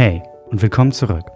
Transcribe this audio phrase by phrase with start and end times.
[0.00, 1.26] Hey und willkommen zurück.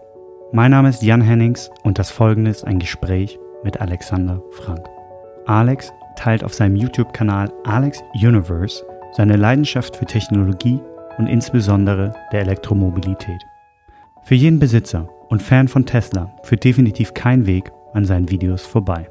[0.51, 4.87] Mein Name ist Jan Hennings und das folgende ist ein Gespräch mit Alexander Frank.
[5.45, 8.83] Alex teilt auf seinem YouTube-Kanal Alex Universe
[9.13, 10.81] seine Leidenschaft für Technologie
[11.19, 13.43] und insbesondere der Elektromobilität.
[14.23, 19.11] Für jeden Besitzer und Fan von Tesla führt definitiv kein Weg an seinen Videos vorbei.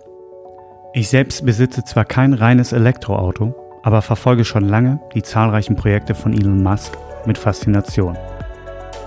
[0.93, 6.33] Ich selbst besitze zwar kein reines Elektroauto, aber verfolge schon lange die zahlreichen Projekte von
[6.33, 6.97] Elon Musk
[7.27, 8.17] mit Faszination.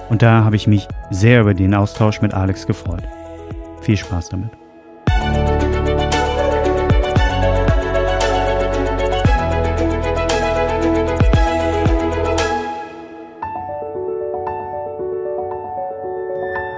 [0.08, 3.02] Und da habe ich mich sehr über den Austausch mit Alex gefreut.
[3.82, 4.50] Viel Spaß damit.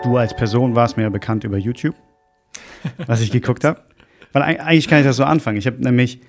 [0.05, 1.95] Du als Person warst mir ja bekannt über YouTube,
[3.07, 3.83] was ich geguckt habe.
[4.33, 5.59] Weil eigentlich kann ich das so anfangen.
[5.59, 6.23] Ich habe nämlich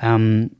[0.00, 0.50] ähm,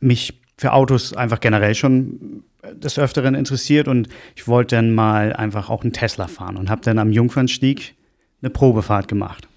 [0.00, 5.70] mich für Autos einfach generell schon des Öfteren interessiert und ich wollte dann mal einfach
[5.70, 7.94] auch einen Tesla fahren und habe dann am Jungfernstieg
[8.42, 9.48] eine Probefahrt gemacht.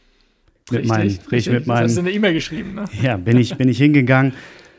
[0.69, 1.53] Mit richtig, meinen, richtig.
[1.53, 2.85] Mit meinen, das hast du eine E-Mail geschrieben, ne?
[3.01, 4.33] Ja, bin ich, bin ich hingegangen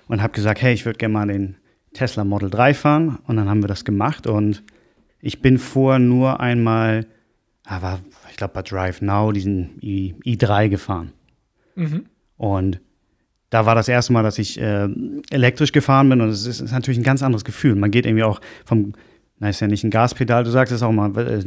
[0.08, 1.56] und habe gesagt, hey, ich würde gerne mal den
[1.92, 4.62] Tesla Model 3 fahren und dann haben wir das gemacht und
[5.20, 7.06] ich bin vor nur einmal,
[7.64, 11.12] aber ich glaube bei Drive Now, diesen i, i3 gefahren.
[11.76, 12.06] Mhm.
[12.36, 12.80] Und
[13.52, 14.88] da war das erste Mal, dass ich äh,
[15.30, 17.74] elektrisch gefahren bin und es ist, ist, natürlich ein ganz anderes Gefühl.
[17.74, 18.94] Man geht irgendwie auch vom,
[19.40, 21.42] na ist ja nicht ein Gaspedal, du sagst es auch mal, äh,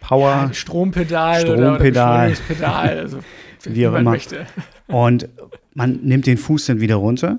[0.00, 0.28] Power.
[0.28, 2.34] Ja, Strompedal, Strompedal.
[2.50, 3.18] oder, also
[3.64, 4.10] wie auch immer.
[4.10, 4.44] Möchte.
[4.88, 5.26] Und
[5.72, 7.38] man nimmt den Fuß dann wieder runter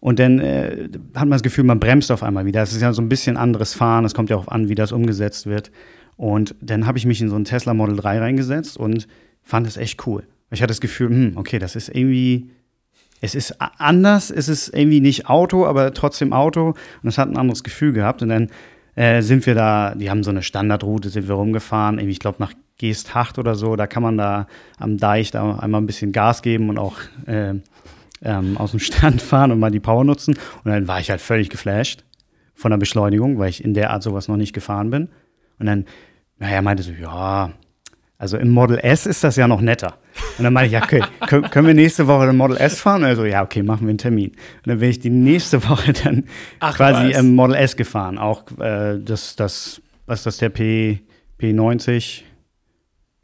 [0.00, 2.60] und dann äh, hat man das Gefühl, man bremst auf einmal wieder.
[2.60, 4.92] Das ist ja so ein bisschen anderes Fahren, es kommt ja auch an, wie das
[4.92, 5.70] umgesetzt wird.
[6.18, 9.08] Und dann habe ich mich in so einen Tesla Model 3 reingesetzt und
[9.42, 10.24] fand es echt cool.
[10.50, 12.50] Ich hatte das Gefühl, hm, okay, das ist irgendwie
[13.20, 17.36] es ist anders, es ist irgendwie nicht Auto, aber trotzdem Auto und es hat ein
[17.36, 18.22] anderes Gefühl gehabt.
[18.22, 18.48] Und dann
[18.94, 22.38] äh, sind wir da, die haben so eine Standardroute, sind wir rumgefahren, irgendwie, ich glaube,
[22.40, 24.46] nach Geesthacht oder so, da kann man da
[24.78, 27.54] am Deich da einmal ein bisschen Gas geben und auch äh,
[28.22, 30.34] ähm, aus dem Stand fahren und mal die Power nutzen.
[30.64, 32.04] Und dann war ich halt völlig geflasht
[32.54, 35.08] von der Beschleunigung, weil ich in der Art sowas noch nicht gefahren bin.
[35.58, 35.84] Und dann,
[36.38, 37.52] naja, meinte so, ja,
[38.20, 39.94] also im Model S ist das ja noch netter.
[40.36, 43.02] Und dann meine ich, ja, okay, können, wir nächste Woche den Model S fahren?
[43.02, 44.32] Also, ja, okay, machen wir einen Termin.
[44.32, 46.24] Und dann bin ich die nächste Woche dann
[46.58, 48.18] Ach, quasi im Model S gefahren.
[48.18, 51.00] Auch äh, das, das, was ist das, der P,
[51.40, 52.24] P90?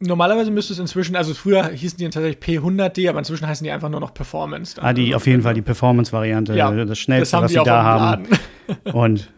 [0.00, 3.90] Normalerweise müsste es inzwischen, also früher hießen die tatsächlich P100D, aber inzwischen heißen die einfach
[3.90, 4.80] nur noch Performance.
[4.82, 8.28] Ah, die auf jeden Fall die Performance-Variante, ja, das schnellste, das was sie da haben.
[8.94, 9.30] und,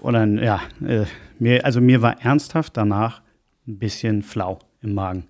[0.00, 1.06] und dann, ja, äh,
[1.40, 3.20] mir, also mir war ernsthaft danach
[3.66, 5.28] ein bisschen flau im Magen.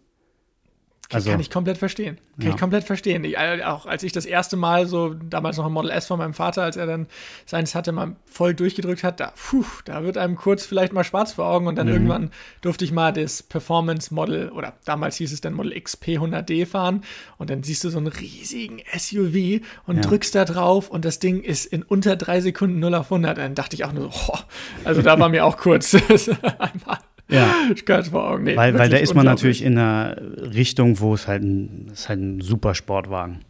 [1.14, 2.16] Also, kann ich komplett verstehen.
[2.38, 2.54] Kann ja.
[2.54, 3.24] ich komplett verstehen.
[3.24, 6.18] Ich, äh, auch als ich das erste Mal so, damals noch ein Model S von
[6.18, 7.06] meinem Vater, als er dann
[7.44, 11.34] seins hatte, mal voll durchgedrückt hat, da, puh, da wird einem kurz vielleicht mal schwarz
[11.34, 11.92] vor Augen und dann mhm.
[11.92, 12.30] irgendwann
[12.62, 17.02] durfte ich mal das Performance Model oder damals hieß es dann Model XP 100D fahren
[17.36, 20.02] und dann siehst du so einen riesigen SUV und ja.
[20.02, 23.36] drückst da drauf und das Ding ist in unter drei Sekunden 0 auf 100.
[23.36, 24.38] Dann dachte ich auch nur, oh,
[24.84, 25.94] also da war mir auch kurz
[26.58, 26.98] einmal
[27.28, 27.54] ja.
[27.74, 28.44] Ich kann es vor Augen.
[28.44, 30.16] Nee, weil, weil da ist man natürlich in einer
[30.54, 33.40] Richtung, wo es halt ein, ist halt ein super Sportwagen.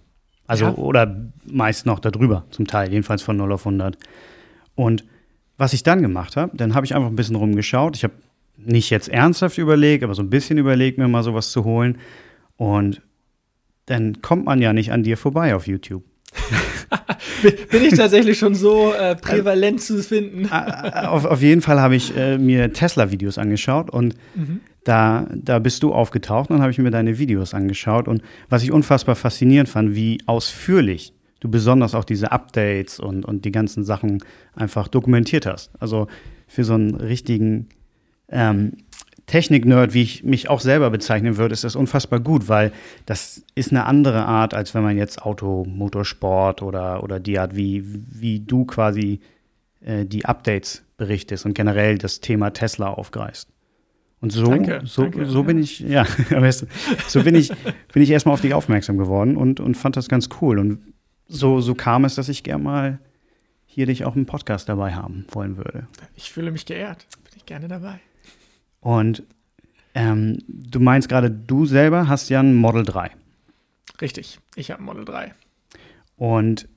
[0.46, 0.74] Also, ja.
[0.74, 1.16] oder
[1.46, 3.96] meist noch darüber, zum Teil, jedenfalls von 0 auf 100.
[4.74, 5.04] Und
[5.56, 7.96] was ich dann gemacht habe, dann habe ich einfach ein bisschen rumgeschaut.
[7.96, 8.14] Ich habe
[8.56, 11.98] nicht jetzt ernsthaft überlegt, aber so ein bisschen überlegt, mir mal sowas zu holen.
[12.56, 13.02] Und
[13.86, 16.04] dann kommt man ja nicht an dir vorbei auf YouTube.
[17.70, 20.48] Bin ich tatsächlich schon so äh, prävalent zu finden.
[20.50, 24.60] auf, auf jeden Fall habe ich äh, mir Tesla-Videos angeschaut und mhm.
[24.84, 28.08] da, da bist du aufgetaucht und dann habe ich mir deine Videos angeschaut.
[28.08, 33.44] Und was ich unfassbar faszinierend fand, wie ausführlich du besonders auch diese Updates und, und
[33.44, 34.22] die ganzen Sachen
[34.54, 35.70] einfach dokumentiert hast.
[35.80, 36.06] Also
[36.46, 37.68] für so einen richtigen
[38.28, 38.72] ähm,
[39.32, 42.70] Technik-Nerd, wie ich mich auch selber bezeichnen würde, ist das unfassbar gut, weil
[43.06, 47.56] das ist eine andere Art, als wenn man jetzt Auto, Motorsport oder, oder die Art,
[47.56, 49.20] wie, wie du quasi
[49.80, 53.48] äh, die Updates berichtest und generell das Thema Tesla aufgreifst.
[54.20, 56.04] Und so, danke, so, danke, so bin ich, ja,
[57.08, 57.50] so bin ich,
[57.94, 60.58] bin ich erstmal auf dich aufmerksam geworden und, und fand das ganz cool.
[60.58, 60.92] Und
[61.26, 62.98] so, so kam es, dass ich gerne mal
[63.64, 65.86] hier dich auch im Podcast dabei haben wollen würde.
[66.16, 67.98] Ich fühle mich geehrt, bin ich gerne dabei.
[68.82, 69.22] Und
[69.94, 73.10] ähm, du meinst gerade, du selber hast ja ein Model 3.
[74.00, 75.32] Richtig, ich habe ein Model 3.
[76.16, 76.68] Und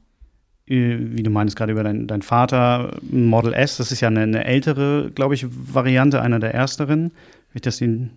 [0.68, 4.22] äh, wie du meinst gerade über deinen dein Vater, Model S, das ist ja eine,
[4.22, 7.12] eine ältere, glaube ich, Variante, einer der ersteren.
[7.52, 8.12] Wie ich das den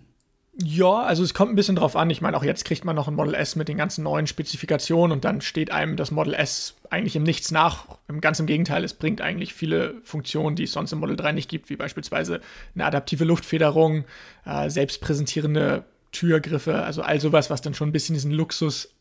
[0.61, 2.09] Ja, also es kommt ein bisschen drauf an.
[2.09, 5.13] Ich meine, auch jetzt kriegt man noch ein Model S mit den ganzen neuen Spezifikationen
[5.13, 7.85] und dann steht einem das Model S eigentlich im Nichts nach.
[8.19, 11.49] Ganz im Gegenteil, es bringt eigentlich viele Funktionen, die es sonst im Model 3 nicht
[11.49, 12.41] gibt, wie beispielsweise
[12.75, 14.03] eine adaptive Luftfederung,
[14.45, 18.93] äh, selbstpräsentierende Türgriffe, also all sowas, was dann schon ein bisschen diesen Luxus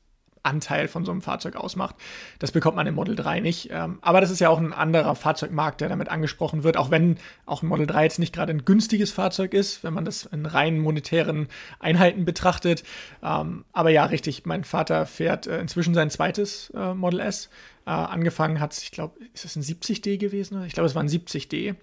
[0.43, 1.96] Anteil von so einem Fahrzeug ausmacht.
[2.38, 3.70] Das bekommt man im Model 3 nicht.
[3.73, 7.19] Ähm, aber das ist ja auch ein anderer Fahrzeugmarkt, der damit angesprochen wird, auch wenn
[7.46, 10.46] auch ein Model 3 jetzt nicht gerade ein günstiges Fahrzeug ist, wenn man das in
[10.46, 11.49] rein monetären
[11.81, 12.82] Einheiten betrachtet.
[13.23, 17.50] Ähm, aber ja, richtig, mein Vater fährt äh, inzwischen sein zweites äh, Model S.
[17.87, 20.62] Äh, angefangen hat es, ich glaube, ist es ein 70D gewesen?
[20.67, 21.75] Ich glaube, es war ein 70D.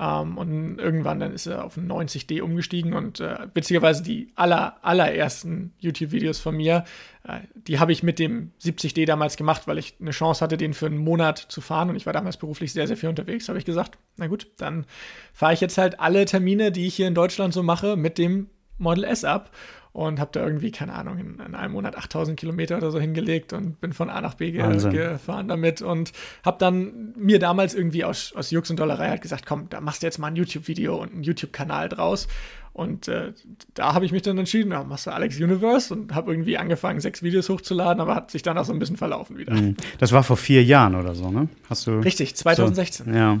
[0.00, 4.78] Ähm, und irgendwann dann ist er auf ein 90D umgestiegen und äh, witzigerweise die aller,
[4.80, 6.84] allerersten YouTube-Videos von mir,
[7.24, 10.72] äh, die habe ich mit dem 70D damals gemacht, weil ich eine Chance hatte, den
[10.72, 13.58] für einen Monat zu fahren und ich war damals beruflich sehr, sehr viel unterwegs, habe
[13.58, 14.86] ich gesagt, na gut, dann
[15.34, 18.48] fahre ich jetzt halt alle Termine, die ich hier in Deutschland so mache, mit dem
[18.78, 19.50] Model S ab
[19.92, 23.52] und habe da irgendwie, keine Ahnung, in, in, einem Monat 8000 Kilometer oder so hingelegt
[23.52, 24.92] und bin von A nach B Wahnsinn.
[24.92, 26.12] gefahren damit und
[26.44, 30.02] habe dann mir damals irgendwie aus, aus Jux und Dollerei halt gesagt, komm, da machst
[30.02, 32.28] du jetzt mal ein YouTube-Video und einen YouTube-Kanal draus.
[32.72, 33.32] Und äh,
[33.74, 37.00] da habe ich mich dann entschieden, ja, machst du Alex Universe und habe irgendwie angefangen,
[37.00, 39.54] sechs Videos hochzuladen, aber hat sich dann auch so ein bisschen verlaufen wieder.
[39.54, 39.76] Mhm.
[39.98, 41.48] Das war vor vier Jahren oder so, ne?
[41.68, 43.06] Hast du Richtig, 2016.
[43.06, 43.40] So, ja.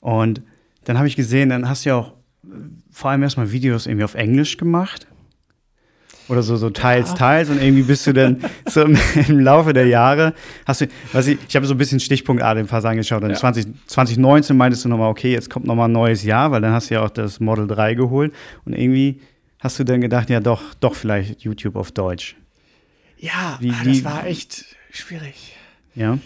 [0.00, 0.40] Und
[0.84, 2.12] dann habe ich gesehen, dann hast du ja auch
[2.44, 2.50] äh,
[2.92, 5.08] vor allem erstmal Videos irgendwie auf Englisch gemacht.
[6.28, 7.14] Oder so, so teils, ja.
[7.14, 8.98] teils und irgendwie bist du dann so im,
[9.28, 10.34] im, Laufe der Jahre,
[10.66, 13.22] hast du, was ich, ich habe so ein bisschen stichpunktartig ein paar Sachen geschaut.
[13.22, 13.36] Dann ja.
[13.36, 16.90] 20, 2019 meintest du nochmal, okay, jetzt kommt nochmal ein neues Jahr, weil dann hast
[16.90, 18.34] du ja auch das Model 3 geholt
[18.64, 19.20] und irgendwie
[19.58, 22.36] hast du dann gedacht, ja doch, doch vielleicht YouTube auf Deutsch.
[23.16, 25.56] Ja, wie, ah, das war echt schwierig.
[25.94, 26.18] Ja.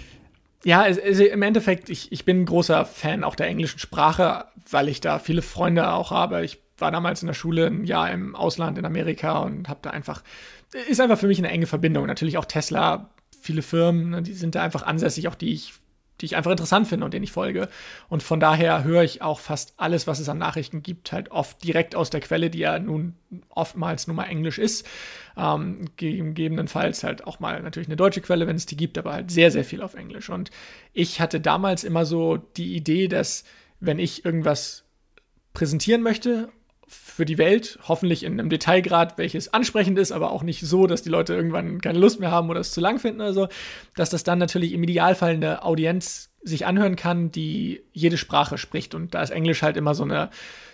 [0.65, 4.89] Ja, also im Endeffekt, ich, ich bin ein großer Fan auch der englischen Sprache, weil
[4.89, 6.45] ich da viele Freunde auch habe.
[6.45, 9.91] Ich war damals in der Schule ein Jahr im Ausland in Amerika und habe da
[9.91, 10.23] einfach,
[10.89, 12.07] ist einfach für mich eine enge Verbindung.
[12.07, 15.73] Natürlich auch Tesla, viele Firmen, ne, die sind da einfach ansässig, auch die ich
[16.23, 17.69] die ich einfach interessant finde und denen ich folge.
[18.09, 21.63] Und von daher höre ich auch fast alles, was es an Nachrichten gibt, halt oft
[21.65, 23.17] direkt aus der Quelle, die ja nun
[23.49, 24.87] oftmals nur mal Englisch ist.
[25.37, 29.31] Ähm, gegebenenfalls halt auch mal natürlich eine deutsche Quelle, wenn es die gibt, aber halt
[29.33, 30.31] sehr, sehr viel auf Englisch.
[30.31, 30.51] Und
[30.93, 33.43] ich hatte damals immer so die Idee, dass
[33.81, 34.85] wenn ich irgendwas
[35.55, 36.51] präsentieren möchte
[36.93, 41.03] für die Welt, hoffentlich in einem Detailgrad, welches ansprechend ist, aber auch nicht so, dass
[41.03, 43.49] die Leute irgendwann keine Lust mehr haben oder es zu lang finden oder so,
[43.97, 48.95] dass das dann natürlich im Idealfall eine Audienz sich anhören kann, die jede Sprache spricht.
[48.95, 50.31] Und da ist Englisch halt immer so, eine,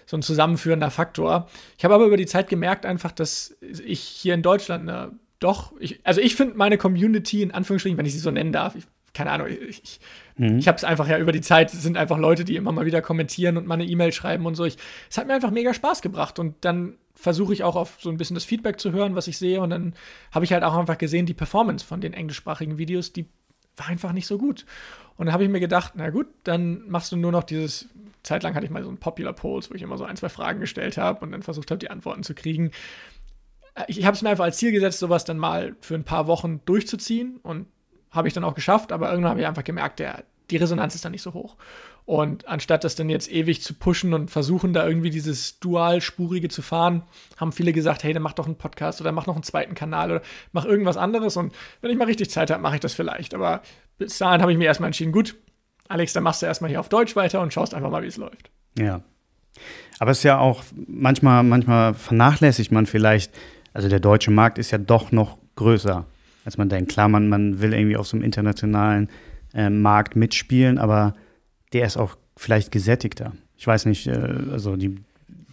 [0.07, 1.49] so ein zusammenführender Faktor.
[1.77, 5.73] Ich habe aber über die Zeit gemerkt einfach, dass ich hier in Deutschland eine doch,
[5.79, 8.85] ich, also ich finde meine Community, in Anführungsstrichen, wenn ich sie so nennen darf, ich
[9.19, 10.01] keine Ahnung, ich,
[10.39, 10.59] mhm.
[10.59, 12.87] ich habe es einfach ja über die Zeit, es sind einfach Leute, die immer mal
[12.87, 14.65] wieder kommentieren und mal eine E-Mail schreiben und so.
[14.65, 14.77] Es
[15.17, 18.35] hat mir einfach mega Spaß gebracht und dann versuche ich auch auf so ein bisschen
[18.35, 19.95] das Feedback zu hören, was ich sehe und dann
[20.33, 23.27] habe ich halt auch einfach gesehen, die Performance von den englischsprachigen Videos, die
[23.77, 24.67] war einfach nicht so gut.
[25.17, 27.89] Und dann habe ich mir gedacht, na gut, dann machst du nur noch dieses,
[28.23, 30.61] zeitlang hatte ich mal so ein Popular Polls, wo ich immer so ein, zwei Fragen
[30.61, 32.71] gestellt habe und dann versucht habe, die Antworten zu kriegen.
[33.89, 36.27] Ich, ich habe es mir einfach als Ziel gesetzt, sowas dann mal für ein paar
[36.27, 37.67] Wochen durchzuziehen und
[38.11, 41.05] habe ich dann auch geschafft, aber irgendwann habe ich einfach gemerkt, der, die Resonanz ist
[41.05, 41.57] dann nicht so hoch.
[42.09, 46.63] Und anstatt das dann jetzt ewig zu pushen und versuchen, da irgendwie dieses Dualspurige zu
[46.63, 47.03] fahren,
[47.37, 50.11] haben viele gesagt, hey, dann mach doch einen Podcast oder mach noch einen zweiten Kanal
[50.11, 50.23] oder
[50.53, 51.37] mach irgendwas anderes.
[51.37, 51.53] Und
[51.83, 53.35] wenn ich mal richtig Zeit habe, mache ich das vielleicht.
[53.35, 53.61] Aber
[53.99, 55.37] bis dahin habe ich mir erstmal entschieden, gut,
[55.89, 58.17] Alex, dann machst du erstmal hier auf Deutsch weiter und schaust einfach mal, wie es
[58.17, 58.51] läuft.
[58.79, 59.03] Ja.
[59.99, 63.35] Aber es ist ja auch, manchmal, manchmal vernachlässigt man vielleicht,
[63.75, 66.07] also der deutsche Markt ist ja doch noch größer
[66.49, 66.91] als man denkt.
[66.91, 69.11] Klar, man, man will irgendwie auf so einem internationalen
[69.53, 71.15] äh, Markt mitspielen, aber
[71.75, 73.35] der ist auch vielleicht gesättigter.
[73.59, 74.13] Ich weiß nicht, äh,
[74.51, 74.97] also die,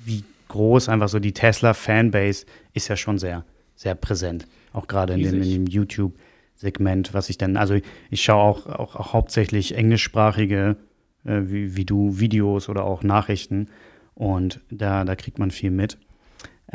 [0.05, 3.43] wie groß einfach so die Tesla-Fanbase ist ja schon sehr,
[3.75, 4.47] sehr präsent.
[4.71, 7.77] Auch gerade in, dem, in dem YouTube-Segment, was ich dann, also
[8.09, 10.77] ich schaue auch, auch, auch hauptsächlich englischsprachige,
[11.25, 13.67] äh, wie, wie du, Videos oder auch Nachrichten.
[14.13, 15.97] Und da, da kriegt man viel mit.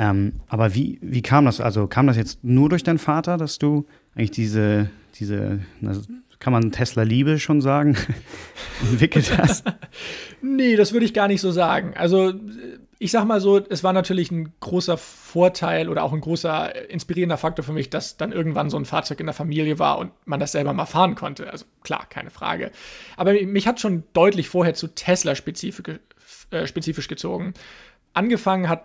[0.01, 1.61] Ähm, aber wie, wie kam das?
[1.61, 5.61] Also kam das jetzt nur durch deinen Vater, dass du eigentlich diese, diese
[6.39, 7.99] kann man Tesla-Liebe schon sagen,
[8.91, 9.67] entwickelt hast?
[10.41, 11.93] nee, das würde ich gar nicht so sagen.
[11.99, 12.33] Also
[12.99, 17.37] ich sag mal so, es war natürlich ein großer Vorteil oder auch ein großer inspirierender
[17.37, 20.41] Faktor für mich, dass dann irgendwann so ein Fahrzeug in der Familie war und man
[20.41, 21.51] das selber mal fahren konnte.
[21.53, 22.73] Also klar, keine Frage.
[23.19, 25.99] Aber mich hat schon deutlich vorher zu Tesla spezifisch,
[26.53, 27.53] äh, spezifisch gezogen.
[28.15, 28.85] Angefangen hat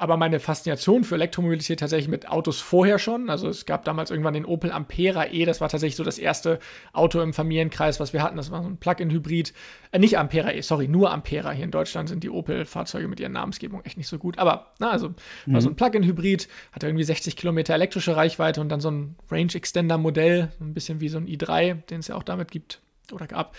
[0.00, 3.28] aber meine Faszination für Elektromobilität tatsächlich mit Autos vorher schon.
[3.28, 6.58] Also es gab damals irgendwann den Opel Ampera E, das war tatsächlich so das erste
[6.94, 8.38] Auto im Familienkreis, was wir hatten.
[8.38, 9.52] Das war so ein Plug-in-Hybrid.
[9.92, 11.50] Äh, nicht Ampera E, sorry, nur Ampera.
[11.50, 14.38] Hier in Deutschland sind die Opel-Fahrzeuge mit ihren Namensgebungen echt nicht so gut.
[14.38, 15.10] Aber, na, also
[15.44, 15.52] mhm.
[15.52, 20.50] war so ein Plug-in-Hybrid, hatte irgendwie 60 Kilometer elektrische Reichweite und dann so ein Range-Extender-Modell,
[20.60, 22.80] ein bisschen wie so ein i3, den es ja auch damit gibt
[23.12, 23.54] oder gab.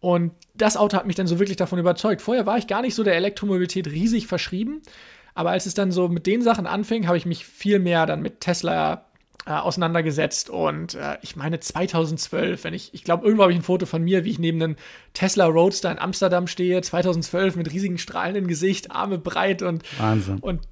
[0.00, 2.20] Und das Auto hat mich dann so wirklich davon überzeugt.
[2.20, 4.82] Vorher war ich gar nicht so der Elektromobilität riesig verschrieben.
[5.34, 8.22] Aber als es dann so mit den Sachen anfing, habe ich mich viel mehr dann
[8.22, 9.04] mit Tesla
[9.46, 13.64] äh, auseinandergesetzt und äh, ich meine 2012, wenn ich, ich glaube, irgendwo habe ich ein
[13.64, 14.76] Foto von mir, wie ich neben einem
[15.12, 20.38] Tesla Roadster in Amsterdam stehe, 2012 mit riesigen strahlenden Gesicht, Arme breit und Wahnsinn.
[20.38, 20.62] Und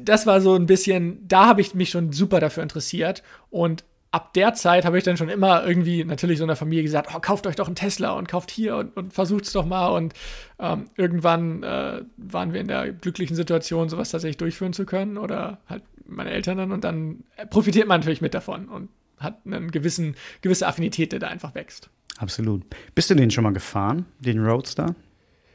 [0.00, 4.34] das war so ein bisschen, da habe ich mich schon super dafür interessiert und ab
[4.34, 7.46] der Zeit habe ich dann schon immer irgendwie natürlich so einer Familie gesagt, oh, kauft
[7.46, 9.88] euch doch einen Tesla und kauft hier und, und versucht es doch mal.
[9.88, 10.14] Und
[10.58, 15.58] ähm, irgendwann äh, waren wir in der glücklichen Situation, sowas tatsächlich durchführen zu können oder
[15.68, 16.72] halt meine Eltern dann.
[16.72, 18.88] Und dann profitiert man natürlich mit davon und
[19.18, 21.90] hat eine gewissen, gewisse Affinität, der da einfach wächst.
[22.18, 22.62] Absolut.
[22.94, 24.94] Bist du den schon mal gefahren, den Roadster?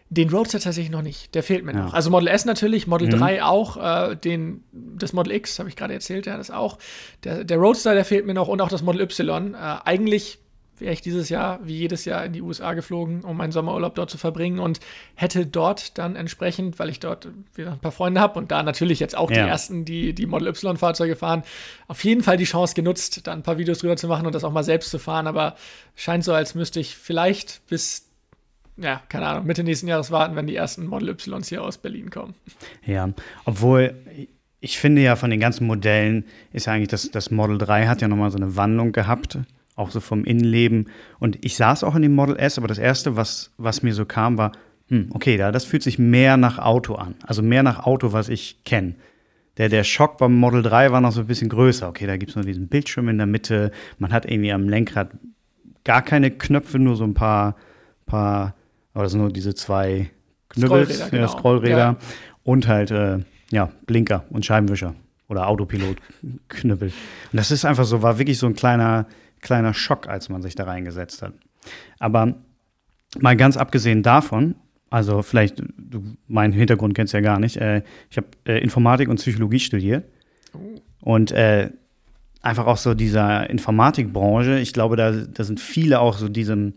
[0.09, 1.33] Den Roadster tatsächlich noch nicht.
[1.33, 1.85] Der fehlt mir ja.
[1.85, 1.93] noch.
[1.93, 3.19] Also Model S natürlich, Model mhm.
[3.19, 6.77] 3 auch, äh, den, das Model X habe ich gerade erzählt, ja, das auch.
[7.23, 9.55] Der, der Roadster, der fehlt mir noch und auch das Model Y.
[9.55, 10.39] Äh, eigentlich
[10.77, 14.09] wäre ich dieses Jahr wie jedes Jahr in die USA geflogen, um meinen Sommerurlaub dort
[14.09, 14.79] zu verbringen und
[15.15, 18.99] hätte dort dann entsprechend, weil ich dort wieder ein paar Freunde habe und da natürlich
[18.99, 19.43] jetzt auch ja.
[19.43, 21.43] die ersten, die die Model Y-Fahrzeuge fahren,
[21.87, 24.43] auf jeden Fall die Chance genutzt, da ein paar Videos drüber zu machen und das
[24.43, 25.27] auch mal selbst zu fahren.
[25.27, 25.55] Aber
[25.95, 28.04] scheint so, als müsste ich vielleicht bis
[28.77, 32.09] ja, keine Ahnung, Mitte nächsten Jahres warten, wenn die ersten Model Ys hier aus Berlin
[32.09, 32.35] kommen.
[32.85, 33.09] Ja,
[33.45, 33.95] obwohl
[34.59, 38.01] ich finde ja von den ganzen Modellen ist ja eigentlich das, das Model 3 hat
[38.01, 39.37] ja nochmal so eine Wandlung gehabt,
[39.75, 40.89] auch so vom Innenleben.
[41.19, 44.05] Und ich saß auch in dem Model S, aber das erste, was, was mir so
[44.05, 44.53] kam, war,
[44.89, 47.15] hm, okay, da, das fühlt sich mehr nach Auto an.
[47.23, 48.95] Also mehr nach Auto, was ich kenne.
[49.57, 51.87] Der, der Schock beim Model 3 war noch so ein bisschen größer.
[51.87, 53.71] Okay, da gibt es nur diesen Bildschirm in der Mitte.
[53.99, 55.11] Man hat irgendwie am Lenkrad
[55.83, 57.55] gar keine Knöpfe, nur so ein paar,
[58.05, 58.55] paar
[58.95, 60.09] aber das sind nur diese zwei
[60.49, 61.21] Knüppels, Scrollräder, genau.
[61.21, 61.97] ja, Scrollräder ja.
[62.43, 63.19] und halt äh,
[63.51, 64.95] ja, Blinker und Scheibenwischer
[65.27, 66.89] oder Autopilot-Knüppel.
[67.31, 69.07] Und das ist einfach so, war wirklich so ein kleiner,
[69.41, 71.33] kleiner Schock, als man sich da reingesetzt hat.
[71.97, 72.35] Aber
[73.19, 74.53] mal ganz abgesehen davon,
[74.91, 79.15] also vielleicht, du meinen Hintergrund kennst ja gar nicht, äh, ich habe äh, Informatik und
[79.15, 80.05] Psychologie studiert.
[80.53, 80.59] Oh.
[81.01, 81.71] Und äh,
[82.43, 86.75] einfach auch so dieser Informatikbranche, ich glaube, da, da sind viele auch so diesem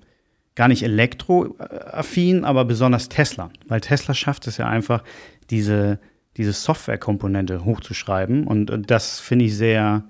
[0.58, 3.50] gar nicht elektroaffin, aber besonders Tesla.
[3.68, 5.04] Weil Tesla schafft es ja einfach,
[5.50, 6.00] diese,
[6.36, 8.44] diese Softwarekomponente hochzuschreiben.
[8.44, 10.02] Und, und das finde ich sehr,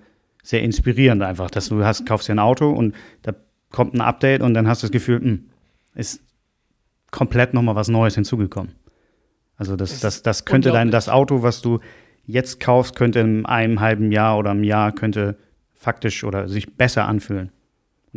[0.42, 3.34] sehr inspirierend einfach, dass du hast, kaufst dir ein Auto und da
[3.70, 5.50] kommt ein Update und dann hast du das Gefühl, mh, hm,
[5.94, 6.22] ist
[7.10, 8.72] komplett nochmal was Neues hinzugekommen.
[9.58, 11.80] Also das, das, das könnte dein, das Auto, was du
[12.24, 15.36] jetzt kaufst, könnte in einem halben Jahr oder einem Jahr könnte
[15.74, 17.52] faktisch oder sich besser anfühlen.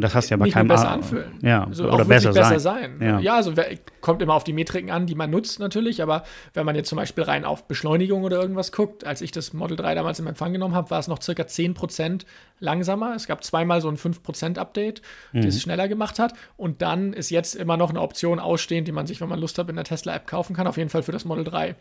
[0.01, 1.38] Und das hast du ja bei nicht keinem besser anfühlen.
[1.43, 2.98] Ja, also oder besser, besser sein.
[3.00, 3.08] sein.
[3.08, 3.20] Ja.
[3.20, 3.36] ja.
[3.36, 3.53] also
[4.01, 6.24] kommt immer auf die Metriken an, die man nutzt natürlich, aber
[6.55, 9.77] wenn man jetzt zum Beispiel rein auf Beschleunigung oder irgendwas guckt, als ich das Model
[9.77, 12.25] 3 damals im Empfang genommen habe, war es noch circa 10%
[12.60, 13.13] langsamer.
[13.13, 15.03] Es gab zweimal so ein 5% Update,
[15.34, 15.43] mhm.
[15.43, 16.34] das es schneller gemacht hat.
[16.58, 19.60] Und dann ist jetzt immer noch eine Option ausstehend, die man sich, wenn man Lust
[19.60, 20.65] hat, in der Tesla-App kaufen kann.
[20.65, 21.75] Auf jeden Fall für das Model 3.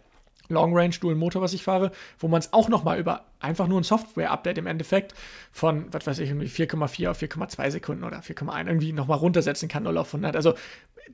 [0.50, 3.80] Long Range Dual Motor, was ich fahre, wo man es auch nochmal über einfach nur
[3.80, 5.14] ein Software-Update im Endeffekt
[5.50, 9.85] von, was weiß ich, irgendwie 4,4 auf 4,2 Sekunden oder 4,1 irgendwie nochmal runtersetzen kann,
[9.85, 10.37] 0 auf 100.
[10.37, 10.54] Also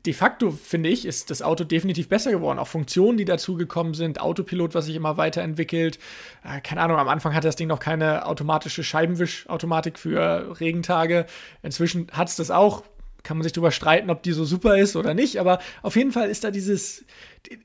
[0.04, 2.58] de facto, finde ich, ist das Auto definitiv besser geworden.
[2.58, 5.98] Auch Funktionen, die dazugekommen sind, Autopilot, was sich immer weiterentwickelt.
[6.44, 11.26] Äh, keine Ahnung, am Anfang hatte das Ding noch keine automatische Scheibenwischautomatik für Regentage.
[11.62, 12.82] Inzwischen hat es das auch
[13.26, 16.12] kann man sich darüber streiten, ob die so super ist oder nicht, aber auf jeden
[16.12, 17.04] Fall ist da dieses,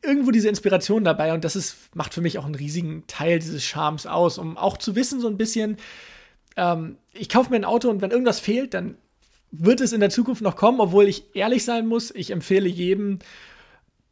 [0.03, 3.63] irgendwo diese Inspiration dabei und das ist, macht für mich auch einen riesigen Teil dieses
[3.63, 5.77] Charmes aus, um auch zu wissen, so ein bisschen,
[6.57, 8.97] ähm, ich kaufe mir ein Auto und wenn irgendwas fehlt, dann
[9.51, 13.19] wird es in der Zukunft noch kommen, obwohl ich ehrlich sein muss, ich empfehle jedem,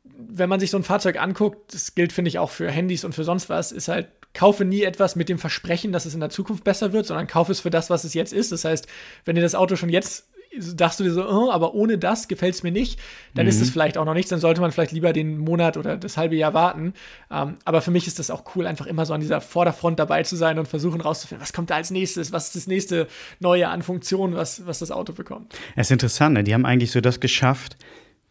[0.03, 3.15] wenn man sich so ein Fahrzeug anguckt, das gilt, finde ich, auch für Handys und
[3.15, 6.29] für sonst was, ist halt, kaufe nie etwas mit dem Versprechen, dass es in der
[6.29, 8.51] Zukunft besser wird, sondern kaufe es für das, was es jetzt ist.
[8.51, 8.87] Das heißt,
[9.25, 10.27] wenn dir das Auto schon jetzt
[10.75, 12.99] dachtest du dir so, oh, aber ohne das gefällt es mir nicht,
[13.35, 13.49] dann mhm.
[13.49, 16.17] ist es vielleicht auch noch nichts, dann sollte man vielleicht lieber den Monat oder das
[16.17, 16.93] halbe Jahr warten.
[17.31, 20.23] Ähm, aber für mich ist das auch cool, einfach immer so an dieser Vorderfront dabei
[20.23, 23.07] zu sein und versuchen rauszufinden, was kommt da als nächstes, was ist das nächste
[23.39, 25.53] Neue an Funktionen, was, was das Auto bekommt.
[25.75, 26.43] Es ist interessant, ne?
[26.43, 27.77] die haben eigentlich so das geschafft,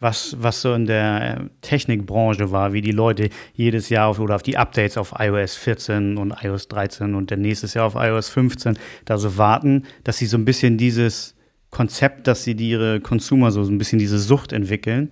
[0.00, 4.42] was, was so in der Technikbranche war, wie die Leute jedes Jahr auf, oder auf
[4.42, 8.78] die Updates auf iOS 14 und iOS 13 und dann nächstes Jahr auf iOS 15
[9.04, 11.34] da so warten, dass sie so ein bisschen dieses
[11.70, 15.10] Konzept, dass sie die ihre Consumer so ein bisschen diese Sucht entwickeln.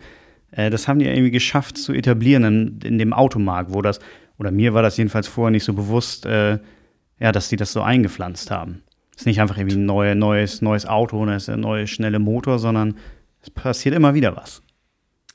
[0.50, 4.00] Äh, das haben die irgendwie geschafft zu etablieren in, in dem Automarkt, wo das
[4.38, 6.58] oder mir war das jedenfalls vorher nicht so bewusst, äh,
[7.18, 8.82] ja, dass die das so eingepflanzt haben.
[9.12, 12.58] Es ist nicht einfach irgendwie ein neue, neues, neues Auto und ein neuer schnelle Motor,
[12.58, 12.98] sondern
[13.40, 14.62] es passiert immer wieder was.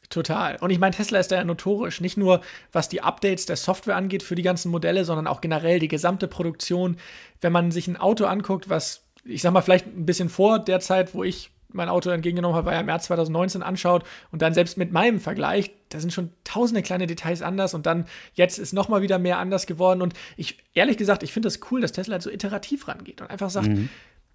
[0.09, 0.57] Total.
[0.57, 3.95] Und ich meine, Tesla ist da ja notorisch, nicht nur was die Updates der Software
[3.95, 6.97] angeht für die ganzen Modelle, sondern auch generell die gesamte Produktion.
[7.39, 10.79] Wenn man sich ein Auto anguckt, was, ich sag mal, vielleicht ein bisschen vor der
[10.79, 14.53] Zeit, wo ich mein Auto entgegengenommen habe, war ja im März 2019 anschaut und dann
[14.53, 18.73] selbst mit meinem Vergleich, da sind schon tausende kleine Details anders und dann jetzt ist
[18.73, 22.13] nochmal wieder mehr anders geworden und ich, ehrlich gesagt, ich finde das cool, dass Tesla
[22.13, 23.89] halt so iterativ rangeht und einfach sagt, mhm.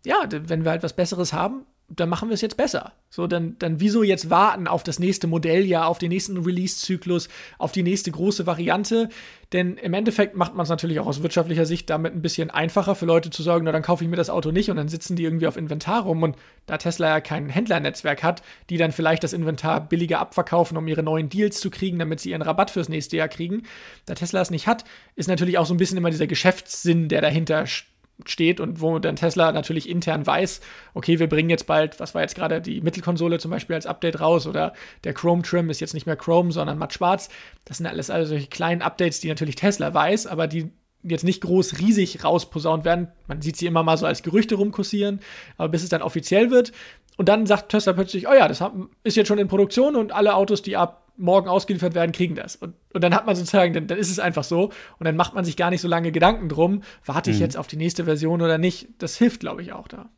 [0.04, 2.92] ja, wenn wir halt was Besseres haben, dann machen wir es jetzt besser.
[3.10, 7.28] So, dann, dann wieso jetzt warten auf das nächste Modelljahr, auf den nächsten Release-Zyklus,
[7.58, 9.08] auf die nächste große Variante?
[9.52, 12.96] Denn im Endeffekt macht man es natürlich auch aus wirtschaftlicher Sicht damit ein bisschen einfacher
[12.96, 15.14] für Leute zu sagen, na dann kaufe ich mir das Auto nicht und dann sitzen
[15.14, 16.24] die irgendwie auf Inventar rum.
[16.24, 20.88] Und da Tesla ja kein Händlernetzwerk hat, die dann vielleicht das Inventar billiger abverkaufen, um
[20.88, 23.62] ihre neuen Deals zu kriegen, damit sie ihren Rabatt fürs nächste Jahr kriegen,
[24.06, 27.20] da Tesla es nicht hat, ist natürlich auch so ein bisschen immer dieser Geschäftssinn, der
[27.20, 30.60] dahinter steht steht und wo dann Tesla natürlich intern weiß,
[30.94, 34.20] okay, wir bringen jetzt bald, was war jetzt gerade die Mittelkonsole zum Beispiel als Update
[34.20, 34.72] raus oder
[35.04, 37.28] der Chrome-Trim ist jetzt nicht mehr Chrome, sondern matt schwarz.
[37.64, 40.70] Das sind alles also solche kleinen Updates, die natürlich Tesla weiß, aber die
[41.02, 43.08] jetzt nicht groß riesig rausposaunt werden.
[43.26, 45.20] Man sieht sie immer mal so als Gerüchte rumkursieren,
[45.56, 46.72] aber bis es dann offiziell wird.
[47.16, 48.62] Und dann sagt Tesla plötzlich, oh ja, das
[49.04, 52.56] ist jetzt schon in Produktion und alle Autos, die ab morgen ausgeliefert werden, kriegen das.
[52.56, 54.70] Und, und dann hat man sozusagen, dann, dann ist es einfach so.
[54.98, 57.42] Und dann macht man sich gar nicht so lange Gedanken drum, warte ich mhm.
[57.42, 58.88] jetzt auf die nächste Version oder nicht.
[58.98, 60.08] Das hilft, glaube ich, auch da.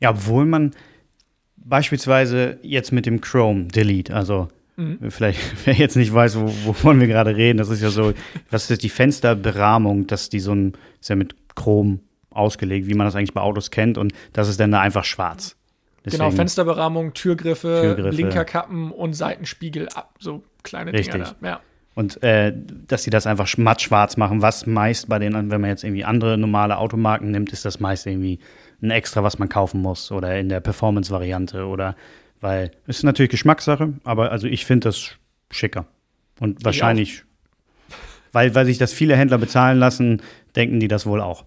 [0.00, 0.72] Ja, obwohl man
[1.56, 5.10] beispielsweise jetzt mit dem Chrome Delete, also mhm.
[5.10, 8.12] vielleicht, wer jetzt nicht weiß, wo, wovon wir gerade reden, das ist ja so,
[8.50, 12.00] was ist die Fensterberahmung, dass die so ein, ist ja mit Chrome
[12.30, 15.57] ausgelegt, wie man das eigentlich bei Autos kennt, und das ist dann da einfach schwarz.
[16.10, 21.12] Deswegen genau, Fensterberahmung, Türgriffe, Türgriffe, Blinkerkappen und Seitenspiegel ab, so kleine Richtig.
[21.12, 21.46] Dinger da.
[21.46, 21.60] Ja.
[21.94, 22.52] Und äh,
[22.86, 26.04] dass sie das einfach matt schwarz machen, was meist bei den, wenn man jetzt irgendwie
[26.04, 28.38] andere normale Automarken nimmt, ist das meist irgendwie
[28.80, 31.96] ein Extra, was man kaufen muss oder in der Performance-Variante oder
[32.40, 35.10] weil es ist natürlich Geschmackssache, aber also ich finde das
[35.50, 35.86] schicker.
[36.38, 37.24] Und wahrscheinlich,
[38.30, 40.22] weil, weil sich das viele Händler bezahlen lassen,
[40.54, 41.44] denken die das wohl auch.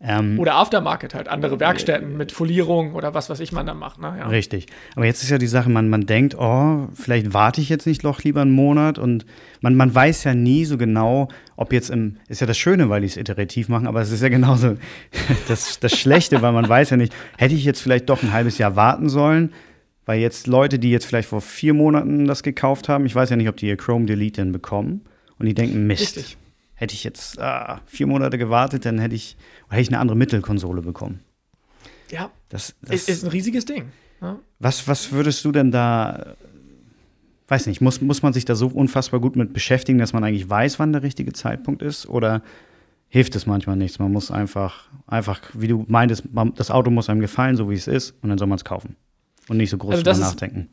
[0.00, 4.00] Ähm, oder Aftermarket halt, andere Werkstätten mit Folierung oder was, was ich man da macht.
[4.00, 4.14] Ne?
[4.16, 4.28] Ja.
[4.28, 4.66] Richtig.
[4.94, 8.04] Aber jetzt ist ja die Sache, man, man denkt, oh, vielleicht warte ich jetzt nicht
[8.04, 9.26] noch lieber einen Monat und
[9.60, 11.26] man, man weiß ja nie so genau,
[11.56, 14.22] ob jetzt im, ist ja das Schöne, weil die es iterativ machen, aber es ist
[14.22, 14.76] ja genauso
[15.48, 18.56] das, das Schlechte, weil man weiß ja nicht, hätte ich jetzt vielleicht doch ein halbes
[18.58, 19.52] Jahr warten sollen,
[20.06, 23.36] weil jetzt Leute, die jetzt vielleicht vor vier Monaten das gekauft haben, ich weiß ja
[23.36, 25.00] nicht, ob die ihr Chrome Delete denn bekommen
[25.40, 26.16] und die denken, Mist.
[26.16, 26.38] Richtig
[26.78, 29.36] hätte ich jetzt ah, vier Monate gewartet, dann hätte ich,
[29.70, 31.20] hätte ich eine andere Mittelkonsole bekommen.
[32.10, 33.90] Ja, das, das ist ein riesiges Ding.
[34.20, 34.38] Ja.
[34.58, 36.34] Was, was würdest du denn da,
[37.48, 40.48] weiß nicht, muss, muss man sich da so unfassbar gut mit beschäftigen, dass man eigentlich
[40.48, 42.08] weiß, wann der richtige Zeitpunkt ist?
[42.08, 42.42] Oder
[43.08, 43.98] hilft es manchmal nichts?
[43.98, 46.24] Man muss einfach, einfach, wie du meintest,
[46.56, 48.96] das Auto muss einem gefallen, so wie es ist, und dann soll man es kaufen.
[49.48, 50.70] Und nicht so groß also drüber nachdenken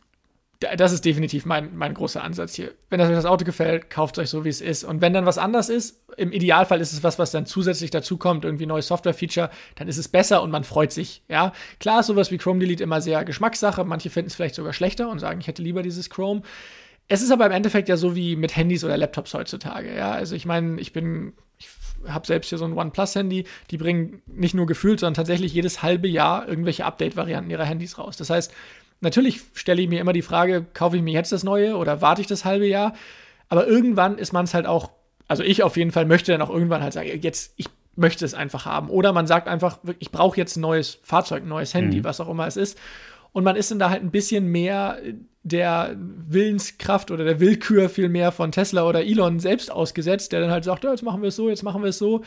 [0.77, 2.73] das ist definitiv mein, mein großer Ansatz hier.
[2.89, 4.83] Wenn euch das Auto gefällt, kauft es euch so, wie es ist.
[4.83, 8.45] Und wenn dann was anders ist, im Idealfall ist es was, was dann zusätzlich dazukommt,
[8.45, 11.23] irgendwie neues Software-Feature, dann ist es besser und man freut sich.
[11.27, 13.83] Ja, klar ist sowas wie Chrome Delete immer sehr Geschmackssache.
[13.83, 16.41] Manche finden es vielleicht sogar schlechter und sagen, ich hätte lieber dieses Chrome.
[17.07, 19.95] Es ist aber im Endeffekt ja so wie mit Handys oder Laptops heutzutage.
[19.95, 21.69] Ja, also ich meine, ich bin, ich
[22.07, 26.07] habe selbst hier so ein OnePlus-Handy, die bringen nicht nur gefühlt, sondern tatsächlich jedes halbe
[26.07, 28.17] Jahr irgendwelche Update-Varianten ihrer Handys raus.
[28.17, 28.51] Das heißt,
[29.01, 32.21] Natürlich stelle ich mir immer die Frage, kaufe ich mir jetzt das Neue oder warte
[32.21, 32.93] ich das halbe Jahr?
[33.49, 34.91] Aber irgendwann ist man es halt auch,
[35.27, 38.33] also ich auf jeden Fall möchte dann auch irgendwann halt sagen, jetzt, ich möchte es
[38.33, 38.89] einfach haben.
[38.89, 42.03] Oder man sagt einfach, ich brauche jetzt ein neues Fahrzeug, ein neues Handy, mhm.
[42.03, 42.77] was auch immer es ist.
[43.31, 44.97] Und man ist dann da halt ein bisschen mehr
[45.43, 50.51] der Willenskraft oder der Willkür viel mehr von Tesla oder Elon selbst ausgesetzt, der dann
[50.51, 52.23] halt sagt, ja, jetzt machen wir es so, jetzt machen wir es so.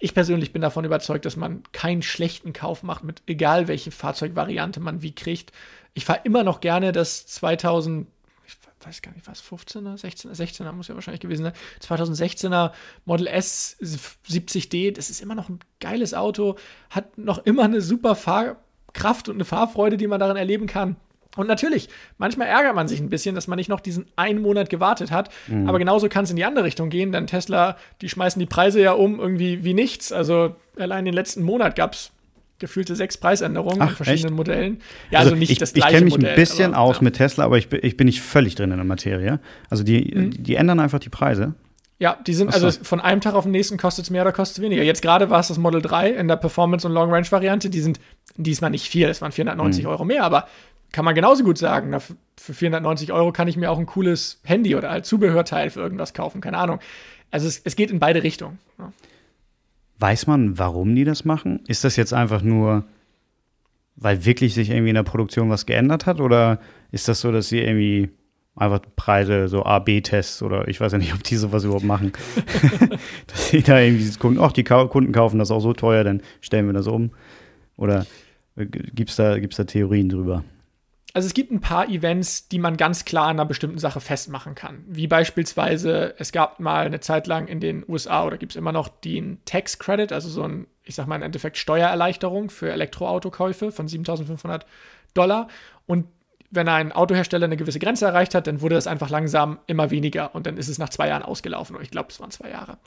[0.00, 4.80] Ich persönlich bin davon überzeugt, dass man keinen schlechten Kauf macht, mit egal welche Fahrzeugvariante
[4.80, 5.52] man wie kriegt.
[5.94, 8.08] Ich fahre immer noch gerne das 2000,
[8.46, 12.72] ich weiß gar nicht, was, 15er, 16er, 16er muss ja wahrscheinlich gewesen sein, 2016er
[13.04, 16.56] Model S 70D, das ist immer noch ein geiles Auto,
[16.90, 20.96] hat noch immer eine super Fahrkraft und eine Fahrfreude, die man darin erleben kann.
[21.36, 24.70] Und natürlich, manchmal ärgert man sich ein bisschen, dass man nicht noch diesen einen Monat
[24.70, 25.30] gewartet hat.
[25.48, 25.68] Mhm.
[25.68, 28.80] Aber genauso kann es in die andere Richtung gehen, denn Tesla, die schmeißen die Preise
[28.80, 30.12] ja um irgendwie wie nichts.
[30.12, 32.12] Also allein den letzten Monat gab es
[32.58, 34.36] gefühlte sechs Preisänderungen Ach, in verschiedenen echt?
[34.36, 34.80] Modellen.
[35.10, 36.96] Ja, also, also nicht ich, das gleiche Ich kenne mich Modell, ein bisschen aber, aus
[36.96, 37.02] ja.
[37.02, 39.40] mit Tesla, aber ich, ich, bin nicht völlig drin in der Materie.
[39.70, 40.42] Also die, mhm.
[40.42, 41.54] die ändern einfach die Preise.
[41.98, 44.58] Ja, die sind, also von einem Tag auf den nächsten kostet es mehr oder kostet
[44.58, 44.82] es weniger.
[44.82, 47.70] Jetzt gerade war es das Model 3 in der Performance- und Long-Range-Variante.
[47.70, 48.00] Die sind
[48.36, 49.90] diesmal nicht viel, es waren 490 mhm.
[49.90, 50.48] Euro mehr, aber
[50.94, 54.40] kann man genauso gut sagen, na, für 490 Euro kann ich mir auch ein cooles
[54.44, 56.78] Handy oder halt Zubehörteil für irgendwas kaufen, keine Ahnung.
[57.32, 58.60] Also es, es geht in beide Richtungen.
[58.78, 58.92] Ja.
[59.98, 61.60] Weiß man, warum die das machen?
[61.66, 62.84] Ist das jetzt einfach nur,
[63.96, 66.20] weil wirklich sich irgendwie in der Produktion was geändert hat?
[66.20, 66.60] Oder
[66.92, 68.10] ist das so, dass sie irgendwie
[68.54, 72.12] einfach Preise, so A-B-Tests oder ich weiß ja nicht, ob die sowas überhaupt machen.
[73.26, 76.66] dass sie da irgendwie gucken, ach, die Kunden kaufen das auch so teuer, dann stellen
[76.66, 77.10] wir das um.
[77.76, 78.06] Oder
[78.54, 80.44] äh, gibt es da, gibt's da Theorien drüber?
[81.14, 84.56] Also es gibt ein paar Events, die man ganz klar an einer bestimmten Sache festmachen
[84.56, 84.84] kann.
[84.88, 88.72] Wie beispielsweise, es gab mal eine Zeit lang in den USA oder gibt es immer
[88.72, 93.70] noch den Tax Credit, also so ein, ich sag mal im Endeffekt Steuererleichterung für Elektroautokäufe
[93.70, 94.66] von 7500
[95.14, 95.46] Dollar.
[95.86, 96.08] Und
[96.50, 100.34] wenn ein Autohersteller eine gewisse Grenze erreicht hat, dann wurde das einfach langsam immer weniger
[100.34, 101.76] und dann ist es nach zwei Jahren ausgelaufen.
[101.80, 102.78] Ich glaube, es waren zwei Jahre.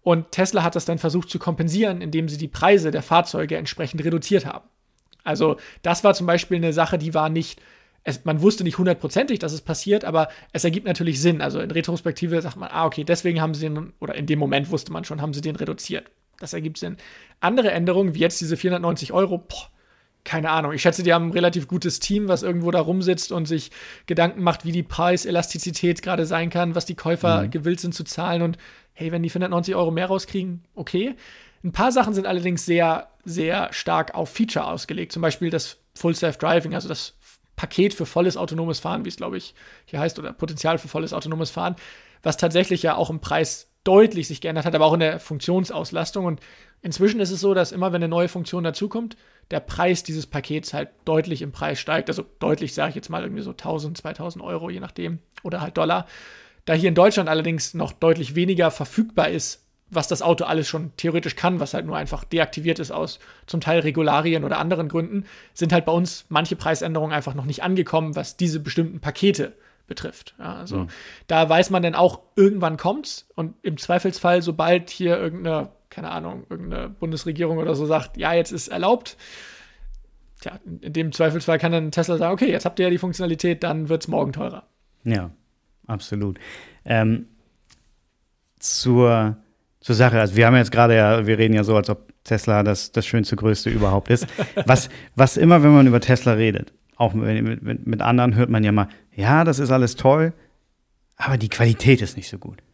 [0.00, 4.02] Und Tesla hat das dann versucht zu kompensieren, indem sie die Preise der Fahrzeuge entsprechend
[4.02, 4.66] reduziert haben.
[5.26, 7.60] Also das war zum Beispiel eine Sache, die war nicht,
[8.04, 11.42] es, man wusste nicht hundertprozentig, dass es passiert, aber es ergibt natürlich Sinn.
[11.42, 14.70] Also in Retrospektive sagt man, ah, okay, deswegen haben sie den, oder in dem Moment
[14.70, 16.10] wusste man schon, haben sie den reduziert.
[16.38, 16.96] Das ergibt Sinn.
[17.40, 19.70] Andere Änderungen, wie jetzt diese 490 Euro, boah,
[20.26, 20.72] keine Ahnung.
[20.72, 23.70] Ich schätze, die haben ein relativ gutes Team, was irgendwo da rumsitzt und sich
[24.06, 27.50] Gedanken macht, wie die Preiselastizität gerade sein kann, was die Käufer mhm.
[27.50, 28.42] gewillt sind zu zahlen.
[28.42, 28.58] Und
[28.92, 31.14] hey, wenn die 490 Euro mehr rauskriegen, okay.
[31.64, 35.12] Ein paar Sachen sind allerdings sehr, sehr stark auf Feature ausgelegt.
[35.12, 37.14] Zum Beispiel das Full Self-Driving, also das
[37.56, 41.12] Paket für volles autonomes Fahren, wie es glaube ich hier heißt, oder Potenzial für volles
[41.12, 41.76] autonomes Fahren,
[42.22, 46.24] was tatsächlich ja auch im Preis deutlich sich geändert hat, aber auch in der Funktionsauslastung.
[46.24, 46.40] Und
[46.82, 49.16] inzwischen ist es so, dass immer wenn eine neue Funktion dazukommt,
[49.50, 52.08] der Preis dieses Pakets halt deutlich im Preis steigt.
[52.08, 55.76] Also deutlich, sage ich jetzt mal, irgendwie so 1000, 2000 Euro, je nachdem, oder halt
[55.76, 56.06] Dollar.
[56.64, 60.92] Da hier in Deutschland allerdings noch deutlich weniger verfügbar ist, was das Auto alles schon
[60.96, 65.24] theoretisch kann, was halt nur einfach deaktiviert ist aus zum Teil Regularien oder anderen Gründen,
[65.54, 69.54] sind halt bei uns manche Preisänderungen einfach noch nicht angekommen, was diese bestimmten Pakete
[69.86, 70.34] betrifft.
[70.38, 70.88] Ja, also mhm.
[71.28, 76.44] da weiß man dann auch, irgendwann kommt's und im Zweifelsfall, sobald hier irgendeine, keine Ahnung,
[76.50, 79.16] irgendeine Bundesregierung oder so sagt, ja, jetzt ist erlaubt,
[80.40, 83.62] tja, in dem Zweifelsfall kann dann Tesla sagen, okay, jetzt habt ihr ja die Funktionalität,
[83.62, 84.66] dann wird's morgen teurer.
[85.04, 85.30] Ja,
[85.86, 86.38] absolut.
[86.84, 87.28] Ähm,
[88.58, 89.36] zur,
[89.86, 92.64] zur Sache, also wir haben jetzt gerade ja, wir reden ja so, als ob Tesla
[92.64, 94.26] das, das schönste, größte überhaupt ist.
[94.66, 98.64] was, was immer, wenn man über Tesla redet, auch mit, mit, mit anderen hört man
[98.64, 100.32] ja mal, ja, das ist alles toll,
[101.16, 102.64] aber die Qualität ist nicht so gut.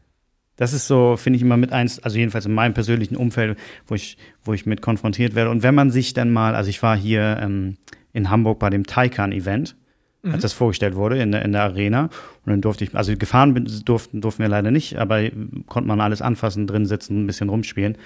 [0.57, 3.95] Das ist so, finde ich immer mit eins, also jedenfalls in meinem persönlichen Umfeld, wo
[3.95, 5.51] ich, wo ich mit konfrontiert werde.
[5.51, 7.77] Und wenn man sich dann mal, also ich war hier ähm,
[8.15, 9.77] in Hamburg bei dem Taycan-Event,
[10.23, 10.33] mhm.
[10.33, 12.05] als das vorgestellt wurde in der, in der Arena.
[12.45, 15.23] Und dann durfte ich, also gefahren bin, durften, durften wir leider nicht, aber
[15.67, 17.99] konnte man alles anfassen, drin sitzen, ein bisschen rumspielen.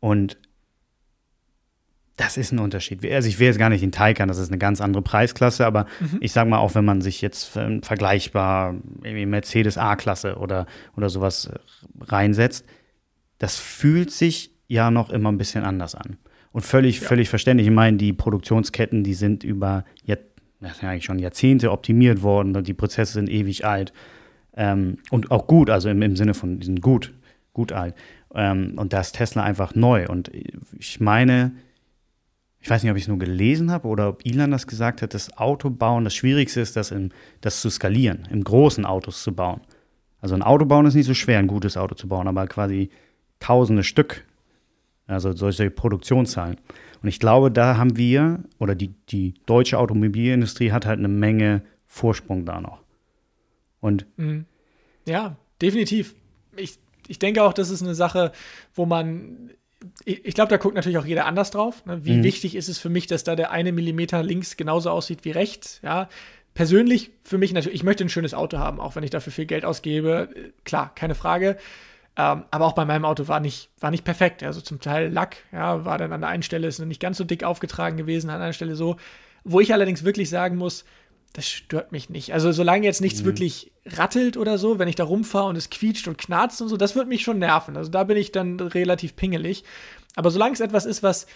[0.00, 0.38] Und
[2.16, 3.04] das ist ein Unterschied.
[3.10, 5.86] Also ich will jetzt gar nicht den Taycan, das ist eine ganz andere Preisklasse, aber
[5.98, 6.18] mhm.
[6.20, 11.46] ich sage mal, auch wenn man sich jetzt vergleichbar irgendwie Mercedes A-Klasse oder, oder sowas
[11.46, 11.58] äh,
[12.00, 12.66] reinsetzt,
[13.38, 16.18] das fühlt sich ja noch immer ein bisschen anders an.
[16.52, 17.08] Und völlig, ja.
[17.08, 17.66] völlig verständlich.
[17.66, 20.26] Ich meine, die Produktionsketten, die sind über jetzt,
[20.62, 23.92] ja eigentlich schon Jahrzehnte optimiert worden, die Prozesse sind ewig alt.
[24.54, 27.12] Ähm, und auch gut, also im, im Sinne von, die sind gut,
[27.52, 27.94] gut alt.
[28.34, 30.06] Ähm, und da ist Tesla einfach neu.
[30.08, 30.30] Und
[30.78, 31.52] ich meine,
[32.60, 35.14] ich weiß nicht, ob ich es nur gelesen habe oder ob Elon das gesagt hat,
[35.14, 39.60] das Autobauen, das Schwierigste ist, das, in, das zu skalieren, im großen Autos zu bauen.
[40.20, 42.90] Also ein Auto bauen ist nicht so schwer, ein gutes Auto zu bauen, aber quasi
[43.40, 44.24] tausende Stück,
[45.08, 46.58] also solche Produktionszahlen.
[47.02, 51.62] Und ich glaube, da haben wir, oder die, die deutsche Automobilindustrie hat halt eine Menge
[51.86, 52.82] Vorsprung da noch.
[53.80, 54.46] Und mhm.
[55.06, 56.14] ja, definitiv.
[56.56, 58.32] Ich, ich denke auch, das ist eine Sache,
[58.74, 59.50] wo man
[60.04, 61.84] ich glaube, da guckt natürlich auch jeder anders drauf.
[61.86, 62.04] Ne?
[62.04, 62.22] Wie mhm.
[62.22, 65.80] wichtig ist es für mich, dass da der eine Millimeter links genauso aussieht wie rechts?
[65.82, 66.08] Ja,
[66.54, 69.46] persönlich für mich natürlich, ich möchte ein schönes Auto haben, auch wenn ich dafür viel
[69.46, 70.28] Geld ausgebe.
[70.64, 71.56] Klar, keine Frage.
[72.16, 74.42] Ähm, aber auch bei meinem Auto war nicht, war nicht perfekt.
[74.42, 77.24] Also zum Teil Lack, ja, war dann an der einen Stelle ist nicht ganz so
[77.24, 78.96] dick aufgetragen gewesen, an der anderen Stelle so.
[79.44, 80.84] Wo ich allerdings wirklich sagen muss,
[81.32, 82.34] das stört mich nicht.
[82.34, 83.26] Also solange jetzt nichts mhm.
[83.26, 86.76] wirklich rattelt oder so, wenn ich da rumfahre und es quietscht und knarzt und so,
[86.76, 87.76] das wird mich schon nerven.
[87.76, 89.64] Also da bin ich dann relativ pingelig.
[90.14, 91.26] Aber solange es etwas ist, was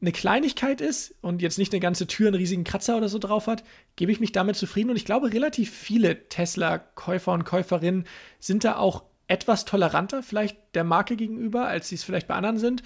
[0.00, 3.48] eine Kleinigkeit ist und jetzt nicht eine ganze Tür einen riesigen Kratzer oder so drauf
[3.48, 3.64] hat,
[3.96, 4.90] gebe ich mich damit zufrieden.
[4.90, 8.06] Und ich glaube, relativ viele Tesla-Käufer und Käuferinnen
[8.38, 12.58] sind da auch etwas toleranter vielleicht der Marke gegenüber, als sie es vielleicht bei anderen
[12.58, 12.82] sind.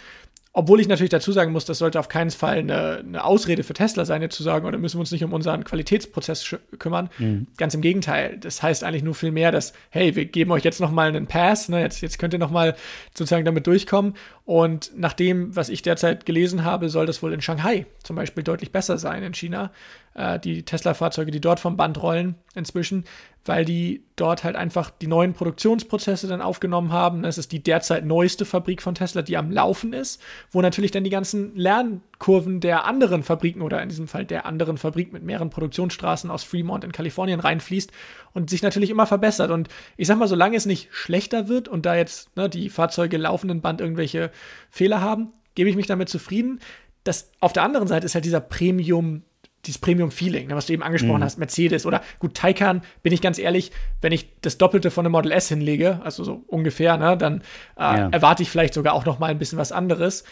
[0.55, 3.73] Obwohl ich natürlich dazu sagen muss, das sollte auf keinen Fall eine, eine Ausrede für
[3.73, 7.09] Tesla sein, jetzt zu sagen, oder müssen wir uns nicht um unseren Qualitätsprozess kümmern.
[7.19, 7.47] Mhm.
[7.57, 8.37] Ganz im Gegenteil.
[8.39, 11.71] Das heißt eigentlich nur viel mehr, dass, hey, wir geben euch jetzt nochmal einen Pass,
[11.71, 11.81] ne?
[11.81, 12.77] jetzt, jetzt könnt ihr nochmal
[13.17, 14.13] sozusagen damit durchkommen.
[14.45, 18.45] Und nach dem, was ich derzeit gelesen habe, soll das wohl in Shanghai zum Beispiel
[18.45, 19.71] deutlich besser sein in China.
[20.15, 23.05] Äh, die Tesla-Fahrzeuge, die dort vom Band rollen inzwischen,
[23.45, 27.23] weil die dort halt einfach die neuen Produktionsprozesse dann aufgenommen haben.
[27.23, 31.05] Das ist die derzeit neueste Fabrik von Tesla, die am Laufen ist, wo natürlich dann
[31.05, 35.51] die ganzen Lernkurven der anderen Fabriken oder in diesem Fall der anderen Fabrik mit mehreren
[35.51, 37.91] Produktionsstraßen aus Fremont in Kalifornien reinfließt
[38.33, 39.51] und sich natürlich immer verbessert.
[39.51, 43.17] Und ich sag mal, solange es nicht schlechter wird und da jetzt ne, die Fahrzeuge
[43.17, 44.31] laufenden Band irgendwelche
[44.71, 46.61] Fehler haben, gebe ich mich damit zufrieden.
[47.05, 49.23] Das auf der anderen Seite ist halt dieser Premium
[49.65, 51.25] dieses Premium-Feeling, ne, was du eben angesprochen mhm.
[51.25, 53.71] hast, Mercedes oder gut, Taycan, bin ich ganz ehrlich,
[54.01, 57.43] wenn ich das Doppelte von einem Model S hinlege, also so ungefähr, ne, dann
[57.77, 58.09] äh, ja.
[58.09, 60.25] erwarte ich vielleicht sogar auch noch mal ein bisschen was anderes.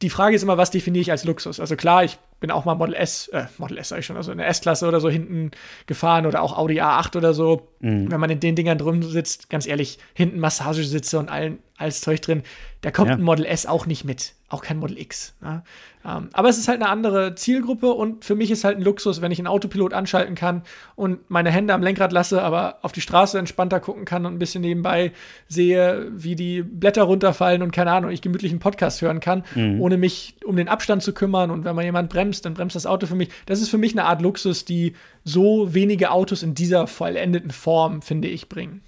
[0.00, 1.58] Die Frage ist immer, was definiere ich als Luxus?
[1.58, 4.30] Also klar, ich bin auch mal Model S, äh, Model S sag ich schon, also
[4.32, 5.52] eine S-Klasse oder so hinten
[5.86, 7.68] gefahren oder auch Audi A8 oder so.
[7.80, 8.10] Mhm.
[8.10, 12.20] Wenn man in den Dingern drin sitzt, ganz ehrlich, hinten Massagesitze und allen, alles Zeug
[12.20, 12.42] drin,
[12.82, 13.14] da kommt ja.
[13.14, 14.34] ein Model S auch nicht mit.
[14.48, 15.34] Auch kein Model X.
[15.40, 15.62] Ne?
[16.04, 19.22] Ähm, aber es ist halt eine andere Zielgruppe und für mich ist halt ein Luxus,
[19.22, 20.62] wenn ich einen Autopilot anschalten kann
[20.96, 24.38] und meine Hände am Lenkrad lasse, aber auf die Straße entspannter gucken kann und ein
[24.38, 25.12] bisschen nebenbei
[25.48, 29.80] sehe, wie die Blätter runterfallen und keine Ahnung, ich gemütlich einen Podcast hören kann, mhm.
[29.80, 32.76] ohne mich um den Abstand zu kümmern und wenn mal jemand bremst, bremst, dann bremst
[32.76, 33.28] das Auto für mich.
[33.46, 38.02] Das ist für mich eine Art Luxus, die so wenige Autos in dieser vollendeten Form,
[38.02, 38.80] finde ich, bringen.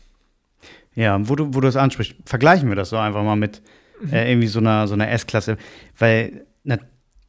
[0.94, 3.62] Ja, wo du, wo du das ansprichst, vergleichen wir das so einfach mal mit
[4.00, 4.12] mhm.
[4.12, 5.59] äh, irgendwie so einer, so einer S-Klasse.
[5.98, 6.78] Weil na,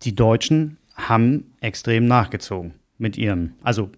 [0.03, 3.53] die Deutschen haben extrem nachgezogen mit ihrem.
[3.63, 3.89] Also,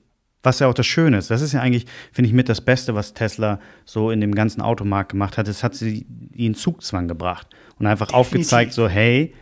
[0.42, 2.96] was ja auch das Schöne ist, das ist ja eigentlich, finde ich, mit das Beste,
[2.96, 5.48] was Tesla so in dem ganzen Automarkt gemacht hat.
[5.48, 8.20] Das hat sie in Zugzwang gebracht und einfach Definitiv.
[8.20, 9.34] aufgezeigt, so, hey,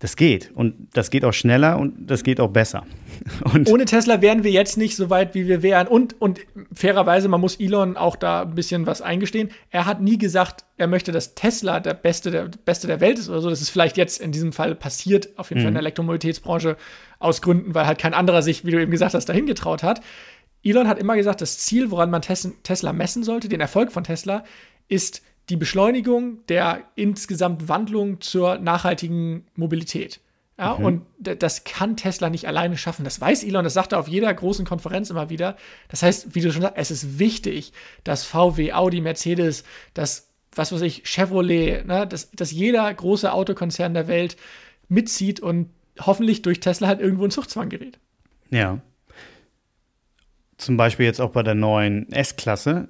[0.00, 0.50] das geht.
[0.54, 2.84] Und das geht auch schneller und das geht auch besser.
[3.52, 5.86] Und Ohne Tesla wären wir jetzt nicht so weit, wie wir wären.
[5.86, 6.40] Und, und
[6.72, 9.50] fairerweise, man muss Elon auch da ein bisschen was eingestehen.
[9.68, 13.28] Er hat nie gesagt, er möchte, dass Tesla der Beste der, Beste der Welt ist
[13.28, 13.50] oder so.
[13.50, 15.64] Das ist vielleicht jetzt in diesem Fall passiert, auf jeden mhm.
[15.64, 16.78] Fall in der Elektromobilitätsbranche,
[17.18, 20.00] aus Gründen, weil halt kein anderer sich, wie du eben gesagt hast, dahin getraut hat.
[20.64, 24.44] Elon hat immer gesagt, das Ziel, woran man Tesla messen sollte, den Erfolg von Tesla,
[24.88, 30.20] ist die Beschleunigung der insgesamt Wandlung zur nachhaltigen Mobilität.
[30.58, 30.84] Ja, mhm.
[30.84, 33.04] Und das kann Tesla nicht alleine schaffen.
[33.04, 35.56] Das weiß Elon, das sagt er auf jeder großen Konferenz immer wieder.
[35.88, 37.72] Das heißt, wie du schon sagst, es ist wichtig,
[38.04, 43.94] dass VW, Audi, Mercedes, dass, was weiß ich, Chevrolet, ne, dass, dass jeder große Autokonzern
[43.94, 44.36] der Welt
[44.88, 47.98] mitzieht und hoffentlich durch Tesla halt irgendwo in Zuchtzwang gerät.
[48.50, 48.80] Ja.
[50.58, 52.88] Zum Beispiel jetzt auch bei der neuen S-Klasse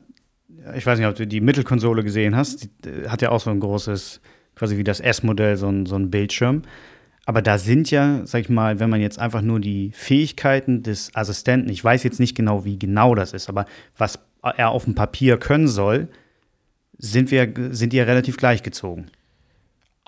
[0.76, 3.50] ich weiß nicht, ob du die Mittelkonsole gesehen hast, die äh, hat ja auch so
[3.50, 4.20] ein großes,
[4.54, 6.62] quasi wie das S-Modell, so ein, so ein Bildschirm.
[7.26, 11.14] Aber da sind ja, sag ich mal, wenn man jetzt einfach nur die Fähigkeiten des
[11.14, 14.94] Assistenten, ich weiß jetzt nicht genau, wie genau das ist, aber was er auf dem
[14.94, 16.08] Papier können soll,
[16.98, 19.10] sind wir, sind die ja relativ gleichgezogen.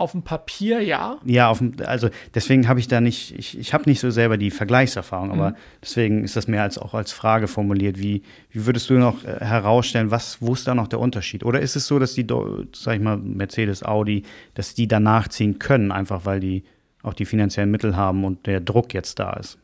[0.02, 1.18] Auf dem Papier ja.
[1.24, 4.36] Ja, auf dem, also deswegen habe ich da nicht, ich, ich habe nicht so selber
[4.36, 5.34] die Vergleichserfahrung, mhm.
[5.34, 8.00] aber deswegen ist das mehr als auch als Frage formuliert.
[8.00, 11.44] Wie, wie würdest du noch äh, herausstellen, was, wo ist da noch der Unterschied?
[11.44, 12.26] Oder ist es so, dass die,
[12.74, 16.64] sag ich mal, Mercedes, Audi, dass die danach ziehen können, einfach weil die
[17.04, 19.56] auch die finanziellen Mittel haben und der Druck jetzt da ist?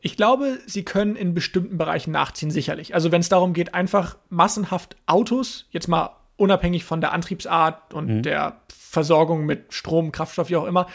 [0.00, 2.94] Ich glaube, sie können in bestimmten Bereichen nachziehen, sicherlich.
[2.94, 8.08] Also wenn es darum geht, einfach massenhaft Autos, jetzt mal unabhängig von der Antriebsart und
[8.08, 8.22] mhm.
[8.22, 8.56] der
[8.88, 10.86] Versorgung mit Strom, Kraftstoff, wie auch immer.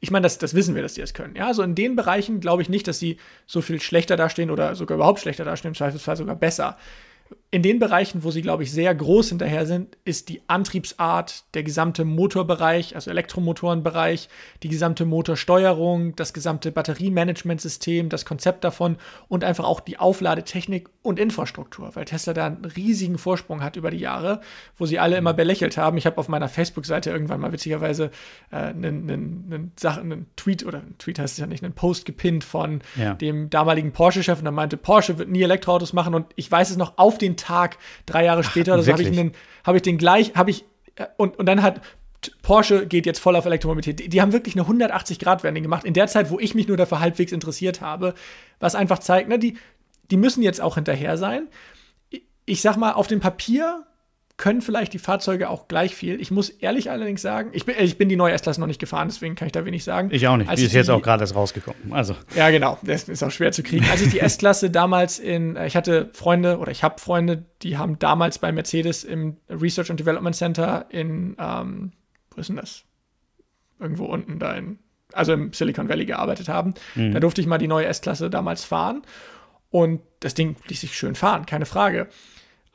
[0.00, 1.34] Ich meine, das, das wissen wir, dass die das können.
[1.34, 4.74] Ja, also in den Bereichen glaube ich nicht, dass sie so viel schlechter dastehen oder
[4.76, 6.76] sogar überhaupt schlechter dastehen, im Zweifelsfall sogar besser
[7.54, 11.62] in den Bereichen, wo sie, glaube ich, sehr groß hinterher sind, ist die Antriebsart, der
[11.62, 14.28] gesamte Motorbereich, also Elektromotorenbereich,
[14.64, 18.96] die gesamte Motorsteuerung, das gesamte Batteriemanagementsystem, das Konzept davon
[19.28, 23.92] und einfach auch die Aufladetechnik und Infrastruktur, weil Tesla da einen riesigen Vorsprung hat über
[23.92, 24.40] die Jahre,
[24.76, 25.96] wo sie alle immer belächelt haben.
[25.96, 28.10] Ich habe auf meiner Facebook-Seite irgendwann mal witzigerweise
[28.50, 31.74] äh, einen, einen, einen, Sachen, einen Tweet oder ein Tweet heißt es ja nicht, einen
[31.74, 33.14] Post gepinnt von ja.
[33.14, 36.76] dem damaligen Porsche-Chef und er meinte, Porsche wird nie Elektroautos machen und ich weiß es
[36.76, 39.32] noch auf den Tag, drei Jahre später Ach, oder so, habe ich, den,
[39.64, 40.64] hab ich den gleich, habe ich,
[40.96, 41.80] äh, und, und dann hat
[42.42, 44.00] Porsche geht jetzt voll auf Elektromobilität.
[44.00, 47.00] Die, die haben wirklich eine 180-Grad-Wendung gemacht, in der Zeit, wo ich mich nur dafür
[47.00, 48.14] halbwegs interessiert habe,
[48.60, 49.58] was einfach zeigt, ne, die,
[50.10, 51.48] die müssen jetzt auch hinterher sein.
[52.46, 53.84] Ich sag mal, auf dem Papier
[54.36, 56.20] können vielleicht die Fahrzeuge auch gleich viel.
[56.20, 59.08] Ich muss ehrlich allerdings sagen, ich bin, ich bin die neue S-Klasse noch nicht gefahren,
[59.08, 60.08] deswegen kann ich da wenig sagen.
[60.10, 60.50] Ich auch nicht.
[60.50, 61.92] Als die ist jetzt auch gerade erst rausgekommen.
[61.92, 62.16] Also.
[62.34, 62.78] Ja, genau.
[62.82, 63.86] Das ist auch schwer zu kriegen.
[63.90, 67.78] Als ich die S-Klasse damals in, äh, ich hatte Freunde oder ich habe Freunde, die
[67.78, 71.92] haben damals bei Mercedes im Research and Development Center in, ähm,
[72.32, 72.82] wo ist denn das?
[73.78, 74.80] Irgendwo unten da in,
[75.12, 76.74] also im Silicon Valley gearbeitet haben.
[76.96, 77.12] Mhm.
[77.12, 79.02] Da durfte ich mal die neue S-Klasse damals fahren.
[79.70, 82.08] Und das Ding ließ sich schön fahren, keine Frage.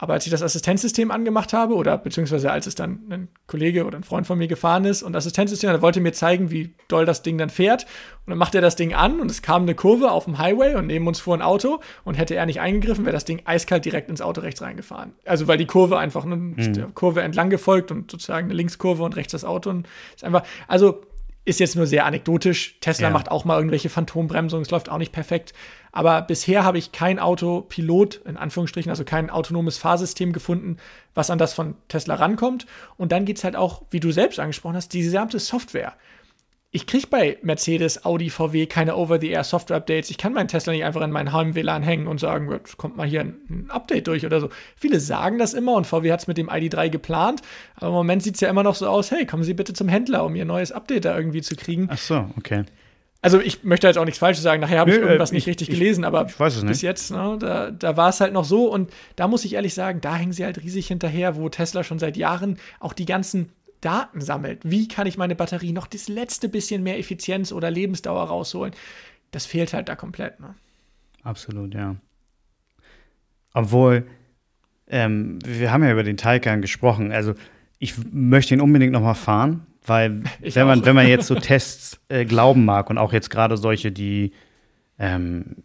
[0.01, 3.97] Aber als ich das Assistenzsystem angemacht habe, oder beziehungsweise als es dann ein Kollege oder
[3.97, 7.21] ein Freund von mir gefahren ist und Assistenzsystem, der wollte mir zeigen, wie doll das
[7.21, 7.83] Ding dann fährt.
[8.25, 10.75] Und dann macht er das Ding an und es kam eine Kurve auf dem Highway
[10.75, 13.83] und neben uns fuhr ein Auto und hätte er nicht eingegriffen, wäre das Ding eiskalt
[13.83, 15.11] direkt ins Auto rechts reingefahren.
[15.25, 16.95] Also weil die Kurve einfach eine mhm.
[16.95, 19.85] Kurve entlang gefolgt und sozusagen eine Linkskurve und rechts das Auto und
[20.15, 21.01] ist einfach, also
[21.45, 22.79] ist jetzt nur sehr anekdotisch.
[22.79, 23.13] Tesla ja.
[23.13, 25.53] macht auch mal irgendwelche Phantombremsungen, es läuft auch nicht perfekt.
[25.91, 30.77] Aber bisher habe ich kein Autopilot, in Anführungsstrichen, also kein autonomes Fahrsystem gefunden,
[31.15, 32.65] was an das von Tesla rankommt.
[32.97, 35.93] Und dann geht es halt auch, wie du selbst angesprochen hast, die gesamte Software
[36.71, 40.11] ich kriege bei Mercedes, Audi, VW keine Over-the-Air-Software-Updates.
[40.11, 43.21] Ich kann meinen Tesla nicht einfach in meinen Heim-WLAN hängen und sagen, kommt mal hier
[43.21, 44.49] ein Update durch oder so.
[44.75, 47.41] Viele sagen das immer und VW hat es mit dem ID3 geplant.
[47.75, 49.87] Aber im Moment sieht es ja immer noch so aus, hey, kommen Sie bitte zum
[49.87, 51.87] Händler, um Ihr neues Update da irgendwie zu kriegen.
[51.89, 52.65] Ach so, okay.
[53.21, 55.67] Also ich möchte jetzt auch nichts Falsches sagen, nachher habe ich irgendwas äh, nicht richtig
[55.67, 59.27] ich, gelesen, aber bis jetzt, ne, da, da war es halt noch so und da
[59.27, 62.57] muss ich ehrlich sagen, da hängen sie halt riesig hinterher, wo Tesla schon seit Jahren
[62.79, 63.49] auch die ganzen
[63.81, 64.61] Daten sammelt.
[64.63, 68.73] Wie kann ich meine Batterie noch das letzte bisschen mehr Effizienz oder Lebensdauer rausholen?
[69.31, 70.39] Das fehlt halt da komplett.
[70.39, 70.55] Ne?
[71.23, 71.95] Absolut, ja.
[73.53, 74.07] Obwohl,
[74.87, 77.11] ähm, wir haben ja über den Taycan gesprochen.
[77.11, 77.35] Also
[77.79, 81.99] ich möchte ihn unbedingt noch mal fahren, weil wenn man, wenn man jetzt so Tests
[82.09, 84.33] äh, glauben mag und auch jetzt gerade solche, die
[84.97, 85.57] ähm,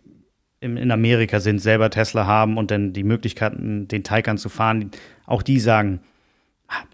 [0.61, 4.90] in, Amerika sind, selber Tesla haben und dann die Möglichkeiten, den Taycan zu fahren,
[5.27, 6.00] auch die sagen,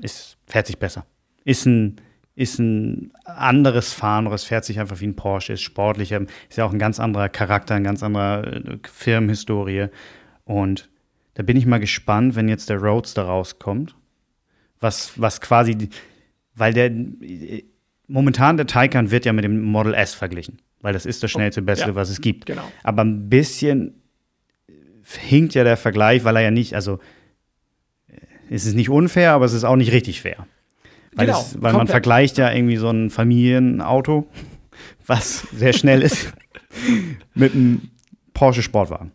[0.03, 1.07] es fährt sich besser.
[1.45, 2.01] Ist ein,
[2.35, 6.59] ist ein anderes Fahren, oder es fährt sich einfach wie ein Porsche, ist sportlicher, ist
[6.59, 9.87] ja auch ein ganz anderer Charakter, ein ganz anderer äh, Firmenhistorie.
[10.45, 10.91] Und
[11.35, 13.95] da bin ich mal gespannt, wenn jetzt der Roadster rauskommt,
[14.81, 15.91] was, was quasi,
[16.61, 16.91] weil der
[18.07, 21.63] momentan der Taycan wird ja mit dem Model S verglichen, weil das ist das schnellste,
[21.63, 22.47] beste, ja, was es gibt.
[22.47, 22.71] Genau.
[22.83, 23.95] Aber ein bisschen
[25.19, 26.99] hinkt ja der Vergleich, weil er ja nicht, also
[28.51, 30.47] es ist nicht unfair, aber es ist auch nicht richtig fair.
[31.15, 34.27] Weil, genau, es, weil man vergleicht ja irgendwie so ein Familienauto,
[35.07, 36.33] was sehr schnell ist,
[37.35, 37.91] mit einem
[38.35, 39.13] Porsche Sportwagen.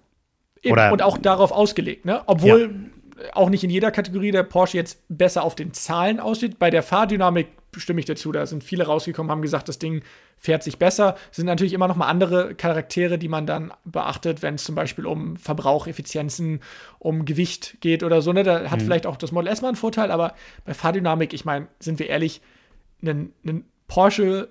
[0.66, 2.22] Oder und auch darauf ausgelegt, ne?
[2.26, 2.95] Obwohl ja.
[3.34, 6.60] Auch nicht in jeder Kategorie der Porsche jetzt besser auf den Zahlen aussieht.
[6.60, 7.48] Bei der Fahrdynamik
[7.78, 8.32] stimme ich dazu.
[8.32, 10.04] Da sind viele rausgekommen, haben gesagt, das Ding
[10.38, 11.16] fährt sich besser.
[11.32, 14.76] Es sind natürlich immer noch mal andere Charaktere, die man dann beachtet, wenn es zum
[14.76, 16.62] Beispiel um Verbraucheffizienzen,
[17.00, 18.34] um Gewicht geht oder so.
[18.34, 18.44] Ne?
[18.44, 18.86] Da hat mhm.
[18.86, 22.08] vielleicht auch das Model S mal einen Vorteil, aber bei Fahrdynamik, ich meine, sind wir
[22.08, 22.42] ehrlich,
[23.02, 24.50] ein Porsche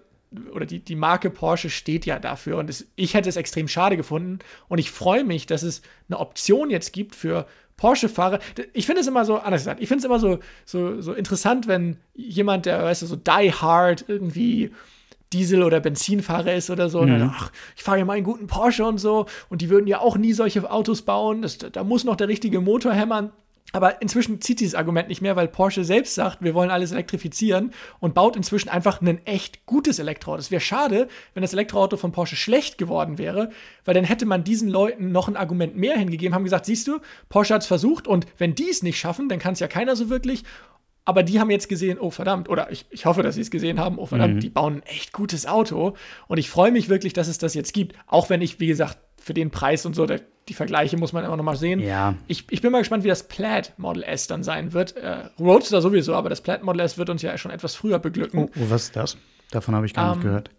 [0.52, 2.58] oder die, die Marke Porsche steht ja dafür.
[2.58, 4.40] Und es, ich hätte es extrem schade gefunden.
[4.68, 8.38] Und ich freue mich, dass es eine Option jetzt gibt für Porsche-Fahrer.
[8.72, 11.66] Ich finde es immer so, anders gesagt, ich finde es immer so, so, so interessant,
[11.66, 14.70] wenn jemand, der, weißt du, so die hard irgendwie
[15.32, 17.02] Diesel- oder Benzinfahrer ist oder so.
[17.02, 17.04] Mhm.
[17.04, 19.26] Und dann, ach, ich fahre ja mal einen guten Porsche und so.
[19.48, 21.42] Und die würden ja auch nie solche Autos bauen.
[21.42, 23.32] Das, da muss noch der richtige Motor hämmern.
[23.74, 27.72] Aber inzwischen zieht dieses Argument nicht mehr, weil Porsche selbst sagt, wir wollen alles elektrifizieren
[27.98, 30.38] und baut inzwischen einfach ein echt gutes Elektroauto.
[30.38, 33.50] Es wäre schade, wenn das Elektroauto von Porsche schlecht geworden wäre,
[33.84, 37.00] weil dann hätte man diesen Leuten noch ein Argument mehr hingegeben, haben gesagt, siehst du,
[37.28, 39.96] Porsche hat es versucht und wenn die es nicht schaffen, dann kann es ja keiner
[39.96, 40.44] so wirklich.
[41.04, 43.80] Aber die haben jetzt gesehen, oh verdammt, oder ich, ich hoffe, dass sie es gesehen
[43.80, 44.40] haben, oh verdammt, mhm.
[44.40, 45.96] die bauen ein echt gutes Auto.
[46.28, 47.96] Und ich freue mich wirklich, dass es das jetzt gibt.
[48.06, 51.24] Auch wenn ich, wie gesagt, für den Preis und so, der die Vergleiche muss man
[51.24, 51.80] immer noch mal sehen.
[51.80, 52.16] Ja.
[52.26, 54.94] Ich, ich bin mal gespannt, wie das Plaid Model S dann sein wird.
[54.96, 58.40] Äh, Roadster sowieso, aber das Plaid Model S wird uns ja schon etwas früher beglücken.
[58.40, 59.16] Oh, oh was ist das?
[59.50, 60.50] Davon habe ich gar um, nicht ähm, gehört.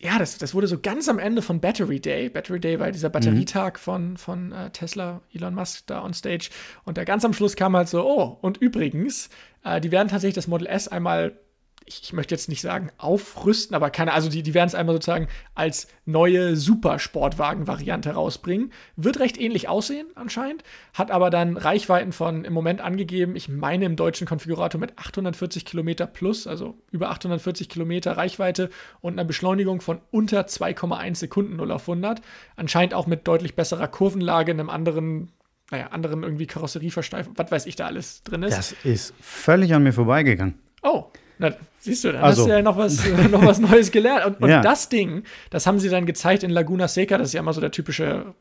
[0.00, 2.28] Ja, das, das wurde so ganz am Ende von Battery Day.
[2.28, 3.78] Battery Day war dieser Batterietag mhm.
[3.78, 6.50] von, von äh, Tesla, Elon Musk da on stage.
[6.84, 9.28] Und da ganz am Schluss kam halt so, oh, und übrigens,
[9.64, 11.38] äh, die werden tatsächlich das Model S einmal
[11.86, 14.94] ich, ich, möchte jetzt nicht sagen aufrüsten, aber keine, also die, die werden es einmal
[14.94, 18.72] sozusagen als neue Supersportwagen-Variante rausbringen.
[18.96, 20.62] Wird recht ähnlich aussehen anscheinend,
[20.94, 25.64] hat aber dann Reichweiten von im Moment angegeben, ich meine im deutschen Konfigurator mit 840
[25.64, 31.72] Kilometer plus, also über 840 Kilometer Reichweite und einer Beschleunigung von unter 2,1 Sekunden 0
[31.72, 32.20] auf 100.
[32.56, 35.32] Anscheinend auch mit deutlich besserer Kurvenlage, einem anderen
[35.72, 38.56] naja, anderen irgendwie Karosserieversteifung, was weiß ich da alles drin ist.
[38.56, 40.58] Das ist völlig an mir vorbeigegangen.
[40.82, 41.06] Oh,
[41.42, 42.42] na, siehst du, dann also.
[42.42, 44.24] hast du ja noch was, noch was Neues gelernt.
[44.24, 44.60] Und, und ja.
[44.60, 47.60] das Ding, das haben sie dann gezeigt in Laguna Seca, das ist ja immer so
[47.60, 48.34] der typische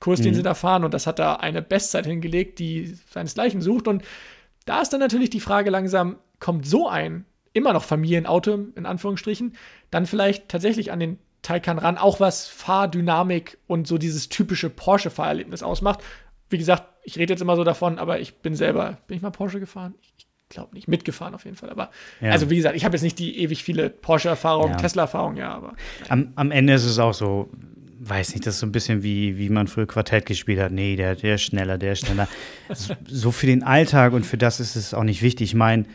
[0.00, 0.36] Kurs, den mhm.
[0.36, 0.84] sie da fahren.
[0.84, 3.86] Und das hat da eine Bestzeit hingelegt, die seinesgleichen sucht.
[3.86, 4.02] Und
[4.66, 9.54] da ist dann natürlich die Frage langsam, kommt so ein immer noch Familienauto, in Anführungsstrichen,
[9.92, 15.62] dann vielleicht tatsächlich an den Taycan ran, auch was Fahrdynamik und so dieses typische Porsche-Fahrerlebnis
[15.62, 16.00] ausmacht.
[16.48, 19.30] Wie gesagt, ich rede jetzt immer so davon, aber ich bin selber, bin ich mal
[19.30, 19.94] Porsche gefahren?
[20.02, 21.70] Ich glaube nicht, mitgefahren auf jeden Fall.
[21.70, 22.32] Aber ja.
[22.32, 24.76] also wie gesagt, ich habe jetzt nicht die ewig viele Porsche-Erfahrung, ja.
[24.76, 25.74] Tesla-Erfahrung, ja, aber.
[26.10, 27.48] Am, am, Ende ist es auch so,
[28.00, 30.72] weiß nicht, das ist so ein bisschen wie, wie man früher Quartett gespielt hat.
[30.72, 32.28] Nee, der, der ist schneller, der ist schneller.
[33.08, 35.50] so für den Alltag und für das ist es auch nicht wichtig.
[35.50, 35.86] Ich meine,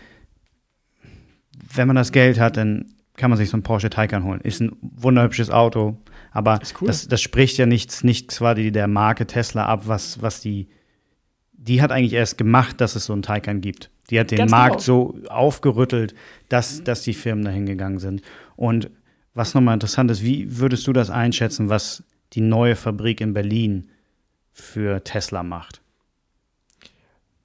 [1.73, 4.41] wenn man das Geld hat, dann kann man sich so ein Porsche Taycan holen.
[4.41, 5.97] Ist ein wunderhübsches Auto,
[6.31, 6.87] aber cool.
[6.87, 10.67] das, das spricht ja nichts, nichts quasi der Marke Tesla ab, was, was die,
[11.67, 13.89] die hat eigentlich erst gemacht, dass es so einen Taycan gibt.
[14.09, 15.13] Die hat den Ganz Markt genau.
[15.13, 16.13] so aufgerüttelt,
[16.49, 18.21] dass, dass die Firmen dahin gegangen sind.
[18.55, 18.89] Und
[19.33, 22.03] was nochmal interessant ist, wie würdest du das einschätzen, was
[22.33, 23.89] die neue Fabrik in Berlin
[24.51, 25.81] für Tesla macht?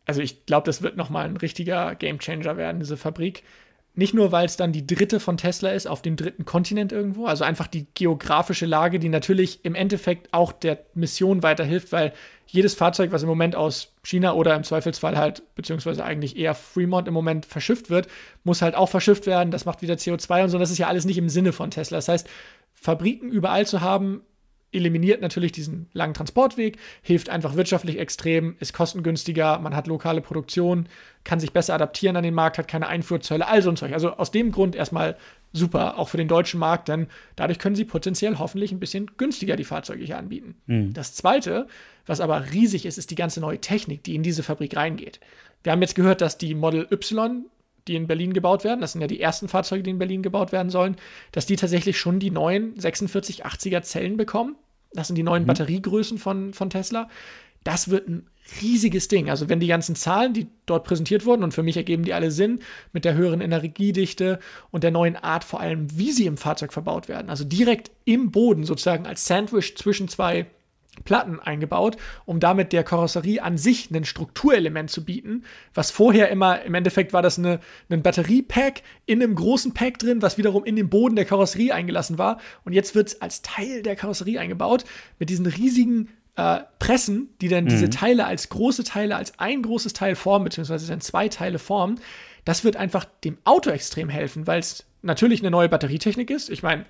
[0.04, 3.42] Also ich glaube, das wird nochmal ein richtiger Gamechanger werden, diese Fabrik.
[3.94, 7.26] Nicht nur, weil es dann die dritte von Tesla ist, auf dem dritten Kontinent irgendwo,
[7.26, 12.12] also einfach die geografische Lage, die natürlich im Endeffekt auch der Mission weiterhilft, weil
[12.46, 17.08] jedes Fahrzeug, was im Moment aus China oder im Zweifelsfall halt, beziehungsweise eigentlich eher Fremont
[17.08, 18.06] im Moment verschifft wird,
[18.44, 19.50] muss halt auch verschifft werden.
[19.50, 20.58] Das macht wieder CO2 und so.
[20.58, 21.98] Das ist ja alles nicht im Sinne von Tesla.
[21.98, 22.28] Das heißt,
[22.74, 24.22] Fabriken überall zu haben,
[24.72, 30.88] eliminiert natürlich diesen langen Transportweg, hilft einfach wirtschaftlich extrem, ist kostengünstiger, man hat lokale Produktion,
[31.24, 33.92] kann sich besser adaptieren an den Markt, hat keine Einfuhrzölle, all so ein Zeug.
[33.92, 35.16] Also aus dem Grund erstmal
[35.52, 39.56] super, auch für den deutschen Markt, denn dadurch können sie potenziell hoffentlich ein bisschen günstiger
[39.56, 40.54] die Fahrzeuge hier anbieten.
[40.66, 40.92] Mhm.
[40.94, 41.66] Das zweite,
[42.06, 45.20] was aber riesig ist, ist die ganze neue Technik, die in diese Fabrik reingeht.
[45.62, 47.44] Wir haben jetzt gehört, dass die Model Y
[47.88, 50.52] die in Berlin gebaut werden, das sind ja die ersten Fahrzeuge, die in Berlin gebaut
[50.52, 50.96] werden sollen,
[51.32, 54.56] dass die tatsächlich schon die neuen 4680er Zellen bekommen.
[54.92, 55.48] Das sind die neuen mhm.
[55.48, 57.08] Batteriegrößen von, von Tesla.
[57.64, 58.30] Das wird ein
[58.60, 59.30] riesiges Ding.
[59.30, 62.30] Also wenn die ganzen Zahlen, die dort präsentiert wurden, und für mich ergeben die alle
[62.30, 62.60] Sinn,
[62.92, 64.40] mit der höheren Energiedichte
[64.70, 67.30] und der neuen Art vor allem, wie sie im Fahrzeug verbaut werden.
[67.30, 70.46] Also direkt im Boden sozusagen als Sandwich zwischen zwei
[71.04, 71.96] Platten eingebaut,
[72.26, 77.12] um damit der Karosserie an sich ein Strukturelement zu bieten, was vorher immer, im Endeffekt
[77.12, 81.16] war das eine, ein Batteriepack in einem großen Pack drin, was wiederum in den Boden
[81.16, 82.38] der Karosserie eingelassen war.
[82.64, 84.84] Und jetzt wird es als Teil der Karosserie eingebaut,
[85.18, 87.68] mit diesen riesigen äh, Pressen, die dann mhm.
[87.68, 92.00] diese Teile als große Teile, als ein großes Teil formen, beziehungsweise dann zwei Teile formen.
[92.44, 96.50] Das wird einfach dem Auto extrem helfen, weil es natürlich eine neue Batterietechnik ist.
[96.50, 96.86] Ich meine,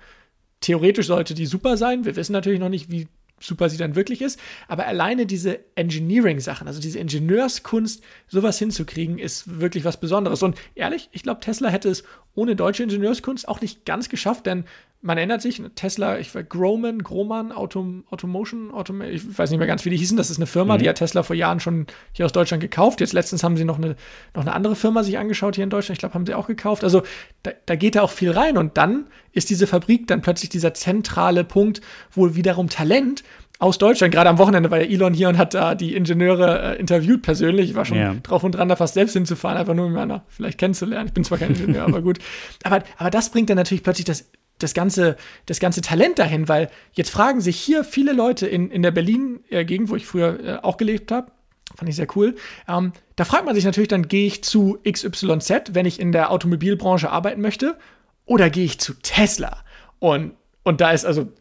[0.61, 2.05] theoretisch sollte die super sein.
[2.05, 3.07] Wir wissen natürlich noch nicht, wie
[3.39, 4.39] super sie dann wirklich ist.
[4.67, 10.43] Aber alleine diese Engineering-Sachen, also diese Ingenieurskunst, sowas hinzukriegen, ist wirklich was Besonderes.
[10.43, 12.03] Und ehrlich, ich glaube, Tesla hätte es
[12.35, 14.65] ohne deutsche Ingenieurskunst auch nicht ganz geschafft, denn
[15.03, 19.67] man erinnert sich, Tesla, ich weiß, Groman, Groman, Autom, Automotion, Autom ich weiß nicht mehr
[19.67, 20.15] ganz, wie die hießen.
[20.15, 20.79] Das ist eine Firma, mhm.
[20.79, 23.01] die hat Tesla vor Jahren schon hier aus Deutschland gekauft.
[23.01, 23.95] Jetzt letztens haben sie noch eine,
[24.35, 25.97] noch eine andere Firma sich angeschaut hier in Deutschland.
[25.97, 26.83] Ich glaube, haben sie auch gekauft.
[26.83, 27.01] Also
[27.41, 28.57] da, da geht da auch viel rein.
[28.57, 31.81] Und dann ist diese Fabrik dann plötzlich dieser zentrale Punkt,
[32.11, 33.23] wo wiederum Talent
[33.61, 34.13] aus Deutschland.
[34.13, 37.69] Gerade am Wochenende war ja Elon hier und hat da die Ingenieure äh, interviewt persönlich.
[37.69, 38.15] Ich war schon yeah.
[38.23, 41.07] drauf und dran, da fast selbst hinzufahren, einfach nur um meiner vielleicht kennenzulernen.
[41.07, 42.17] Ich bin zwar kein Ingenieur, aber gut.
[42.63, 44.31] Aber, aber das bringt dann natürlich plötzlich das
[44.63, 48.81] das ganze, das ganze Talent dahin, weil jetzt fragen sich hier viele Leute in, in
[48.81, 51.31] der Berlin-Gegend, wo ich früher äh, auch gelebt habe,
[51.75, 52.35] fand ich sehr cool,
[52.67, 56.31] ähm, da fragt man sich natürlich dann, gehe ich zu XYZ, wenn ich in der
[56.31, 57.77] Automobilbranche arbeiten möchte,
[58.25, 59.63] oder gehe ich zu Tesla?
[59.99, 60.33] Und,
[60.63, 61.31] und da ist also,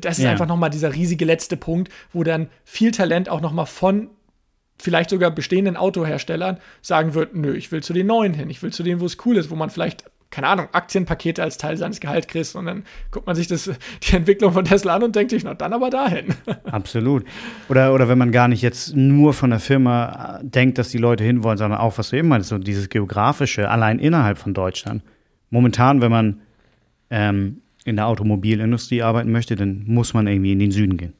[0.00, 0.30] das ist ja.
[0.30, 4.10] einfach nochmal dieser riesige letzte Punkt, wo dann viel Talent auch nochmal von
[4.78, 8.72] vielleicht sogar bestehenden Autoherstellern sagen wird, nö, ich will zu den neuen hin, ich will
[8.72, 11.98] zu denen, wo es cool ist, wo man vielleicht keine Ahnung, Aktienpakete als Teil seines
[11.98, 13.70] Gehalts kriegst und dann guckt man sich das,
[14.02, 16.34] die Entwicklung von Tesla an und denkt sich, na dann aber dahin.
[16.64, 17.24] Absolut.
[17.68, 20.98] Oder, oder wenn man gar nicht jetzt nur von der Firma äh, denkt, dass die
[20.98, 25.02] Leute hinwollen, sondern auch, was du eben meinst, so dieses geografische, allein innerhalb von Deutschland.
[25.50, 26.40] Momentan, wenn man
[27.10, 31.14] ähm, in der Automobilindustrie arbeiten möchte, dann muss man irgendwie in den Süden gehen.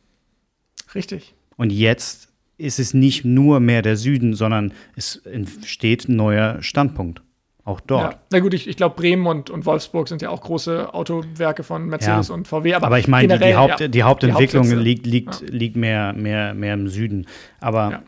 [0.95, 1.35] Richtig.
[1.57, 7.23] Und jetzt ist es nicht nur mehr der Süden, sondern es entsteht ein neuer Standpunkt.
[7.71, 8.15] Auch dort.
[8.15, 8.21] Ja.
[8.33, 11.87] Na gut, ich, ich glaube, Bremen und, und Wolfsburg sind ja auch große Autowerke von
[11.87, 12.35] Mercedes ja.
[12.35, 12.75] und VW.
[12.75, 16.13] Aber, aber ich meine, die, die, Haupt, ja, die Hauptentwicklung die liegt, liegt, liegt mehr,
[16.13, 17.29] mehr, mehr im Süden.
[17.61, 18.03] Aber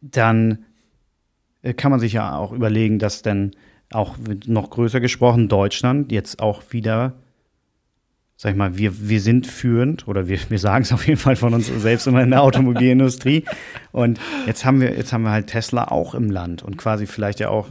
[0.00, 0.64] dann
[1.62, 3.52] äh, kann man sich ja auch überlegen, dass dann
[3.92, 7.12] auch noch größer gesprochen Deutschland jetzt auch wieder,
[8.36, 11.36] sag ich mal, wir, wir sind führend oder wir, wir sagen es auf jeden Fall
[11.36, 13.44] von uns selbst immer in der Automobilindustrie.
[13.92, 17.38] Und jetzt haben wir, jetzt haben wir halt Tesla auch im Land und quasi vielleicht
[17.38, 17.70] ja auch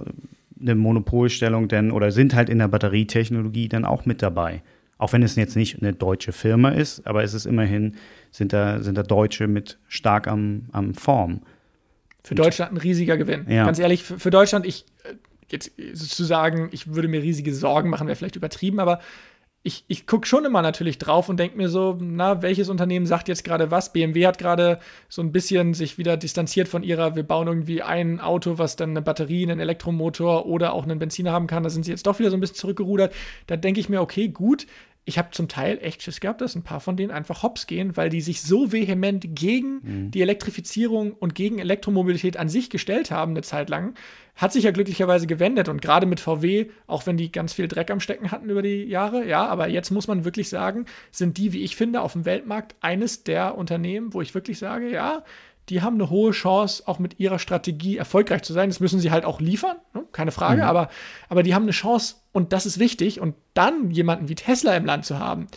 [0.61, 4.61] eine Monopolstellung denn oder sind halt in der Batterietechnologie dann auch mit dabei.
[4.97, 7.95] Auch wenn es jetzt nicht eine deutsche Firma ist, aber es ist immerhin,
[8.31, 11.41] sind da, sind da Deutsche mit stark am, am Form.
[12.23, 13.45] Für Deutschland ein riesiger Gewinn.
[13.49, 13.65] Ja.
[13.65, 15.13] Ganz ehrlich, für, für Deutschland, ich, äh,
[15.49, 18.99] jetzt zu sagen, ich würde mir riesige Sorgen machen, wäre vielleicht übertrieben, aber
[19.61, 23.27] ich, ich gucke schon immer natürlich drauf und denke mir so, na, welches Unternehmen sagt
[23.27, 23.91] jetzt gerade was?
[23.91, 24.79] BMW hat gerade
[25.09, 28.91] so ein bisschen sich wieder distanziert von ihrer, wir bauen irgendwie ein Auto, was dann
[28.91, 31.63] eine Batterie, einen Elektromotor oder auch einen Benziner haben kann.
[31.63, 33.13] Da sind sie jetzt doch wieder so ein bisschen zurückgerudert.
[33.47, 34.65] Da denke ich mir, okay, gut,
[35.09, 37.97] ich habe zum Teil echt Schiss gehabt, dass ein paar von denen einfach hops gehen,
[37.97, 40.11] weil die sich so vehement gegen mhm.
[40.11, 43.95] die Elektrifizierung und gegen Elektromobilität an sich gestellt haben, eine Zeit lang.
[44.35, 47.89] Hat sich ja glücklicherweise gewendet und gerade mit VW, auch wenn die ganz viel Dreck
[47.89, 51.53] am Stecken hatten über die Jahre, ja, aber jetzt muss man wirklich sagen, sind die,
[51.53, 55.23] wie ich finde, auf dem Weltmarkt eines der Unternehmen, wo ich wirklich sage, ja,
[55.69, 58.69] die haben eine hohe Chance, auch mit ihrer Strategie erfolgreich zu sein.
[58.69, 60.03] Das müssen sie halt auch liefern, ne?
[60.11, 60.67] keine Frage, mhm.
[60.67, 60.89] aber,
[61.29, 63.19] aber die haben eine Chance und das ist wichtig.
[63.19, 65.47] Und dann jemanden wie Tesla im Land zu haben,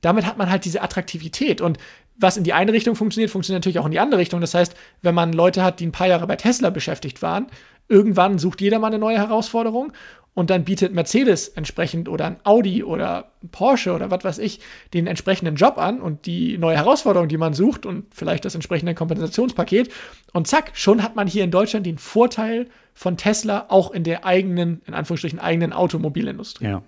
[0.00, 1.60] damit hat man halt diese Attraktivität.
[1.60, 1.78] Und
[2.16, 4.40] was in die eine Richtung funktioniert, funktioniert natürlich auch in die andere Richtung.
[4.40, 7.46] Das heißt, wenn man Leute hat, die ein paar Jahre bei Tesla beschäftigt waren,
[7.88, 9.92] irgendwann sucht jeder mal eine neue Herausforderung
[10.34, 14.60] und dann bietet Mercedes entsprechend oder ein Audi oder ein Porsche oder was weiß ich
[14.94, 18.94] den entsprechenden Job an und die neue Herausforderung, die man sucht und vielleicht das entsprechende
[18.94, 19.90] Kompensationspaket
[20.32, 24.24] und zack, schon hat man hier in Deutschland den Vorteil von Tesla auch in der
[24.24, 26.64] eigenen, in Anführungsstrichen eigenen Automobilindustrie.
[26.64, 26.82] Ja,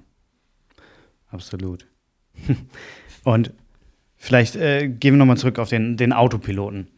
[1.28, 1.86] absolut.
[3.24, 3.52] und
[4.16, 6.88] vielleicht äh, gehen wir nochmal zurück auf den, den Autopiloten.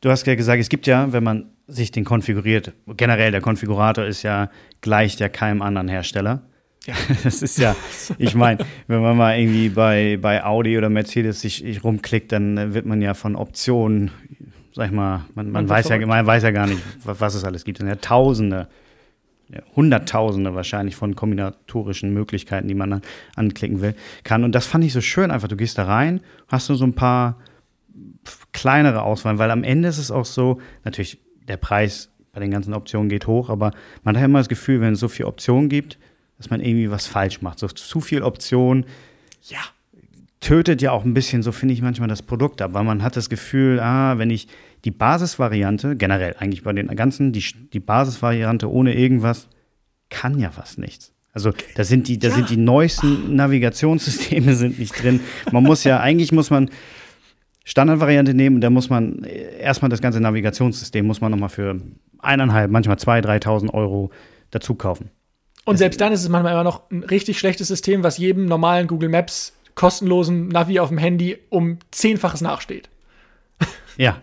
[0.00, 2.72] Du hast ja gesagt, es gibt ja, wenn man sich den konfiguriert.
[2.96, 4.50] Generell, der Konfigurator ist ja,
[4.80, 6.42] gleicht ja keinem anderen Hersteller.
[6.86, 6.94] Ja.
[7.22, 7.76] Das ist ja,
[8.18, 12.86] ich meine, wenn man mal irgendwie bei, bei Audi oder Mercedes sich rumklickt, dann wird
[12.86, 14.10] man ja von Optionen,
[14.74, 17.64] sag ich mal, man, man, weiß, ja, man weiß ja gar nicht, was es alles
[17.64, 17.78] gibt.
[17.78, 18.68] Es sind ja Tausende,
[19.48, 23.02] ja, Hunderttausende wahrscheinlich von kombinatorischen Möglichkeiten, die man dann
[23.36, 23.94] anklicken will,
[24.24, 24.42] kann.
[24.42, 25.48] Und das fand ich so schön einfach.
[25.48, 27.38] Du gehst da rein, hast du so ein paar
[28.52, 32.74] kleinere Auswahl, weil am Ende ist es auch so, natürlich der Preis bei den ganzen
[32.74, 33.72] Optionen geht hoch, aber
[34.02, 35.98] man hat immer das Gefühl, wenn es so viele Optionen gibt,
[36.38, 37.58] dass man irgendwie was falsch macht.
[37.58, 38.86] So zu viel Optionen.
[39.48, 39.60] Ja.
[40.40, 43.16] Tötet ja auch ein bisschen, so finde ich manchmal das Produkt ab, weil man hat
[43.16, 44.48] das Gefühl, ah, wenn ich
[44.84, 49.48] die Basisvariante, generell eigentlich bei den ganzen, die, die Basisvariante ohne irgendwas,
[50.10, 51.12] kann ja fast nichts.
[51.32, 52.34] Also da sind die, da ja.
[52.34, 55.20] sind die neuesten Navigationssysteme sind nicht drin.
[55.50, 56.70] Man muss ja, eigentlich muss man
[57.64, 61.80] Standardvariante nehmen, da muss man äh, erstmal das ganze Navigationssystem muss man nochmal für
[62.18, 64.10] eineinhalb, manchmal zwei, 3.000 Euro
[64.50, 65.10] dazu kaufen.
[65.64, 68.88] Und selbst dann ist es manchmal immer noch ein richtig schlechtes System, was jedem normalen
[68.88, 72.90] Google Maps kostenlosen Navi auf dem Handy um zehnfaches nachsteht.
[73.96, 74.20] Ja.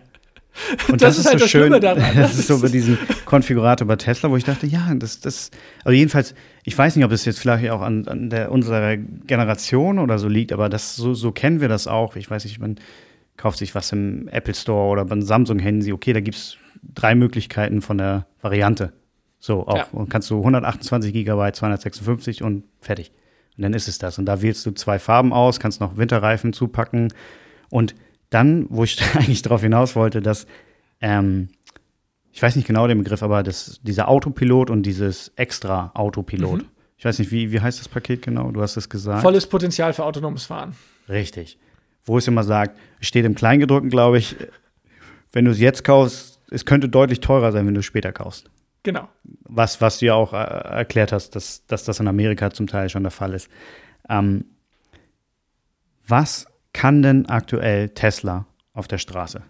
[0.88, 1.80] Und das, das ist, halt so das schön.
[1.80, 2.04] Daran.
[2.14, 5.50] Das ist so bei diesem Konfigurator bei Tesla, wo ich dachte, ja, das, das,
[5.84, 6.34] also jedenfalls,
[6.64, 10.28] ich weiß nicht, ob es jetzt vielleicht auch an, an der, unserer Generation oder so
[10.28, 12.16] liegt, aber das, so, so kennen wir das auch.
[12.16, 12.76] Ich weiß nicht, man,
[13.40, 17.80] kauft sich was im Apple Store oder beim Samsung-Handy, okay, da gibt es drei Möglichkeiten
[17.80, 18.92] von der Variante.
[19.38, 19.76] So, auch.
[19.76, 19.86] Ja.
[19.92, 23.12] Und kannst du 128 Gigabyte, 256 und fertig.
[23.56, 24.18] Und dann ist es das.
[24.18, 27.14] Und da wählst du zwei Farben aus, kannst noch Winterreifen zupacken.
[27.70, 27.94] Und
[28.28, 30.46] dann, wo ich eigentlich darauf hinaus wollte, dass,
[31.00, 31.48] ähm,
[32.32, 36.58] ich weiß nicht genau den Begriff, aber das, dieser Autopilot und dieses extra Autopilot.
[36.58, 36.68] Mhm.
[36.98, 38.50] Ich weiß nicht, wie, wie heißt das Paket genau?
[38.50, 39.22] Du hast es gesagt.
[39.22, 40.74] Volles Potenzial für autonomes Fahren.
[41.08, 41.58] Richtig
[42.04, 44.36] wo es immer sagt, steht im Kleingedruckten, glaube ich,
[45.32, 48.50] wenn du es jetzt kaufst, es könnte deutlich teurer sein, wenn du es später kaufst.
[48.82, 49.08] Genau.
[49.44, 52.88] Was, was du ja auch äh, erklärt hast, dass, dass das in Amerika zum Teil
[52.88, 53.48] schon der Fall ist.
[54.08, 54.46] Ähm,
[56.06, 59.42] was kann denn aktuell Tesla auf der Straße?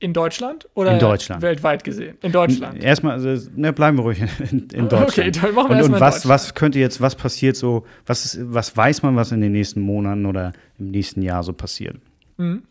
[0.00, 1.42] In Deutschland oder in Deutschland.
[1.42, 2.18] weltweit gesehen?
[2.22, 2.82] In Deutschland.
[2.82, 5.08] Erstmal, also, ne, bleiben wir ruhig in, in Deutschland.
[5.08, 8.38] Okay, dann machen wir und, und was, was könnte jetzt, was passiert so, was, ist,
[8.42, 11.96] was weiß man, was in den nächsten Monaten oder im nächsten Jahr so passiert?
[12.36, 12.62] Mhm.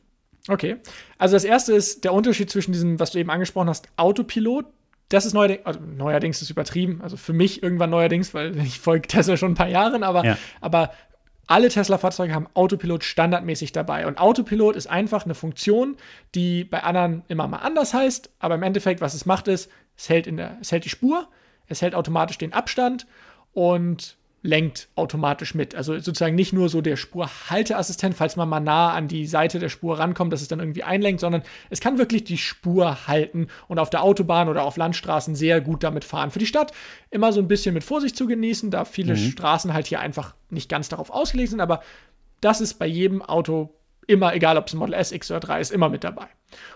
[0.47, 0.77] Okay.
[1.17, 4.65] Also das erste ist der Unterschied zwischen diesem, was du eben angesprochen hast, Autopilot.
[5.09, 9.07] Das ist neuerdings, also neuerdings ist übertrieben, also für mich irgendwann neuerdings, weil ich folge
[9.07, 10.37] Tesla schon ein paar Jahren, aber, ja.
[10.61, 10.91] aber
[11.47, 14.05] alle Tesla-Fahrzeuge haben Autopilot standardmäßig dabei.
[14.05, 15.95] Und Autopilot ist einfach eine Funktion,
[16.35, 18.29] die bei anderen immer mal anders heißt.
[18.39, 21.27] Aber im Endeffekt, was es macht, ist, es hält, in der, es hält die Spur,
[21.67, 23.07] es hält automatisch den Abstand
[23.53, 25.75] und lenkt automatisch mit.
[25.75, 29.69] Also sozusagen nicht nur so der Spurhalteassistent, falls man mal nah an die Seite der
[29.69, 33.79] Spur rankommt, dass es dann irgendwie einlenkt, sondern es kann wirklich die Spur halten und
[33.79, 36.31] auf der Autobahn oder auf Landstraßen sehr gut damit fahren.
[36.31, 36.71] Für die Stadt
[37.09, 39.31] immer so ein bisschen mit Vorsicht zu genießen, da viele mhm.
[39.31, 41.81] Straßen halt hier einfach nicht ganz darauf ausgelegt sind, aber
[42.39, 43.73] das ist bei jedem Auto
[44.05, 46.27] immer, egal ob es ein Model S, X oder 3 ist, immer mit dabei.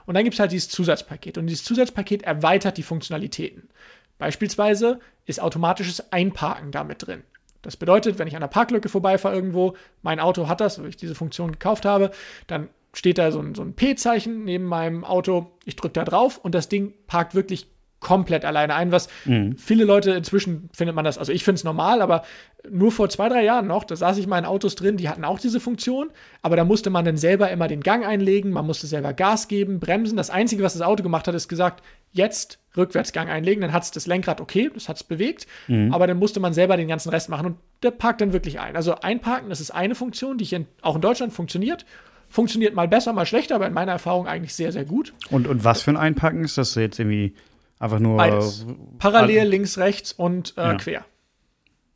[0.06, 3.70] Und dann gibt es halt dieses Zusatzpaket und dieses Zusatzpaket erweitert die Funktionalitäten.
[4.18, 7.24] Beispielsweise ist automatisches Einparken damit drin.
[7.62, 10.98] Das bedeutet, wenn ich an der Parklücke vorbeifahre irgendwo, mein Auto hat das, weil ich
[10.98, 12.12] diese Funktion gekauft habe,
[12.48, 16.38] dann steht da so ein, so ein P-Zeichen neben meinem Auto, ich drücke da drauf
[16.38, 17.68] und das Ding parkt wirklich
[18.02, 19.56] komplett alleine ein, was mhm.
[19.58, 22.24] viele Leute inzwischen findet man das, also ich finde es normal, aber
[22.70, 25.24] nur vor zwei, drei Jahren noch, da saß ich mal in Autos drin, die hatten
[25.24, 26.10] auch diese Funktion,
[26.42, 29.80] aber da musste man dann selber immer den Gang einlegen, man musste selber Gas geben,
[29.80, 30.18] bremsen.
[30.18, 33.92] Das Einzige, was das Auto gemacht hat, ist gesagt, jetzt Rückwärtsgang einlegen, dann hat es
[33.92, 35.94] das Lenkrad okay, das hat es bewegt, mhm.
[35.94, 38.76] aber dann musste man selber den ganzen Rest machen und der parkt dann wirklich ein.
[38.76, 41.86] Also einparken, das ist eine Funktion, die in, auch in Deutschland funktioniert.
[42.30, 45.14] Funktioniert mal besser, mal schlechter, aber in meiner Erfahrung eigentlich sehr, sehr gut.
[45.32, 47.36] Und, und was für ein Einparken ist das jetzt irgendwie
[47.78, 48.16] einfach nur.
[48.16, 48.66] Beides.
[49.00, 50.76] Parallel, links, rechts und äh, ja.
[50.76, 51.06] quer.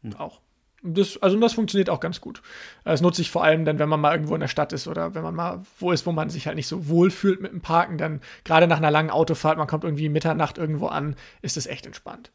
[0.01, 0.15] Mhm.
[0.17, 0.41] Auch.
[0.87, 2.41] Das, also das funktioniert auch ganz gut.
[2.83, 5.15] Das nutze ich vor allem dann, wenn man mal irgendwo in der Stadt ist oder
[5.15, 7.61] wenn man mal wo ist, wo man sich halt nicht so wohl fühlt mit dem
[7.61, 11.65] Parken, dann gerade nach einer langen Autofahrt, man kommt irgendwie Mitternacht irgendwo an, ist es
[11.65, 12.31] echt entspannt.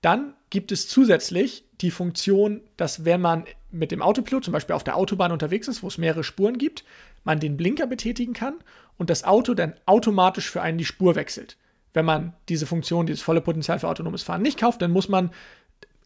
[0.00, 4.84] Dann gibt es zusätzlich die Funktion, dass wenn man mit dem Autopilot zum Beispiel auf
[4.84, 6.84] der Autobahn unterwegs ist, wo es mehrere Spuren gibt,
[7.22, 8.54] man den Blinker betätigen kann
[8.98, 11.56] und das Auto dann automatisch für einen die Spur wechselt.
[11.92, 15.30] Wenn man diese Funktion, dieses volle Potenzial für autonomes Fahren nicht kauft, dann muss man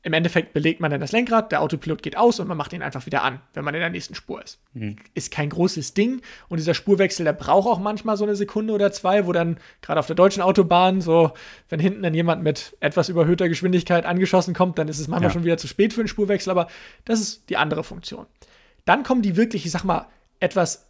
[0.04, 2.82] im Endeffekt belegt man dann das Lenkrad, der Autopilot geht aus und man macht ihn
[2.82, 4.60] einfach wieder an, wenn man in der nächsten Spur ist.
[4.74, 4.96] Mhm.
[5.14, 8.92] Ist kein großes Ding und dieser Spurwechsel, der braucht auch manchmal so eine Sekunde oder
[8.92, 11.32] zwei, wo dann gerade auf der deutschen Autobahn so,
[11.70, 15.32] wenn hinten dann jemand mit etwas überhöhter Geschwindigkeit angeschossen kommt, dann ist es manchmal ja.
[15.32, 16.68] schon wieder zu spät für einen Spurwechsel, aber
[17.06, 18.26] das ist die andere Funktion.
[18.84, 20.06] Dann kommen die wirklich, ich sag mal,
[20.38, 20.86] etwas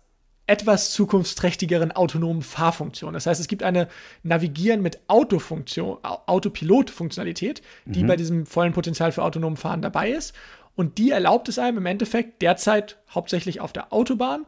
[0.47, 3.15] etwas zukunftsträchtigeren autonomen Fahrfunktion.
[3.15, 3.89] Das heißt, es gibt eine
[4.23, 8.07] Navigieren mit Autofunktion, Autopilot-Funktionalität, die mhm.
[8.09, 10.35] bei diesem vollen Potenzial für autonomen Fahren dabei ist.
[10.77, 14.45] Und die erlaubt es einem im Endeffekt derzeit hauptsächlich auf der Autobahn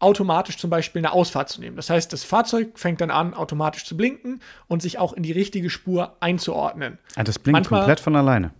[0.00, 1.76] automatisch zum Beispiel eine Ausfahrt zu nehmen.
[1.76, 5.32] Das heißt, das Fahrzeug fängt dann an, automatisch zu blinken und sich auch in die
[5.32, 6.98] richtige Spur einzuordnen.
[7.16, 8.52] Ah, das blinkt Manchmal, komplett von alleine.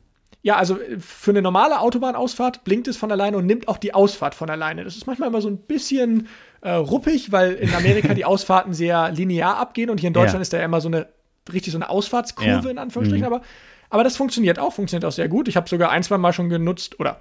[0.42, 3.94] Ja, also äh, für eine normale Autobahnausfahrt blinkt es von alleine und nimmt auch die
[3.94, 4.84] Ausfahrt von alleine.
[4.84, 6.28] Das ist manchmal immer so ein bisschen
[6.60, 10.42] äh, ruppig, weil in Amerika die Ausfahrten sehr linear abgehen und hier in Deutschland ja.
[10.42, 11.06] ist da ja immer so eine
[11.52, 12.70] richtig so eine Ausfahrtskurve ja.
[12.70, 13.32] in Anführungsstrichen, mhm.
[13.32, 13.44] aber,
[13.90, 15.48] aber das funktioniert auch, funktioniert auch sehr gut.
[15.48, 17.20] Ich habe sogar ein, zwei Mal schon genutzt oder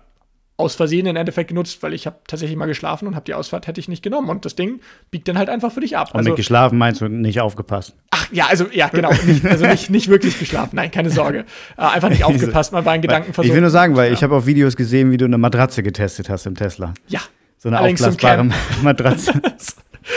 [0.59, 3.67] aus Versehen im Endeffekt genutzt, weil ich habe tatsächlich mal geschlafen und habe die Ausfahrt
[3.67, 4.81] hätte ich nicht genommen und das Ding
[5.11, 6.09] biegt dann halt einfach für dich ab.
[6.13, 7.95] Und also, mit geschlafen meinst du nicht aufgepasst?
[8.09, 11.45] Ach ja, also ja genau, nicht, also nicht, nicht wirklich geschlafen, nein, keine Sorge,
[11.77, 13.49] äh, einfach nicht aufgepasst, man war in Gedanken versucht.
[13.49, 14.13] Ich will nur sagen, weil ja.
[14.13, 16.95] ich habe auch Videos gesehen, wie du eine Matratze getestet hast im Tesla.
[17.07, 17.21] Ja,
[17.69, 18.49] so eine aufblasbare
[18.81, 19.33] Matratze.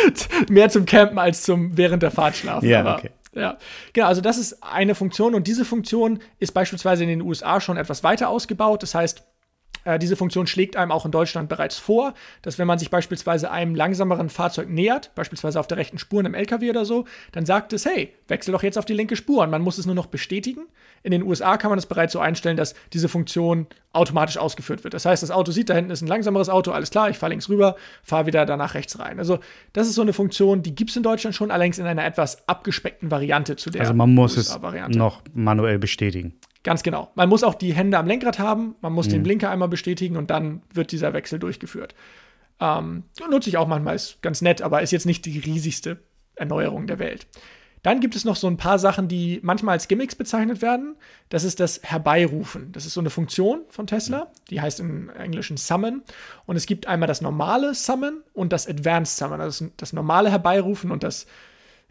[0.48, 2.68] Mehr zum Campen als zum während der Fahrt schlafen.
[2.68, 3.10] Ja, aber, okay.
[3.34, 3.58] Ja,
[3.92, 7.76] genau, also das ist eine Funktion und diese Funktion ist beispielsweise in den USA schon
[7.76, 8.82] etwas weiter ausgebaut.
[8.82, 9.22] Das heißt,
[9.84, 13.50] äh, diese Funktion schlägt einem auch in Deutschland bereits vor, dass wenn man sich beispielsweise
[13.50, 17.46] einem langsameren Fahrzeug nähert, beispielsweise auf der rechten Spur in einem LKW oder so, dann
[17.46, 19.94] sagt es, hey, wechsel doch jetzt auf die linke Spur und man muss es nur
[19.94, 20.66] noch bestätigen.
[21.02, 24.94] In den USA kann man es bereits so einstellen, dass diese Funktion automatisch ausgeführt wird.
[24.94, 27.30] Das heißt, das Auto sieht, da hinten ist ein langsameres Auto, alles klar, ich fahre
[27.30, 29.18] links rüber, fahre wieder danach rechts rein.
[29.18, 29.38] Also
[29.72, 32.46] das ist so eine Funktion, die gibt es in Deutschland schon, allerdings in einer etwas
[32.46, 34.56] abgespeckten Variante zu der Also man muss es
[34.88, 36.34] noch manuell bestätigen.
[36.62, 37.10] Ganz genau.
[37.14, 39.12] Man muss auch die Hände am Lenkrad haben, man muss mhm.
[39.12, 41.94] den Blinker einmal bestätigen und dann wird dieser Wechsel durchgeführt.
[42.60, 45.98] Ähm, nutze ich auch manchmal, ist ganz nett, aber ist jetzt nicht die riesigste
[46.34, 47.26] Erneuerung der Welt.
[47.82, 50.96] Dann gibt es noch so ein paar Sachen, die manchmal als Gimmicks bezeichnet werden.
[51.30, 52.72] Das ist das Herbeirufen.
[52.72, 56.02] Das ist so eine Funktion von Tesla, die heißt im Englischen Summon.
[56.44, 60.90] Und es gibt einmal das normale Summon und das Advanced Summon, also das normale Herbeirufen
[60.90, 61.26] und das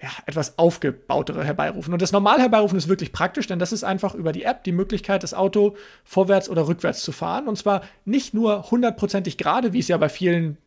[0.01, 1.93] ja, etwas aufgebautere Herbeirufen.
[1.93, 4.71] Und das normale Herbeirufen ist wirklich praktisch, denn das ist einfach über die App die
[4.71, 7.47] Möglichkeit, das Auto vorwärts oder rückwärts zu fahren.
[7.47, 10.57] Und zwar nicht nur hundertprozentig gerade, wie es ja bei vielen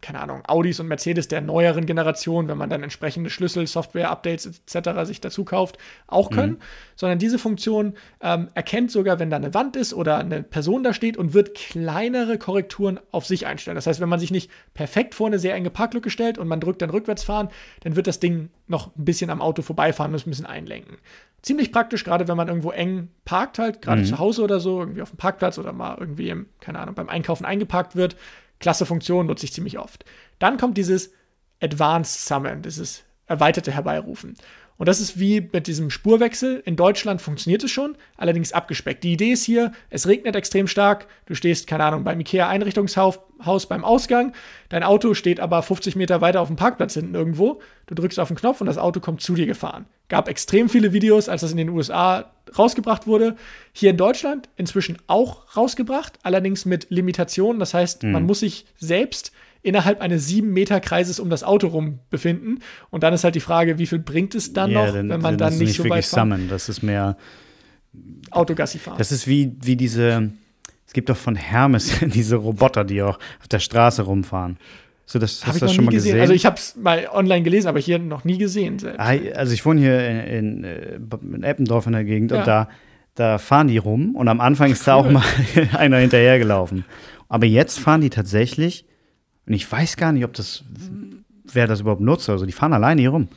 [0.00, 4.46] keine Ahnung, Audis und Mercedes der neueren Generation, wenn man dann entsprechende Schlüssel, Software, Updates
[4.46, 5.04] etc.
[5.04, 6.34] sich dazu kauft, auch mhm.
[6.34, 6.58] können, mhm.
[6.96, 10.92] sondern diese Funktion ähm, erkennt sogar, wenn da eine Wand ist oder eine Person da
[10.92, 13.76] steht und wird kleinere Korrekturen auf sich einstellen.
[13.76, 16.60] Das heißt, wenn man sich nicht perfekt vor eine sehr enge Parklücke stellt und man
[16.60, 17.48] drückt dann rückwärts fahren,
[17.80, 20.98] dann wird das Ding noch ein bisschen am Auto vorbeifahren und ein bisschen einlenken.
[21.42, 24.06] Ziemlich praktisch, gerade wenn man irgendwo eng parkt, halt, gerade mhm.
[24.06, 27.08] zu Hause oder so, irgendwie auf dem Parkplatz oder mal irgendwie, im, keine Ahnung, beim
[27.08, 28.16] Einkaufen eingeparkt wird,
[28.62, 30.04] Klasse Funktion nutze ich ziemlich oft.
[30.38, 31.12] Dann kommt dieses
[31.60, 34.36] Advanced Summon, dieses erweiterte Herbeirufen.
[34.82, 36.60] Und das ist wie mit diesem Spurwechsel.
[36.64, 39.04] In Deutschland funktioniert es schon, allerdings abgespeckt.
[39.04, 43.20] Die Idee ist hier, es regnet extrem stark, du stehst, keine Ahnung, beim IKEA-Einrichtungshaus
[43.68, 44.32] beim Ausgang,
[44.70, 48.26] dein Auto steht aber 50 Meter weiter auf dem Parkplatz hinten irgendwo, du drückst auf
[48.26, 49.86] den Knopf und das Auto kommt zu dir gefahren.
[50.08, 53.36] Gab extrem viele Videos, als das in den USA rausgebracht wurde.
[53.72, 57.60] Hier in Deutschland inzwischen auch rausgebracht, allerdings mit Limitationen.
[57.60, 58.10] Das heißt, mhm.
[58.10, 59.30] man muss sich selbst
[59.62, 62.58] innerhalb eines sieben Meter Kreises um das Auto rum befinden.
[62.90, 65.38] Und dann ist halt die Frage, wie viel bringt es dann yeah, noch, wenn man
[65.38, 66.48] dann nicht, nicht so weit summon.
[66.48, 67.16] Das ist mehr
[68.30, 68.98] Autogassi fahren.
[68.98, 70.30] Das ist wie, wie diese,
[70.86, 74.58] es gibt doch von Hermes diese Roboter, die auch auf der Straße rumfahren.
[75.04, 76.12] So, das hast du das schon mal gesehen?
[76.12, 76.20] gesehen?
[76.22, 78.98] Also ich habe es mal online gelesen, aber hier noch nie gesehen selbst.
[78.98, 82.38] Ah, also ich wohne hier in, in, äh, in Eppendorf in der Gegend ja.
[82.38, 82.68] und da,
[83.14, 84.86] da fahren die rum und am Anfang ist cool.
[84.86, 85.24] da auch mal
[85.76, 86.84] einer hinterhergelaufen.
[87.28, 88.86] Aber jetzt fahren die tatsächlich,
[89.46, 90.64] und ich weiß gar nicht, ob das,
[91.44, 93.28] wer das überhaupt nutzt, also die fahren alleine hier rum.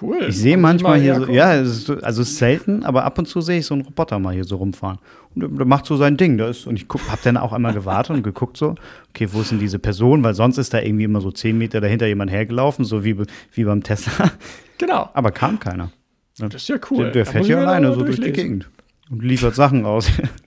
[0.00, 0.26] Cool.
[0.28, 3.26] Ich sehe manchmal hier so, ja, es ist, also es ist selten, aber ab und
[3.26, 4.98] zu sehe ich so einen Roboter mal hier so rumfahren.
[5.34, 6.38] Und der macht so sein Ding.
[6.38, 8.74] Das, und ich habe dann auch einmal gewartet und geguckt so,
[9.10, 10.24] okay, wo ist denn diese Person?
[10.24, 13.16] Weil sonst ist da irgendwie immer so zehn Meter dahinter jemand hergelaufen, so wie,
[13.52, 14.30] wie beim Tesla.
[14.78, 15.08] Genau.
[15.14, 15.92] Aber kam keiner.
[16.38, 17.04] Das ist ja cool.
[17.04, 18.68] Der, der fährt hier alleine so durch die Gegend
[19.10, 20.10] und liefert Sachen aus.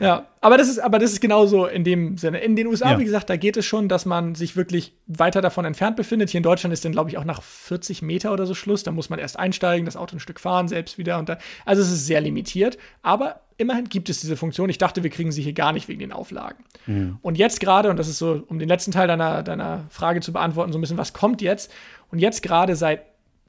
[0.00, 2.38] ja, aber das ist, aber das ist genauso in dem Sinne.
[2.38, 2.98] In den USA, ja.
[2.98, 6.30] wie gesagt, da geht es schon, dass man sich wirklich weiter davon entfernt befindet.
[6.30, 8.82] Hier in Deutschland ist dann, glaube ich, auch nach 40 Meter oder so Schluss.
[8.82, 11.18] Da muss man erst einsteigen, das Auto ein Stück fahren, selbst wieder.
[11.18, 12.76] Und da, also es ist sehr limitiert.
[13.02, 14.68] Aber immerhin gibt es diese Funktion.
[14.68, 16.64] Ich dachte, wir kriegen sie hier gar nicht wegen den Auflagen.
[16.86, 17.18] Mhm.
[17.22, 20.32] Und jetzt gerade, und das ist so, um den letzten Teil deiner, deiner Frage zu
[20.32, 21.72] beantworten, so ein bisschen, was kommt jetzt?
[22.10, 23.02] Und jetzt gerade seit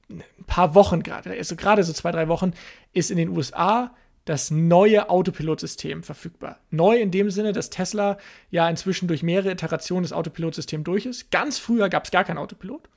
[0.09, 2.53] ein paar Wochen, gerade, also gerade so zwei, drei Wochen,
[2.93, 3.91] ist in den USA
[4.28, 6.59] das neue Autopilotsystem verfügbar.
[6.69, 8.17] Neu in dem Sinne, dass Tesla
[8.51, 11.32] ja inzwischen durch mehrere Iterationen das Autopilotsystems durch ist.
[11.32, 12.89] Ganz früher gab es gar keinen Autopilot.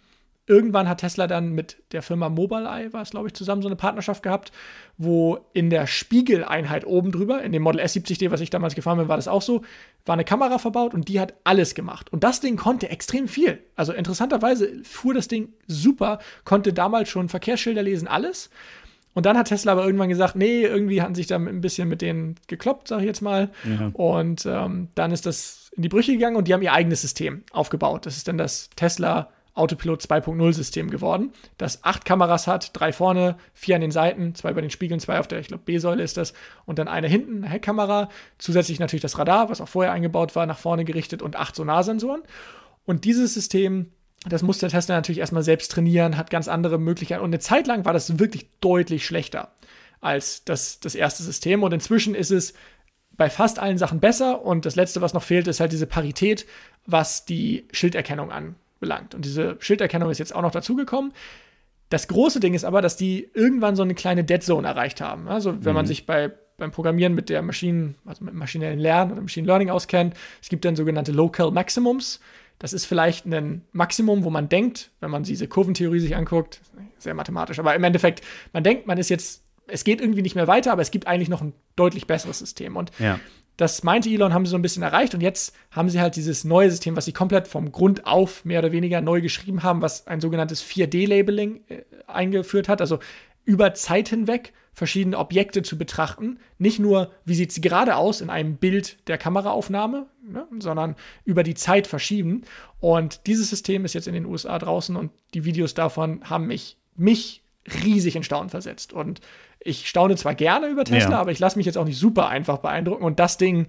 [0.46, 3.76] Irgendwann hat Tesla dann mit der Firma Mobileye, war es glaube ich, zusammen so eine
[3.76, 4.50] Partnerschaft gehabt,
[4.98, 9.06] wo in der Spiegeleinheit oben drüber, in dem Model S70D, was ich damals gefahren bin,
[9.06, 9.62] war das auch so,
[10.04, 12.12] war eine Kamera verbaut und die hat alles gemacht.
[12.12, 13.62] Und das Ding konnte extrem viel.
[13.76, 18.50] Also interessanterweise fuhr das Ding super, konnte damals schon Verkehrsschilder lesen, alles.
[19.14, 22.00] Und dann hat Tesla aber irgendwann gesagt, nee, irgendwie hatten sich da ein bisschen mit
[22.00, 23.50] denen gekloppt, sag ich jetzt mal.
[23.64, 23.90] Ja.
[23.92, 27.42] Und ähm, dann ist das in die Brüche gegangen und die haben ihr eigenes System
[27.50, 28.06] aufgebaut.
[28.06, 33.36] Das ist dann das Tesla Autopilot 2.0 System geworden, das acht Kameras hat, drei vorne,
[33.52, 36.16] vier an den Seiten, zwei bei den Spiegeln, zwei auf der, ich glaube, B-Säule ist
[36.16, 36.34] das,
[36.66, 38.08] und dann eine hinten, eine Heckkamera,
[38.38, 42.22] zusätzlich natürlich das Radar, was auch vorher eingebaut war, nach vorne gerichtet und acht Sonarsensoren.
[42.86, 43.90] Und dieses System
[44.26, 47.22] das musste der Tesla natürlich erstmal selbst trainieren, hat ganz andere Möglichkeiten.
[47.22, 49.52] Und eine Zeit lang war das wirklich deutlich schlechter
[50.00, 51.62] als das, das erste System.
[51.62, 52.54] Und inzwischen ist es
[53.12, 54.42] bei fast allen Sachen besser.
[54.42, 56.46] Und das letzte, was noch fehlt, ist halt diese Parität,
[56.86, 59.14] was die Schilderkennung anbelangt.
[59.14, 61.12] Und diese Schilderkennung ist jetzt auch noch dazugekommen.
[61.88, 65.28] Das große Ding ist aber, dass die irgendwann so eine kleine Dead Zone erreicht haben.
[65.28, 65.76] Also, wenn mhm.
[65.76, 69.70] man sich bei, beim Programmieren mit der Maschinen, also mit maschinellen Lernen oder Machine Learning
[69.70, 72.20] auskennt, es gibt dann sogenannte Local Maximums.
[72.60, 76.60] Das ist vielleicht ein Maximum, wo man denkt, wenn man diese Kurventheorie sich anguckt,
[76.98, 78.20] sehr mathematisch, aber im Endeffekt,
[78.52, 81.30] man denkt, man ist jetzt, es geht irgendwie nicht mehr weiter, aber es gibt eigentlich
[81.30, 82.76] noch ein deutlich besseres System.
[82.76, 83.18] Und ja.
[83.56, 86.44] das meinte Elon, haben sie so ein bisschen erreicht und jetzt haben sie halt dieses
[86.44, 90.06] neue System, was sie komplett vom Grund auf mehr oder weniger neu geschrieben haben, was
[90.06, 92.82] ein sogenanntes 4D-Labeling äh, eingeführt hat.
[92.82, 92.98] Also
[93.46, 96.38] über Zeit hinweg verschiedene Objekte zu betrachten.
[96.58, 101.42] Nicht nur, wie sieht sie gerade aus in einem Bild der Kameraaufnahme, ne, sondern über
[101.42, 102.42] die Zeit verschieben.
[102.78, 106.76] Und dieses System ist jetzt in den USA draußen und die Videos davon haben mich,
[106.96, 107.42] mich
[107.84, 108.92] riesig in Staunen versetzt.
[108.92, 109.20] Und
[109.58, 111.20] ich staune zwar gerne über Tesla, ja.
[111.20, 113.04] aber ich lasse mich jetzt auch nicht super einfach beeindrucken.
[113.04, 113.66] Und das Ding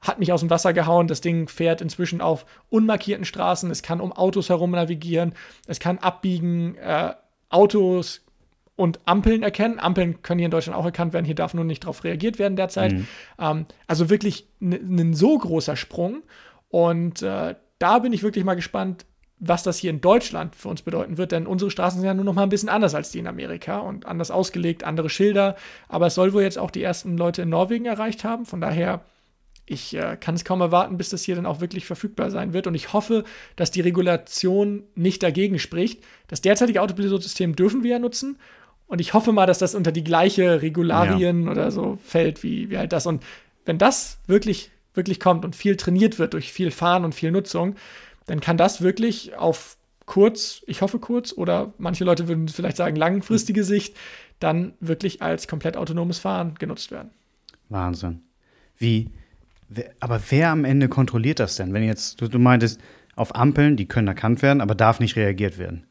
[0.00, 1.08] hat mich aus dem Wasser gehauen.
[1.08, 3.70] Das Ding fährt inzwischen auf unmarkierten Straßen.
[3.70, 5.34] Es kann um Autos herum navigieren.
[5.66, 6.76] Es kann abbiegen.
[6.76, 7.14] Äh,
[7.48, 8.23] Autos
[8.76, 9.78] und Ampeln erkennen.
[9.78, 11.24] Ampeln können hier in Deutschland auch erkannt werden.
[11.24, 12.92] Hier darf nur nicht darauf reagiert werden derzeit.
[12.92, 13.06] Mhm.
[13.38, 16.22] Ähm, also wirklich ein so großer Sprung.
[16.68, 19.06] Und äh, da bin ich wirklich mal gespannt,
[19.38, 22.24] was das hier in Deutschland für uns bedeuten wird, denn unsere Straßen sind ja nur
[22.24, 25.56] noch mal ein bisschen anders als die in Amerika und anders ausgelegt, andere Schilder.
[25.88, 28.46] Aber es soll wohl jetzt auch die ersten Leute in Norwegen erreicht haben.
[28.46, 29.04] Von daher,
[29.66, 32.66] ich äh, kann es kaum erwarten, bis das hier dann auch wirklich verfügbar sein wird.
[32.66, 33.24] Und ich hoffe,
[33.56, 36.02] dass die Regulation nicht dagegen spricht.
[36.28, 38.38] Das derzeitige Autopilotsystem dürfen wir ja nutzen.
[38.86, 41.50] Und ich hoffe mal, dass das unter die gleiche Regularien ja.
[41.50, 43.06] oder so fällt, wie, wie halt das.
[43.06, 43.22] Und
[43.64, 47.76] wenn das wirklich, wirklich kommt und viel trainiert wird durch viel Fahren und viel Nutzung,
[48.26, 49.76] dann kann das wirklich auf
[50.06, 53.96] kurz, ich hoffe kurz, oder manche Leute würden vielleicht sagen langfristige Sicht,
[54.38, 57.10] dann wirklich als komplett autonomes Fahren genutzt werden.
[57.68, 58.22] Wahnsinn.
[58.76, 59.10] Wie,
[60.00, 61.72] aber wer am Ende kontrolliert das denn?
[61.72, 62.80] Wenn jetzt, du, du meintest,
[63.16, 65.86] auf Ampeln, die können erkannt werden, aber darf nicht reagiert werden.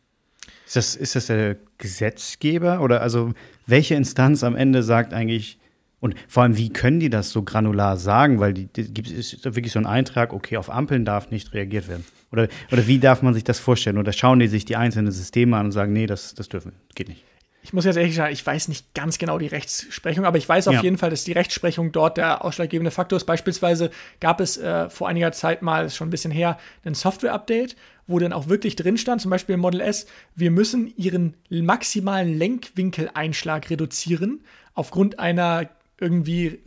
[0.65, 3.33] Ist das, ist das der Gesetzgeber oder also
[3.67, 5.59] welche Instanz am Ende sagt eigentlich,
[5.99, 8.41] und vor allem, wie können die das so granular sagen?
[8.41, 11.87] Weil die, die gibt es wirklich so ein Eintrag, okay, auf Ampeln darf nicht reagiert
[11.87, 12.03] werden.
[12.29, 13.97] Oder, oder wie darf man sich das vorstellen?
[13.97, 17.07] Oder schauen die sich die einzelnen Systeme an und sagen, nee, das, das dürfen, geht
[17.07, 17.23] nicht.
[17.65, 20.67] Ich muss jetzt ehrlich sagen, ich weiß nicht ganz genau die Rechtsprechung, aber ich weiß
[20.67, 20.81] auf ja.
[20.81, 23.23] jeden Fall, dass die Rechtsprechung dort der ausschlaggebende Faktor ist.
[23.23, 23.89] Beispielsweise
[24.19, 28.33] gab es äh, vor einiger Zeit mal, schon ein bisschen her, ein Software-Update, wo dann
[28.33, 34.43] auch wirklich drin stand, zum Beispiel im Model S, wir müssen ihren maximalen Lenkwinkeleinschlag reduzieren
[34.73, 36.59] aufgrund einer irgendwie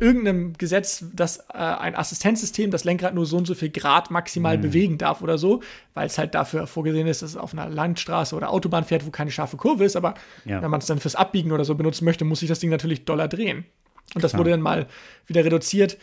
[0.00, 4.56] irgendeinem Gesetz, dass äh, ein Assistenzsystem das Lenkrad nur so und so viel Grad maximal
[4.56, 4.62] mhm.
[4.62, 5.62] bewegen darf oder so,
[5.94, 9.10] weil es halt dafür vorgesehen ist, dass es auf einer Landstraße oder Autobahn fährt, wo
[9.10, 9.96] keine scharfe Kurve ist.
[9.96, 10.14] Aber
[10.44, 10.62] ja.
[10.62, 13.04] wenn man es dann fürs Abbiegen oder so benutzen möchte, muss sich das Ding natürlich
[13.04, 13.66] doller drehen.
[14.14, 14.40] Und das Klar.
[14.40, 14.86] wurde dann mal
[15.26, 15.98] wieder reduziert.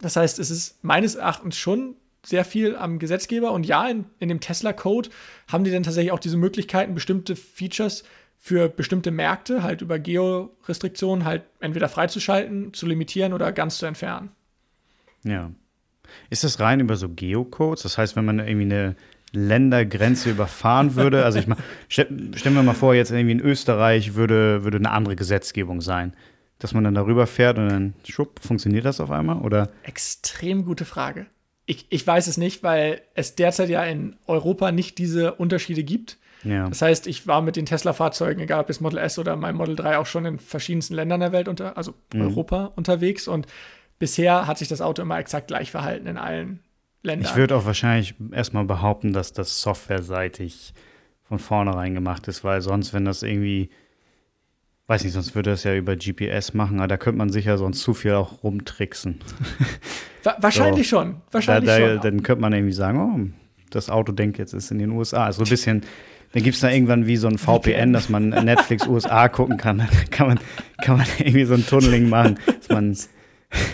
[0.00, 3.52] Das heißt, es ist meines Erachtens schon sehr viel am Gesetzgeber.
[3.52, 5.08] Und ja, in, in dem Tesla-Code
[5.48, 8.04] haben die dann tatsächlich auch diese Möglichkeiten, bestimmte Features
[8.42, 14.30] für bestimmte Märkte halt über Georestriktionen halt entweder freizuschalten, zu limitieren oder ganz zu entfernen.
[15.22, 15.52] Ja.
[16.30, 17.82] Ist das rein über so Geocodes?
[17.82, 18.96] Das heißt, wenn man irgendwie eine
[19.32, 24.64] Ländergrenze überfahren würde, also ich mal, stellen wir mal vor, jetzt irgendwie in Österreich würde,
[24.64, 26.14] würde eine andere Gesetzgebung sein.
[26.58, 29.38] Dass man dann darüber fährt und dann schupp, funktioniert das auf einmal?
[29.38, 29.70] Oder?
[29.82, 31.26] Extrem gute Frage.
[31.66, 36.18] Ich, ich weiß es nicht, weil es derzeit ja in Europa nicht diese Unterschiede gibt.
[36.44, 36.68] Ja.
[36.68, 39.76] Das heißt, ich war mit den Tesla-Fahrzeugen, egal ob es Model S oder mein Model
[39.76, 42.22] 3, auch schon in verschiedensten Ländern der Welt, unter, also mhm.
[42.22, 43.28] Europa unterwegs.
[43.28, 43.46] Und
[43.98, 46.60] bisher hat sich das Auto immer exakt gleich verhalten in allen
[47.02, 47.30] Ländern.
[47.30, 50.74] Ich würde auch wahrscheinlich erstmal behaupten, dass das softwareseitig
[51.24, 53.70] von vornherein gemacht ist, weil sonst, wenn das irgendwie,
[54.88, 57.80] weiß nicht, sonst würde das ja über GPS machen, aber da könnte man sicher sonst
[57.82, 59.20] zu viel auch rumtricksen.
[60.40, 60.96] wahrscheinlich so.
[60.96, 61.20] schon.
[61.30, 62.00] Wahrscheinlich da, da, schon.
[62.00, 65.24] Dann könnte man irgendwie sagen, oh, das Auto denkt jetzt ist in den USA.
[65.26, 65.82] Also ein bisschen
[66.32, 69.78] dann gibt es da irgendwann wie so ein VPN, dass man Netflix USA gucken kann.
[69.78, 70.40] Dann kann man,
[70.82, 72.96] kann man irgendwie so ein Tunneling machen, dass man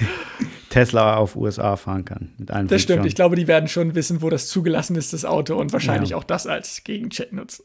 [0.71, 2.33] Tesla auf USA fahren kann.
[2.39, 3.05] Mit allen das stimmt.
[3.07, 6.17] Ich glaube, die werden schon wissen, wo das zugelassen ist, das Auto, und wahrscheinlich ja.
[6.17, 7.65] auch das als Gegencheck nutzen.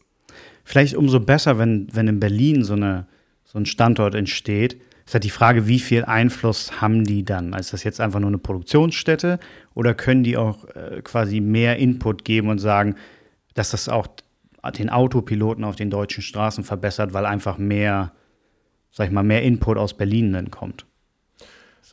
[0.64, 3.08] Vielleicht umso besser, wenn, wenn in Berlin so, eine,
[3.46, 4.82] so ein Standort entsteht.
[5.06, 7.54] Ist halt die Frage, wie viel Einfluss haben die dann?
[7.54, 9.40] Ist das jetzt einfach nur eine Produktionsstätte
[9.74, 12.96] oder können die auch äh, quasi mehr Input geben und sagen,
[13.54, 14.08] dass das auch
[14.70, 18.12] den Autopiloten auf den deutschen Straßen verbessert, weil einfach mehr,
[18.92, 20.86] sag ich mal, mehr Input aus Berlin dann kommt.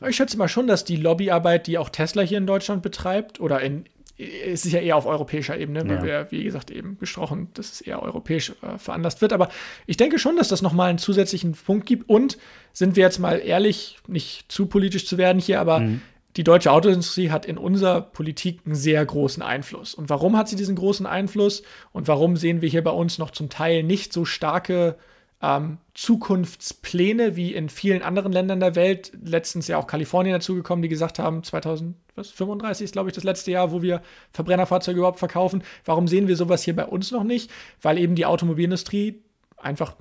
[0.07, 3.59] Ich schätze mal schon, dass die Lobbyarbeit, die auch Tesla hier in Deutschland betreibt, oder
[3.59, 3.85] in,
[4.17, 6.03] es ist ja eher auf europäischer Ebene, weil ja.
[6.03, 9.33] wir, wie gesagt, eben gesprochen, dass es eher europäisch äh, veranlasst wird.
[9.33, 9.49] Aber
[9.87, 12.07] ich denke schon, dass das nochmal einen zusätzlichen Punkt gibt.
[12.07, 12.37] Und
[12.71, 16.01] sind wir jetzt mal ehrlich, nicht zu politisch zu werden hier, aber mhm
[16.37, 19.95] die deutsche Autoindustrie hat in unserer Politik einen sehr großen Einfluss.
[19.95, 21.63] Und warum hat sie diesen großen Einfluss?
[21.91, 24.95] Und warum sehen wir hier bei uns noch zum Teil nicht so starke
[25.41, 29.11] ähm, Zukunftspläne wie in vielen anderen Ländern der Welt?
[29.23, 33.71] Letztens ja auch Kalifornien dazugekommen, die gesagt haben, 2035 ist, glaube ich, das letzte Jahr,
[33.71, 35.63] wo wir Verbrennerfahrzeuge überhaupt verkaufen.
[35.83, 37.49] Warum sehen wir sowas hier bei uns noch nicht?
[37.81, 39.23] Weil eben die Automobilindustrie
[39.57, 39.95] einfach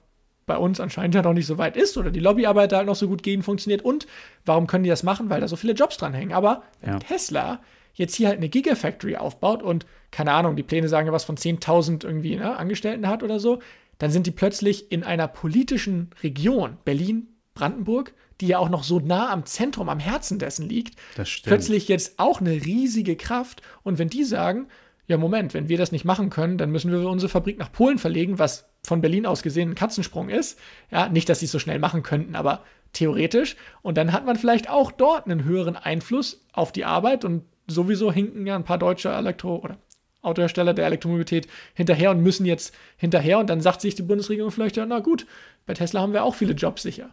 [0.48, 2.96] bei uns anscheinend ja noch nicht so weit ist oder die Lobbyarbeit da halt noch
[2.96, 3.82] so gut gegen funktioniert.
[3.82, 4.08] Und
[4.44, 5.30] warum können die das machen?
[5.30, 6.32] Weil da so viele Jobs dran hängen.
[6.32, 6.98] Aber wenn ja.
[6.98, 7.60] Tesla
[7.94, 11.36] jetzt hier halt eine Gigafactory aufbaut und keine Ahnung, die Pläne sagen ja was von
[11.36, 13.60] 10.000 irgendwie ne, Angestellten hat oder so,
[13.98, 19.00] dann sind die plötzlich in einer politischen Region, Berlin, Brandenburg, die ja auch noch so
[19.00, 20.96] nah am Zentrum, am Herzen dessen liegt,
[21.42, 23.62] plötzlich jetzt auch eine riesige Kraft.
[23.82, 24.68] Und wenn die sagen,
[25.08, 27.98] ja, Moment, wenn wir das nicht machen können, dann müssen wir unsere Fabrik nach Polen
[27.98, 30.58] verlegen, was von Berlin aus gesehen ein Katzensprung ist.
[30.90, 33.56] Ja, nicht, dass sie es so schnell machen könnten, aber theoretisch.
[33.82, 38.10] Und dann hat man vielleicht auch dort einen höheren Einfluss auf die Arbeit und sowieso
[38.10, 39.78] hinken ja ein paar deutsche Elektro- oder
[40.22, 43.38] Autohersteller der Elektromobilität hinterher und müssen jetzt hinterher.
[43.38, 45.26] Und dann sagt sich die Bundesregierung vielleicht, ja, na gut,
[45.66, 47.10] bei Tesla haben wir auch viele Jobs sicher.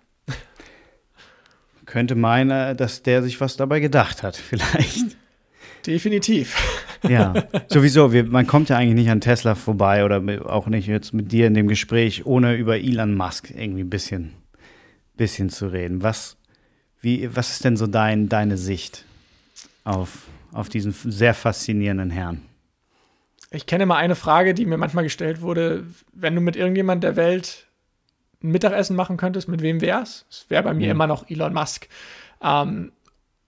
[1.86, 5.18] Könnte meinen, dass der sich was dabei gedacht hat, vielleicht.
[5.86, 6.75] Definitiv.
[7.04, 7.34] Ja,
[7.68, 8.14] sowieso.
[8.14, 10.22] Wir, man kommt ja eigentlich nicht an Tesla vorbei oder
[10.52, 14.34] auch nicht jetzt mit dir in dem Gespräch, ohne über Elon Musk irgendwie ein bisschen,
[15.16, 16.04] bisschen zu reden.
[16.04, 16.38] Was,
[17.02, 19.06] wie, was ist denn so dein, deine Sicht
[19.84, 22.42] auf, auf diesen sehr faszinierenden Herrn?
[23.52, 27.16] Ich kenne mal eine Frage, die mir manchmal gestellt wurde: Wenn du mit irgendjemand der
[27.16, 27.68] Welt
[28.44, 30.26] ein Mittagessen machen könntest, mit wem wär's?
[30.30, 30.92] Es wäre bei mir ja.
[30.92, 31.88] immer noch Elon Musk.
[32.42, 32.92] Ähm,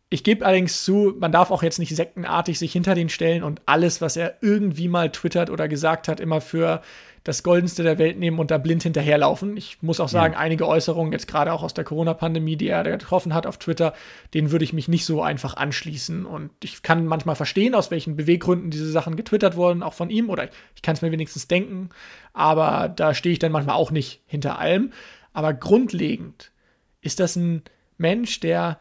[0.09, 3.61] ich gebe allerdings zu, man darf auch jetzt nicht sektenartig sich hinter den stellen und
[3.65, 6.81] alles, was er irgendwie mal twittert oder gesagt hat, immer für
[7.25, 9.57] das Goldenste der Welt nehmen und da blind hinterherlaufen.
[9.57, 10.39] Ich muss auch sagen, ja.
[10.39, 13.93] einige Äußerungen, jetzt gerade auch aus der Corona-Pandemie, die er getroffen hat auf Twitter,
[14.33, 16.25] denen würde ich mich nicht so einfach anschließen.
[16.25, 20.29] Und ich kann manchmal verstehen, aus welchen Beweggründen diese Sachen getwittert wurden, auch von ihm,
[20.29, 21.89] oder ich kann es mir wenigstens denken.
[22.31, 24.93] Aber da stehe ich dann manchmal auch nicht hinter allem.
[25.33, 26.53] Aber grundlegend
[27.01, 27.63] ist das ein
[27.97, 28.79] Mensch, der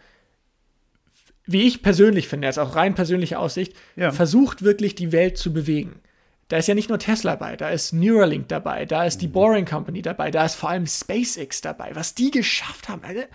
[1.47, 4.11] wie ich persönlich finde, jetzt auch rein persönliche Aussicht, ja.
[4.11, 6.01] versucht wirklich die Welt zu bewegen.
[6.49, 9.33] Da ist ja nicht nur Tesla dabei, da ist Neuralink dabei, da ist die mhm.
[9.33, 13.03] Boring Company dabei, da ist vor allem SpaceX dabei, was die geschafft haben.
[13.03, 13.27] Alter,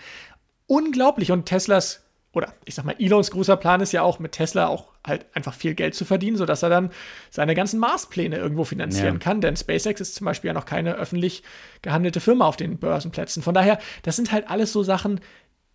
[0.67, 1.31] unglaublich.
[1.31, 4.91] Und Teslas, oder ich sag mal, Elons großer Plan ist ja auch mit Tesla auch
[5.05, 6.91] halt einfach viel Geld zu verdienen, sodass er dann
[7.29, 9.19] seine ganzen Marspläne irgendwo finanzieren ja.
[9.19, 9.41] kann.
[9.41, 11.43] Denn SpaceX ist zum Beispiel ja noch keine öffentlich
[11.81, 13.43] gehandelte Firma auf den Börsenplätzen.
[13.43, 15.19] Von daher, das sind halt alles so Sachen,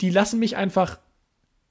[0.00, 0.98] die lassen mich einfach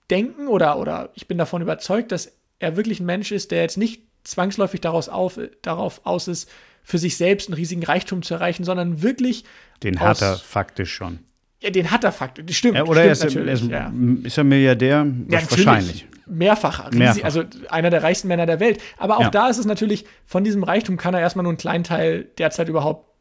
[0.10, 3.78] denken oder, oder ich bin davon überzeugt, dass er wirklich ein Mensch ist, der jetzt
[3.78, 6.50] nicht zwangsläufig daraus auf, darauf aus ist,
[6.84, 9.44] für sich selbst einen riesigen Reichtum zu erreichen, sondern wirklich.
[9.82, 11.20] Den hat er faktisch schon.
[11.60, 12.58] Ja, den hat er faktisch.
[12.58, 12.78] Stimmt.
[12.78, 13.94] Ja, oder stimmt er ist, er ist, ja.
[14.24, 15.08] ist er Milliardär?
[15.30, 16.08] Ja, wahrscheinlich.
[16.28, 16.90] Mehrfacher.
[16.94, 17.24] Mehrfach.
[17.24, 18.82] Also einer der reichsten Männer der Welt.
[18.98, 19.30] Aber auch ja.
[19.30, 22.70] da ist es natürlich, von diesem Reichtum kann er erstmal nur einen kleinen Teil derzeit
[22.70, 23.15] überhaupt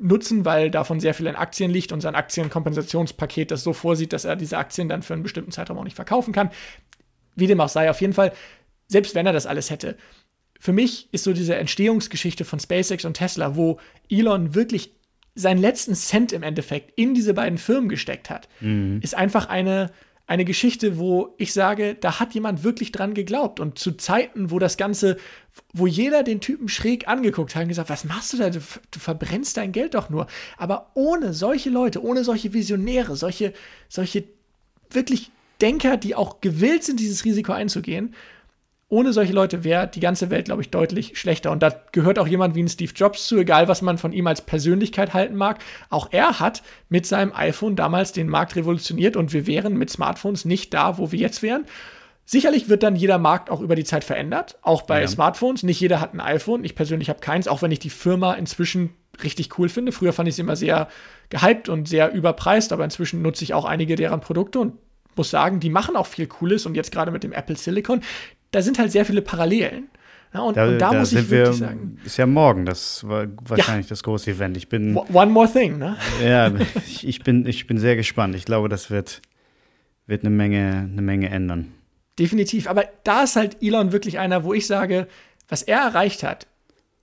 [0.00, 4.24] nutzen, weil davon sehr viel in Aktien liegt und sein Aktienkompensationspaket das so vorsieht, dass
[4.24, 6.50] er diese Aktien dann für einen bestimmten Zeitraum auch nicht verkaufen kann.
[7.34, 8.32] Wie dem auch sei, auf jeden Fall,
[8.88, 9.96] selbst wenn er das alles hätte,
[10.58, 13.78] für mich ist so diese Entstehungsgeschichte von SpaceX und Tesla, wo
[14.08, 14.94] Elon wirklich
[15.34, 19.00] seinen letzten Cent im Endeffekt in diese beiden Firmen gesteckt hat, mhm.
[19.02, 19.90] ist einfach eine,
[20.26, 23.60] eine Geschichte, wo ich sage, da hat jemand wirklich dran geglaubt.
[23.60, 25.16] Und zu Zeiten, wo das Ganze,
[25.72, 28.50] wo jeder den Typen schräg angeguckt hat und gesagt, was machst du da?
[28.50, 28.58] Du,
[28.90, 30.26] du verbrennst dein Geld doch nur.
[30.56, 33.52] Aber ohne solche Leute, ohne solche Visionäre, solche,
[33.88, 34.24] solche
[34.90, 38.14] wirklich Denker, die auch gewillt sind, dieses Risiko einzugehen,
[38.88, 41.50] ohne solche Leute wäre die ganze Welt, glaube ich, deutlich schlechter.
[41.50, 44.28] Und da gehört auch jemand wie ein Steve Jobs zu, egal was man von ihm
[44.28, 45.58] als Persönlichkeit halten mag.
[45.90, 50.44] Auch er hat mit seinem iPhone damals den Markt revolutioniert und wir wären mit Smartphones
[50.44, 51.66] nicht da, wo wir jetzt wären.
[52.24, 55.08] Sicherlich wird dann jeder Markt auch über die Zeit verändert, auch bei ja.
[55.08, 55.64] Smartphones.
[55.64, 56.64] Nicht jeder hat ein iPhone.
[56.64, 58.90] Ich persönlich habe keins, auch wenn ich die Firma inzwischen
[59.22, 59.92] richtig cool finde.
[59.92, 60.88] Früher fand ich sie immer sehr
[61.28, 64.74] gehypt und sehr überpreist, aber inzwischen nutze ich auch einige deren Produkte und
[65.16, 68.02] muss sagen, die machen auch viel Cooles und jetzt gerade mit dem Apple Silicon,
[68.50, 69.88] da sind halt sehr viele Parallelen.
[70.34, 71.98] Ja, und, da, und da, da muss ich wirklich wir, sagen.
[72.04, 73.90] Ist ja morgen, das war wahrscheinlich ja.
[73.90, 74.56] das große Event.
[74.56, 74.96] Ich bin.
[74.96, 75.96] One more thing, ne?
[76.22, 76.52] Ja,
[76.86, 78.34] ich, ich, bin, ich bin sehr gespannt.
[78.34, 79.22] Ich glaube, das wird,
[80.06, 81.72] wird eine, Menge, eine Menge ändern.
[82.18, 82.68] Definitiv.
[82.68, 85.06] Aber da ist halt Elon wirklich einer, wo ich sage,
[85.48, 86.46] was er erreicht hat,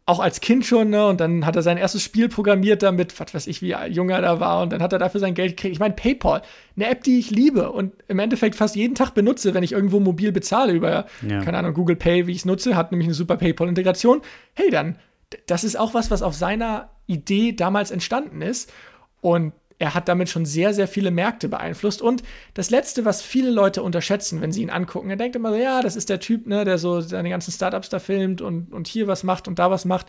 [0.05, 1.07] auch als Kind schon, ne?
[1.07, 4.21] Und dann hat er sein erstes Spiel programmiert damit, was weiß ich, wie jung er
[4.21, 5.73] da war, und dann hat er dafür sein Geld gekriegt.
[5.73, 6.41] Ich meine, PayPal,
[6.75, 9.99] eine App, die ich liebe und im Endeffekt fast jeden Tag benutze, wenn ich irgendwo
[9.99, 11.41] mobil bezahle über, ja.
[11.41, 14.21] keine Ahnung, Google Pay, wie ich es nutze, hat nämlich eine super PayPal-Integration.
[14.53, 14.97] Hey, dann,
[15.45, 18.71] das ist auch was, was auf seiner Idee damals entstanden ist.
[19.21, 22.01] Und er hat damit schon sehr, sehr viele Märkte beeinflusst.
[22.01, 22.23] Und
[22.53, 25.81] das Letzte, was viele Leute unterschätzen, wenn sie ihn angucken, er denkt immer so, ja,
[25.81, 29.07] das ist der Typ, ne, der so seine ganzen Startups da filmt und, und hier
[29.07, 30.07] was macht und da was macht.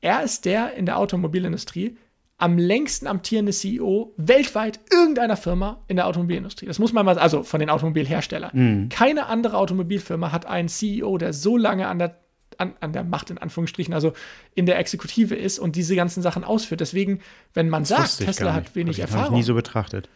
[0.00, 1.96] Er ist der in der Automobilindustrie
[2.38, 6.66] am längsten amtierende CEO weltweit irgendeiner Firma in der Automobilindustrie.
[6.66, 8.50] Das muss man mal, also von den Automobilherstellern.
[8.52, 8.88] Mhm.
[8.90, 12.20] Keine andere Automobilfirma hat einen CEO, der so lange an der
[12.58, 14.12] an, an der Macht in Anführungsstrichen, also
[14.54, 16.80] in der Exekutive ist und diese ganzen Sachen ausführt.
[16.80, 17.20] Deswegen,
[17.54, 19.24] wenn man das sagt, Tesla hat wenig Erfahrung.
[19.24, 20.08] Habe ich nie so betrachtet.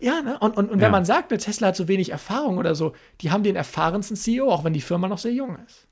[0.00, 0.38] Ja, ne?
[0.38, 0.84] und, und, und ja.
[0.84, 4.16] wenn man sagt, der Tesla hat so wenig Erfahrung oder so, die haben den erfahrensten
[4.16, 5.86] CEO, auch wenn die Firma noch sehr jung ist.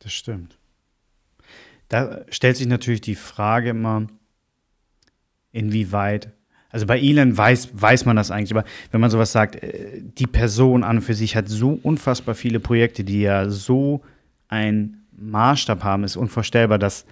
[0.00, 0.58] Das stimmt.
[1.88, 4.06] Da stellt sich natürlich die Frage immer,
[5.52, 6.32] inwieweit,
[6.68, 10.26] also bei Elon weiß, weiß man das eigentlich, aber wenn man sowas sagt, äh, die
[10.26, 14.02] Person an und für sich hat so unfassbar viele Projekte, die ja so
[14.48, 17.06] ein Maßstab haben, ist unvorstellbar, dass,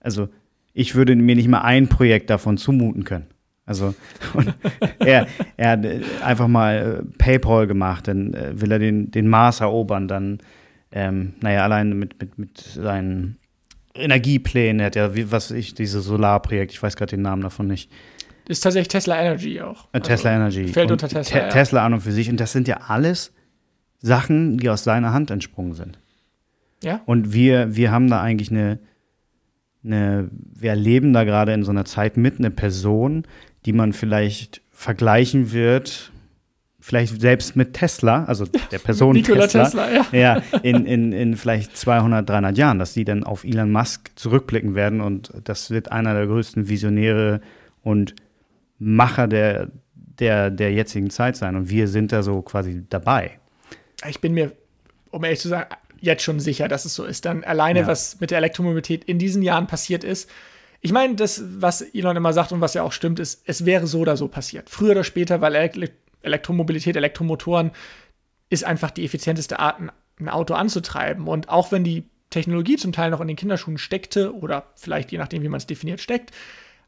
[0.00, 0.28] also
[0.72, 3.26] ich würde mir nicht mal ein Projekt davon zumuten können.
[3.64, 3.94] Also
[5.00, 5.26] er,
[5.56, 5.86] er hat
[6.22, 10.38] einfach mal äh, PayPal gemacht, dann äh, will er den, den Mars erobern, dann,
[10.92, 13.38] ähm, naja, allein mit, mit, mit seinen
[13.94, 17.66] Energieplänen, er hat ja, wie, was ich, dieses Solarprojekt, ich weiß gerade den Namen davon
[17.66, 17.90] nicht.
[18.46, 19.88] Das ist tatsächlich Tesla Energy auch.
[19.92, 20.72] Äh, Tesla also, Energy.
[20.72, 21.40] Fällt unter Tesla.
[21.40, 21.48] Te ja.
[21.48, 22.30] Tesla an und für sich.
[22.30, 23.32] Und das sind ja alles
[24.00, 25.98] Sachen, die aus seiner Hand entsprungen sind.
[26.82, 27.00] Ja.
[27.06, 28.78] Und wir, wir haben da eigentlich eine,
[29.84, 33.24] eine, wir erleben da gerade in so einer Zeit mit eine Person,
[33.64, 36.12] die man vielleicht vergleichen wird,
[36.86, 41.36] vielleicht selbst mit Tesla, also der Person Nikola Tesla, Tesla, ja, ja in, in, in
[41.36, 45.90] vielleicht 200, 300 Jahren, dass die dann auf Elon Musk zurückblicken werden und das wird
[45.90, 47.40] einer der größten Visionäre
[47.82, 48.14] und
[48.78, 53.38] Macher der, der, der jetzigen Zeit sein und wir sind da so quasi dabei.
[54.06, 54.52] Ich bin mir,
[55.10, 55.70] um ehrlich zu sagen,
[56.06, 57.26] jetzt schon sicher, dass es so ist.
[57.26, 57.86] Dann alleine, ja.
[57.86, 60.30] was mit der Elektromobilität in diesen Jahren passiert ist.
[60.80, 63.86] Ich meine, das, was Elon immer sagt und was ja auch stimmt, ist, es wäre
[63.86, 64.70] so oder so passiert.
[64.70, 65.54] Früher oder später, weil
[66.22, 67.72] Elektromobilität, Elektromotoren
[68.48, 69.80] ist einfach die effizienteste Art,
[70.18, 71.28] ein Auto anzutreiben.
[71.28, 75.18] Und auch wenn die Technologie zum Teil noch in den Kinderschuhen steckte oder vielleicht je
[75.18, 76.32] nachdem, wie man es definiert, steckt,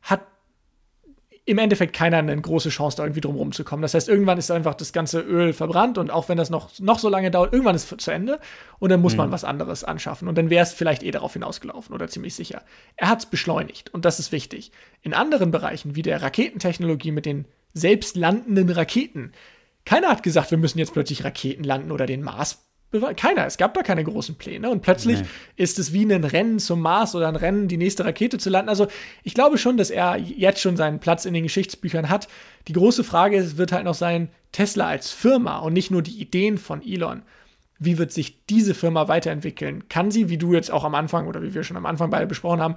[0.03, 0.23] hat
[1.49, 3.81] im Endeffekt keiner eine große Chance, da irgendwie drum rumzukommen.
[3.81, 6.99] Das heißt, irgendwann ist einfach das ganze Öl verbrannt und auch wenn das noch, noch
[6.99, 8.39] so lange dauert, irgendwann ist es zu Ende
[8.79, 9.19] und dann muss mhm.
[9.19, 10.29] man was anderes anschaffen.
[10.29, 12.63] Und dann wäre es vielleicht eh darauf hinausgelaufen oder ziemlich sicher.
[12.97, 14.73] Er hat es beschleunigt und das ist wichtig.
[15.01, 19.33] In anderen Bereichen, wie der Raketentechnologie mit den selbstlandenden Raketen,
[19.87, 22.68] keiner hat gesagt, wir müssen jetzt plötzlich Raketen landen oder den Mars
[23.17, 23.47] keiner.
[23.47, 24.71] Es gab da keine großen Pläne.
[24.71, 25.27] Und plötzlich nee.
[25.57, 28.69] ist es wie ein Rennen zum Mars oder ein Rennen, die nächste Rakete zu landen.
[28.71, 28.89] Also
[29.23, 32.29] ich glaube schon, dass er jetzt schon seinen Platz in den Geschichtsbüchern hat.
[32.67, 36.59] Die große Frage wird halt noch sein, Tesla als Firma und nicht nur die Ideen
[36.59, 37.23] von Elon.
[37.79, 39.89] Wie wird sich diese Firma weiterentwickeln?
[39.89, 42.27] Kann sie, wie du jetzt auch am Anfang oder wie wir schon am Anfang beide
[42.27, 42.77] besprochen haben,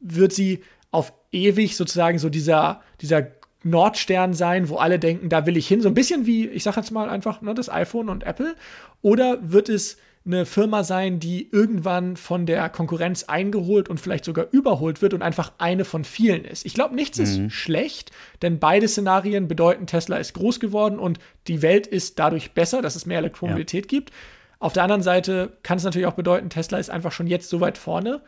[0.00, 3.26] wird sie auf ewig sozusagen so dieser, dieser
[3.64, 5.80] Nordstern sein, wo alle denken, da will ich hin.
[5.80, 8.54] So ein bisschen wie, ich sage jetzt mal einfach, ne, das iPhone und Apple.
[9.02, 9.96] Oder wird es
[10.28, 15.22] eine Firma sein, die irgendwann von der Konkurrenz eingeholt und vielleicht sogar überholt wird und
[15.22, 16.66] einfach eine von vielen ist.
[16.66, 17.24] Ich glaube, nichts mhm.
[17.24, 22.52] ist schlecht, denn beide Szenarien bedeuten, Tesla ist groß geworden und die Welt ist dadurch
[22.52, 23.98] besser, dass es mehr Elektromobilität ja.
[23.98, 24.12] gibt.
[24.58, 27.60] Auf der anderen Seite kann es natürlich auch bedeuten, Tesla ist einfach schon jetzt so
[27.60, 28.20] weit vorne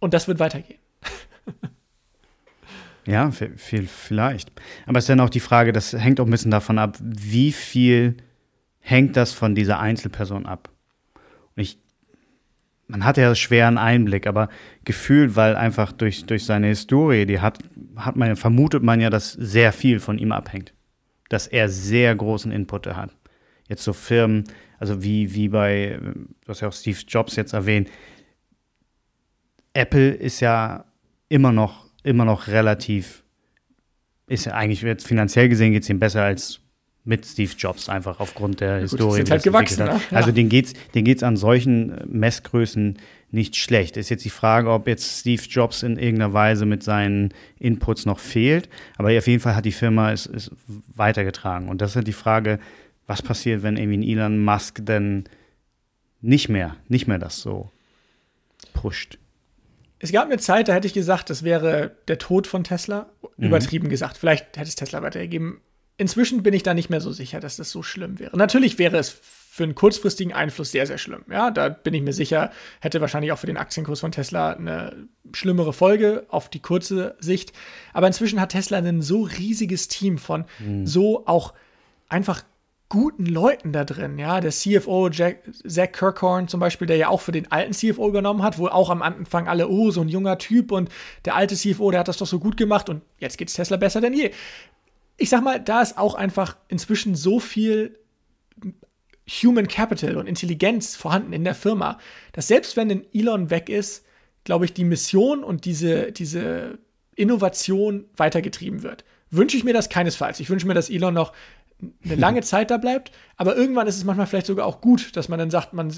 [0.00, 0.80] und das wird weitergehen.
[3.06, 4.50] Ja, viel, vielleicht.
[4.86, 7.52] Aber es ist dann auch die Frage, das hängt auch ein bisschen davon ab, wie
[7.52, 8.16] viel
[8.80, 10.70] hängt das von dieser Einzelperson ab.
[11.54, 11.78] Und ich,
[12.86, 14.48] man hat ja schweren Einblick, aber
[14.84, 17.58] gefühlt, weil einfach durch, durch seine Historie, die hat,
[17.96, 20.72] hat man, vermutet man ja, dass sehr viel von ihm abhängt.
[21.28, 23.10] Dass er sehr großen Input hat.
[23.68, 24.44] Jetzt so Firmen,
[24.78, 27.90] also wie, wie bei, du hast ja auch Steve Jobs jetzt erwähnt,
[29.74, 30.84] Apple ist ja
[31.28, 33.24] immer noch immer noch relativ,
[34.28, 36.60] ist ja eigentlich jetzt finanziell gesehen geht es ihm besser als
[37.06, 39.20] mit Steve Jobs, einfach aufgrund der ja, gut, Historie.
[39.22, 40.00] Ist halt gewachsen, ne?
[40.10, 40.16] ja.
[40.16, 42.98] Also denen geht es den geht's an solchen Messgrößen
[43.30, 43.96] nicht schlecht.
[43.96, 48.20] Ist jetzt die Frage, ob jetzt Steve Jobs in irgendeiner Weise mit seinen Inputs noch
[48.20, 48.68] fehlt.
[48.96, 50.50] Aber auf jeden Fall hat die Firma es, es
[50.94, 51.68] weitergetragen.
[51.68, 52.58] Und das ist halt die Frage,
[53.06, 55.24] was passiert, wenn irgendwie Elon Musk denn
[56.22, 57.70] nicht mehr, nicht mehr das so
[58.72, 59.18] pusht.
[59.98, 63.10] Es gab eine Zeit, da hätte ich gesagt, das wäre der Tod von Tesla.
[63.36, 63.46] Mhm.
[63.46, 64.18] Übertrieben gesagt.
[64.18, 65.60] Vielleicht hätte es Tesla weitergegeben.
[65.96, 68.36] Inzwischen bin ich da nicht mehr so sicher, dass das so schlimm wäre.
[68.36, 71.24] Natürlich wäre es für einen kurzfristigen Einfluss sehr, sehr schlimm.
[71.30, 75.06] Ja, da bin ich mir sicher, hätte wahrscheinlich auch für den Aktienkurs von Tesla eine
[75.32, 77.52] schlimmere Folge auf die kurze Sicht.
[77.92, 80.84] Aber inzwischen hat Tesla ein so riesiges Team von mhm.
[80.88, 81.54] so auch
[82.08, 82.42] einfach
[82.94, 84.40] guten Leuten da drin, ja.
[84.40, 88.44] Der CFO Jack, Zach Kirkhorn zum Beispiel, der ja auch für den alten CFO übernommen
[88.44, 90.88] hat, wo auch am Anfang alle, oh, so ein junger Typ und
[91.24, 93.78] der alte CFO, der hat das doch so gut gemacht und jetzt geht es Tesla
[93.78, 94.30] besser denn je.
[95.16, 97.98] Ich sag mal, da ist auch einfach inzwischen so viel
[99.28, 101.98] Human Capital und Intelligenz vorhanden in der Firma,
[102.32, 104.04] dass selbst wenn ein Elon weg ist,
[104.44, 106.78] glaube ich, die Mission und diese, diese
[107.16, 109.04] Innovation weitergetrieben wird.
[109.32, 110.38] Wünsche ich mir das keinesfalls.
[110.38, 111.32] Ich wünsche mir, dass Elon noch
[112.04, 115.28] eine lange Zeit da bleibt, aber irgendwann ist es manchmal vielleicht sogar auch gut, dass
[115.28, 115.92] man dann sagt, man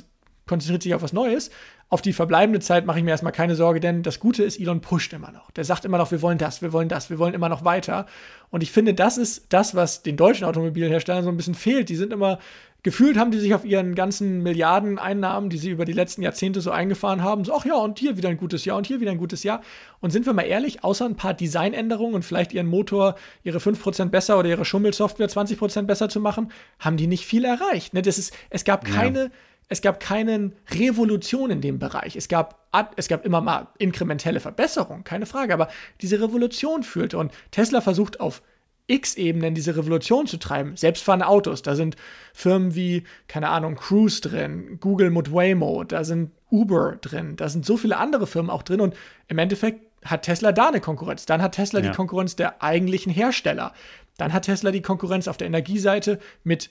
[0.47, 1.51] konzentriert sich auf was Neues.
[1.89, 4.81] Auf die verbleibende Zeit mache ich mir erstmal keine Sorge, denn das Gute ist, Elon
[4.81, 5.51] pusht immer noch.
[5.53, 8.07] Der sagt immer noch, wir wollen das, wir wollen das, wir wollen immer noch weiter.
[8.51, 11.89] Und ich finde, das ist das, was den deutschen Automobilherstellern so ein bisschen fehlt.
[11.89, 12.39] Die sind immer
[12.87, 16.61] gefühlt haben die sich auf ihren ganzen Milliarden Einnahmen, die sie über die letzten Jahrzehnte
[16.61, 19.11] so eingefahren haben, so, ach ja, und hier wieder ein gutes Jahr und hier wieder
[19.11, 19.61] ein gutes Jahr.
[19.99, 24.11] Und sind wir mal ehrlich, außer ein paar Designänderungen und vielleicht ihren Motor, ihre 5%
[24.11, 27.93] besser oder ihre Schummelsoftware 20% besser zu machen, haben die nicht viel erreicht.
[27.93, 28.03] Ne?
[28.03, 29.31] Das ist, es gab keine, ja.
[29.69, 32.15] es gab keine Revolution in dem Bereich.
[32.15, 35.67] Es gab, es gab immer mal inkrementelle Verbesserungen, keine Frage, aber
[36.03, 38.43] diese Revolution führte und Tesla versucht auf
[38.89, 40.77] X-Ebenen diese Revolution zu treiben.
[40.77, 41.97] Selbstfahrende Autos, da sind
[42.33, 47.67] Firmen wie, keine Ahnung, Cruise drin, Google mit Waymo, da sind Uber drin, da sind
[47.67, 48.95] so viele andere Firmen auch drin und
[49.29, 51.27] im Endeffekt hat Tesla da eine Konkurrenz.
[51.27, 51.91] Dann hat Tesla ja.
[51.91, 53.73] die Konkurrenz der eigentlichen Hersteller.
[54.19, 56.71] Dann hat Tesla die Konkurrenz auf der Energieseite mit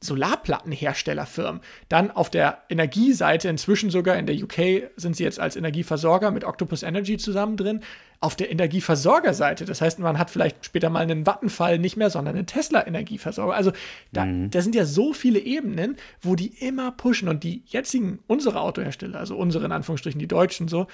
[0.00, 1.60] Solarplattenherstellerfirmen.
[1.88, 6.44] Dann auf der Energieseite, inzwischen sogar in der UK sind sie jetzt als Energieversorger mit
[6.44, 7.80] Octopus Energy zusammen drin.
[8.20, 12.34] Auf der Energieversorgerseite, das heißt, man hat vielleicht später mal einen Vattenfall nicht mehr, sondern
[12.34, 13.54] einen Tesla-Energieversorger.
[13.54, 13.72] Also
[14.12, 14.50] da, mhm.
[14.50, 19.18] da sind ja so viele Ebenen, wo die immer pushen und die jetzigen, unsere Autohersteller,
[19.18, 20.88] also unsere in Anführungsstrichen, die Deutschen so,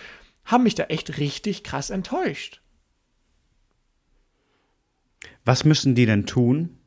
[0.45, 2.61] haben mich da echt richtig krass enttäuscht.
[5.47, 6.79] Was müssen die denn tun,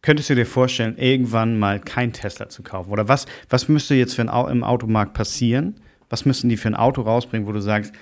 [0.00, 2.90] Könntest du dir vorstellen, irgendwann mal kein Tesla zu kaufen?
[2.90, 5.80] Oder was, was müsste jetzt für ein, im Automarkt passieren?
[6.08, 7.92] Was müssten die für ein Auto rausbringen, wo du sagst,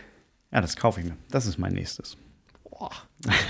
[0.53, 1.17] ja, das kaufe ich mir.
[1.31, 2.17] Das ist mein nächstes.
[2.65, 2.91] Boah,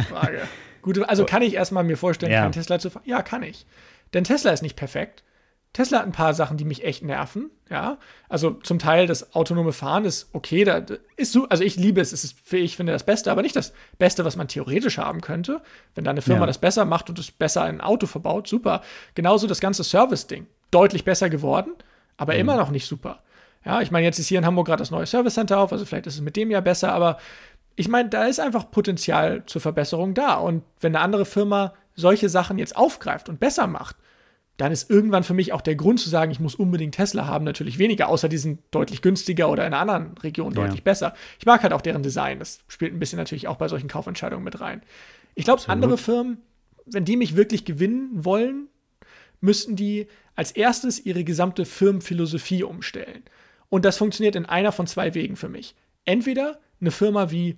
[0.08, 0.42] Frage.
[0.82, 2.42] Gut, also kann ich erstmal mir vorstellen, ja.
[2.42, 3.02] kein Tesla zu fahren?
[3.06, 3.66] Ja, kann ich.
[4.14, 5.24] Denn Tesla ist nicht perfekt.
[5.72, 7.50] Tesla hat ein paar Sachen, die mich echt nerven.
[7.68, 7.98] Ja,
[8.30, 10.86] also zum Teil das autonome Fahren ist okay, da
[11.16, 13.74] ist so, also ich liebe es, es ist, ich finde das Beste, aber nicht das
[13.98, 15.60] Beste, was man theoretisch haben könnte.
[15.94, 16.46] Wenn da eine Firma ja.
[16.46, 18.80] das besser macht und es besser in ein Auto verbaut, super.
[19.14, 21.74] Genauso das ganze Service-Ding, deutlich besser geworden,
[22.16, 22.40] aber mhm.
[22.40, 23.18] immer noch nicht super.
[23.66, 25.84] Ja, ich meine, jetzt ist hier in Hamburg gerade das neue Service Center auf, also
[25.84, 27.18] vielleicht ist es mit dem ja besser, aber
[27.74, 30.36] ich meine, da ist einfach Potenzial zur Verbesserung da.
[30.36, 33.96] Und wenn eine andere Firma solche Sachen jetzt aufgreift und besser macht,
[34.56, 37.44] dann ist irgendwann für mich auch der Grund zu sagen, ich muss unbedingt Tesla haben,
[37.44, 40.62] natürlich weniger, außer die sind deutlich günstiger oder in einer anderen Region ja.
[40.62, 41.12] deutlich besser.
[41.38, 42.38] Ich mag halt auch deren Design.
[42.38, 44.80] Das spielt ein bisschen natürlich auch bei solchen Kaufentscheidungen mit rein.
[45.34, 46.38] Ich glaube, andere Firmen,
[46.86, 48.68] wenn die mich wirklich gewinnen wollen,
[49.40, 50.06] müssten die
[50.36, 53.24] als erstes ihre gesamte Firmenphilosophie umstellen.
[53.68, 55.74] Und das funktioniert in einer von zwei Wegen für mich.
[56.04, 57.56] Entweder eine Firma wie,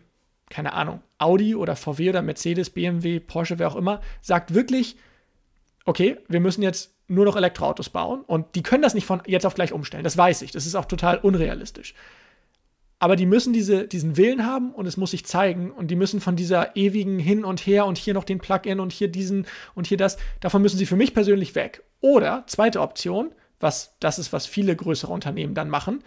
[0.49, 4.97] keine Ahnung, Audi oder VW oder Mercedes, BMW, Porsche, wer auch immer, sagt wirklich,
[5.85, 9.47] okay, wir müssen jetzt nur noch Elektroautos bauen und die können das nicht von jetzt
[9.47, 10.05] auf gleich umstellen.
[10.05, 10.51] Das weiß ich.
[10.51, 11.95] Das ist auch total unrealistisch.
[13.01, 16.21] Aber die müssen diese, diesen Willen haben und es muss sich zeigen und die müssen
[16.21, 19.87] von dieser ewigen Hin und Her und hier noch den Plugin und hier diesen und
[19.87, 21.85] hier das, davon müssen sie für mich persönlich weg.
[22.01, 26.03] Oder, zweite Option, was das ist, was viele größere Unternehmen dann machen,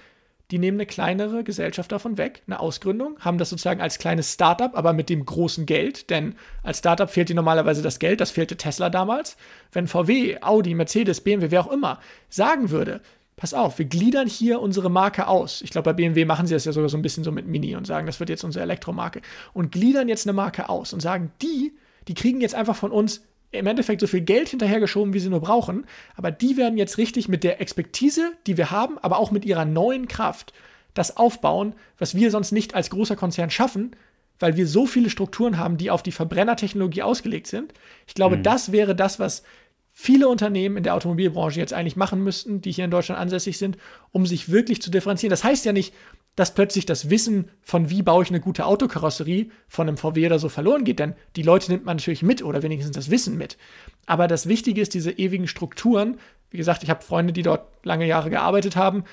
[0.51, 4.75] die nehmen eine kleinere Gesellschaft davon weg, eine Ausgründung, haben das sozusagen als kleines Startup,
[4.75, 8.57] aber mit dem großen Geld, denn als Startup fehlt dir normalerweise das Geld, das fehlte
[8.57, 9.37] Tesla damals.
[9.71, 13.01] Wenn VW, Audi, Mercedes, BMW, wer auch immer sagen würde,
[13.37, 15.61] pass auf, wir gliedern hier unsere Marke aus.
[15.61, 17.75] Ich glaube, bei BMW machen sie das ja sogar so ein bisschen so mit Mini
[17.77, 19.21] und sagen, das wird jetzt unsere Elektromarke.
[19.53, 21.73] Und gliedern jetzt eine Marke aus und sagen, die,
[22.09, 23.21] die kriegen jetzt einfach von uns
[23.51, 25.85] im Endeffekt so viel Geld hinterhergeschoben, wie sie nur brauchen.
[26.15, 29.65] Aber die werden jetzt richtig mit der Expertise, die wir haben, aber auch mit ihrer
[29.65, 30.53] neuen Kraft,
[30.93, 33.95] das aufbauen, was wir sonst nicht als großer Konzern schaffen,
[34.39, 37.73] weil wir so viele Strukturen haben, die auf die Verbrennertechnologie ausgelegt sind.
[38.07, 38.43] Ich glaube, mhm.
[38.43, 39.43] das wäre das, was
[39.91, 43.77] viele Unternehmen in der Automobilbranche jetzt eigentlich machen müssten, die hier in Deutschland ansässig sind,
[44.11, 45.29] um sich wirklich zu differenzieren.
[45.29, 45.93] Das heißt ja nicht,
[46.35, 50.39] dass plötzlich das Wissen von wie baue ich eine gute Autokarosserie von einem VW oder
[50.39, 53.57] so verloren geht, denn die Leute nimmt man natürlich mit oder wenigstens das Wissen mit.
[54.05, 56.17] Aber das Wichtige ist diese ewigen Strukturen.
[56.49, 59.03] Wie gesagt, ich habe Freunde, die dort lange Jahre gearbeitet haben.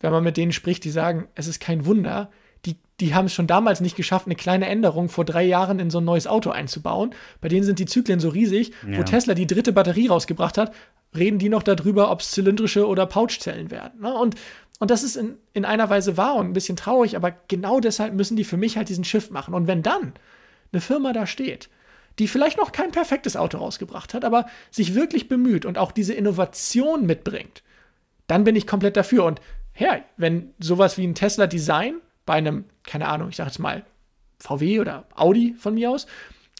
[0.00, 2.30] Wenn man mit denen spricht, die sagen, es ist kein Wunder,
[3.02, 5.98] die haben es schon damals nicht geschafft, eine kleine Änderung vor drei Jahren in so
[5.98, 7.14] ein neues Auto einzubauen.
[7.40, 8.72] Bei denen sind die Zyklen so riesig.
[8.88, 8.98] Ja.
[8.98, 10.72] Wo Tesla die dritte Batterie rausgebracht hat,
[11.14, 14.00] reden die noch darüber, ob es zylindrische oder Pouchzellen werden.
[14.00, 14.14] Ne?
[14.14, 14.36] Und,
[14.82, 18.14] und das ist in, in einer Weise wahr und ein bisschen traurig, aber genau deshalb
[18.14, 19.54] müssen die für mich halt diesen Shift machen.
[19.54, 20.12] Und wenn dann
[20.72, 21.70] eine Firma da steht,
[22.18, 26.14] die vielleicht noch kein perfektes Auto rausgebracht hat, aber sich wirklich bemüht und auch diese
[26.14, 27.62] Innovation mitbringt,
[28.26, 29.24] dann bin ich komplett dafür.
[29.24, 29.40] Und
[29.70, 33.84] her, wenn sowas wie ein Tesla-Design bei einem, keine Ahnung, ich sage jetzt mal
[34.40, 36.08] VW oder Audi von mir aus,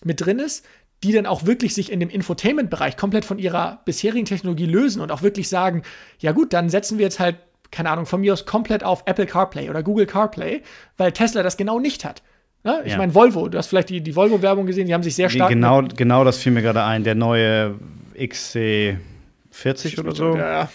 [0.05, 0.65] mit drin ist,
[1.03, 5.11] die dann auch wirklich sich in dem Infotainment-Bereich komplett von ihrer bisherigen Technologie lösen und
[5.11, 5.83] auch wirklich sagen,
[6.21, 7.39] ja gut, dann setzen wir jetzt halt,
[7.73, 10.63] keine Ahnung, von mir aus komplett auf Apple CarPlay oder Google CarPlay,
[10.97, 12.23] weil Tesla das genau nicht hat.
[12.63, 12.83] Ne?
[12.85, 12.99] Ich ja.
[12.99, 15.49] meine, Volvo, du hast vielleicht die, die Volvo-Werbung gesehen, die haben sich sehr stark.
[15.49, 17.75] Genau, genau das fiel mir gerade ein, der neue
[18.17, 20.37] XC40 oder so.
[20.37, 20.71] Ja.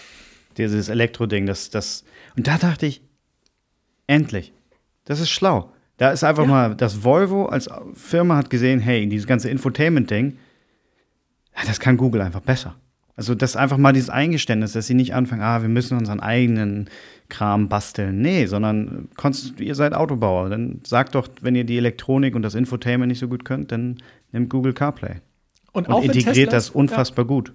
[0.58, 2.04] Dieses Elektro-Ding, das, das.
[2.36, 3.02] Und da dachte ich,
[4.08, 4.52] endlich.
[5.06, 5.72] Das ist schlau.
[5.98, 6.50] Da ist einfach ja.
[6.50, 10.38] mal, das Volvo als Firma hat gesehen, hey, dieses ganze Infotainment-Ding,
[11.66, 12.76] das kann Google einfach besser.
[13.18, 16.88] Also das einfach mal dieses Eingeständnis, dass sie nicht anfangen, ah, wir müssen unseren eigenen
[17.30, 18.22] Kram basteln.
[18.22, 19.10] Nee, sondern
[19.58, 20.50] ihr seid Autobauer.
[20.50, 23.98] Dann sagt doch, wenn ihr die Elektronik und das Infotainment nicht so gut könnt, dann
[24.32, 25.16] nimmt Google CarPlay.
[25.74, 27.28] Und, und integriert das unfassbar ja.
[27.28, 27.54] gut.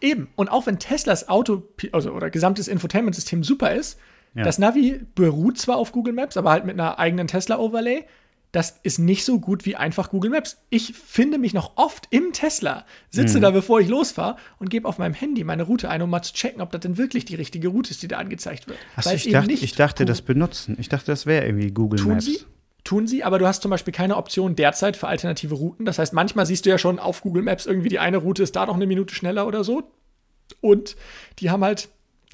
[0.00, 0.28] Eben.
[0.36, 3.98] Und auch wenn Teslas Auto also, oder gesamtes Infotainment-System super ist,
[4.34, 4.44] ja.
[4.44, 8.04] Das Navi beruht zwar auf Google Maps, aber halt mit einer eigenen Tesla-Overlay.
[8.52, 10.58] Das ist nicht so gut wie einfach Google Maps.
[10.70, 13.42] Ich finde mich noch oft im Tesla, sitze mhm.
[13.42, 16.34] da, bevor ich losfahre und gebe auf meinem Handy meine Route ein, um mal zu
[16.34, 18.78] checken, ob das denn wirklich die richtige Route ist, die da angezeigt wird.
[18.96, 20.76] Achso, ich, dachte, ich dachte, das benutzen.
[20.80, 22.24] Ich dachte, das wäre irgendwie Google Tun Maps.
[22.24, 22.40] Sie?
[22.82, 25.84] Tun sie, aber du hast zum Beispiel keine Option derzeit für alternative Routen.
[25.84, 28.56] Das heißt, manchmal siehst du ja schon auf Google Maps irgendwie, die eine Route ist
[28.56, 29.92] da noch eine Minute schneller oder so.
[30.60, 30.96] Und
[31.38, 31.90] die haben halt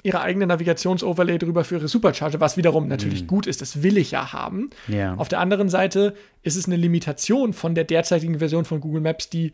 [0.07, 3.27] ihre eigene Navigationsoverlay drüber für ihre Supercharger, was wiederum natürlich mhm.
[3.27, 4.69] gut ist, das will ich ja haben.
[4.87, 5.15] Ja.
[5.15, 9.29] Auf der anderen Seite ist es eine Limitation von der derzeitigen Version von Google Maps,
[9.29, 9.51] die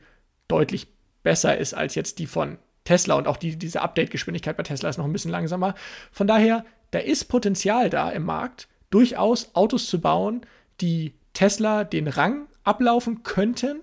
[0.48, 0.88] deutlich
[1.24, 4.98] besser ist als jetzt die von Tesla und auch die, diese Update-Geschwindigkeit bei Tesla ist
[4.98, 5.74] noch ein bisschen langsamer.
[6.12, 10.42] Von daher, da ist Potenzial da im Markt, durchaus Autos zu bauen,
[10.82, 13.82] die Tesla den Rang ablaufen könnten.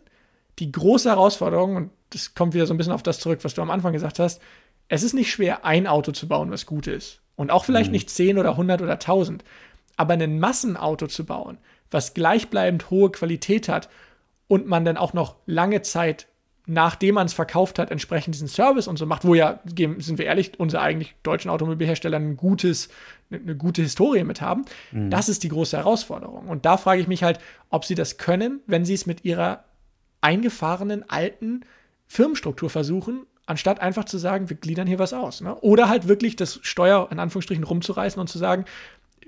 [0.60, 3.62] Die große Herausforderung, und das kommt wieder so ein bisschen auf das zurück, was du
[3.62, 4.40] am Anfang gesagt hast,
[4.90, 7.20] es ist nicht schwer, ein Auto zu bauen, was gut ist.
[7.36, 7.92] Und auch vielleicht mhm.
[7.92, 9.44] nicht 10 oder 100 oder 1000.
[9.96, 11.58] Aber ein Massenauto zu bauen,
[11.90, 13.88] was gleichbleibend hohe Qualität hat
[14.48, 16.26] und man dann auch noch lange Zeit,
[16.66, 20.26] nachdem man es verkauft hat, entsprechend diesen Service und so macht, wo ja, sind wir
[20.26, 22.88] ehrlich, unsere eigentlich deutschen Automobilhersteller ein gutes,
[23.30, 25.08] eine gute Historie mit haben, mhm.
[25.08, 26.48] das ist die große Herausforderung.
[26.48, 27.38] Und da frage ich mich halt,
[27.70, 29.64] ob sie das können, wenn sie es mit ihrer
[30.20, 31.60] eingefahrenen alten
[32.08, 35.40] Firmenstruktur versuchen anstatt einfach zu sagen, wir gliedern hier was aus.
[35.40, 35.55] Ne?
[35.56, 38.64] Oder halt wirklich das Steuer in Anführungsstrichen rumzureißen und zu sagen,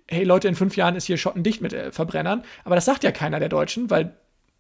[0.09, 2.45] hey Leute, in fünf Jahren ist hier schottendicht mit äh, Verbrennern.
[2.65, 4.15] Aber das sagt ja keiner der Deutschen, weil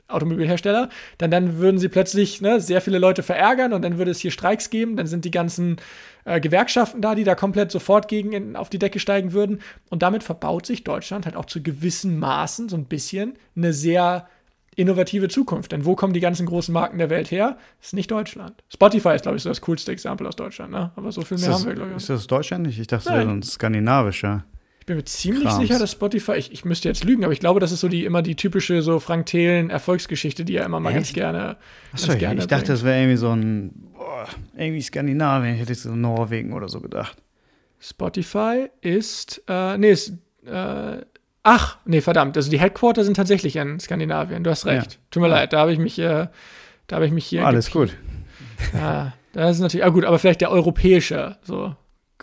[0.09, 4.18] Automobilhersteller, dann, dann würden sie plötzlich ne, sehr viele Leute verärgern und dann würde es
[4.18, 5.76] hier Streiks geben, dann sind die ganzen
[6.24, 9.60] äh, Gewerkschaften da, die da komplett sofort gegen in, auf die Decke steigen würden.
[9.89, 14.28] Und damit verbaut sich Deutschland halt auch zu gewissen Maßen so ein bisschen eine sehr
[14.77, 15.73] innovative Zukunft.
[15.73, 17.59] Denn wo kommen die ganzen großen Marken der Welt her?
[17.78, 18.62] Das ist nicht Deutschland.
[18.73, 20.93] Spotify ist, glaube ich, so das coolste Exempel aus Deutschland, ne?
[20.97, 21.97] Aber so viel mehr das, haben wir, glaube ich.
[21.97, 22.78] Ist das Deutschland nicht?
[22.78, 24.44] Ich dachte, das wäre ein skandinavischer.
[24.81, 25.61] Ich bin mir ziemlich Krams.
[25.61, 28.05] sicher, dass Spotify, ich, ich müsste jetzt lügen, aber ich glaube, das ist so die
[28.05, 30.97] immer die typische so Frank Thelen Erfolgsgeschichte, die er immer mal Echt?
[30.97, 31.57] ganz gerne.
[31.93, 34.27] Achso, ganz gerne ich dachte, das wäre irgendwie so ein boah,
[34.57, 37.16] irgendwie Skandinavien, ich hätte jetzt so Norwegen oder so gedacht.
[37.78, 40.15] Spotify ist, äh, nee, ist,
[40.47, 41.03] äh,
[41.43, 44.93] ach, nee, verdammt, also die Headquarter sind tatsächlich in Skandinavien, du hast recht.
[44.93, 44.98] Ja.
[45.10, 45.36] Tut mir ja.
[45.36, 46.28] leid, da habe ich mich, äh,
[46.86, 47.47] da habe ich mich hier.
[47.47, 47.97] Alles gut.
[48.74, 51.74] Ja, das ist natürlich, ah gut, aber vielleicht der europäische, so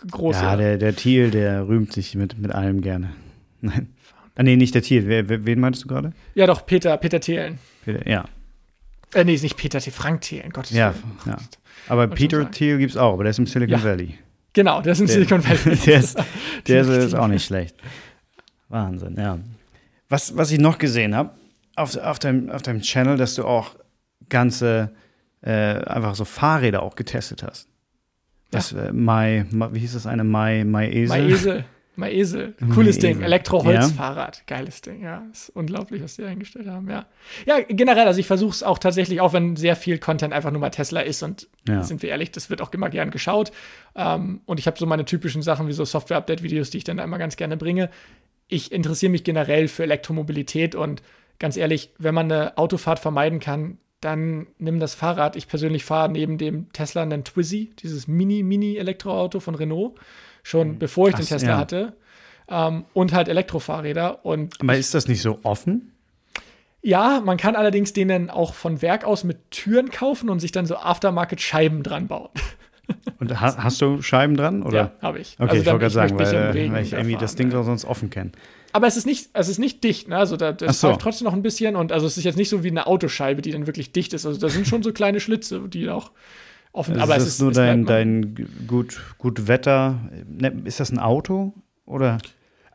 [0.08, 0.42] große.
[0.42, 3.10] Ja, der, der Thiel, der rühmt sich mit, mit allem gerne.
[3.60, 3.94] Nein.
[4.36, 5.06] Ah, nee, nicht der Thiel.
[5.06, 6.12] Wer, wen meintest du gerade?
[6.34, 7.58] Ja, doch, Peter, Peter Thelen.
[7.84, 8.24] Peter, ja.
[9.12, 11.18] Äh, nee, ist nicht Peter Thiel, Frank Thelen, Gottes ja, Willen.
[11.26, 11.36] Ja,
[11.88, 13.84] Aber Peter Thiel gibt es auch, aber der ist im Silicon ja.
[13.84, 14.14] Valley.
[14.52, 15.76] Genau, der ist im der, Silicon Valley.
[15.76, 16.18] der ist,
[16.66, 17.76] der ist auch nicht schlecht.
[18.70, 19.38] Wahnsinn, ja.
[20.08, 21.30] Was, was ich noch gesehen habe,
[21.76, 23.76] auf, auf, deinem, auf deinem Channel, dass du auch
[24.28, 24.90] ganze,
[25.42, 27.68] äh, einfach so Fahrräder auch getestet hast.
[28.50, 28.86] Das ja.
[28.86, 30.24] äh, Mai, wie hieß das eine?
[30.24, 31.08] Mai, Mai Esel?
[31.08, 31.64] Mai Esel.
[31.96, 32.54] Mai Esel.
[32.74, 33.20] Cooles Mai Ding.
[33.20, 34.38] Elektroholzfahrrad.
[34.38, 34.56] Ja.
[34.56, 35.22] Geiles Ding, ja.
[35.30, 37.06] Ist unglaublich, was die eingestellt haben, ja.
[37.46, 40.60] Ja, generell, also ich versuche es auch tatsächlich, auch wenn sehr viel Content einfach nur
[40.60, 41.82] mal Tesla ist und ja.
[41.82, 43.52] sind wir ehrlich, das wird auch immer gern geschaut.
[43.94, 47.18] Ähm, und ich habe so meine typischen Sachen wie so Software-Update-Videos, die ich dann immer
[47.18, 47.90] ganz gerne bringe.
[48.50, 51.02] Ich interessiere mich generell für Elektromobilität und
[51.38, 55.36] ganz ehrlich, wenn man eine Autofahrt vermeiden kann, dann nimm das Fahrrad.
[55.36, 59.94] Ich persönlich fahre neben dem Tesla einen Twizy, dieses Mini-Mini-Elektroauto von Renault,
[60.42, 60.78] schon mhm.
[60.78, 61.58] bevor ich Ach, den Tesla ja.
[61.58, 61.96] hatte.
[62.48, 64.24] Ähm, und halt Elektrofahrräder.
[64.24, 65.92] Und Aber ist das nicht so offen?
[66.82, 70.66] Ja, man kann allerdings denen auch von Werk aus mit Türen kaufen und sich dann
[70.66, 72.30] so Aftermarket-Scheiben dran bauen.
[73.18, 74.62] Und ha hast du Scheiben dran?
[74.62, 74.76] Oder?
[74.76, 75.36] Ja, habe ich.
[75.38, 77.62] Okay, also, ich wollte gerade sagen, weil, weil ich irgendwie das Ding ja.
[77.62, 78.32] sonst offen kenne.
[78.72, 80.16] Aber es ist nicht, es ist nicht dicht, ne?
[80.16, 80.88] Also da, das so.
[80.88, 83.42] läuft trotzdem noch ein bisschen und also es ist jetzt nicht so wie eine Autoscheibe,
[83.42, 84.26] die dann wirklich dicht ist.
[84.26, 86.12] Also da sind schon so kleine Schlitze, die auch
[86.72, 87.02] offen sind.
[87.02, 89.98] Also aber es ist nur dein, dein gut, gut Wetter.
[90.28, 91.52] Ne, ist das ein Auto?
[91.84, 92.18] Oder?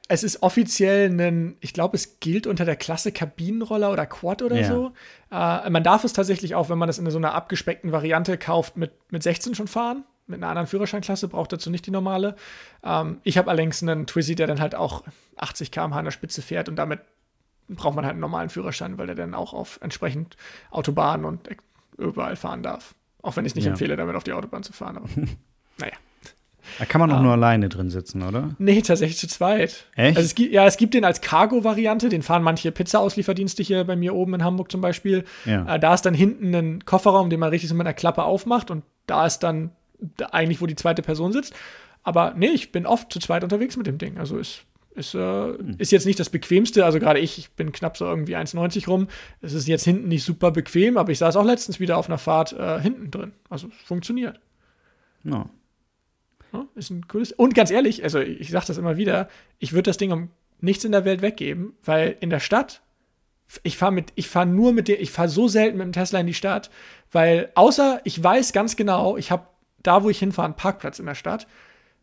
[0.07, 4.61] Es ist offiziell ein, ich glaube, es gilt unter der Klasse Kabinenroller oder Quad oder
[4.61, 4.67] ja.
[4.67, 4.93] so.
[5.31, 8.77] Äh, man darf es tatsächlich auch, wenn man das in so einer abgespeckten Variante kauft,
[8.77, 12.35] mit, mit 16 schon fahren mit einer anderen Führerscheinklasse, braucht dazu nicht die normale.
[12.83, 15.03] Ähm, ich habe allerdings einen Twizy, der dann halt auch
[15.37, 17.01] 80 km/h an der Spitze fährt und damit
[17.67, 20.37] braucht man halt einen normalen Führerschein, weil der dann auch auf entsprechend
[20.71, 21.49] Autobahnen und
[21.97, 22.95] überall fahren darf.
[23.21, 23.71] Auch wenn ich nicht ja.
[23.71, 24.97] empfehle, damit auf die Autobahn zu fahren.
[24.97, 25.09] Aber
[25.77, 25.93] naja.
[26.79, 28.55] Da kann man auch um, nur alleine drin sitzen, oder?
[28.57, 29.85] Nee, tatsächlich zu zweit.
[29.95, 30.17] Echt?
[30.17, 33.95] Also es gibt, ja, es gibt den als Cargo-Variante, den fahren manche Pizza-Auslieferdienste hier bei
[33.95, 35.23] mir oben in Hamburg zum Beispiel.
[35.45, 35.75] Ja.
[35.75, 38.71] Äh, da ist dann hinten ein Kofferraum, den man richtig so mit einer Klappe aufmacht
[38.71, 39.71] und da ist dann
[40.31, 41.53] eigentlich, wo die zweite Person sitzt.
[42.03, 44.17] Aber nee, ich bin oft zu zweit unterwegs mit dem Ding.
[44.19, 44.63] Also ist,
[44.93, 45.75] ist, äh, hm.
[45.79, 46.85] ist jetzt nicht das bequemste.
[46.85, 49.07] Also gerade ich, ich bin knapp so irgendwie 1,90 rum.
[49.41, 52.17] Es ist jetzt hinten nicht super bequem, aber ich saß auch letztens wieder auf einer
[52.17, 53.33] Fahrt äh, hinten drin.
[53.49, 54.39] Also es funktioniert.
[55.23, 55.49] No.
[56.75, 57.31] Ist ein cooles.
[57.31, 59.27] Und ganz ehrlich, also ich sage das immer wieder,
[59.59, 60.29] ich würde das Ding um
[60.61, 62.81] nichts in der Welt weggeben, weil in der Stadt
[63.63, 66.19] ich fahre mit, ich fahre nur mit dem, ich fahre so selten mit dem Tesla
[66.19, 66.69] in die Stadt,
[67.11, 69.47] weil außer ich weiß ganz genau, ich habe
[69.83, 71.47] da, wo ich hinfahre, einen Parkplatz in der Stadt,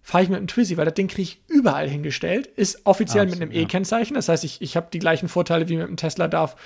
[0.02, 2.46] fahre ich mit einem Twizy, weil das Ding kriege ich überall hingestellt.
[2.46, 4.14] Ist offiziell Absolut, mit einem E-Kennzeichen.
[4.14, 6.56] Das heißt, ich, ich habe die gleichen Vorteile wie mit einem Tesla, darf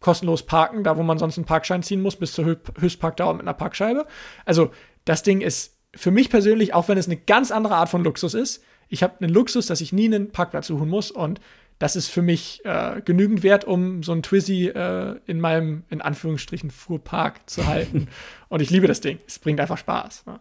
[0.00, 3.54] kostenlos parken, da wo man sonst einen Parkschein ziehen muss, bis zur Höchstparkdauer mit einer
[3.54, 4.06] Parkscheibe.
[4.44, 4.70] Also,
[5.04, 8.34] das Ding ist für mich persönlich, auch wenn es eine ganz andere Art von Luxus
[8.34, 11.40] ist, ich habe einen Luxus, dass ich nie einen Parkplatz suchen muss und
[11.78, 16.00] das ist für mich äh, genügend wert, um so ein Twizy äh, in meinem, in
[16.00, 18.08] Anführungsstrichen, Fuhrpark zu halten.
[18.48, 19.18] Und ich liebe das Ding.
[19.26, 20.24] Es bringt einfach Spaß.
[20.24, 20.40] Ne?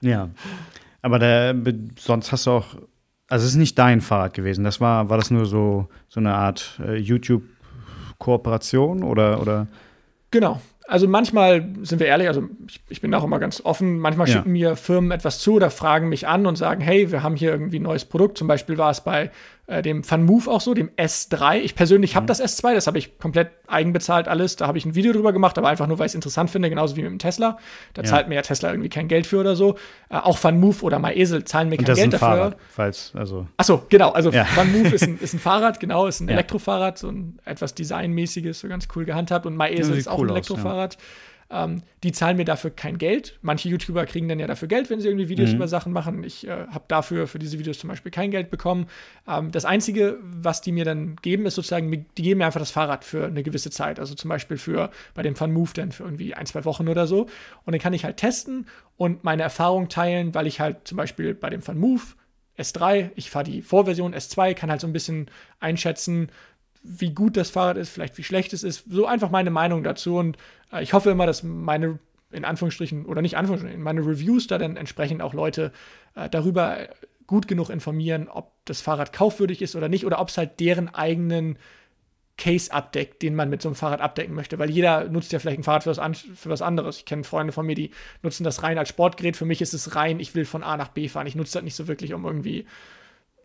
[0.00, 0.30] Ja.
[1.02, 1.54] Aber der,
[1.98, 2.76] sonst hast du auch,
[3.28, 4.64] also es ist nicht dein Fahrrad gewesen.
[4.64, 9.66] Das war, war das nur so, so eine Art äh, YouTube-Kooperation oder, oder?
[10.30, 10.62] Genau.
[10.88, 13.98] Also manchmal sind wir ehrlich, also ich, ich bin auch immer ganz offen.
[13.98, 14.36] Manchmal ja.
[14.36, 17.50] schicken mir Firmen etwas zu oder fragen mich an und sagen, hey, wir haben hier
[17.50, 18.38] irgendwie ein neues Produkt.
[18.38, 19.30] Zum Beispiel war es bei
[19.68, 21.58] äh, dem FunMove auch so, dem S3.
[21.58, 22.28] Ich persönlich habe mhm.
[22.28, 24.56] das S2, das habe ich komplett eigenbezahlt alles.
[24.56, 26.70] Da habe ich ein Video drüber gemacht, aber einfach nur, weil ich es interessant finde,
[26.70, 27.58] genauso wie mit dem Tesla.
[27.92, 28.08] Da ja.
[28.08, 29.76] zahlt mir ja Tesla irgendwie kein Geld für oder so.
[30.08, 32.18] Äh, auch FunMove oder MyEsel zahlen mir kein Geld dafür.
[32.18, 33.46] Fahrrad, falls, also.
[33.58, 34.10] Achso, genau.
[34.12, 34.46] Also ja.
[34.46, 36.34] FunMove ist ein, ist ein Fahrrad, genau, ist ein ja.
[36.34, 39.44] Elektrofahrrad, so ein etwas Designmäßiges, so ganz cool gehandhabt.
[39.44, 40.96] Und MyEsel ist auch cool ein Elektrofahrrad.
[40.96, 41.02] Aus,
[41.50, 43.38] Ähm, die zahlen mir dafür kein Geld.
[43.40, 45.56] Manche YouTuber kriegen dann ja dafür Geld, wenn sie irgendwie Videos mhm.
[45.56, 46.22] über Sachen machen.
[46.22, 48.86] Ich äh, habe dafür für diese Videos zum Beispiel kein Geld bekommen.
[49.26, 52.70] Ähm, das Einzige, was die mir dann geben, ist sozusagen, die geben mir einfach das
[52.70, 53.98] Fahrrad für eine gewisse Zeit.
[53.98, 57.06] Also zum Beispiel für bei dem Fun Move dann für irgendwie ein, zwei Wochen oder
[57.06, 57.22] so.
[57.64, 58.66] Und dann kann ich halt testen
[58.96, 62.02] und meine Erfahrung teilen, weil ich halt zum Beispiel bei dem Fun Move
[62.58, 65.30] S3, ich fahre die Vorversion S2, kann halt so ein bisschen
[65.60, 66.28] einschätzen,
[66.82, 68.84] wie gut das Fahrrad ist, vielleicht wie schlecht es ist.
[68.88, 70.16] So einfach meine Meinung dazu.
[70.16, 70.36] Und
[70.72, 71.98] äh, ich hoffe immer, dass meine,
[72.30, 75.72] in Anführungsstrichen, oder nicht Anführungsstrichen, meine Reviews da dann entsprechend auch Leute
[76.14, 76.88] äh, darüber
[77.26, 80.88] gut genug informieren, ob das Fahrrad kaufwürdig ist oder nicht, oder ob es halt deren
[80.88, 81.58] eigenen
[82.38, 84.58] Case abdeckt, den man mit so einem Fahrrad abdecken möchte.
[84.58, 86.98] Weil jeder nutzt ja vielleicht ein Fahrrad für was, für was anderes.
[86.98, 87.90] Ich kenne Freunde von mir, die
[88.22, 89.36] nutzen das rein als Sportgerät.
[89.36, 91.26] Für mich ist es rein, ich will von A nach B fahren.
[91.26, 92.66] Ich nutze das nicht so wirklich, um irgendwie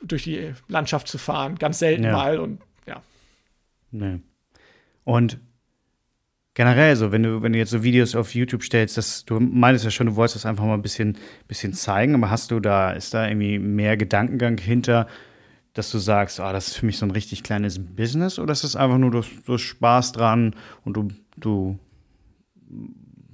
[0.04, 1.56] durch die Landschaft zu fahren.
[1.56, 2.12] Ganz selten ja.
[2.12, 3.02] mal und ja.
[3.94, 4.20] Nee.
[5.04, 5.40] Und
[6.56, 9.86] generell so, wenn du, wenn du jetzt so Videos auf YouTube stellst, das, du meintest
[9.86, 11.18] ja schon, du wolltest das einfach mal ein bisschen,
[11.48, 15.08] bisschen zeigen, aber hast du da, ist da irgendwie mehr Gedankengang hinter,
[15.74, 18.64] dass du sagst, ah, das ist für mich so ein richtig kleines Business oder ist
[18.64, 21.08] das einfach nur, du Spaß dran und du,
[21.38, 21.80] du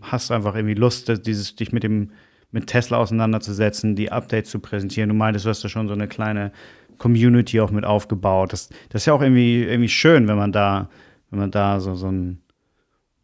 [0.02, 2.12] hast einfach irgendwie Lust, dieses, dich mit dem,
[2.52, 5.10] mit Tesla auseinanderzusetzen, die Updates zu präsentieren.
[5.10, 6.52] Du meintest, du hast da schon so eine kleine
[7.00, 8.54] Community auch mit aufgebaut.
[8.54, 10.90] Das, das ist ja auch irgendwie, irgendwie schön, wenn man da,
[11.32, 12.42] wenn man da so, so ein,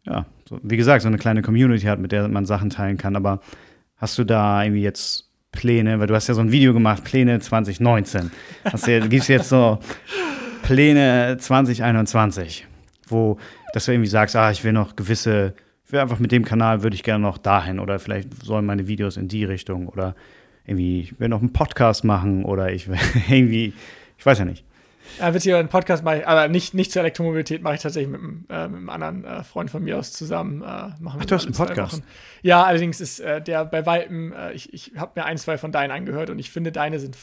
[0.04, 3.14] ja, so, wie gesagt, so eine kleine Community hat, mit der man Sachen teilen kann.
[3.14, 3.40] Aber
[3.96, 7.38] hast du da irgendwie jetzt Pläne, weil du hast ja so ein Video gemacht, Pläne
[7.40, 8.30] 2019.
[8.64, 9.78] Hast du, gibst jetzt so
[10.62, 12.66] Pläne 2021,
[13.08, 13.38] wo,
[13.72, 15.54] dass du irgendwie sagst, ah, ich will noch gewisse,
[15.84, 18.86] ich will einfach mit dem Kanal würde ich gerne noch dahin oder vielleicht sollen meine
[18.86, 20.14] Videos in die Richtung oder
[20.66, 22.98] irgendwie, ich will noch einen Podcast machen oder ich will
[23.28, 23.72] irgendwie,
[24.18, 24.64] ich weiß ja nicht.
[25.20, 28.20] Ja, witziger, einen Podcast mache ich, aber nicht, nicht zur Elektromobilität mache ich tatsächlich mit,
[28.50, 30.62] äh, mit einem anderen äh, Freund von mir aus zusammen.
[30.62, 32.02] Äh, machen Ach, du hast einen Podcast?
[32.42, 35.70] Ja, allerdings ist äh, der bei Weitem, äh, ich, ich habe mir ein, zwei von
[35.72, 37.16] deinen angehört und ich finde, deine sind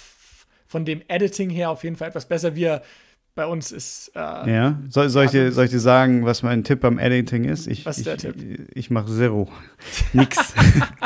[0.65, 2.56] von dem Editing her auf jeden Fall etwas besser.
[2.56, 2.82] Wir
[3.35, 4.11] bei uns ist.
[4.15, 7.45] Äh, ja, soll, soll, ich dir, soll ich dir sagen, was mein Tipp beim Editing
[7.45, 7.68] ist?
[7.68, 8.35] Ich, was ist der ich, Tipp?
[8.69, 9.49] Ich, ich mache Zero.
[10.14, 10.53] Nix.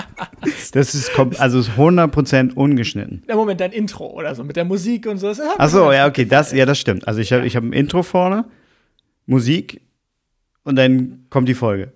[0.73, 3.23] das ist, also ist 100% ungeschnitten.
[3.27, 5.33] Ja, Moment, dein Intro oder so mit der Musik und so.
[5.57, 7.07] Achso, ja, okay, das, ja, das stimmt.
[7.07, 7.53] Also ich habe ja.
[7.55, 8.45] hab ein Intro vorne,
[9.25, 9.81] Musik
[10.63, 11.93] und dann kommt die Folge.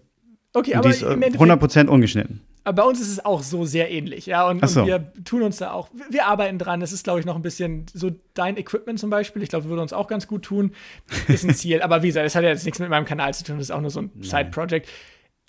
[0.54, 2.42] Okay, und aber die ist 100% ungeschnitten.
[2.64, 4.48] Aber bei uns ist es auch so sehr ähnlich, ja.
[4.48, 4.82] Und, so.
[4.82, 6.80] und, wir tun uns da auch, wir arbeiten dran.
[6.80, 9.42] Das ist, glaube ich, noch ein bisschen so dein Equipment zum Beispiel.
[9.42, 10.74] Ich glaube, würde uns auch ganz gut tun.
[11.28, 11.82] Ist ein Ziel.
[11.82, 13.58] Aber wie gesagt, das hat ja jetzt nichts mit meinem Kanal zu tun.
[13.58, 14.88] Das ist auch nur so ein Side-Project.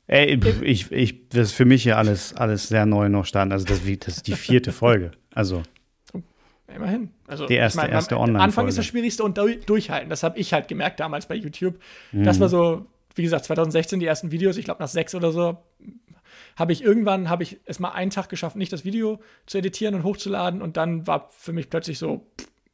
[0.07, 3.53] Ey, ich, ich, das ist für mich hier alles, alles sehr neu noch stand.
[3.53, 5.13] Also, das, das ist die vierte Folge.
[5.35, 5.63] Also.
[6.75, 7.11] Immerhin.
[7.27, 8.43] Also, die erste, ich mein, erste Online-Folge.
[8.43, 10.09] Anfang ist das Schwierigste und durchhalten.
[10.09, 11.79] Das habe ich halt gemerkt damals bei YouTube.
[12.13, 12.25] Mhm.
[12.25, 14.57] Das war so, wie gesagt, 2016 die ersten Videos.
[14.57, 15.59] Ich glaube, nach sechs oder so
[16.57, 19.95] habe ich irgendwann, habe ich es mal einen Tag geschafft, nicht das Video zu editieren
[19.95, 22.27] und hochzuladen und dann war für mich plötzlich so,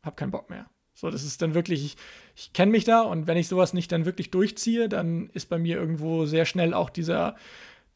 [0.03, 0.67] habe keinen Bock mehr.
[0.95, 1.97] So, das ist dann wirklich, ich,
[2.35, 5.59] ich kenne mich da und wenn ich sowas nicht dann wirklich durchziehe, dann ist bei
[5.59, 7.37] mir irgendwo sehr schnell auch dieser,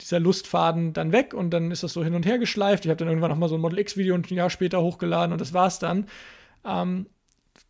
[0.00, 2.84] dieser Lustfaden dann weg und dann ist das so hin und her geschleift.
[2.84, 5.52] Ich habe dann irgendwann nochmal so ein Model X-Video ein Jahr später hochgeladen und das
[5.52, 6.06] war's dann.
[6.64, 7.06] Ähm,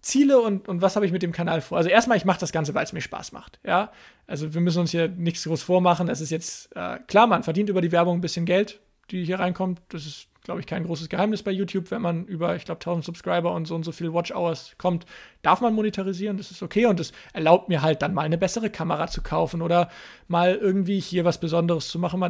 [0.03, 1.79] Ziele und, und was habe ich mit dem Kanal vor?
[1.79, 3.61] Also erstmal, ich mache das Ganze, weil es mir Spaß macht.
[3.65, 3.93] Ja,
[4.27, 6.09] also wir müssen uns hier nichts groß vormachen.
[6.09, 8.81] Es ist jetzt äh, klar, man verdient über die Werbung ein bisschen Geld,
[9.12, 9.81] die hier reinkommt.
[9.91, 11.93] Das ist, glaube ich, kein großes Geheimnis bei YouTube.
[11.93, 15.07] Wenn man über, ich glaube, 1000 Subscriber und so und so viel Watch Hours kommt,
[15.43, 16.37] darf man monetarisieren.
[16.37, 19.62] Das ist okay und das erlaubt mir halt dann mal eine bessere Kamera zu kaufen
[19.62, 19.89] oder
[20.27, 22.20] mal irgendwie hier was Besonderes zu machen.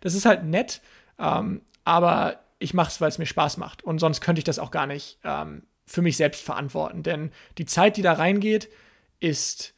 [0.00, 0.80] Das ist halt nett,
[1.18, 4.58] ähm, aber ich mache es, weil es mir Spaß macht und sonst könnte ich das
[4.58, 5.18] auch gar nicht.
[5.24, 7.02] Ähm, für mich selbst verantworten.
[7.02, 8.68] Denn die Zeit, die da reingeht,
[9.20, 9.74] ist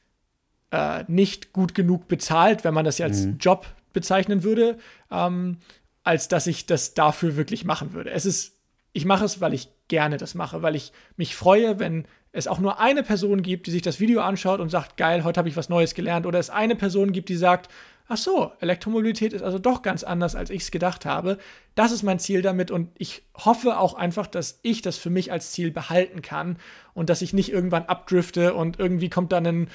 [0.70, 3.38] äh, nicht gut genug bezahlt, wenn man das ja als mhm.
[3.38, 4.78] Job bezeichnen würde,
[5.10, 5.58] ähm,
[6.02, 8.10] als dass ich das dafür wirklich machen würde.
[8.10, 8.56] Es ist,
[8.92, 12.58] ich mache es, weil ich gerne das mache, weil ich mich freue, wenn es auch
[12.58, 15.56] nur eine Person gibt, die sich das Video anschaut und sagt, geil, heute habe ich
[15.56, 17.70] was Neues gelernt, oder es eine Person gibt, die sagt,
[18.10, 21.38] ach so, Elektromobilität ist also doch ganz anders, als ich es gedacht habe.
[21.76, 25.30] Das ist mein Ziel damit und ich hoffe auch einfach, dass ich das für mich
[25.30, 26.56] als Ziel behalten kann
[26.92, 29.68] und dass ich nicht irgendwann abdrifte und irgendwie kommt dann ein,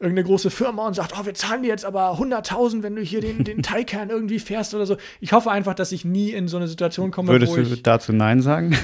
[0.00, 3.20] irgendeine große Firma und sagt, oh, wir zahlen dir jetzt aber 100.000, wenn du hier
[3.20, 4.96] den, den Taycan irgendwie fährst oder so.
[5.20, 8.12] Ich hoffe einfach, dass ich nie in so eine Situation komme, Würdest wo du dazu
[8.12, 8.76] Nein sagen?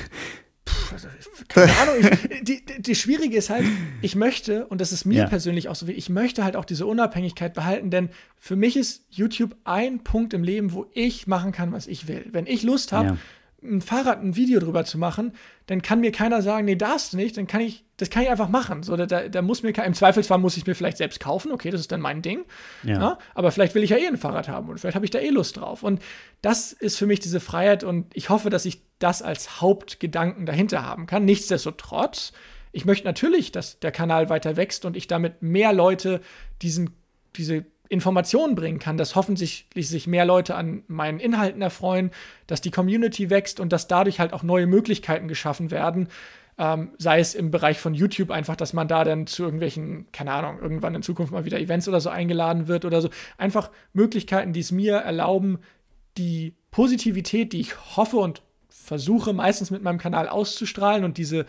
[1.48, 1.94] Keine Ahnung.
[2.00, 3.66] Ich, die, die Schwierige ist halt,
[4.00, 5.26] ich möchte, und das ist mir ja.
[5.26, 9.04] persönlich auch so wie, ich möchte halt auch diese Unabhängigkeit behalten, denn für mich ist
[9.10, 12.26] YouTube ein Punkt im Leben, wo ich machen kann, was ich will.
[12.32, 13.16] Wenn ich Lust habe, ja.
[13.62, 15.32] Ein Fahrrad ein Video drüber zu machen,
[15.66, 18.30] dann kann mir keiner sagen, nee, darfst du nicht, dann kann ich, das kann ich
[18.30, 18.82] einfach machen.
[18.82, 21.80] So, da, da muss mir im Zweifelsfall muss ich mir vielleicht selbst kaufen, okay, das
[21.80, 22.44] ist dann mein Ding.
[22.82, 22.98] Ja.
[22.98, 25.18] Na, aber vielleicht will ich ja eh ein Fahrrad haben und vielleicht habe ich da
[25.18, 25.82] eh Lust drauf.
[25.82, 26.02] Und
[26.40, 30.84] das ist für mich diese Freiheit und ich hoffe, dass ich das als Hauptgedanken dahinter
[30.84, 31.24] haben kann.
[31.24, 32.32] Nichtsdestotrotz,
[32.72, 36.20] ich möchte natürlich, dass der Kanal weiter wächst und ich damit mehr Leute
[36.62, 36.90] diesen,
[37.36, 42.10] diese Informationen bringen kann, dass hoffentlich sich mehr Leute an meinen Inhalten erfreuen,
[42.46, 46.08] dass die Community wächst und dass dadurch halt auch neue Möglichkeiten geschaffen werden.
[46.56, 50.32] Ähm, sei es im Bereich von YouTube einfach, dass man da dann zu irgendwelchen, keine
[50.32, 53.10] Ahnung, irgendwann in Zukunft mal wieder Events oder so eingeladen wird oder so.
[53.36, 55.58] Einfach Möglichkeiten, die es mir erlauben,
[56.16, 58.40] die Positivität, die ich hoffe und
[58.70, 61.44] versuche meistens mit meinem Kanal auszustrahlen und diese,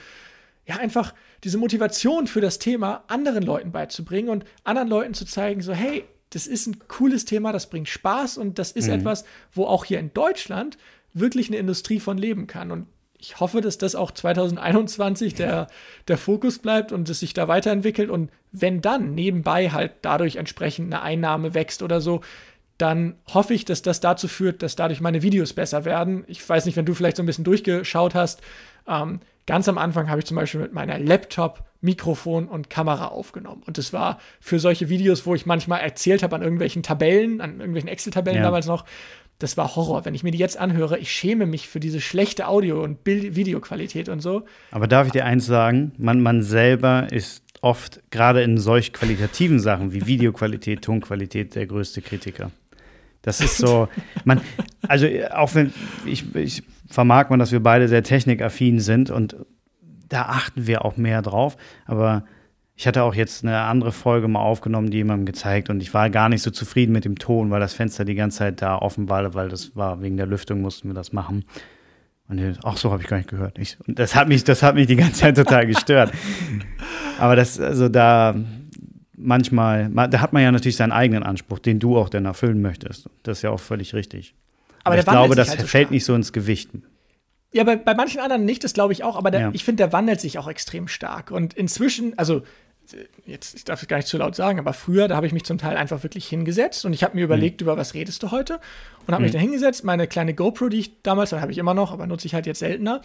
[0.65, 1.14] ja, einfach
[1.45, 6.06] diese Motivation für das Thema anderen Leuten beizubringen und anderen Leuten zu zeigen, so, hey,
[6.34, 8.93] das ist ein cooles Thema, das bringt Spaß und das ist mhm.
[8.93, 10.77] etwas, wo auch hier in Deutschland
[11.14, 12.72] wirklich eine Industrie von leben kann.
[12.72, 12.88] Und
[13.18, 15.68] ich hoffe, dass das auch 2021 der,
[16.07, 18.10] der Fokus bleibt und es sich da weiterentwickelt.
[18.10, 22.22] Und wenn dann nebenbei halt dadurch entsprechend eine Einnahme wächst oder so,
[22.77, 26.26] dann hoffe ich, dass das dazu führt, dass dadurch meine Videos besser werden.
[26.27, 28.41] Ich weiß nicht, wenn du vielleicht so ein bisschen durchgeschaut hast.
[28.88, 33.61] Ähm, Ganz am Anfang habe ich zum Beispiel mit meiner Laptop Mikrofon und Kamera aufgenommen.
[33.65, 37.60] Und das war für solche Videos, wo ich manchmal erzählt habe an irgendwelchen Tabellen, an
[37.60, 38.43] irgendwelchen Excel-Tabellen ja.
[38.43, 38.85] damals noch.
[39.39, 40.05] Das war Horror.
[40.05, 43.35] Wenn ich mir die jetzt anhöre, ich schäme mich für diese schlechte Audio- und Bild
[43.35, 44.45] Videoqualität und so.
[44.72, 45.91] Aber darf ich dir eins sagen?
[45.97, 52.01] Man, man selber ist oft, gerade in solch qualitativen Sachen wie Videoqualität, Tonqualität, der größte
[52.01, 52.51] Kritiker.
[53.22, 53.89] Das ist so,
[54.23, 54.41] man,
[54.88, 55.73] also auch wenn
[56.05, 59.35] ich, ich vermag man, dass wir beide sehr technikaffin sind und
[60.10, 61.58] da achten wir auch mehr drauf.
[61.86, 62.24] Aber
[62.76, 66.10] ich hatte auch jetzt eine andere Folge mal aufgenommen, die jemandem gezeigt und ich war
[66.10, 69.10] gar nicht so zufrieden mit dem Ton, weil das Fenster die ganze Zeit da offen
[69.10, 71.46] war, weil das war wegen der Lüftung mussten wir das machen.
[72.28, 73.60] Und ich, ach so, habe ich gar nicht gehört.
[73.60, 76.12] Ich, und das hat mich, das hat mich die ganze Zeit total gestört.
[77.20, 78.34] Aber das, also da
[79.16, 83.10] manchmal, da hat man ja natürlich seinen eigenen Anspruch, den du auch dann erfüllen möchtest.
[83.24, 84.36] Das ist ja auch völlig richtig.
[84.84, 86.72] Aber, aber ich glaube, das halt so fällt nicht so ins Gewicht.
[87.54, 89.50] Ja, bei, bei manchen anderen nicht, das glaube ich auch, aber der, ja.
[89.54, 91.32] ich finde, der wandelt sich auch extrem stark.
[91.32, 92.42] Und inzwischen, also
[93.26, 95.46] jetzt, ich darf es gar nicht zu laut sagen, aber früher, da habe ich mich
[95.46, 97.66] zum Teil einfach wirklich hingesetzt und ich habe mir überlegt, mhm.
[97.66, 98.60] über was redest du heute?
[99.06, 99.24] Und habe mhm.
[99.24, 102.28] mich da hingesetzt, meine kleine GoPro, die ich damals, habe ich immer noch, aber nutze
[102.28, 103.02] ich halt jetzt seltener,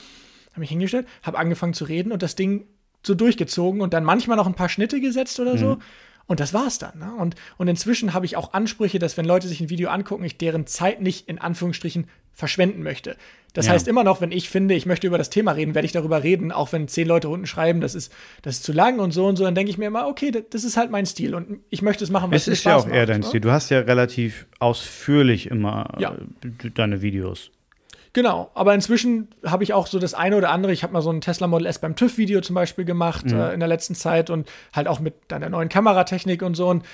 [0.51, 2.66] habe mich hingestellt, habe angefangen zu reden und das Ding
[3.07, 5.59] so durchgezogen und dann manchmal noch ein paar Schnitte gesetzt oder mhm.
[5.59, 5.79] so.
[6.28, 6.98] Und das war's dann.
[6.98, 7.12] Ne?
[7.18, 10.36] Und, und inzwischen habe ich auch Ansprüche, dass wenn Leute sich ein Video angucken, ich
[10.36, 13.16] deren Zeit nicht in Anführungsstrichen verschwenden möchte.
[13.55, 13.72] Das ja.
[13.72, 16.22] heißt immer noch, wenn ich finde, ich möchte über das Thema reden, werde ich darüber
[16.22, 19.26] reden, auch wenn zehn Leute unten schreiben, das ist, das ist zu lang und so
[19.26, 21.82] und so, dann denke ich mir immer, okay, das ist halt mein Stil und ich
[21.82, 23.26] möchte es machen, was Es ist Spaß ja auch macht, eher dein ne?
[23.26, 23.40] Stil.
[23.40, 26.14] Du hast ja relativ ausführlich immer ja.
[26.44, 27.50] Äh, deine Videos.
[28.12, 30.72] Genau, aber inzwischen habe ich auch so das eine oder andere.
[30.72, 33.39] Ich habe mal so ein Tesla Model S beim TÜV-Video zum Beispiel gemacht mhm.
[33.39, 36.68] äh, in der letzten Zeit und halt auch mit deiner neuen Kameratechnik und so.
[36.68, 36.85] Und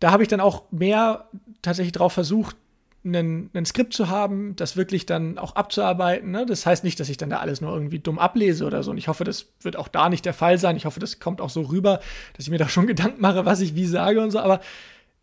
[0.00, 1.28] da habe ich dann auch mehr
[1.62, 2.56] tatsächlich drauf versucht,
[3.04, 6.30] ein Skript zu haben, das wirklich dann auch abzuarbeiten.
[6.30, 6.46] Ne?
[6.46, 8.92] Das heißt nicht, dass ich dann da alles nur irgendwie dumm ablese oder so.
[8.92, 10.76] Und ich hoffe, das wird auch da nicht der Fall sein.
[10.76, 12.00] Ich hoffe, das kommt auch so rüber,
[12.36, 14.38] dass ich mir da schon Gedanken mache, was ich wie sage und so.
[14.38, 14.60] Aber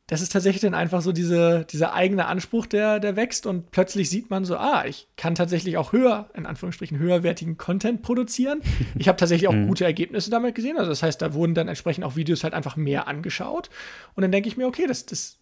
[0.10, 4.10] das ist tatsächlich dann einfach so diese, dieser eigene Anspruch, der, der wächst und plötzlich
[4.10, 8.62] sieht man so, ah, ich kann tatsächlich auch höher, in Anführungsstrichen, höherwertigen Content produzieren.
[8.98, 9.68] Ich habe tatsächlich auch mhm.
[9.68, 10.78] gute Ergebnisse damit gesehen.
[10.80, 13.70] Also das heißt, da wurden dann entsprechend auch Videos halt einfach mehr angeschaut.
[14.16, 15.38] Und dann denke ich mir, okay, das, das,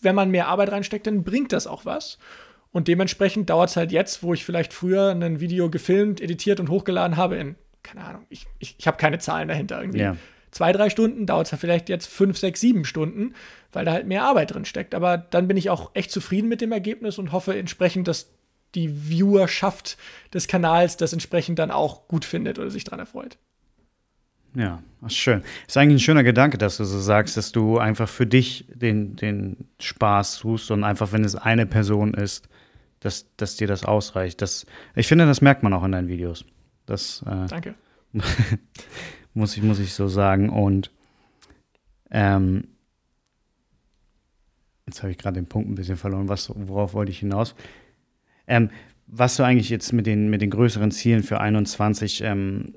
[0.00, 2.18] wenn man mehr Arbeit reinsteckt, dann bringt das auch was.
[2.70, 6.68] Und dementsprechend dauert es halt jetzt, wo ich vielleicht früher ein Video gefilmt, editiert und
[6.68, 10.02] hochgeladen habe, in, keine Ahnung, ich, ich, ich habe keine Zahlen dahinter irgendwie.
[10.02, 10.16] Ja
[10.54, 13.34] zwei, drei Stunden, dauert es ja vielleicht jetzt fünf, sechs, sieben Stunden,
[13.72, 14.94] weil da halt mehr Arbeit drin steckt.
[14.94, 18.30] Aber dann bin ich auch echt zufrieden mit dem Ergebnis und hoffe entsprechend, dass
[18.74, 19.98] die Viewerschaft
[20.32, 23.36] des Kanals das entsprechend dann auch gut findet oder sich daran erfreut.
[24.54, 25.42] Ja, ist schön.
[25.66, 29.16] Ist eigentlich ein schöner Gedanke, dass du so sagst, dass du einfach für dich den,
[29.16, 32.48] den Spaß suchst und einfach, wenn es eine Person ist,
[33.00, 34.40] dass, dass dir das ausreicht.
[34.40, 36.44] Das, ich finde, das merkt man auch in deinen Videos.
[36.86, 37.74] Das, äh, Danke.
[39.34, 40.48] muss ich, muss ich so sagen.
[40.48, 40.90] Und
[42.10, 42.68] ähm,
[44.86, 46.28] jetzt habe ich gerade den Punkt ein bisschen verloren.
[46.28, 47.54] Was, worauf wollte ich hinaus?
[48.46, 48.70] Ähm,
[49.06, 52.74] was du eigentlich jetzt mit den, mit den größeren Zielen für 21 ähm,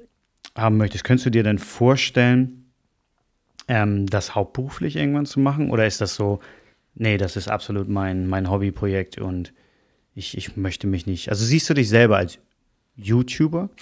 [0.55, 2.71] haben möchtest, könntest du dir denn vorstellen,
[3.67, 5.71] ähm, das hauptberuflich irgendwann zu machen?
[5.71, 6.39] Oder ist das so,
[6.95, 9.53] nee, das ist absolut mein, mein Hobbyprojekt und
[10.15, 11.29] ich, ich möchte mich nicht.
[11.29, 12.39] Also siehst du dich selber als
[12.95, 13.69] YouTuber?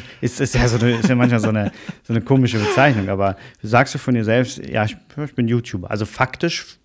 [0.20, 1.72] ist, ist, ja so eine, ist ja manchmal so eine,
[2.02, 5.90] so eine komische Bezeichnung, aber sagst du von dir selbst, ja, ich, ich bin YouTuber.
[5.90, 6.78] Also faktisch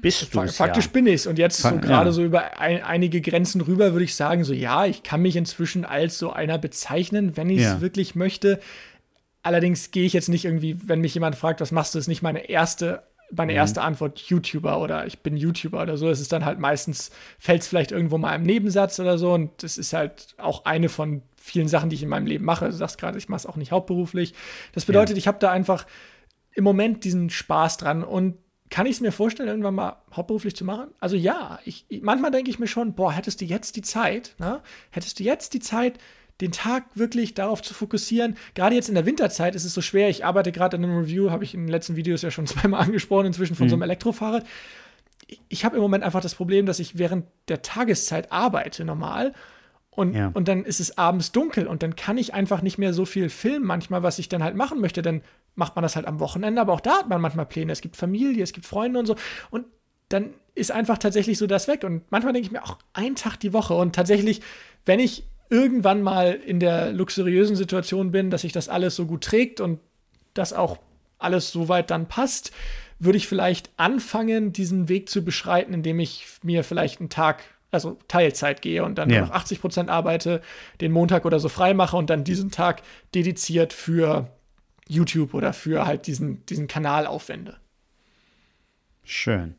[0.00, 0.90] bist du Faktisch ja.
[0.92, 2.12] bin ich Und jetzt so gerade ja.
[2.12, 5.84] so über ein, einige Grenzen rüber würde ich sagen, so ja, ich kann mich inzwischen
[5.84, 7.80] als so einer bezeichnen, wenn ich es ja.
[7.80, 8.60] wirklich möchte.
[9.42, 12.22] Allerdings gehe ich jetzt nicht irgendwie, wenn mich jemand fragt, was machst du, ist nicht
[12.22, 13.02] meine erste
[13.32, 13.58] meine mhm.
[13.58, 16.08] erste Antwort YouTuber oder ich bin YouTuber oder so.
[16.10, 19.32] Es ist dann halt meistens, fällt es vielleicht irgendwo mal im Nebensatz oder so.
[19.32, 22.66] Und das ist halt auch eine von vielen Sachen, die ich in meinem Leben mache.
[22.66, 24.34] Du sagst gerade, ich mache es auch nicht hauptberuflich.
[24.72, 25.18] Das bedeutet, ja.
[25.18, 25.86] ich habe da einfach
[26.52, 28.36] im Moment diesen Spaß dran und
[28.68, 30.88] kann ich es mir vorstellen, irgendwann mal hauptberuflich zu machen?
[31.00, 34.60] Also ja, ich, manchmal denke ich mir schon, boah, hättest du jetzt die Zeit, ne?
[34.90, 35.98] hättest du jetzt die Zeit,
[36.40, 38.36] den Tag wirklich darauf zu fokussieren.
[38.54, 40.08] Gerade jetzt in der Winterzeit ist es so schwer.
[40.08, 42.80] Ich arbeite gerade an einem Review, habe ich in den letzten Videos ja schon zweimal
[42.80, 43.70] angesprochen, inzwischen von mhm.
[43.70, 43.90] so einem mhm.
[43.90, 44.46] Elektrofahrrad.
[45.48, 49.34] Ich habe im Moment einfach das Problem, dass ich während der Tageszeit arbeite normal.
[49.90, 50.30] Und, ja.
[50.32, 53.28] und dann ist es abends dunkel und dann kann ich einfach nicht mehr so viel
[53.28, 55.02] filmen manchmal, was ich dann halt machen möchte.
[55.02, 55.22] Dann
[55.56, 57.72] macht man das halt am Wochenende, aber auch da hat man manchmal Pläne.
[57.72, 59.16] Es gibt Familie, es gibt Freunde und so.
[59.50, 59.66] Und
[60.08, 61.84] dann ist einfach tatsächlich so das weg.
[61.84, 63.74] Und manchmal denke ich mir auch, ein Tag die Woche.
[63.74, 64.40] Und tatsächlich,
[64.84, 69.24] wenn ich irgendwann mal in der luxuriösen Situation bin, dass sich das alles so gut
[69.24, 69.80] trägt und
[70.34, 70.78] das auch
[71.18, 72.52] alles so weit dann passt,
[72.98, 77.98] würde ich vielleicht anfangen, diesen Weg zu beschreiten, indem ich mir vielleicht einen Tag, also
[78.08, 79.20] Teilzeit gehe und dann ja.
[79.20, 80.40] noch 80 Prozent arbeite,
[80.80, 82.82] den Montag oder so frei mache und dann diesen Tag
[83.14, 84.28] dediziert für
[84.88, 87.56] YouTube oder für halt diesen, diesen Kanal aufwende.
[89.04, 89.54] Schön.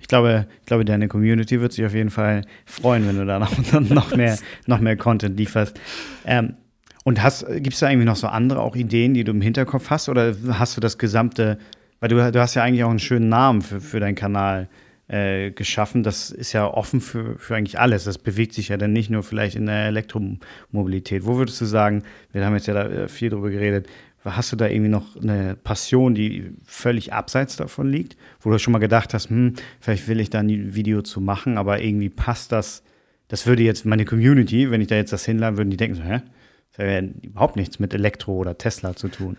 [0.00, 3.38] Ich glaube, ich glaube, deine Community wird sich auf jeden Fall freuen, wenn du da
[3.38, 5.78] noch, noch, mehr, noch mehr Content lieferst.
[6.24, 6.56] Ähm,
[7.04, 10.08] und gibt es da irgendwie noch so andere auch Ideen, die du im Hinterkopf hast?
[10.08, 11.58] Oder hast du das gesamte,
[12.00, 14.68] weil du, du hast ja eigentlich auch einen schönen Namen für, für deinen Kanal
[15.08, 16.02] äh, geschaffen.
[16.02, 18.04] Das ist ja offen für, für eigentlich alles.
[18.04, 21.24] Das bewegt sich ja dann nicht nur vielleicht in der Elektromobilität.
[21.24, 22.02] Wo würdest du sagen,
[22.32, 23.88] wir haben jetzt ja da äh, viel drüber geredet,
[24.24, 28.72] Hast du da irgendwie noch eine Passion, die völlig abseits davon liegt, wo du schon
[28.72, 32.50] mal gedacht hast, hm, vielleicht will ich da ein Video zu machen, aber irgendwie passt
[32.50, 32.82] das,
[33.28, 36.02] das würde jetzt meine Community, wenn ich da jetzt das hinlade, würden die denken so,
[36.02, 36.22] hä?
[36.70, 39.36] Das hat ja überhaupt nichts mit Elektro oder Tesla zu tun.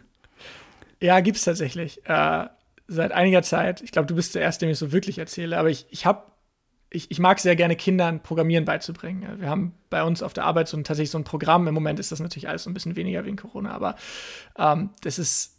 [1.02, 2.02] Ja, gibt es tatsächlich.
[2.06, 2.46] Äh,
[2.88, 5.70] seit einiger Zeit, ich glaube, du bist der Erste, dem ich so wirklich erzähle, aber
[5.70, 6.32] ich, ich habe
[6.92, 9.42] ich, ich, mag sehr gerne Kindern Programmieren beizubringen.
[9.42, 11.68] Wir haben bei uns auf der Arbeit so ein, tatsächlich so ein Programm.
[11.68, 13.96] Im Moment ist das natürlich alles so ein bisschen weniger wegen Corona, aber
[14.58, 15.55] ähm, das ist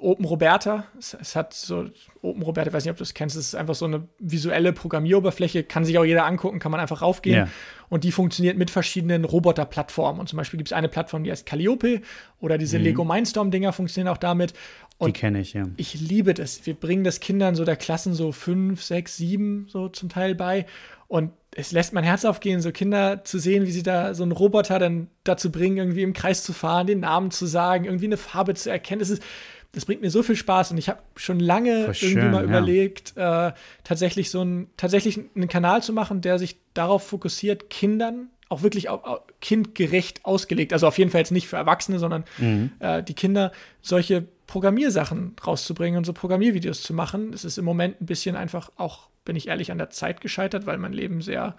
[0.00, 0.84] Open Roberta.
[0.98, 1.86] Es, es, hat so
[2.22, 4.72] Open Roberta, ich weiß nicht, ob du es kennst, es ist einfach so eine visuelle
[4.72, 7.36] Programmieroberfläche, kann sich auch jeder angucken, kann man einfach raufgehen.
[7.36, 7.48] Yeah.
[7.88, 10.18] Und die funktioniert mit verschiedenen Roboter-Plattformen.
[10.18, 12.00] Und zum Beispiel gibt es eine Plattform, die heißt Calliope
[12.40, 12.84] oder diese mhm.
[12.84, 14.54] Lego Mindstorm-Dinger funktionieren auch damit.
[14.98, 15.64] Und die kenne ich, ja.
[15.76, 16.64] Ich liebe das.
[16.64, 20.66] Wir bringen das Kindern so der Klassen so fünf, sechs, sieben so zum Teil bei.
[21.08, 24.32] Und es lässt mein Herz aufgehen, so Kinder zu sehen, wie sie da so einen
[24.32, 28.16] Roboter dann dazu bringen, irgendwie im Kreis zu fahren, den Namen zu sagen, irgendwie eine
[28.16, 29.00] Farbe zu erkennen.
[29.00, 29.22] Das, ist,
[29.72, 32.48] das bringt mir so viel Spaß und ich habe schon lange schön, irgendwie mal ja.
[32.48, 33.52] überlegt, äh,
[33.84, 38.90] tatsächlich so einen, tatsächlich einen Kanal zu machen, der sich darauf fokussiert, Kindern auch wirklich
[38.90, 40.74] auch, auch kindgerecht ausgelegt.
[40.74, 42.70] Also auf jeden Fall jetzt nicht für Erwachsene, sondern mhm.
[42.80, 43.50] äh, die Kinder
[43.80, 47.32] solche Programmiersachen rauszubringen und so Programmiervideos zu machen.
[47.32, 50.66] Es ist im Moment ein bisschen einfach auch, bin ich ehrlich, an der Zeit gescheitert,
[50.66, 51.56] weil mein Leben sehr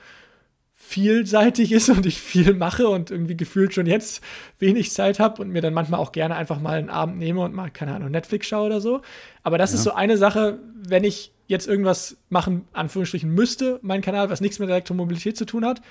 [0.85, 4.21] vielseitig ist und ich viel mache und irgendwie gefühlt schon jetzt
[4.59, 7.53] wenig Zeit habe und mir dann manchmal auch gerne einfach mal einen Abend nehme und
[7.55, 9.01] mal, keine Ahnung, Netflix schaue oder so.
[9.41, 9.77] Aber das ja.
[9.77, 14.59] ist so eine Sache, wenn ich jetzt irgendwas machen, Anführungsstrichen, müsste, mein Kanal, was nichts
[14.59, 15.81] mit Elektromobilität zu tun hat,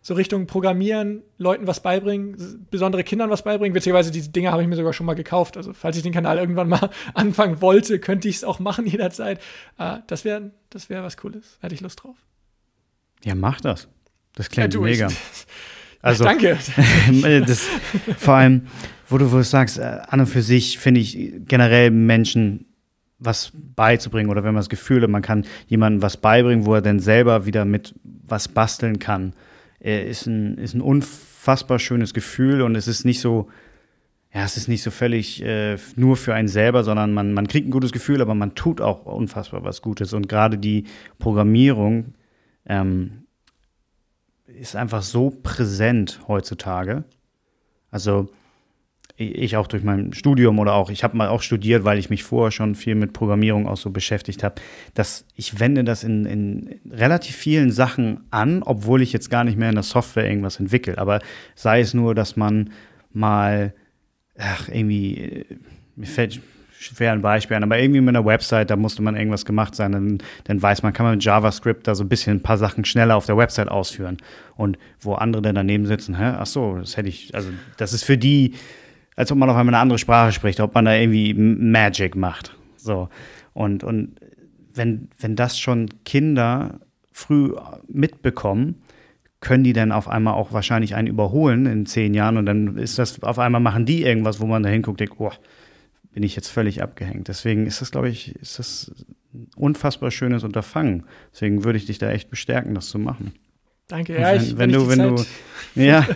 [0.00, 3.74] so Richtung Programmieren, Leuten was beibringen, besondere Kindern was beibringen.
[3.74, 5.56] Witzigerweise, diese Dinge habe ich mir sogar schon mal gekauft.
[5.56, 9.40] Also, falls ich den Kanal irgendwann mal anfangen wollte, könnte ich es auch machen jederzeit.
[9.78, 11.58] Äh, das wäre das wär was Cooles.
[11.60, 12.16] Hätte ich Lust drauf.
[13.22, 13.88] Ja, mach das.
[14.34, 15.08] Das klingt ja, mega.
[16.02, 16.58] Also, Danke.
[17.46, 17.66] das,
[18.18, 18.66] vor allem,
[19.08, 22.66] wo du, wo du sagst, äh, an und für sich finde ich generell Menschen
[23.18, 26.82] was beizubringen oder wenn man das Gefühl hat, man kann jemandem was beibringen, wo er
[26.82, 29.32] dann selber wieder mit was basteln kann
[29.84, 33.48] äh, ist, ein, ist ein unfassbar schönes Gefühl und es ist nicht so,
[34.32, 37.68] ja, es ist nicht so völlig äh, nur für einen selber, sondern man, man kriegt
[37.68, 40.12] ein gutes Gefühl, aber man tut auch unfassbar was Gutes.
[40.12, 40.84] Und gerade die
[41.18, 42.14] Programmierung
[42.66, 43.23] ähm,
[44.58, 47.04] ist einfach so präsent heutzutage.
[47.90, 48.28] Also
[49.16, 52.24] ich auch durch mein Studium oder auch, ich habe mal auch studiert, weil ich mich
[52.24, 54.56] vorher schon viel mit Programmierung auch so beschäftigt habe,
[54.94, 59.56] dass ich wende das in, in relativ vielen Sachen an, obwohl ich jetzt gar nicht
[59.56, 60.98] mehr in der Software irgendwas entwickle.
[60.98, 61.20] Aber
[61.54, 62.72] sei es nur, dass man
[63.12, 63.72] mal,
[64.36, 65.44] ach, irgendwie, äh,
[65.94, 66.40] mir fällt
[66.84, 69.92] schwer ein Beispiel an, aber irgendwie mit einer Website, da musste man irgendwas gemacht sein,
[69.92, 72.84] dann, dann weiß man, kann man mit JavaScript da so ein bisschen ein paar Sachen
[72.84, 74.18] schneller auf der Website ausführen.
[74.56, 78.04] Und wo andere dann daneben sitzen, hä, ach so, das hätte ich, also das ist
[78.04, 78.54] für die,
[79.16, 82.56] als ob man auf einmal eine andere Sprache spricht, ob man da irgendwie Magic macht.
[82.76, 83.08] So.
[83.52, 84.16] Und, und
[84.74, 86.80] wenn, wenn das schon Kinder
[87.12, 87.54] früh
[87.88, 88.76] mitbekommen,
[89.40, 92.98] können die dann auf einmal auch wahrscheinlich einen überholen in zehn Jahren und dann ist
[92.98, 95.30] das, auf einmal machen die irgendwas, wo man da hinguckt, denkt, oh,
[96.14, 97.26] bin ich jetzt völlig abgehängt.
[97.28, 98.92] Deswegen ist das, glaube ich, ist das
[99.34, 101.04] ein unfassbar schönes Unterfangen.
[101.32, 103.32] Deswegen würde ich dich da echt bestärken, das zu machen.
[103.88, 105.28] Danke, ja, wenn, ich, wenn, wenn du, wenn Zeit
[105.74, 106.06] du, ja.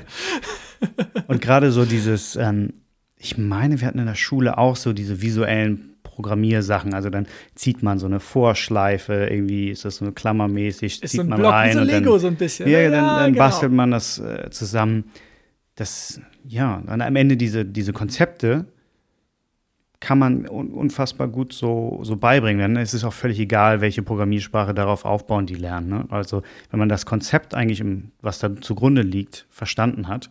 [1.26, 2.74] und gerade so dieses, ähm,
[3.16, 6.94] ich meine, wir hatten in der Schule auch so diese visuellen Programmiersachen.
[6.94, 7.26] Also dann
[7.56, 11.40] zieht man so eine Vorschleife, irgendwie ist das so klammermäßig, ist zieht so ein man
[11.40, 11.70] Block rein.
[11.70, 12.68] Wie so Lego dann, so ein bisschen.
[12.68, 12.90] Ja, ne?
[12.90, 13.44] dann, dann genau.
[13.44, 15.10] bastelt man das äh, zusammen.
[15.74, 18.66] Das, ja, dann am Ende diese, diese Konzepte
[20.00, 22.74] kann man un unfassbar gut so, so beibringen.
[22.74, 25.88] Denn es ist auch völlig egal, welche Programmiersprache darauf aufbauen, die lernen.
[25.88, 26.06] Ne?
[26.10, 30.30] Also wenn man das Konzept eigentlich, im, was da zugrunde liegt, verstanden hat,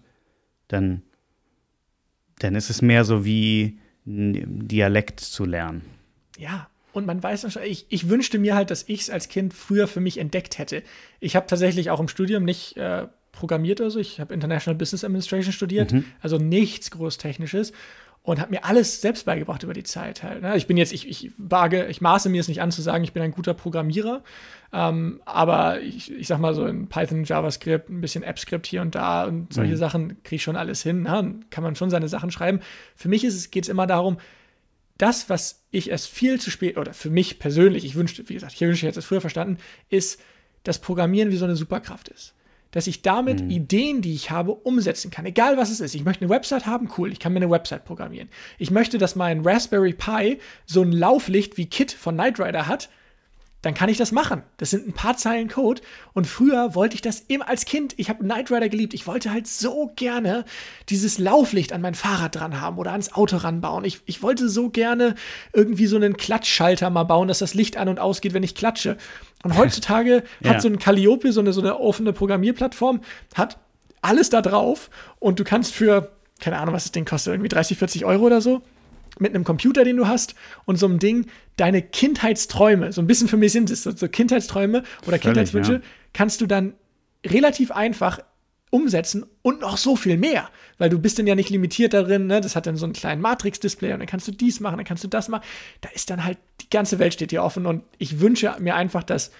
[0.67, 1.01] dann,
[2.39, 5.81] dann ist es mehr so wie Dialekt zu lernen.
[6.37, 9.53] Ja, und man weiß schon, ich, ich wünschte mir halt, dass ich es als Kind
[9.53, 10.81] früher für mich entdeckt hätte.
[11.19, 13.99] Ich habe tatsächlich auch im Studium nicht äh, programmiert oder so.
[13.99, 16.05] Ich habe International Business Administration studiert, mhm.
[16.21, 17.73] also nichts Großtechnisches
[18.27, 20.41] und habe mir alles selbst beigebracht über die Zeit halt.
[20.41, 20.57] Ne?
[20.57, 23.13] Ich bin jetzt, ich, ich wage, ich maße mir es nicht an zu sagen, ich
[23.13, 24.21] bin ein guter Programmierer,
[24.73, 28.95] ähm, aber ich, ich sag mal so in Python, JavaScript, ein bisschen AppScript hier und
[28.95, 29.77] da und solche mhm.
[29.77, 31.03] Sachen kriege ich schon alles hin.
[31.03, 31.39] Ne?
[31.51, 32.59] Kann man schon seine Sachen schreiben.
[32.97, 34.17] Für mich geht es immer darum,
[34.97, 38.55] das, was ich erst viel zu spät, oder für mich persönlich, ich wünschte, wie gesagt,
[38.55, 40.19] ich wünschte, ich hätte es früher verstanden, ist,
[40.63, 42.33] dass Programmieren wie so eine Superkraft ist
[42.77, 43.49] dass ich damit mhm.
[43.49, 45.25] Ideen, die ich habe, umsetzen kann.
[45.25, 45.95] Egal was es ist.
[45.95, 48.29] Ich möchte eine Website haben, cool, ich kann mir eine Website programmieren.
[48.59, 50.37] Ich möchte, dass mein Raspberry Pi
[50.67, 52.89] so ein Lauflicht wie Kit von Knight Rider hat,
[53.67, 54.43] dann kann ich das machen.
[54.55, 55.81] Das sind ein paar Zeilen Code.
[56.13, 57.93] Und früher wollte ich das immer als Kind.
[57.97, 58.93] Ich habe Knight Rider geliebt.
[58.93, 60.45] Ich wollte halt so gerne
[60.87, 63.83] dieses Lauflicht an mein Fahrrad dran haben oder ans Auto ranbauen.
[63.83, 65.15] Ich, ich wollte so gerne
[65.51, 68.95] irgendwie so einen Klatschschalter mal bauen, dass das Licht an und ausgeht, wenn ich klatsche.
[69.43, 70.51] Und heutzutage ja.
[70.51, 73.01] hat so ein Calliope, so eine, so eine offene Programmierplattform,
[73.35, 73.57] hat
[74.01, 74.89] alles da drauf.
[75.19, 78.39] Und du kannst für, keine Ahnung, was das Ding kostet, irgendwie 30, 40 Euro oder
[78.39, 78.61] so
[79.19, 80.35] mit einem Computer, den du hast
[80.65, 84.07] und so einem Ding deine Kindheitsträume, so ein bisschen für mich sind es so, so
[84.07, 85.81] Kindheitsträume oder Völlig, Kindheitswünsche, ja.
[86.13, 86.73] kannst du dann
[87.25, 88.19] relativ einfach
[88.69, 92.41] umsetzen und noch so viel mehr, weil du bist dann ja nicht limitiert darin, ne?
[92.41, 95.03] das hat dann so einen kleinen Matrix-Display und dann kannst du dies machen, dann kannst
[95.03, 95.43] du das machen,
[95.81, 99.03] da ist dann halt, die ganze Welt steht dir offen und ich wünsche mir einfach,
[99.03, 99.31] dass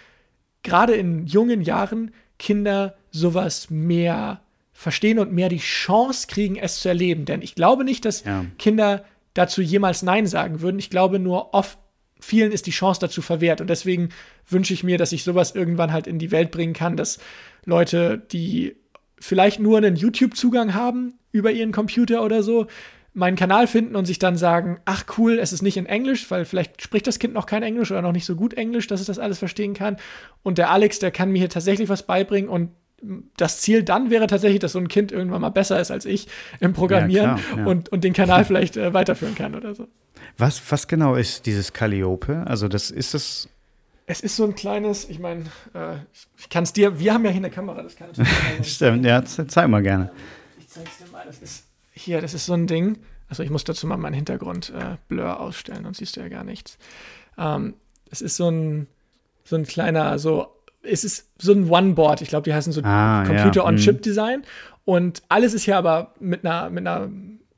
[0.64, 4.42] gerade in jungen Jahren Kinder sowas mehr
[4.72, 8.46] verstehen und mehr die Chance kriegen, es zu erleben, denn ich glaube nicht, dass ja.
[8.58, 9.04] Kinder
[9.38, 10.80] dazu jemals Nein sagen würden.
[10.80, 11.78] Ich glaube nur oft,
[12.20, 13.62] vielen ist die Chance dazu verwehrt.
[13.62, 14.10] Und deswegen
[14.48, 17.20] wünsche ich mir, dass ich sowas irgendwann halt in die Welt bringen kann, dass
[17.66, 18.76] Leute, die
[19.20, 22.68] vielleicht nur einen YouTube-Zugang haben über ihren Computer oder so,
[23.14, 26.46] meinen Kanal finden und sich dann sagen, ach cool, es ist nicht in Englisch, weil
[26.46, 29.08] vielleicht spricht das Kind noch kein Englisch oder noch nicht so gut Englisch, dass es
[29.08, 29.98] das alles verstehen kann.
[30.44, 32.72] Und der Alex, der kann mir hier tatsächlich was beibringen und
[33.38, 36.28] das Ziel dann wäre tatsächlich, dass so ein Kind irgendwann mal besser ist als ich
[36.60, 37.66] im Programmieren ja, klar, ja.
[37.66, 39.88] Und, und den Kanal vielleicht äh, weiterführen kann oder so.
[40.38, 42.44] Was, was genau ist dieses Calliope?
[42.48, 43.50] Also das ist das.
[44.08, 45.44] Es ist so ein kleines, ich meine,
[45.74, 45.98] äh,
[46.38, 48.08] ich kann es dir, wir haben ja hier eine Kamera, das kann
[48.62, 50.12] ich Stimmt, ja, zeig mal gerne.
[50.60, 53.00] Ich zeig's dir mal, das ist hier, das ist so ein Ding.
[53.28, 56.46] Also ich muss dazu mal meinen Hintergrund äh, Blur ausstellen, sonst siehst du ja gar
[56.46, 56.78] nichts.
[57.38, 57.74] Ähm,
[58.10, 58.88] es ist so ein,
[59.44, 60.57] so ein kleiner, so
[60.90, 62.22] es ist so ein One-Board.
[62.22, 64.40] Ich glaube, die heißen so ah, Computer-on-Chip-Design.
[64.40, 64.46] Mhm.
[64.86, 67.10] Und alles ist hier aber mit einer, mit einer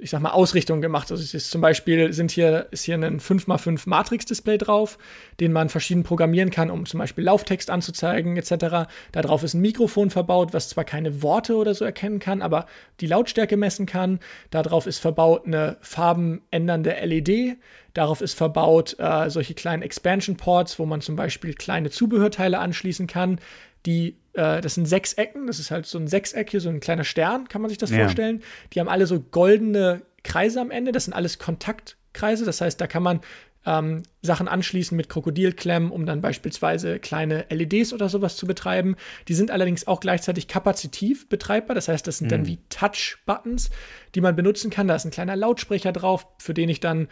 [0.02, 1.12] ich sag mal, Ausrichtung gemacht.
[1.12, 4.98] Also es ist zum Beispiel sind hier, ist hier ein 5x5 Matrix-Display drauf,
[5.42, 8.88] den man verschieden programmieren kann, um zum Beispiel Lauftext anzuzeigen, etc.
[9.12, 12.66] Da drauf ist ein Mikrofon verbaut, was zwar keine Worte oder so erkennen kann, aber
[13.02, 14.20] die Lautstärke messen kann.
[14.52, 17.58] Da drauf ist verbaut eine farbenändernde LED.
[17.94, 23.40] Darauf ist verbaut äh, solche kleinen Expansion-Ports, wo man zum Beispiel kleine Zubehörteile anschließen kann,
[23.86, 27.04] die äh, das sind Sechsecken, das ist halt so ein Sechseck hier, so ein kleiner
[27.04, 28.00] Stern, kann man sich das ja.
[28.00, 28.42] vorstellen.
[28.74, 32.88] Die haben alle so goldene Kreise am Ende, das sind alles Kontaktkreise, das heißt, da
[32.88, 33.20] kann man
[33.66, 38.96] ähm, Sachen anschließen mit Krokodilklemmen, um dann beispielsweise kleine LEDs oder sowas zu betreiben.
[39.28, 42.32] Die sind allerdings auch gleichzeitig kapazitiv betreibbar, das heißt, das sind mhm.
[42.32, 43.70] dann wie Touch-Buttons,
[44.16, 44.88] die man benutzen kann.
[44.88, 47.10] Da ist ein kleiner Lautsprecher drauf, für den ich dann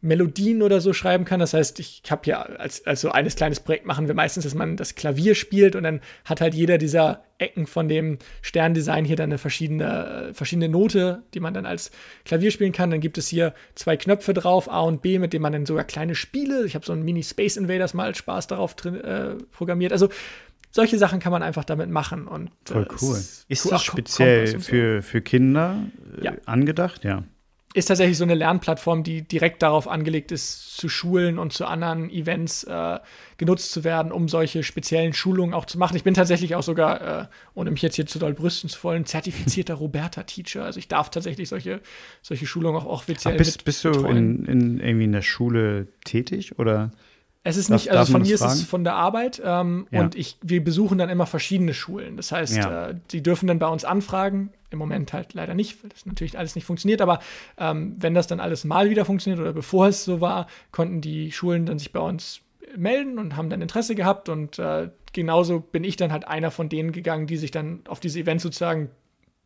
[0.00, 1.40] Melodien oder so schreiben kann.
[1.40, 4.54] Das heißt, ich habe ja als, als so eines kleines Projekt machen wir meistens, dass
[4.54, 9.16] man das Klavier spielt und dann hat halt jeder dieser Ecken von dem Sterndesign hier
[9.16, 11.90] dann eine verschiedene, verschiedene Note, die man dann als
[12.24, 12.90] Klavier spielen kann.
[12.90, 15.84] Dann gibt es hier zwei Knöpfe drauf, A und B, mit denen man dann sogar
[15.84, 19.34] kleine Spiele, ich habe so ein Mini Space Invaders mal als Spaß darauf drin, äh,
[19.50, 19.92] programmiert.
[19.92, 20.08] Also
[20.70, 22.28] solche Sachen kann man einfach damit machen.
[22.28, 23.16] Und, Voll äh, cool.
[23.16, 23.70] Ist, ist cool.
[23.72, 24.60] das speziell so.
[24.60, 25.84] für, für Kinder
[26.20, 26.32] äh, ja.
[26.46, 27.04] angedacht?
[27.04, 27.24] Ja.
[27.78, 32.10] Ist tatsächlich so eine Lernplattform, die direkt darauf angelegt ist, zu Schulen und zu anderen
[32.10, 32.98] Events äh,
[33.36, 35.96] genutzt zu werden, um solche speziellen Schulungen auch zu machen.
[35.96, 39.06] Ich bin tatsächlich auch sogar, äh, ohne mich jetzt hier zu doll brüsten zu wollen,
[39.06, 40.64] zertifizierter Roberta-Teacher.
[40.64, 41.80] Also ich darf tatsächlich solche,
[42.22, 46.58] solche Schulungen auch offiziell Ach, bist, bist du in, in, irgendwie in der Schule tätig
[46.58, 46.90] oder?
[47.44, 50.00] Es ist nicht, also von mir ist es von der Arbeit ähm, ja.
[50.00, 52.16] und ich, wir besuchen dann immer verschiedene Schulen.
[52.16, 52.88] Das heißt, ja.
[52.88, 54.50] äh, die dürfen dann bei uns anfragen.
[54.70, 57.00] Im Moment halt leider nicht, weil das natürlich alles nicht funktioniert.
[57.00, 57.20] Aber
[57.56, 61.32] ähm, wenn das dann alles mal wieder funktioniert oder bevor es so war, konnten die
[61.32, 62.40] Schulen dann sich bei uns
[62.76, 64.28] melden und haben dann Interesse gehabt.
[64.28, 68.00] Und äh, genauso bin ich dann halt einer von denen gegangen, die sich dann auf
[68.00, 68.90] diese Events sozusagen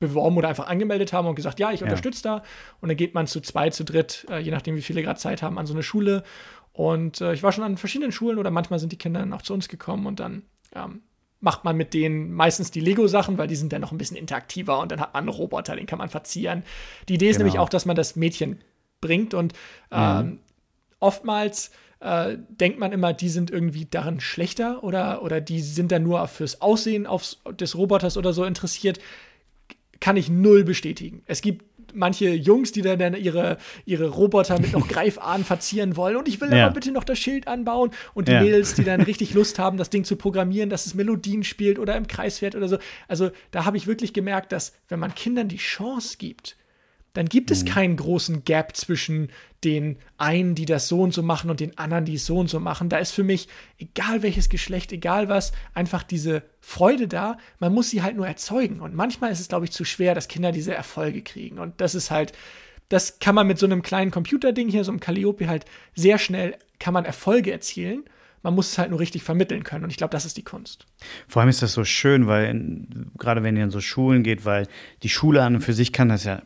[0.01, 1.87] beworben oder einfach angemeldet haben und gesagt, ja, ich ja.
[1.87, 2.43] unterstütze da.
[2.81, 5.43] Und dann geht man zu zwei, zu dritt, äh, je nachdem, wie viele gerade Zeit
[5.43, 6.25] haben, an so eine Schule
[6.73, 9.43] und äh, ich war schon an verschiedenen Schulen oder manchmal sind die Kinder dann auch
[9.43, 10.43] zu uns gekommen und dann
[10.75, 11.03] ähm,
[11.41, 14.79] macht man mit denen meistens die Lego-Sachen, weil die sind dann noch ein bisschen interaktiver
[14.79, 16.63] und dann hat man einen Roboter, den kann man verzieren.
[17.09, 17.47] Die Idee ist genau.
[17.47, 18.61] nämlich auch, dass man das Mädchen
[19.01, 19.53] bringt und
[19.91, 20.39] ähm, mhm.
[21.01, 26.05] oftmals äh, denkt man immer, die sind irgendwie darin schlechter oder, oder die sind dann
[26.05, 28.99] nur fürs Aussehen aufs, des Roboters oder so interessiert.
[30.01, 31.23] Kann ich null bestätigen.
[31.27, 36.17] Es gibt manche Jungs, die dann ihre, ihre Roboter mit noch Greifahnen verzieren wollen.
[36.17, 36.67] Und ich will ja.
[36.67, 37.91] aber bitte noch das Schild anbauen.
[38.15, 38.43] Und die ja.
[38.43, 41.97] Mädels, die dann richtig Lust haben, das Ding zu programmieren, dass es Melodien spielt oder
[41.97, 42.79] im Kreis fährt oder so.
[43.09, 46.57] Also da habe ich wirklich gemerkt, dass wenn man Kindern die Chance gibt,
[47.15, 47.69] dann gibt es mhm.
[47.69, 49.29] keinen großen Gap zwischen
[49.65, 52.49] den einen, die das so und so machen und den anderen, die es so und
[52.49, 52.89] so machen.
[52.89, 53.49] Da ist für mich,
[53.79, 57.39] egal welches Geschlecht, egal was, einfach diese Freude da.
[57.61, 58.81] Man muss sie halt nur erzeugen.
[58.81, 61.59] Und manchmal ist es, glaube ich, zu schwer, dass Kinder diese Erfolge kriegen.
[61.59, 62.33] Und das ist halt,
[62.89, 65.65] das kann man mit so einem kleinen Computerding hier, so einem Calliope halt
[65.95, 68.05] sehr schnell, kann man Erfolge erzielen.
[68.43, 69.85] Man muss es halt nur richtig vermitteln können.
[69.85, 70.87] Und ich glaube, das ist die Kunst.
[71.29, 72.87] Vor allem ist das so schön, weil
[73.17, 74.67] gerade wenn ihr in so Schulen geht, weil
[75.05, 76.43] die Schule an und für sich kann das ja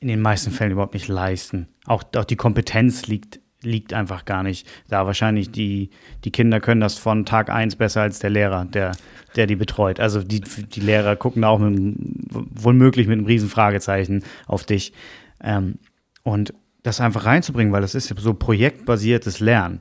[0.00, 1.68] in den meisten Fällen überhaupt nicht leisten.
[1.86, 5.06] Auch, auch die Kompetenz liegt, liegt einfach gar nicht da.
[5.06, 5.90] Wahrscheinlich die,
[6.24, 8.92] die Kinder können das von Tag eins besser als der Lehrer, der,
[9.34, 9.98] der die betreut.
[9.98, 11.96] Also die, die Lehrer gucken da auch mit,
[12.30, 14.92] wohl mit einem riesen Fragezeichen auf dich.
[15.42, 15.78] Ähm,
[16.22, 19.80] und das einfach reinzubringen, weil das ist ja so projektbasiertes Lernen,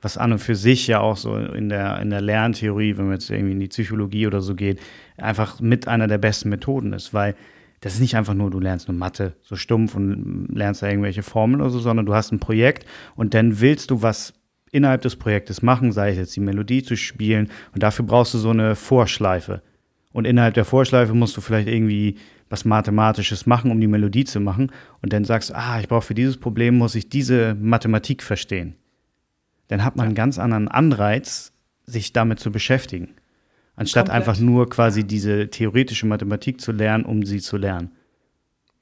[0.00, 3.14] was an und für sich ja auch so in der, in der Lerntheorie, wenn man
[3.14, 4.80] jetzt irgendwie in die Psychologie oder so geht,
[5.16, 7.36] einfach mit einer der besten Methoden ist, weil
[7.82, 11.24] das ist nicht einfach nur, du lernst nur Mathe so stumpf und lernst da irgendwelche
[11.24, 12.86] Formeln oder so, sondern du hast ein Projekt
[13.16, 14.34] und dann willst du was
[14.70, 18.38] innerhalb des Projektes machen, sei es jetzt die Melodie zu spielen und dafür brauchst du
[18.38, 19.62] so eine Vorschleife.
[20.12, 22.18] Und innerhalb der Vorschleife musst du vielleicht irgendwie
[22.48, 24.70] was Mathematisches machen, um die Melodie zu machen.
[25.00, 28.76] Und dann sagst du, ah, ich brauche für dieses Problem, muss ich diese Mathematik verstehen.
[29.68, 31.52] Dann hat man einen ganz anderen Anreiz,
[31.86, 33.14] sich damit zu beschäftigen
[33.76, 34.28] anstatt Komplett.
[34.28, 37.92] einfach nur quasi diese theoretische Mathematik zu lernen, um sie zu lernen.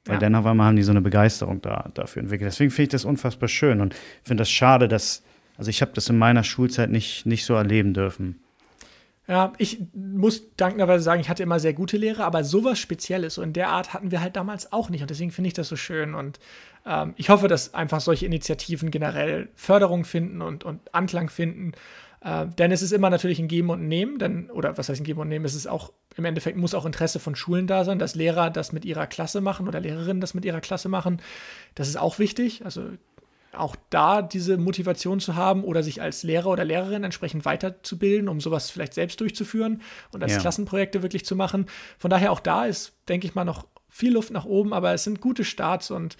[0.04, 0.20] Weil ja.
[0.20, 2.50] dann auf einmal haben die so eine Begeisterung da, dafür entwickelt.
[2.50, 5.22] Deswegen finde ich das unfassbar schön und finde das schade, dass,
[5.58, 8.40] also ich habe das in meiner Schulzeit nicht, nicht so erleben dürfen.
[9.30, 13.52] Ja, ich muss dankenderweise sagen, ich hatte immer sehr gute Lehrer, aber sowas Spezielles in
[13.52, 15.02] der Art hatten wir halt damals auch nicht.
[15.02, 16.16] Und deswegen finde ich das so schön.
[16.16, 16.40] Und
[16.84, 21.72] ähm, ich hoffe, dass einfach solche Initiativen generell Förderung finden und, und Anklang finden.
[22.22, 25.05] Äh, denn es ist immer natürlich ein Geben und Nehmen, denn, oder was heißt ein
[25.05, 25.44] Geben und Nehmen?
[25.44, 28.72] Es ist auch, im Endeffekt muss auch Interesse von Schulen da sein, dass Lehrer das
[28.72, 31.22] mit ihrer Klasse machen oder Lehrerinnen das mit ihrer Klasse machen.
[31.74, 32.64] Das ist auch wichtig.
[32.64, 32.82] Also
[33.52, 38.40] auch da diese Motivation zu haben oder sich als Lehrer oder Lehrerin entsprechend weiterzubilden, um
[38.40, 39.82] sowas vielleicht selbst durchzuführen
[40.12, 40.38] und als ja.
[40.38, 41.66] Klassenprojekte wirklich zu machen.
[41.98, 45.05] Von daher auch da ist, denke ich mal, noch viel Luft nach oben, aber es
[45.05, 46.16] sind gute Starts und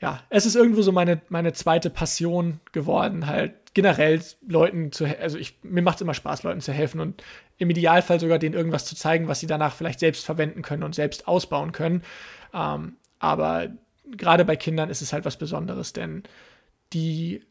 [0.00, 5.38] ja, es ist irgendwo so meine, meine zweite Passion geworden, halt generell Leuten zu also
[5.38, 7.22] ich, mir macht es immer Spaß, Leuten zu helfen und
[7.58, 10.94] im Idealfall sogar denen irgendwas zu zeigen, was sie danach vielleicht selbst verwenden können und
[10.94, 12.02] selbst ausbauen können.
[12.54, 13.68] Ähm, aber
[14.10, 16.22] gerade bei Kindern ist es halt was Besonderes, denn
[16.92, 17.44] die,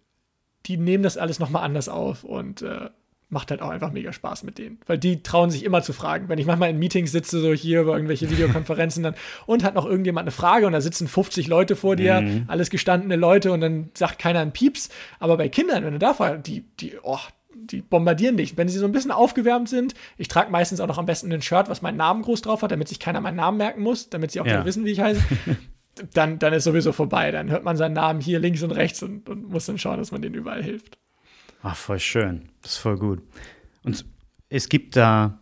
[0.66, 2.90] die nehmen das alles nochmal anders auf und äh,
[3.30, 4.80] macht halt auch einfach mega Spaß mit denen.
[4.88, 6.30] Weil die trauen sich immer zu fragen.
[6.30, 9.16] Wenn ich manchmal in Meetings sitze, so hier über irgendwelche Videokonferenzen, dann
[9.46, 12.46] und hat noch irgendjemand eine Frage und da sitzen 50 Leute vor dir, mhm.
[12.48, 14.90] alles gestandene Leute und dann sagt keiner einen Pieps.
[15.20, 17.20] Aber bei Kindern, wenn du da fragst, die, die, oh,
[17.54, 18.58] die bombardieren dich.
[18.58, 21.42] Wenn sie so ein bisschen aufgewärmt sind, ich trage meistens auch noch am besten ein
[21.42, 24.32] Shirt, was meinen Namen groß drauf hat, damit sich keiner meinen Namen merken muss, damit
[24.32, 24.66] sie auch ja.
[24.66, 25.22] wissen, wie ich heiße.
[26.14, 27.32] dann, dann ist sowieso vorbei.
[27.32, 30.12] Dann hört man seinen Namen hier links und rechts und, und muss dann schauen, dass
[30.12, 30.98] man denen überall hilft.
[31.62, 32.50] Ach, voll schön.
[32.62, 33.22] Das ist voll gut.
[33.84, 34.06] Und
[34.50, 35.40] es gibt da,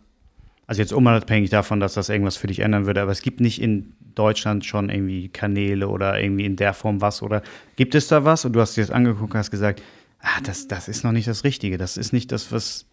[0.66, 3.60] also jetzt unabhängig davon, dass das irgendwas für dich ändern würde, aber es gibt nicht
[3.60, 7.42] in Deutschland schon irgendwie Kanäle oder irgendwie in der Form was oder
[7.76, 8.44] gibt es da was?
[8.44, 9.82] Und du hast dir das angeguckt und hast gesagt,
[10.20, 11.78] ah, das, das ist noch nicht das Richtige.
[11.78, 12.86] Das ist nicht das, was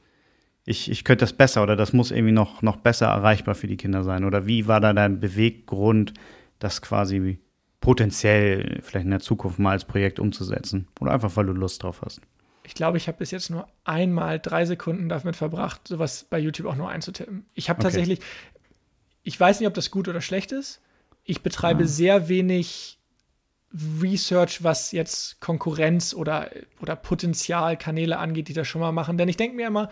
[0.65, 3.77] ich, ich könnte das besser oder das muss irgendwie noch, noch besser erreichbar für die
[3.77, 4.23] Kinder sein.
[4.23, 6.13] Oder wie war da dein Beweggrund,
[6.59, 7.39] das quasi
[7.81, 10.87] potenziell vielleicht in der Zukunft mal als Projekt umzusetzen.
[10.99, 12.21] Oder einfach, weil du Lust drauf hast.
[12.65, 16.67] Ich glaube, ich habe bis jetzt nur einmal drei Sekunden damit verbracht, sowas bei YouTube
[16.67, 17.45] auch nur einzutippen.
[17.53, 17.87] Ich habe okay.
[17.87, 18.19] tatsächlich,
[19.23, 20.81] ich weiß nicht, ob das gut oder schlecht ist.
[21.23, 21.87] Ich betreibe ah.
[21.87, 22.99] sehr wenig
[24.01, 26.49] Research, was jetzt Konkurrenz oder,
[26.81, 29.17] oder Potenzialkanäle angeht, die das schon mal machen.
[29.17, 29.89] Denn ich denke mir immer,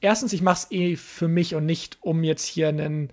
[0.00, 3.10] erstens, ich mache es eh für mich und nicht, um jetzt hier einen.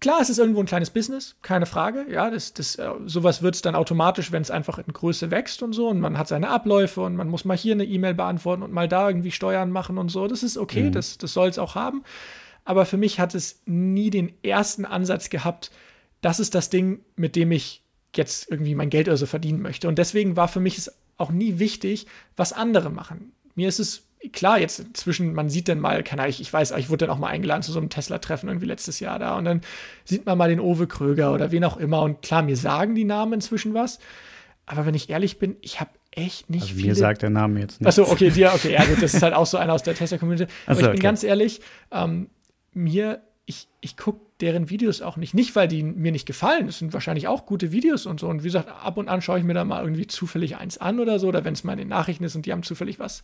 [0.00, 2.06] Klar, es ist irgendwo ein kleines Business, keine Frage.
[2.10, 5.62] Ja, das, das, äh, sowas wird es dann automatisch, wenn es einfach in Größe wächst
[5.62, 8.62] und so und man hat seine Abläufe und man muss mal hier eine E-Mail beantworten
[8.62, 10.26] und mal da irgendwie Steuern machen und so.
[10.26, 10.92] Das ist okay, mhm.
[10.92, 12.02] das, das soll es auch haben.
[12.64, 15.70] Aber für mich hat es nie den ersten Ansatz gehabt,
[16.22, 17.82] das ist das Ding, mit dem ich
[18.16, 19.86] jetzt irgendwie mein Geld oder so verdienen möchte.
[19.86, 22.06] Und deswegen war für mich es auch nie wichtig,
[22.36, 23.32] was andere machen.
[23.54, 26.90] Mir ist es klar, jetzt inzwischen, man sieht dann mal, keine Ahnung, ich, weiß, ich
[26.90, 29.62] wurde dann auch mal eingeladen zu so einem Tesla-Treffen irgendwie letztes Jahr da und dann
[30.04, 33.04] sieht man mal den Owe Kröger oder wen auch immer und klar, mir sagen die
[33.04, 33.98] Namen inzwischen was,
[34.66, 36.88] aber wenn ich ehrlich bin, ich habe echt nicht also viele.
[36.88, 37.88] Mir sagt der Name jetzt nicht.
[37.88, 40.52] Achso, okay, dir, okay, ja, gut, das ist halt auch so einer aus der Tesla-Community.
[40.66, 41.02] Aber so, ich bin okay.
[41.02, 41.60] ganz ehrlich,
[41.90, 42.28] ähm,
[42.72, 45.34] mir, ich, ich gucke deren Videos auch nicht.
[45.34, 46.68] Nicht, weil die mir nicht gefallen.
[46.68, 48.28] Es sind wahrscheinlich auch gute Videos und so.
[48.28, 51.00] Und wie gesagt, ab und an schaue ich mir da mal irgendwie zufällig eins an
[51.00, 51.28] oder so.
[51.28, 53.22] Oder wenn es mal in den Nachrichten ist und die haben zufällig was,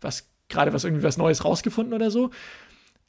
[0.00, 2.30] was, gerade was irgendwie was Neues rausgefunden oder so.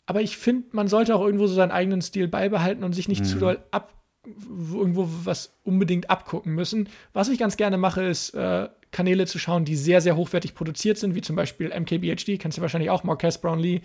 [0.05, 3.21] Aber ich finde, man sollte auch irgendwo so seinen eigenen Stil beibehalten und sich nicht
[3.21, 3.27] mhm.
[3.27, 3.93] zu doll ab,
[4.25, 6.89] irgendwo was unbedingt abgucken müssen.
[7.13, 10.97] Was ich ganz gerne mache, ist äh, Kanäle zu schauen, die sehr, sehr hochwertig produziert
[10.97, 13.81] sind, wie zum Beispiel MKBHD, kennst du wahrscheinlich auch, Marques Brownlee,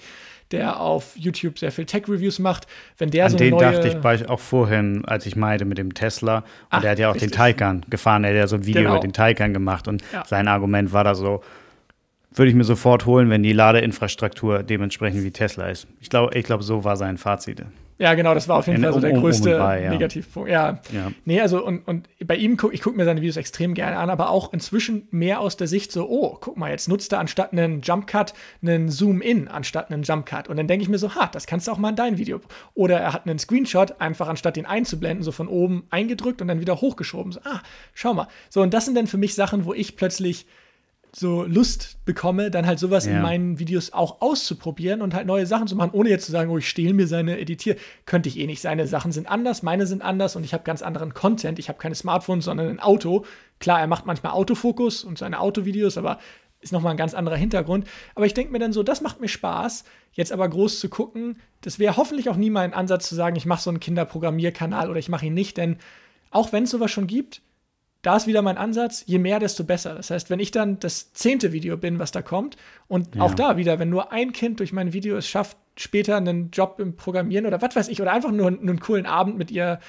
[0.51, 2.67] der auf YouTube sehr viel Tech-Reviews macht.
[2.99, 5.95] Wenn der An so den neue dachte ich auch vorhin, als ich meinte mit dem
[5.95, 6.39] Tesla.
[6.39, 7.31] Und Ach, der hat ja auch richtig.
[7.31, 8.95] den Taycan gefahren, er hat ja so ein Video genau.
[8.95, 10.25] über den Taycan gemacht und ja.
[10.27, 11.43] sein Argument war da so,
[12.37, 15.87] würde ich mir sofort holen, wenn die Ladeinfrastruktur dementsprechend wie Tesla ist.
[16.01, 17.65] Ich glaube, ich glaube, so war sein Fazit.
[17.99, 19.91] Ja, genau, das war auf jeden In, Fall so der größte um bei, ja.
[19.91, 20.51] Negativpunkt.
[20.51, 20.81] Ja.
[20.93, 21.13] ja.
[21.25, 24.11] Nee, also und, und bei ihm gucke ich gucke mir seine Videos extrem gerne an,
[24.11, 27.53] aber auch inzwischen mehr aus der Sicht so, oh, guck mal, jetzt nutzt er anstatt
[27.53, 30.99] einen Jump Cut einen Zoom In anstatt einen Jump Cut und dann denke ich mir
[30.99, 32.41] so, ha, das kannst du auch mal in dein Video.
[32.75, 36.61] Oder er hat einen Screenshot einfach anstatt den einzublenden so von oben eingedrückt und dann
[36.61, 37.33] wieder hochgeschoben.
[37.33, 37.63] So, ah,
[37.95, 38.29] schau mal.
[38.51, 40.45] So und das sind dann für mich Sachen, wo ich plötzlich
[41.15, 43.13] so Lust bekomme, dann halt sowas ja.
[43.13, 46.51] in meinen Videos auch auszuprobieren und halt neue Sachen zu machen, ohne jetzt zu sagen,
[46.51, 47.77] oh, ich stehle mir seine Editier.
[48.05, 48.61] Könnte ich eh nicht.
[48.61, 51.59] Seine Sachen sind anders, meine sind anders und ich habe ganz anderen Content.
[51.59, 53.25] Ich habe keine Smartphones, sondern ein Auto.
[53.61, 56.19] Klar, er macht manchmal Autofokus und seine Autovideos, aber
[56.61, 57.87] ist nochmal ein ganz anderer Hintergrund.
[58.15, 61.39] Aber ich denke mir dann so, das macht mir Spaß, jetzt aber groß zu gucken.
[61.61, 64.99] Das wäre hoffentlich auch nie mein Ansatz zu sagen, ich mache so einen Kinderprogrammierkanal oder
[64.99, 65.79] ich mache ihn nicht, denn
[66.31, 67.41] auch wenn es sowas schon gibt,
[68.07, 69.97] da ist wieder mein Ansatz, je mehr, desto besser.
[69.97, 72.57] Das heißt, wenn ich dann das zehnte Video bin, was da kommt,
[72.87, 73.23] und ja.
[73.23, 76.79] auch da wieder, wenn nur ein Kind durch mein Video es schafft, später einen Job
[76.79, 79.81] im Programmieren oder was weiß ich, oder einfach nur, nur einen coolen Abend mit ihr,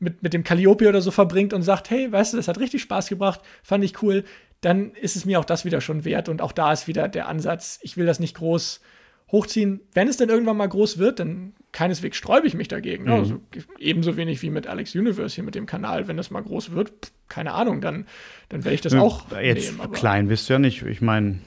[0.00, 2.82] mit, mit dem Calliope oder so verbringt und sagt, hey, weißt du, das hat richtig
[2.82, 4.24] Spaß gebracht, fand ich cool,
[4.62, 6.28] dann ist es mir auch das wieder schon wert.
[6.28, 8.80] Und auch da ist wieder der Ansatz, ich will das nicht groß
[9.32, 9.80] hochziehen.
[9.92, 13.04] Wenn es denn irgendwann mal groß wird, dann keineswegs sträube ich mich dagegen.
[13.04, 13.10] Mhm.
[13.10, 13.40] Also,
[13.78, 16.08] ebenso wenig wie mit Alex Universe hier mit dem Kanal.
[16.08, 18.06] Wenn das mal groß wird, pff, keine Ahnung, dann,
[18.48, 20.82] dann werde ich das ja, auch Jetzt nehmen, klein bist du ja nicht.
[20.82, 21.38] Ich meine,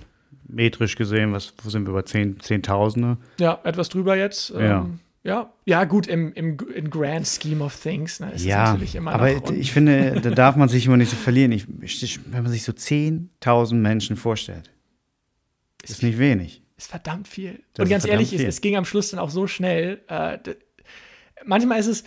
[0.48, 3.18] metrisch gesehen, was, wo sind wir über Zehn, Zehntausende?
[3.40, 4.52] Ja, etwas drüber jetzt.
[4.52, 4.82] Ja.
[4.82, 8.96] Ähm, ja, ja, gut, im, im, im Grand Scheme of Things ne, ist ja, natürlich
[8.96, 9.52] immer aber noch.
[9.52, 11.54] Ich finde, da darf man sich immer nicht so verlieren.
[11.54, 11.66] Ich,
[12.30, 14.70] wenn man sich so 10.000 Menschen vorstellt,
[15.82, 17.62] ist, ist nicht wenig ist verdammt viel.
[17.74, 20.02] Das und ganz ehrlich, es, es, ging am Schluss dann auch so schnell.
[20.08, 20.40] Äh,
[21.46, 22.04] manchmal ist es,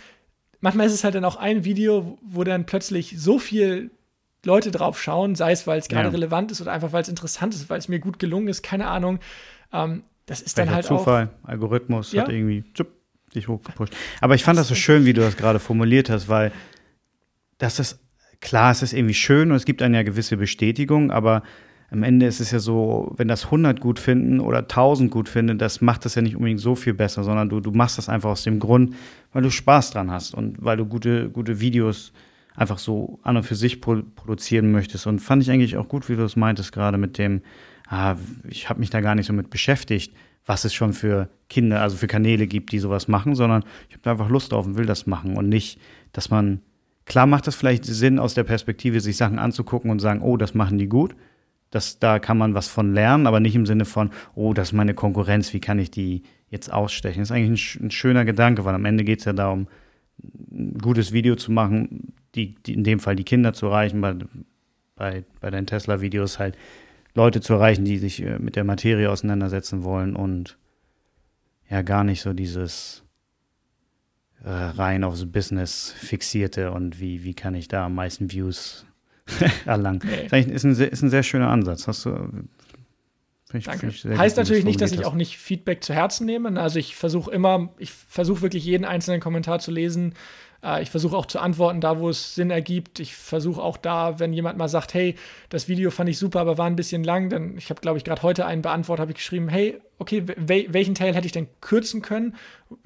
[0.59, 3.91] manchmal ist es halt dann auch ein Video, wo dann plötzlich so viel
[4.45, 6.11] Leute drauf schauen, sei es, weil es gerade ja.
[6.11, 8.87] relevant ist oder einfach, weil es interessant ist, weil es mir gut gelungen ist, keine
[8.87, 9.19] Ahnung.
[9.73, 12.23] Ähm, das ist Vielleicht dann halt Zufall, auch, Algorithmus ja?
[12.23, 12.89] hat irgendwie tschupp,
[13.33, 13.95] dich hochgepusht.
[14.21, 16.51] Aber ich fand das so schön, wie du das gerade formuliert hast, weil
[17.57, 17.99] das ist,
[18.39, 21.43] klar, es ist irgendwie schön und es gibt eine ja gewisse Bestätigung, aber
[21.89, 25.57] am Ende ist es ja so, wenn das 100 gut finden oder 1000 gut finden,
[25.57, 28.31] das macht das ja nicht unbedingt so viel besser, sondern du, du machst das einfach
[28.31, 28.95] aus dem Grund,
[29.31, 32.11] weil du Spaß dran hast und weil du gute, gute Videos
[32.55, 35.07] einfach so an und für sich produzieren möchtest.
[35.07, 37.41] Und fand ich eigentlich auch gut, wie du es meintest, gerade mit dem,
[37.87, 38.15] ah,
[38.49, 40.13] ich habe mich da gar nicht so mit beschäftigt,
[40.45, 44.01] was es schon für Kinder, also für Kanäle gibt, die sowas machen, sondern ich habe
[44.03, 45.79] da einfach Lust drauf und will das machen und nicht,
[46.13, 46.61] dass man,
[47.05, 50.53] klar macht das vielleicht Sinn aus der Perspektive, sich Sachen anzugucken und sagen, oh, das
[50.53, 51.15] machen die gut,
[51.69, 54.73] das, da kann man was von lernen, aber nicht im Sinne von, oh, das ist
[54.73, 57.19] meine Konkurrenz, wie kann ich die jetzt ausstechen?
[57.19, 59.67] Das ist eigentlich ein, ein schöner Gedanke, weil am Ende geht es ja darum,
[60.51, 64.15] ein gutes Video zu machen, die, die, in dem Fall die Kinder zu erreichen, bei,
[64.95, 66.57] bei, bei deinen Tesla-Videos halt
[67.13, 70.57] Leute zu erreichen, die sich äh, mit der Materie auseinandersetzen wollen und
[71.69, 73.03] ja gar nicht so dieses
[74.43, 78.86] äh, rein aufs Business fixierte und wie, wie kann ich da am meisten Views
[79.65, 80.01] erlangen.
[80.03, 80.39] Nee.
[80.41, 81.87] Ist, ein, ist ein sehr schöner Ansatz.
[81.87, 82.29] Hast du,
[83.53, 83.87] ich, Danke.
[83.87, 86.59] heißt gut, natürlich nicht, dass ich auch nicht Feedback zu Herzen nehme.
[86.59, 90.15] Also ich versuche immer, ich versuche wirklich jeden einzelnen Kommentar zu lesen,
[90.67, 92.99] äh, ich versuche auch zu antworten, da wo es Sinn ergibt.
[92.99, 95.15] Ich versuche auch da, wenn jemand mal sagt, hey,
[95.49, 98.03] das Video fand ich super, aber war ein bisschen lang, dann, ich habe, glaube ich,
[98.03, 101.47] gerade heute einen beantwortet, habe ich geschrieben, hey, okay, wel welchen Teil hätte ich denn
[101.61, 102.35] kürzen können,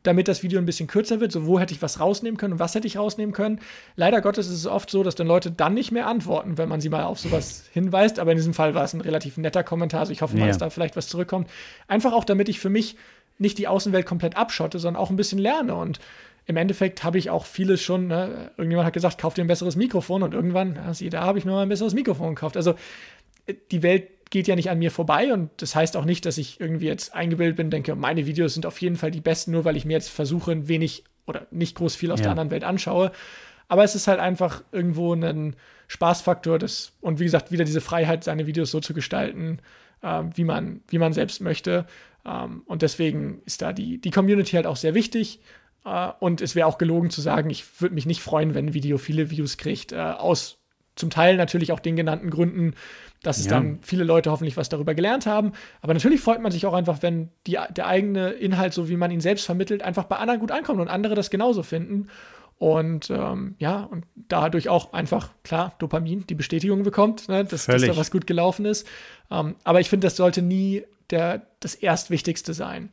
[0.03, 1.31] damit das Video ein bisschen kürzer wird?
[1.31, 3.59] So, wo hätte ich was rausnehmen können und was hätte ich rausnehmen können?
[3.95, 6.81] Leider Gottes ist es oft so, dass dann Leute dann nicht mehr antworten, wenn man
[6.81, 8.19] sie mal auf sowas hinweist.
[8.19, 10.01] Aber in diesem Fall war es ein relativ netter Kommentar.
[10.01, 10.47] Also ich hoffe mal, ja.
[10.47, 11.49] dass da vielleicht was zurückkommt.
[11.87, 12.95] Einfach auch, damit ich für mich
[13.37, 15.73] nicht die Außenwelt komplett abschotte, sondern auch ein bisschen lerne.
[15.73, 15.99] Und
[16.51, 19.77] im Endeffekt habe ich auch vieles schon, ne, irgendjemand hat gesagt, kauf dir ein besseres
[19.77, 22.57] Mikrofon und irgendwann, ja, da habe ich mir mal ein besseres Mikrofon gekauft.
[22.57, 22.75] Also
[23.47, 26.37] äh, die Welt geht ja nicht an mir vorbei und das heißt auch nicht, dass
[26.37, 29.65] ich irgendwie jetzt eingebildet bin, denke, meine Videos sind auf jeden Fall die besten, nur
[29.65, 32.23] weil ich mir jetzt versuche, ein wenig oder nicht groß viel aus ja.
[32.23, 33.11] der anderen Welt anschaue.
[33.69, 35.55] Aber es ist halt einfach irgendwo ein
[35.87, 39.59] Spaßfaktor das, und wie gesagt, wieder diese Freiheit, seine Videos so zu gestalten,
[40.01, 41.85] äh, wie, man, wie man selbst möchte.
[42.25, 45.39] Ähm, und deswegen ist da die, die Community halt auch sehr wichtig.
[45.85, 48.73] Äh, und es wäre auch gelogen zu sagen, ich würde mich nicht freuen, wenn ein
[48.73, 49.91] Video viele Views kriegt.
[49.91, 50.57] Äh, aus
[50.95, 52.75] zum Teil natürlich auch den genannten Gründen,
[53.23, 53.51] dass es ja.
[53.51, 55.53] dann viele Leute hoffentlich was darüber gelernt haben.
[55.81, 59.11] Aber natürlich freut man sich auch einfach, wenn die, der eigene Inhalt, so wie man
[59.11, 62.07] ihn selbst vermittelt, einfach bei anderen gut ankommt und andere das genauso finden.
[62.57, 67.81] Und ähm, ja, und dadurch auch einfach, klar, Dopamin, die Bestätigung bekommt, ne, dass, dass,
[67.81, 68.87] da was gut gelaufen ist.
[69.31, 72.91] Ähm, aber ich finde, das sollte nie der, das Erstwichtigste sein.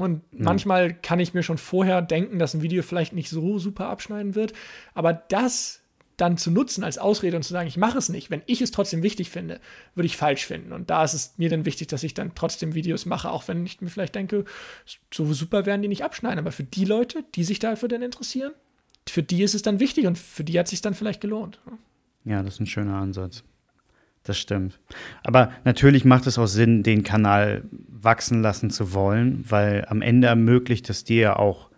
[0.00, 0.44] Und mhm.
[0.44, 4.34] manchmal kann ich mir schon vorher denken, dass ein Video vielleicht nicht so super abschneiden
[4.34, 4.52] wird.
[4.94, 5.80] Aber das
[6.16, 8.70] dann zu nutzen als Ausrede und zu sagen, ich mache es nicht, wenn ich es
[8.70, 9.58] trotzdem wichtig finde,
[9.94, 10.72] würde ich falsch finden.
[10.72, 13.64] Und da ist es mir dann wichtig, dass ich dann trotzdem Videos mache, auch wenn
[13.64, 14.44] ich mir vielleicht denke,
[15.12, 16.38] so super werden die nicht abschneiden.
[16.38, 18.52] Aber für die Leute, die sich dafür dann interessieren,
[19.08, 21.58] für die ist es dann wichtig und für die hat es sich dann vielleicht gelohnt.
[22.24, 23.42] Ja, das ist ein schöner Ansatz.
[24.24, 24.78] Das stimmt.
[25.24, 30.28] Aber natürlich macht es auch Sinn, den Kanal wachsen lassen zu wollen, weil am Ende
[30.28, 31.70] ermöglicht es dir auch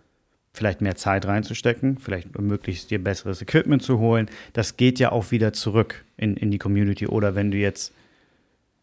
[0.53, 4.29] vielleicht mehr Zeit reinzustecken, vielleicht ermöglicht es dir besseres Equipment zu holen.
[4.53, 7.07] Das geht ja auch wieder zurück in, in die Community.
[7.07, 7.93] Oder wenn du jetzt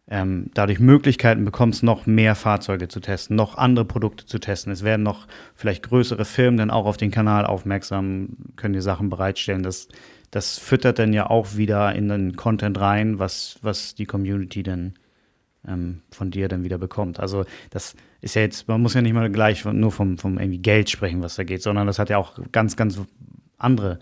[0.08, 4.72] ähm, dadurch Möglichkeiten bekommst, noch mehr Fahrzeuge zu testen, noch andere Produkte zu testen.
[4.72, 9.08] Es werden noch vielleicht größere Firmen dann auch auf den Kanal aufmerksam, können dir Sachen
[9.08, 9.62] bereitstellen.
[9.62, 9.86] Das
[10.30, 14.94] das füttert dann ja auch wieder in den Content rein, was, was die Community dann
[15.66, 17.20] ähm, von dir dann wieder bekommt.
[17.20, 20.58] Also das ist ja jetzt, man muss ja nicht mal gleich nur vom, vom irgendwie
[20.58, 23.00] Geld sprechen, was da geht, sondern das hat ja auch ganz, ganz
[23.58, 23.98] andere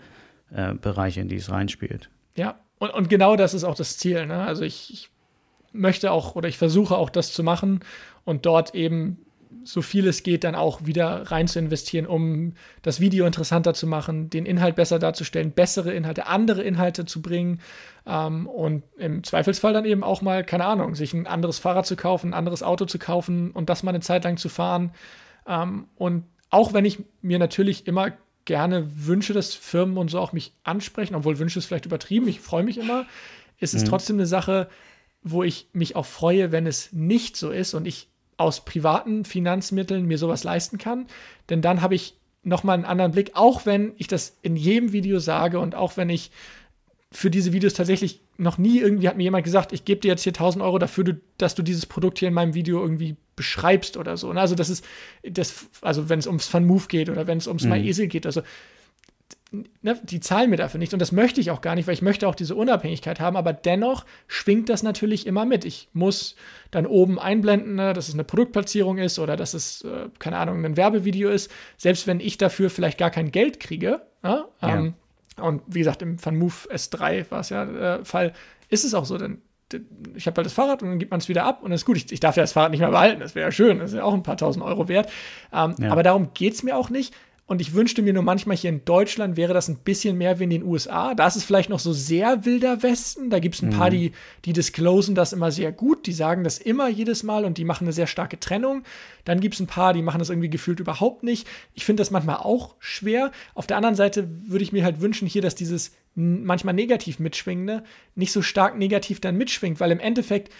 [0.51, 2.09] äh, Bereiche, in die es reinspielt.
[2.35, 4.25] Ja, und, und genau das ist auch das Ziel.
[4.25, 4.41] Ne?
[4.41, 5.09] Also ich, ich
[5.71, 7.81] möchte auch oder ich versuche auch das zu machen
[8.23, 9.25] und dort eben
[9.63, 13.87] so viel es geht, dann auch wieder rein zu investieren, um das Video interessanter zu
[13.87, 17.59] machen, den Inhalt besser darzustellen, bessere Inhalte, andere Inhalte zu bringen
[18.05, 21.95] ähm, und im Zweifelsfall dann eben auch mal, keine Ahnung, sich ein anderes Fahrrad zu
[21.95, 24.91] kaufen, ein anderes Auto zu kaufen und das mal eine Zeit lang zu fahren.
[25.47, 28.13] Ähm, und auch wenn ich mir natürlich immer
[28.45, 32.39] gerne wünsche, dass Firmen und so auch mich ansprechen, obwohl Wünsche ist vielleicht übertrieben, ich
[32.39, 33.05] freue mich immer,
[33.59, 33.87] ist es mhm.
[33.89, 34.69] trotzdem eine Sache,
[35.21, 38.09] wo ich mich auch freue, wenn es nicht so ist und ich
[38.39, 41.07] aus privaten Finanzmitteln mir sowas leisten kann.
[41.49, 45.19] Denn dann habe ich nochmal einen anderen Blick, auch wenn ich das in jedem Video
[45.19, 46.31] sage und auch wenn ich
[47.11, 50.23] für diese Videos tatsächlich noch nie irgendwie hat mir jemand gesagt, ich gebe dir jetzt
[50.23, 54.15] hier 1000 Euro dafür, dass du dieses Produkt hier in meinem Video irgendwie beschreibst oder
[54.15, 54.29] so.
[54.31, 54.85] Also das ist,
[55.23, 57.71] das, also wenn es ums Fun Move geht oder wenn es ums mhm.
[57.71, 58.41] My Esel geht, also
[59.51, 62.01] ne, die zahlen mir dafür nicht und das möchte ich auch gar nicht, weil ich
[62.01, 65.65] möchte auch diese Unabhängigkeit haben, aber dennoch schwingt das natürlich immer mit.
[65.65, 66.35] Ich muss
[66.71, 70.63] dann oben einblenden, ne, dass es eine Produktplatzierung ist oder dass es, äh, keine Ahnung,
[70.65, 74.01] ein Werbevideo ist, selbst wenn ich dafür vielleicht gar kein Geld kriege.
[74.21, 74.77] Ne, ja.
[74.77, 74.93] ähm,
[75.41, 78.33] und wie gesagt, im FunMove S3 war es ja der äh, Fall,
[78.69, 79.41] ist es auch so, denn
[80.15, 81.85] ich habe halt das Fahrrad und dann gibt man es wieder ab und das ist
[81.85, 81.97] gut.
[81.97, 83.97] Ich, ich, darf ja das Fahrrad nicht mehr behalten, das wäre ja schön, das ist
[83.97, 85.11] ja auch ein paar tausend Euro wert.
[85.53, 85.91] Ähm, ja.
[85.91, 87.13] Aber darum geht es mir auch nicht.
[87.49, 90.43] Und ich wünschte mir nur manchmal hier in Deutschland wäre das ein bisschen mehr wie
[90.43, 91.15] in den USA.
[91.15, 93.31] Da ist es vielleicht noch so sehr wilder Westen.
[93.31, 93.73] Da gibt es ein mhm.
[93.73, 94.11] paar, die,
[94.45, 96.05] die disclosen das immer sehr gut.
[96.05, 98.83] Die sagen das immer jedes Mal und die machen eine sehr starke Trennung.
[99.25, 101.47] Dann gibt es ein paar, die machen das irgendwie gefühlt überhaupt nicht.
[101.73, 103.31] Ich finde das manchmal auch schwer.
[103.55, 107.83] Auf der anderen Seite würde ich mir halt wünschen hier, dass dieses manchmal negativ mitschwingende
[108.13, 110.53] nicht so stark negativ dann mitschwingt, weil im Endeffekt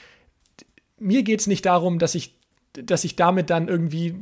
[0.98, 2.39] mir geht es nicht darum, dass ich
[2.74, 4.16] dass ich damit dann irgendwie äh,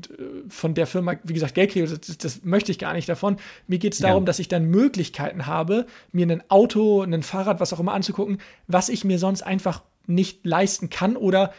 [0.48, 3.38] von der Firma, wie gesagt, Geld kriege, das, das möchte ich gar nicht davon.
[3.68, 4.26] Mir geht es darum, ja.
[4.26, 8.90] dass ich dann Möglichkeiten habe, mir ein Auto, ein Fahrrad, was auch immer anzugucken, was
[8.90, 11.54] ich mir sonst einfach nicht leisten kann oder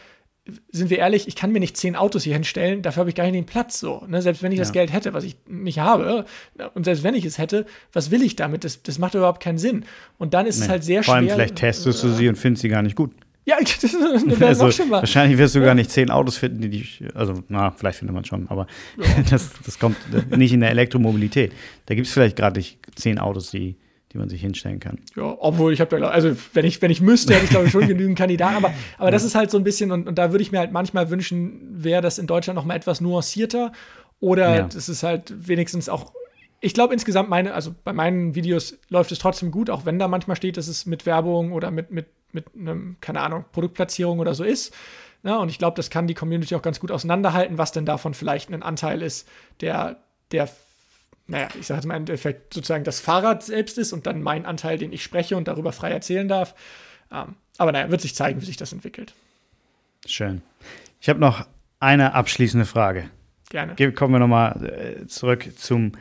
[0.71, 3.23] sind wir ehrlich, ich kann mir nicht zehn Autos hier hinstellen, dafür habe ich gar
[3.25, 4.03] nicht den Platz so.
[4.07, 4.21] Ne?
[4.23, 4.63] Selbst wenn ich ja.
[4.63, 6.25] das Geld hätte, was ich nicht habe,
[6.73, 8.63] und selbst wenn ich es hätte, was will ich damit?
[8.63, 9.85] Das, das macht überhaupt keinen Sinn.
[10.17, 10.65] Und dann ist nee.
[10.65, 11.23] es halt sehr Vor schwer.
[11.23, 13.11] Vor allem vielleicht testest du sie und findest sie gar nicht gut.
[13.49, 14.99] Ja, das wäre also, noch schon mal.
[15.01, 15.65] Wahrscheinlich wirst du ja.
[15.65, 18.67] gar nicht zehn Autos finden, die dich, also na, vielleicht findet man schon, aber
[18.97, 19.05] ja.
[19.29, 19.97] das, das kommt
[20.37, 21.51] nicht in der Elektromobilität.
[21.87, 23.75] Da gibt es vielleicht gerade nicht zehn Autos, die
[24.11, 24.97] die man sich hinstellen kann.
[25.15, 27.71] Ja, obwohl ich habe da, also wenn ich, wenn ich müsste, hätte ich glaube ich
[27.71, 30.41] schon genügend Kandidaten, aber, aber das ist halt so ein bisschen, und, und da würde
[30.41, 33.71] ich mir halt manchmal wünschen, wäre das in Deutschland noch mal etwas nuancierter
[34.19, 34.63] oder ja.
[34.63, 36.11] das ist halt wenigstens auch,
[36.59, 40.07] ich glaube insgesamt meine, also bei meinen Videos läuft es trotzdem gut, auch wenn da
[40.07, 44.33] manchmal steht, dass es mit Werbung oder mit, mit, mit einem, keine Ahnung, Produktplatzierung oder
[44.33, 44.73] so ist.
[45.23, 48.13] Ja, und ich glaube, das kann die Community auch ganz gut auseinanderhalten, was denn davon
[48.13, 49.27] vielleicht ein Anteil ist,
[49.59, 49.97] der,
[50.31, 50.49] der
[51.27, 54.45] naja, ich sage jetzt mal im Endeffekt sozusagen das Fahrrad selbst ist und dann mein
[54.45, 56.55] Anteil, den ich spreche und darüber frei erzählen darf.
[57.11, 59.13] Ähm, aber naja, wird sich zeigen, wie sich das entwickelt.
[60.05, 60.41] Schön.
[61.01, 61.45] Ich habe noch
[61.79, 63.09] eine abschließende Frage.
[63.49, 63.75] Gerne.
[63.93, 65.91] Kommen wir nochmal äh, zurück zum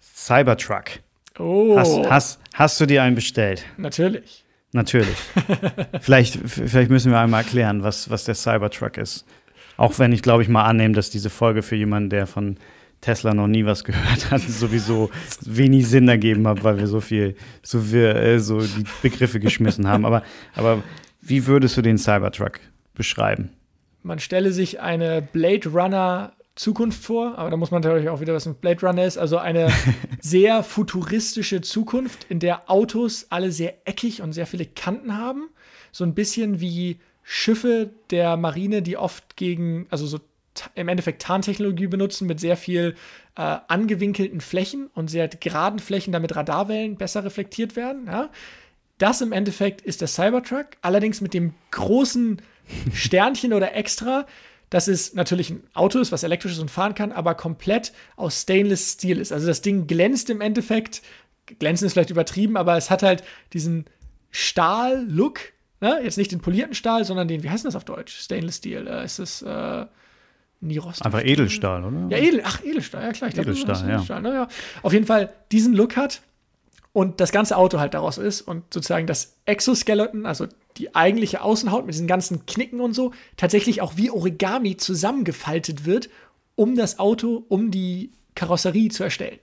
[0.00, 1.00] Cybertruck.
[1.38, 1.76] Oh.
[1.78, 3.64] Hast, hast, hast du dir einen bestellt?
[3.78, 4.44] Natürlich.
[4.72, 5.16] Natürlich.
[6.00, 9.26] vielleicht, vielleicht müssen wir einmal erklären, was, was der Cybertruck ist.
[9.76, 12.56] Auch wenn ich, glaube ich, mal annehme, dass diese Folge für jemanden, der von
[13.00, 15.10] Tesla noch nie was gehört hat, sowieso
[15.40, 19.88] wenig Sinn ergeben hat, weil wir so viel, so wir äh, so die Begriffe geschmissen
[19.88, 20.04] haben.
[20.04, 20.22] Aber,
[20.54, 20.82] aber
[21.20, 22.60] wie würdest du den Cybertruck
[22.94, 23.50] beschreiben?
[24.02, 28.34] Man stelle sich eine Blade Runner Zukunft vor, aber da muss man natürlich auch wieder
[28.34, 29.72] was ein Blade Runner ist, also eine
[30.20, 35.48] sehr futuristische Zukunft, in der Autos alle sehr eckig und sehr viele Kanten haben,
[35.90, 40.20] so ein bisschen wie Schiffe der Marine, die oft gegen, also so
[40.74, 42.94] im Endeffekt Tarntechnologie benutzen mit sehr viel
[43.36, 48.06] äh, angewinkelten Flächen und sehr geraden Flächen, damit Radarwellen besser reflektiert werden.
[48.06, 48.28] Ja?
[48.98, 52.42] Das im Endeffekt ist der Cybertruck, allerdings mit dem großen
[52.92, 54.26] Sternchen oder Extra,
[54.70, 58.42] dass es natürlich ein Auto ist, was elektrisch ist und fahren kann, aber komplett aus
[58.42, 59.32] Stainless Steel ist.
[59.32, 61.02] Also das Ding glänzt im Endeffekt,
[61.58, 63.86] glänzen ist vielleicht übertrieben, aber es hat halt diesen
[64.30, 65.40] Stahl-Look.
[65.80, 66.00] Ne?
[66.02, 68.16] Jetzt nicht den polierten Stahl, sondern den, wie heißt das auf Deutsch?
[68.16, 68.86] Stainless Steel.
[68.86, 69.86] Äh, ist es äh,
[70.60, 71.04] nie rostig.
[71.04, 72.06] Einfach Edelstahl, oder?
[72.10, 73.28] Ja, Edel, ach, Edelstahl, ja klar.
[73.28, 73.94] Ich glaub, Edelstahl, ja.
[73.94, 74.48] Edelstahl, ne, ja.
[74.82, 76.22] Auf jeden Fall diesen Look hat
[76.92, 80.46] und das ganze Auto halt daraus ist und sozusagen das Exoskeleton, also
[80.76, 86.10] die eigentliche Außenhaut mit diesen ganzen Knicken und so, tatsächlich auch wie Origami zusammengefaltet wird,
[86.56, 89.38] um das Auto, um die Karosserie zu erstellen.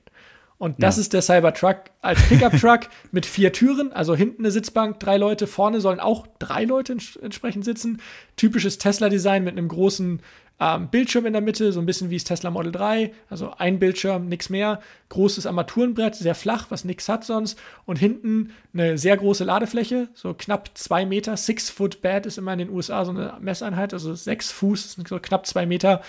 [0.59, 1.01] Und das ja.
[1.01, 5.81] ist der Cybertruck als Pickup-Truck mit vier Türen, also hinten eine Sitzbank, drei Leute, vorne
[5.81, 8.01] sollen auch drei Leute entsprechend sitzen.
[8.37, 10.21] Typisches Tesla-Design mit einem großen
[10.59, 13.79] ähm, Bildschirm in der Mitte, so ein bisschen wie das Tesla Model 3, also ein
[13.79, 14.79] Bildschirm, nichts mehr.
[15.09, 17.59] Großes Armaturenbrett, sehr flach, was nichts hat sonst.
[17.85, 21.37] Und hinten eine sehr große Ladefläche, so knapp zwei Meter.
[21.37, 25.19] Six Foot Bed ist immer in den USA so eine Messeinheit, also sechs Fuß, so
[25.19, 26.01] knapp zwei Meter,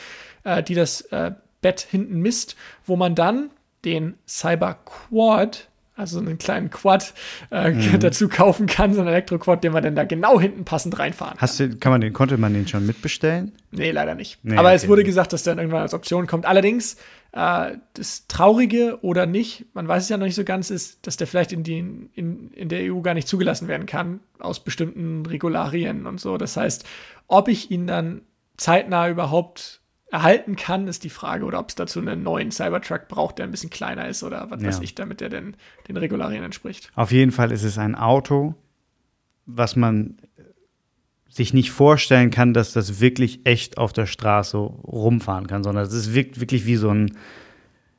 [0.44, 2.56] äh, die das äh, Bett hinten misst,
[2.86, 3.50] wo man dann
[3.84, 5.67] den Cyber Quad
[5.98, 7.12] also einen kleinen Quad
[7.50, 7.98] äh, mhm.
[7.98, 11.40] dazu kaufen kann, so einen Elektroquad, den man dann da genau hinten passend reinfahren kann.
[11.40, 13.52] Hast du, kann man den, konnte man den schon mitbestellen?
[13.72, 14.38] Nee, leider nicht.
[14.44, 14.76] Nee, Aber okay.
[14.76, 16.46] es wurde gesagt, dass der dann irgendwann als Option kommt.
[16.46, 16.96] Allerdings,
[17.32, 21.16] äh, das Traurige oder nicht, man weiß es ja noch nicht so ganz, ist, dass
[21.16, 21.78] der vielleicht in, die,
[22.14, 26.38] in, in der EU gar nicht zugelassen werden kann, aus bestimmten Regularien und so.
[26.38, 26.84] Das heißt,
[27.26, 28.22] ob ich ihn dann
[28.56, 29.77] zeitnah überhaupt
[30.10, 33.50] erhalten kann, ist die Frage, oder ob es dazu einen neuen Cybertruck braucht, der ein
[33.50, 34.68] bisschen kleiner ist oder was ja.
[34.68, 35.56] weiß ich, damit der denn
[35.86, 36.90] den Regularien entspricht.
[36.94, 38.54] Auf jeden Fall ist es ein Auto,
[39.44, 40.16] was man
[41.28, 45.92] sich nicht vorstellen kann, dass das wirklich echt auf der Straße rumfahren kann, sondern es
[45.92, 47.16] ist wirklich wie so ein,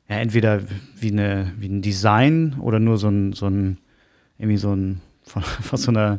[0.08, 0.62] ja, entweder
[0.96, 3.78] wie, eine, wie ein Design oder nur so ein, so ein
[4.36, 6.18] irgendwie so ein, von, von so einer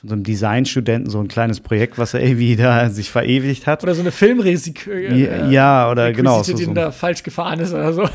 [0.00, 3.82] von so einem Designstudenten so ein kleines Projekt, was er irgendwie da sich verewigt hat.
[3.82, 4.86] Oder so eine Filmrisik.
[4.86, 6.42] Äh, ja, ja, oder genau.
[6.42, 8.08] So, so da falsch gefahren ist oder so.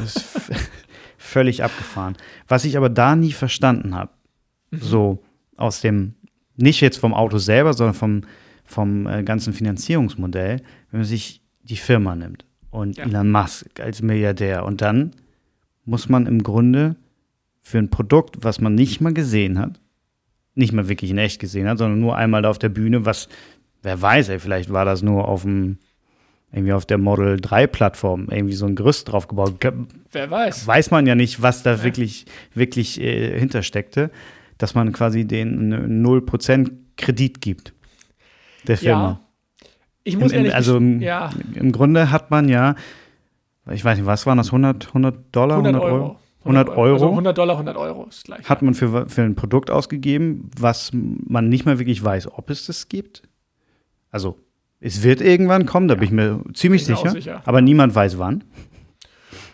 [1.17, 2.15] völlig abgefahren.
[2.47, 4.11] Was ich aber da nie verstanden habe,
[4.71, 4.79] mhm.
[4.79, 5.23] so
[5.57, 6.13] aus dem,
[6.55, 8.21] nicht jetzt vom Auto selber, sondern vom,
[8.63, 10.61] vom äh, ganzen Finanzierungsmodell,
[10.91, 13.05] wenn man sich die Firma nimmt und ja.
[13.05, 15.11] Elon Musk als Milliardär und dann
[15.85, 16.95] muss man im Grunde
[17.61, 19.79] für ein Produkt, was man nicht mal gesehen hat,
[20.55, 23.27] nicht mal wirklich in echt gesehen hat, sondern nur einmal da auf der Bühne, was,
[23.81, 25.77] wer weiß, ey, vielleicht war das nur auf dem,
[26.51, 29.55] irgendwie auf der Model 3 Plattform, irgendwie so ein Gerüst drauf gebaut.
[30.11, 30.67] Wer weiß.
[30.67, 31.83] Weiß man ja nicht, was da ja.
[31.83, 34.11] wirklich, wirklich äh, hintersteckte,
[34.57, 37.73] dass man quasi den 0% Kredit gibt.
[38.67, 39.19] Der Firma.
[39.19, 39.67] Ja.
[40.05, 41.29] Ich muss Im, im, also im, ja.
[41.55, 42.75] im Grunde hat man ja,
[43.71, 46.19] ich weiß nicht, was waren das, 100, 100 Dollar, 100, 100 Euro?
[46.43, 46.93] 100 Euro.
[46.93, 48.47] Also 100 Dollar, 100 Euro ist gleich.
[48.47, 52.65] Hat man für, für ein Produkt ausgegeben, was man nicht mal wirklich weiß, ob es
[52.65, 53.23] das gibt.
[54.11, 54.37] Also
[54.79, 55.99] Es wird irgendwann kommen, da ja.
[55.99, 58.43] bin ich mir ziemlich sicher, sicher, Aber niemand weiß wann.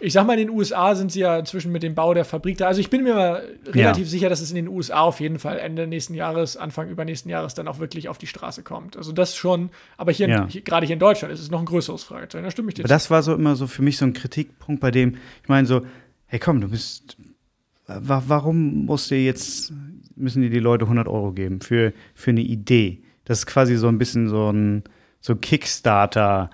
[0.01, 2.57] Ich sag mal, in den USA sind sie ja inzwischen mit dem Bau der Fabrik
[2.57, 2.67] da.
[2.67, 4.09] Also ich bin mir mal relativ ja.
[4.09, 7.53] sicher, dass es in den USA auf jeden Fall Ende nächsten Jahres, Anfang übernächsten Jahres
[7.53, 8.95] dann auch wirklich auf die Straße kommt.
[8.95, 10.47] Also das schon, aber hier, ja.
[10.47, 12.45] hier gerade hier in Deutschland ist es noch ein größeres Fragezeichen.
[12.45, 12.93] Da stimme ich dir Aber zu.
[12.93, 15.81] das war so immer so für mich so ein Kritikpunkt, bei dem, ich meine so,
[16.29, 17.17] hey komm, du bist,
[17.85, 19.73] warum musst du jetzt,
[20.15, 23.03] müssen dir die Leute 100 Euro geben für, für eine Idee?
[23.25, 24.83] Das ist quasi so ein bisschen so ein
[25.21, 26.49] so Kickstarter-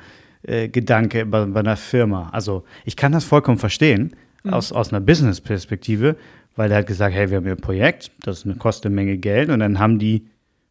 [0.48, 2.30] äh, Gedanke bei, bei, einer Firma.
[2.32, 4.54] Also ich kann das vollkommen verstehen mhm.
[4.54, 6.18] aus, aus einer Business-Perspektive,
[6.56, 9.50] weil der hat gesagt, hey, wir haben hier ein Projekt, das kostet eine Menge Geld
[9.50, 10.28] und dann haben die,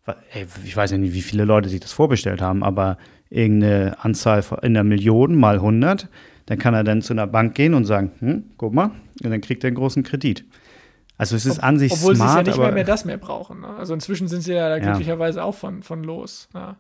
[0.07, 2.99] ey, ich weiß ja nicht, wie viele Leute sich das vorbestellt haben, aber
[3.31, 6.09] irgendeine Anzahl in der Million mal 100,
[6.47, 8.91] dann kann er dann zu einer Bank gehen und sagen, hm, guck mal,
[9.23, 10.45] und dann kriegt er einen großen Kredit.
[11.17, 13.05] Also es ist Ob, an sich obwohl smart, Obwohl sie ja nicht mehr, mehr das
[13.05, 13.61] mehr brauchen.
[13.61, 13.69] Ne?
[13.69, 15.45] Also inzwischen sind sie ja da glücklicherweise ja.
[15.45, 16.49] auch von, von los.
[16.55, 16.77] Ja.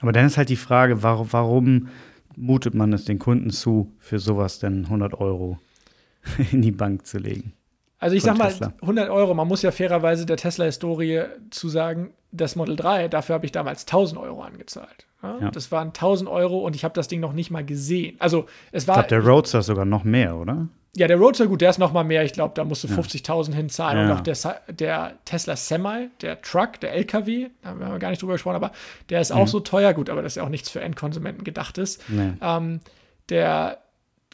[0.00, 1.88] Aber dann ist halt die Frage, warum, warum
[2.36, 5.58] mutet man es den Kunden zu, für sowas denn 100 Euro
[6.52, 7.52] in die Bank zu legen?
[7.98, 8.74] Also ich sag mal, Tesla.
[8.80, 13.46] 100 Euro, man muss ja fairerweise der Tesla-Historie zu sagen, das Model 3, dafür habe
[13.46, 15.07] ich damals 1000 Euro angezahlt.
[15.22, 15.38] Ja?
[15.40, 15.50] Ja.
[15.50, 18.16] Das waren 1000 Euro und ich habe das Ding noch nicht mal gesehen.
[18.18, 19.00] Also es war.
[19.00, 20.68] Ich glaube, der Roadster sogar noch mehr, oder?
[20.96, 22.24] Ja, der Roadster, gut, der ist noch mal mehr.
[22.24, 23.98] Ich glaube, da musst du 50.000 hinzahlen.
[23.98, 24.04] Ja.
[24.04, 24.36] Und auch der,
[24.68, 28.72] der, Tesla Semi, der Truck, der LKW, da haben wir gar nicht drüber gesprochen, aber
[29.08, 29.46] der ist auch mhm.
[29.46, 29.92] so teuer.
[29.92, 32.02] Gut, aber das ist ja auch nichts für Endkonsumenten gedacht ist.
[32.08, 32.32] Nee.
[32.40, 32.80] Ähm,
[33.28, 33.78] der,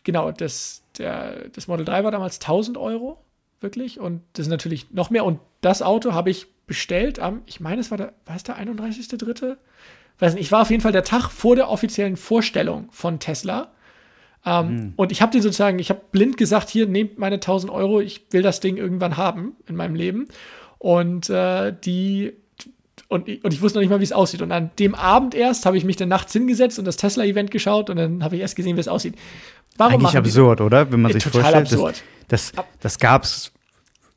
[0.05, 3.19] genau, das, der, das Model 3 war damals 1000 Euro,
[3.61, 4.01] wirklich.
[4.01, 5.25] Und das ist natürlich noch mehr.
[5.25, 8.57] Und das Auto habe ich bestellt am, ich meine, es war der, war es der
[8.57, 9.57] 31.3.?
[10.19, 13.73] Weiß nicht, ich war auf jeden Fall der Tag vor der offiziellen Vorstellung von Tesla.
[14.47, 14.93] Ähm, mhm.
[14.97, 18.27] Und ich habe den sozusagen, ich habe blind gesagt, hier, nehmt meine 1000 Euro, ich
[18.31, 20.29] will das Ding irgendwann haben in meinem Leben.
[20.79, 22.35] Und äh, die
[23.09, 24.43] und, und ich wusste noch nicht mal, wie es aussieht.
[24.43, 27.91] Und an dem Abend erst habe ich mich dann nachts hingesetzt und das Tesla-Event geschaut
[27.91, 29.15] und dann habe ich erst gesehen, wie es aussieht.
[29.77, 30.65] Warum Eigentlich absurd, die?
[30.65, 30.91] oder?
[30.91, 32.03] Wenn man sich total vorstellt, absurd.
[32.29, 33.53] das, das, das gab es,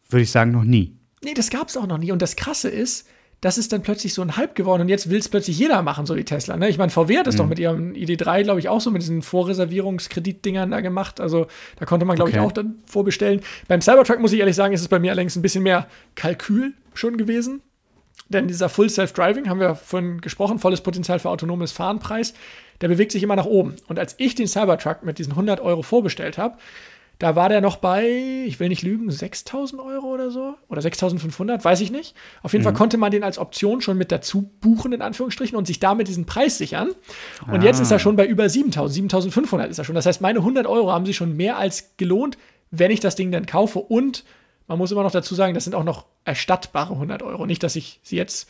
[0.10, 0.95] würde ich sagen, noch nie.
[1.24, 2.11] Nee, das gab es auch noch nie.
[2.11, 3.07] Und das Krasse ist,
[3.41, 6.05] das ist dann plötzlich so ein Hype geworden und jetzt will es plötzlich jeder machen,
[6.07, 6.57] so die Tesla.
[6.57, 6.69] Ne?
[6.69, 7.39] Ich meine, VW hat das mhm.
[7.39, 11.22] doch mit ihrem ID3, glaube ich, auch so mit diesen Vorreservierungskreditdingern da gemacht.
[11.22, 11.45] Also
[11.77, 12.39] da konnte man, glaube okay.
[12.39, 13.41] ich, auch dann vorbestellen.
[13.68, 16.73] Beim Cybertruck muss ich ehrlich sagen, ist es bei mir allerdings ein bisschen mehr Kalkül
[16.95, 17.61] schon gewesen.
[18.30, 22.34] Denn dieser Full Self-Driving, haben wir vorhin gesprochen, volles Potenzial für autonomes Fahrenpreis,
[22.81, 23.76] der bewegt sich immer nach oben.
[23.88, 26.57] Und als ich den Cybertruck mit diesen 100 Euro vorbestellt habe,
[27.19, 30.53] da war der noch bei, ich will nicht lügen, 6000 Euro oder so.
[30.68, 32.15] Oder 6500, weiß ich nicht.
[32.44, 32.65] Auf jeden mhm.
[32.65, 36.07] Fall konnte man den als Option schon mit dazu buchen, in Anführungsstrichen, und sich damit
[36.07, 36.89] diesen Preis sichern.
[37.48, 37.64] Und ah.
[37.64, 37.99] jetzt ist er ah.
[37.99, 39.95] schon bei über 7000, 7500 ist er schon.
[39.95, 42.38] Das heißt, meine 100 Euro haben sich schon mehr als gelohnt,
[42.69, 43.80] wenn ich das Ding dann kaufe.
[43.80, 44.23] Und
[44.68, 47.48] man muss immer noch dazu sagen, das sind auch noch erstattbare 100 Euro.
[47.48, 48.48] Nicht, dass ich sie jetzt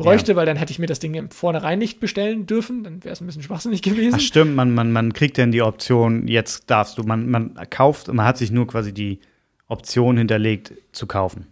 [0.00, 0.36] bräuchte, ja.
[0.36, 2.82] weil dann hätte ich mir das Ding im Vornherein nicht bestellen dürfen.
[2.84, 4.16] Dann wäre es ein bisschen schwachsinnig gewesen.
[4.16, 8.08] Ach, stimmt, man, man, man kriegt dann die Option, jetzt darfst du, man, man kauft,
[8.08, 9.20] man hat sich nur quasi die
[9.68, 11.46] Option hinterlegt zu kaufen.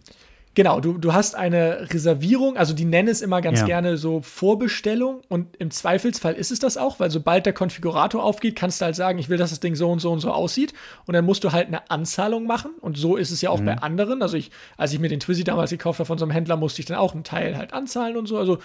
[0.59, 3.65] Genau, du, du hast eine Reservierung, also die nennen es immer ganz ja.
[3.65, 8.57] gerne so Vorbestellung und im Zweifelsfall ist es das auch, weil sobald der Konfigurator aufgeht,
[8.57, 10.73] kannst du halt sagen, ich will, dass das Ding so und so und so aussieht
[11.05, 13.67] und dann musst du halt eine Anzahlung machen und so ist es ja auch mhm.
[13.67, 14.21] bei anderen.
[14.21, 16.81] Also ich, als ich mir den Twizy damals gekauft habe von so einem Händler, musste
[16.81, 18.37] ich dann auch einen Teil halt anzahlen und so.
[18.37, 18.57] Also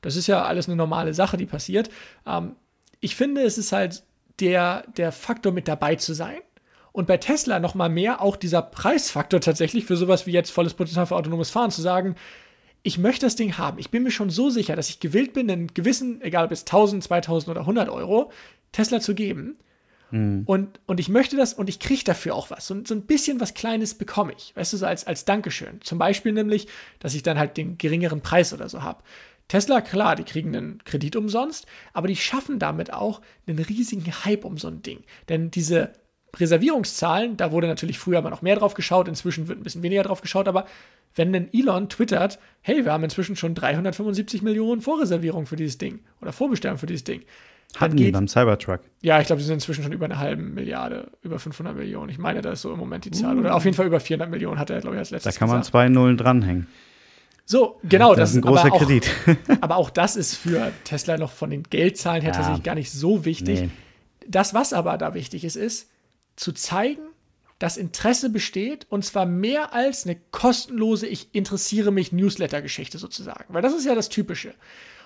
[0.00, 1.90] das ist ja alles eine normale Sache, die passiert.
[2.26, 2.56] Ähm,
[3.00, 4.04] ich finde, es ist halt
[4.40, 6.38] der, der Faktor mit dabei zu sein
[6.92, 10.74] und bei Tesla noch mal mehr auch dieser Preisfaktor tatsächlich für sowas wie jetzt volles
[10.74, 12.16] Potenzial für autonomes Fahren zu sagen,
[12.82, 13.78] ich möchte das Ding haben.
[13.78, 16.62] Ich bin mir schon so sicher, dass ich gewillt bin, einen gewissen, egal ob es
[16.62, 18.30] 1000, 2000 oder 100 Euro,
[18.72, 19.56] Tesla zu geben.
[20.10, 20.42] Mhm.
[20.46, 22.70] Und, und ich möchte das und ich kriege dafür auch was.
[22.70, 24.52] Und so ein bisschen was Kleines bekomme ich.
[24.56, 25.80] Weißt du, so als, als Dankeschön.
[25.80, 26.66] Zum Beispiel nämlich,
[26.98, 29.02] dass ich dann halt den geringeren Preis oder so habe.
[29.48, 34.44] Tesla, klar, die kriegen einen Kredit umsonst, aber die schaffen damit auch einen riesigen Hype
[34.44, 35.04] um so ein Ding.
[35.28, 35.92] Denn diese
[36.36, 40.04] Reservierungszahlen, da wurde natürlich früher aber noch mehr drauf geschaut, inzwischen wird ein bisschen weniger
[40.04, 40.66] drauf geschaut, aber
[41.14, 46.00] wenn denn Elon twittert, hey, wir haben inzwischen schon 375 Millionen Vorreservierungen für dieses Ding
[46.22, 47.22] oder Vorbestellungen für dieses Ding.
[47.76, 48.80] Hatten geht, die beim Cybertruck?
[49.00, 52.10] Ja, ich glaube, sie sind inzwischen schon über eine halbe Milliarde, über 500 Millionen.
[52.10, 53.36] Ich meine, da ist so im Moment die Zahl.
[53.36, 53.40] Uh.
[53.40, 55.48] Oder auf jeden Fall über 400 Millionen hat er, glaube ich, als letztes Da kann
[55.48, 55.72] man gesagt.
[55.72, 56.66] zwei Nullen dranhängen.
[57.44, 58.10] So, genau.
[58.10, 59.10] Das, das ist ein großer aber auch, Kredit.
[59.60, 62.36] aber auch das ist für Tesla noch von den Geldzahlen her ja.
[62.36, 63.62] tatsächlich gar nicht so wichtig.
[63.62, 63.70] Nee.
[64.28, 65.88] Das, was aber da wichtig ist, ist,
[66.36, 67.02] zu zeigen,
[67.58, 73.54] dass Interesse besteht und zwar mehr als eine kostenlose Ich interessiere mich Newsletter-Geschichte sozusagen.
[73.54, 74.54] Weil das ist ja das Typische.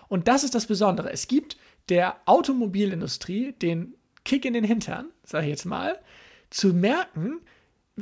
[0.09, 1.13] Und das ist das Besondere.
[1.13, 1.59] Es gibt
[1.89, 3.95] der Automobilindustrie den
[4.25, 5.99] Kick in den Hintern, sage ich jetzt mal,
[6.51, 7.41] zu merken,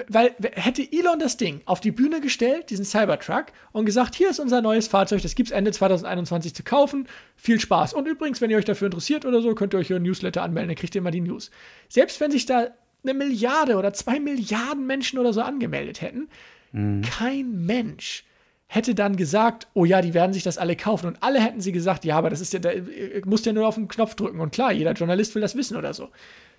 [0.08, 4.40] weil hätte Elon das Ding auf die Bühne gestellt, diesen Cybertruck, und gesagt, hier ist
[4.40, 7.06] unser neues Fahrzeug, das gibt es Ende 2021 zu kaufen,
[7.36, 7.94] viel Spaß.
[7.94, 10.70] Und übrigens, wenn ihr euch dafür interessiert oder so, könnt ihr euch hier Newsletter anmelden,
[10.70, 11.50] dann kriegt ihr immer die News.
[11.88, 12.68] Selbst wenn sich da
[13.04, 16.28] eine Milliarde oder zwei Milliarden Menschen oder so angemeldet hätten,
[16.72, 17.02] mhm.
[17.02, 18.24] kein Mensch
[18.66, 21.06] hätte dann gesagt, oh ja, die werden sich das alle kaufen.
[21.06, 22.70] Und alle hätten sie gesagt, ja, aber das ist ja, da
[23.24, 24.40] musst ja nur auf den Knopf drücken.
[24.40, 26.08] Und klar, jeder Journalist will das wissen oder so.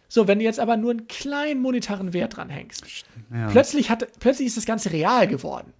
[0.07, 2.85] So, wenn du jetzt aber nur einen kleinen monetären Wert dranhängst,
[3.33, 3.47] ja.
[3.49, 5.73] plötzlich, hat, plötzlich ist das Ganze real geworden.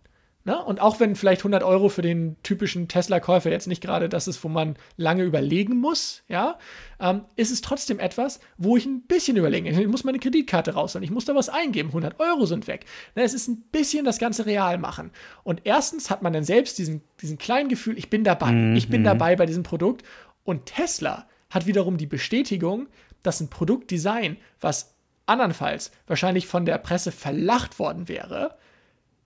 [0.45, 0.63] Ne?
[0.63, 4.43] Und auch wenn vielleicht 100 Euro für den typischen Tesla-Käufer jetzt nicht gerade das ist,
[4.43, 6.59] wo man lange überlegen muss, ja,
[6.99, 9.80] ähm, ist es trotzdem etwas, wo ich ein bisschen überlegen muss.
[9.80, 12.85] Ich muss meine Kreditkarte rausholen, ich muss da was eingeben, 100 Euro sind weg.
[13.15, 13.23] Ne?
[13.23, 15.09] Es ist ein bisschen das Ganze real machen.
[15.43, 18.76] Und erstens hat man dann selbst diesen, diesen kleinen Gefühl, ich bin dabei, mhm.
[18.76, 19.05] ich bin mhm.
[19.05, 20.03] dabei bei diesem Produkt.
[20.43, 22.85] Und Tesla hat wiederum die Bestätigung,
[23.23, 24.93] dass ein Produktdesign, was
[25.26, 28.55] andernfalls wahrscheinlich von der Presse verlacht worden wäre,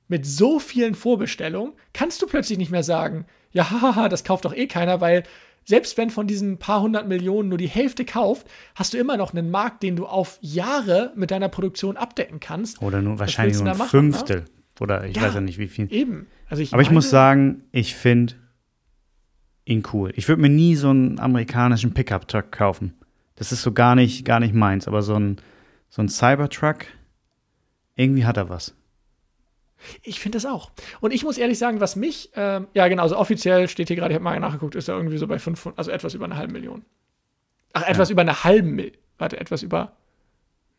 [0.09, 4.53] mit so vielen Vorbestellungen, kannst du plötzlich nicht mehr sagen, ja, haha, das kauft doch
[4.53, 5.23] eh keiner, weil
[5.63, 9.33] selbst wenn von diesen paar hundert Millionen nur die Hälfte kauft, hast du immer noch
[9.33, 12.81] einen Markt, den du auf Jahre mit deiner Produktion abdecken kannst.
[12.81, 14.41] Oder nur wahrscheinlich nur ein machen, Fünftel.
[14.41, 14.45] Ne?
[14.79, 15.91] Oder ich ja, weiß ja nicht, wie viel.
[15.93, 16.27] Eben.
[16.47, 18.35] Also ich Aber ich muss sagen, ich finde
[19.65, 20.11] ihn cool.
[20.15, 22.95] Ich würde mir nie so einen amerikanischen Pickup-Truck kaufen.
[23.35, 25.37] Das ist so gar nicht, gar nicht meins, aber so ein,
[25.89, 26.87] so ein Cybertruck,
[27.95, 28.73] irgendwie hat er was.
[30.03, 30.71] Ich finde das auch.
[30.99, 34.11] Und ich muss ehrlich sagen, was mich, ähm, ja genau, also offiziell steht hier gerade,
[34.11, 36.53] ich habe mal nachgeguckt, ist er irgendwie so bei 500, also etwas über eine halbe
[36.53, 36.83] Million.
[37.73, 38.13] Ach, etwas ja.
[38.13, 38.97] über eine halbe Million.
[39.17, 39.93] Warte, etwas über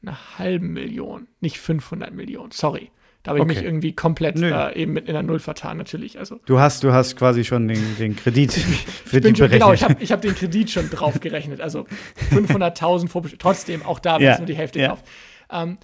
[0.02, 2.90] eine halbe Million, nicht 500 Millionen, sorry.
[3.22, 3.54] Da habe ich okay.
[3.54, 6.18] mich irgendwie komplett äh, eben mit in der Null vertan, natürlich.
[6.18, 8.52] Also, du, hast, du hast quasi schon den, den Kredit
[9.04, 11.60] für die schon, Genau, ich habe ich hab den Kredit schon drauf gerechnet.
[11.60, 11.86] Also
[12.30, 13.38] 500.000 Vorbestellungen.
[13.38, 14.32] Trotzdem, auch da, ja.
[14.32, 14.88] es nur die Hälfte ja.
[14.88, 15.04] kauft.
[15.50, 15.76] Ähm,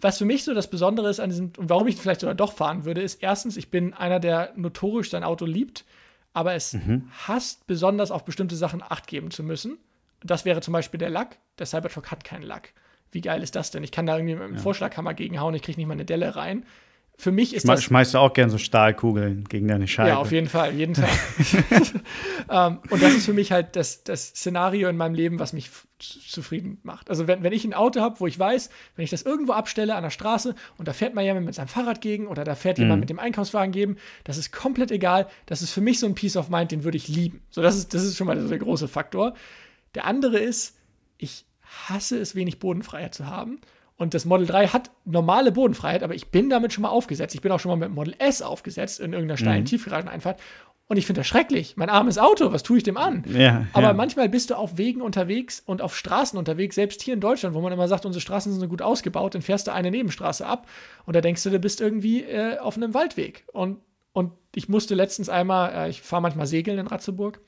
[0.00, 2.52] was für mich so das Besondere ist an diesem, und warum ich vielleicht sogar doch
[2.52, 5.84] fahren würde, ist erstens, ich bin einer, der notorisch sein Auto liebt,
[6.32, 7.10] aber es mhm.
[7.26, 9.78] hasst besonders auf bestimmte Sachen Acht geben zu müssen.
[10.22, 11.38] Das wäre zum Beispiel der Lack.
[11.58, 12.72] Der Cybertruck hat keinen Lack.
[13.12, 13.82] Wie geil ist das denn?
[13.82, 14.60] Ich kann da irgendwie mit einem ja.
[14.60, 16.64] Vorschlaghammer gegenhauen, ich kriege nicht mal eine Delle rein.
[17.20, 17.84] Für mich ist Schme das.
[17.84, 20.08] Schmeißt du auch gern so Stahlkugeln gegen deine Scheibe?
[20.08, 21.10] Ja, auf jeden Fall, jeden Tag.
[21.92, 22.00] um,
[22.48, 25.70] ähm, und das ist für mich halt das, das Szenario in meinem Leben, was mich
[25.98, 27.10] zufrieden macht.
[27.10, 29.96] Also, wenn, wenn ich ein Auto habe, wo ich weiß, wenn ich das irgendwo abstelle
[29.96, 32.78] an der Straße und da fährt mal jemand mit seinem Fahrrad gegen oder da fährt
[32.78, 32.84] mhm.
[32.84, 35.26] jemand mit dem Einkaufswagen geben, das ist komplett egal.
[35.44, 37.42] Das ist für mich so ein Peace of Mind, den würde ich lieben.
[37.50, 39.34] So, das ist, das ist schon mal der große Faktor.
[39.94, 40.78] Der andere ist,
[41.18, 41.44] ich
[41.86, 43.60] hasse es, wenig Bodenfreiheit zu haben.
[44.00, 47.34] Und das Model 3 hat normale Bodenfreiheit, aber ich bin damit schon mal aufgesetzt.
[47.34, 49.66] Ich bin auch schon mal mit dem Model S aufgesetzt in irgendeiner steilen mhm.
[49.66, 50.40] Tiefgarageneinfahrt.
[50.88, 51.76] Und ich finde das schrecklich.
[51.76, 53.24] Mein armes Auto, was tue ich dem an?
[53.28, 53.92] Ja, aber ja.
[53.92, 57.60] manchmal bist du auf Wegen unterwegs und auf Straßen unterwegs, selbst hier in Deutschland, wo
[57.60, 60.66] man immer sagt, unsere Straßen sind so gut ausgebaut, dann fährst du eine Nebenstraße ab
[61.04, 63.44] und da denkst du, du bist irgendwie äh, auf einem Waldweg.
[63.52, 63.80] Und,
[64.14, 67.38] und ich musste letztens einmal, äh, ich fahre manchmal segeln in Ratzeburg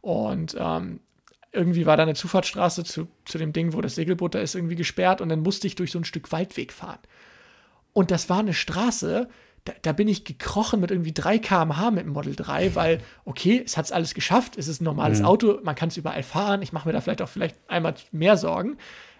[0.00, 1.00] und ähm,
[1.58, 4.76] irgendwie war da eine Zufahrtsstraße zu, zu dem Ding, wo das Segelboot da ist, irgendwie
[4.76, 7.00] gesperrt und dann musste ich durch so ein Stück Waldweg fahren.
[7.92, 9.28] Und das war eine Straße,
[9.64, 13.62] da, da bin ich gekrochen mit irgendwie 3 km/h mit dem Model 3, weil, okay,
[13.64, 15.24] es hat es alles geschafft, es ist ein normales mhm.
[15.26, 18.36] Auto, man kann es überall fahren, ich mache mir da vielleicht auch vielleicht einmal mehr
[18.36, 18.76] Sorgen.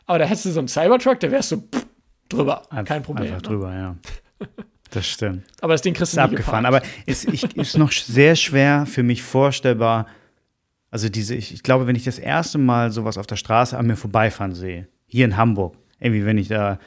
[0.07, 1.87] Aber da hättest du so einen Cybertruck, der wärst so pff,
[2.29, 3.27] drüber, kein Problem.
[3.27, 3.49] Einfach ne?
[3.49, 3.97] drüber, ja.
[4.91, 5.45] Das stimmt.
[5.61, 6.65] Aber das Ding kriegst du ist abgefahren.
[6.65, 10.07] Aber es ist, ist noch sehr schwer für mich vorstellbar,
[10.91, 13.87] also diese, ich, ich glaube, wenn ich das erste Mal sowas auf der Straße an
[13.87, 16.79] mir vorbeifahren sehe, hier in Hamburg, irgendwie, wenn ich da,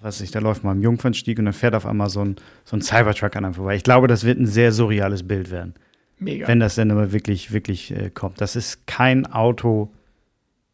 [0.00, 2.76] was ich, da läuft mal am Jungfernstieg und dann fährt auf einmal so ein, so
[2.76, 3.76] ein Cybertruck an einem vorbei.
[3.76, 5.74] Ich glaube, das wird ein sehr surreales Bild werden.
[6.18, 6.46] Mega.
[6.48, 8.40] Wenn das dann aber wirklich, wirklich äh, kommt.
[8.40, 9.90] Das ist kein Auto,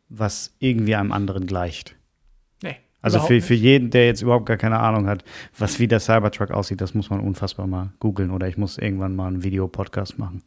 [0.08, 1.94] was irgendwie einem anderen gleicht.
[2.62, 2.76] Nee.
[3.00, 5.24] Also für, für jeden, der jetzt überhaupt gar keine Ahnung hat,
[5.56, 9.14] was wie der Cybertruck aussieht, das muss man unfassbar mal googeln oder ich muss irgendwann
[9.14, 10.42] mal einen Videopodcast machen.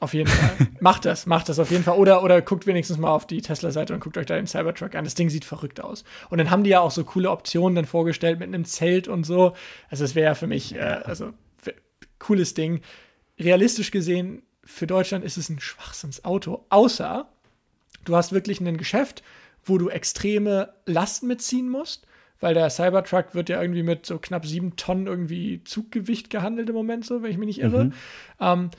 [0.00, 0.68] Auf jeden Fall.
[0.80, 1.98] macht das, macht das auf jeden Fall.
[1.98, 5.04] Oder, oder guckt wenigstens mal auf die Tesla-Seite und guckt euch da den Cybertruck an.
[5.04, 6.04] Das Ding sieht verrückt aus.
[6.30, 9.24] Und dann haben die ja auch so coole Optionen dann vorgestellt mit einem Zelt und
[9.24, 9.52] so.
[9.90, 11.32] Also es wäre ja für mich, äh, also
[12.18, 12.80] cooles Ding.
[13.38, 16.64] Realistisch gesehen, für Deutschland ist es ein Schwachsinnsauto.
[16.70, 17.28] Außer
[18.06, 19.22] du hast wirklich ein Geschäft,
[19.62, 22.06] wo du extreme Lasten mitziehen musst
[22.40, 26.74] weil der Cybertruck wird ja irgendwie mit so knapp sieben Tonnen irgendwie Zuggewicht gehandelt im
[26.74, 27.84] Moment, so, wenn ich mich nicht irre.
[27.84, 27.92] Mhm.
[28.40, 28.70] Ähm,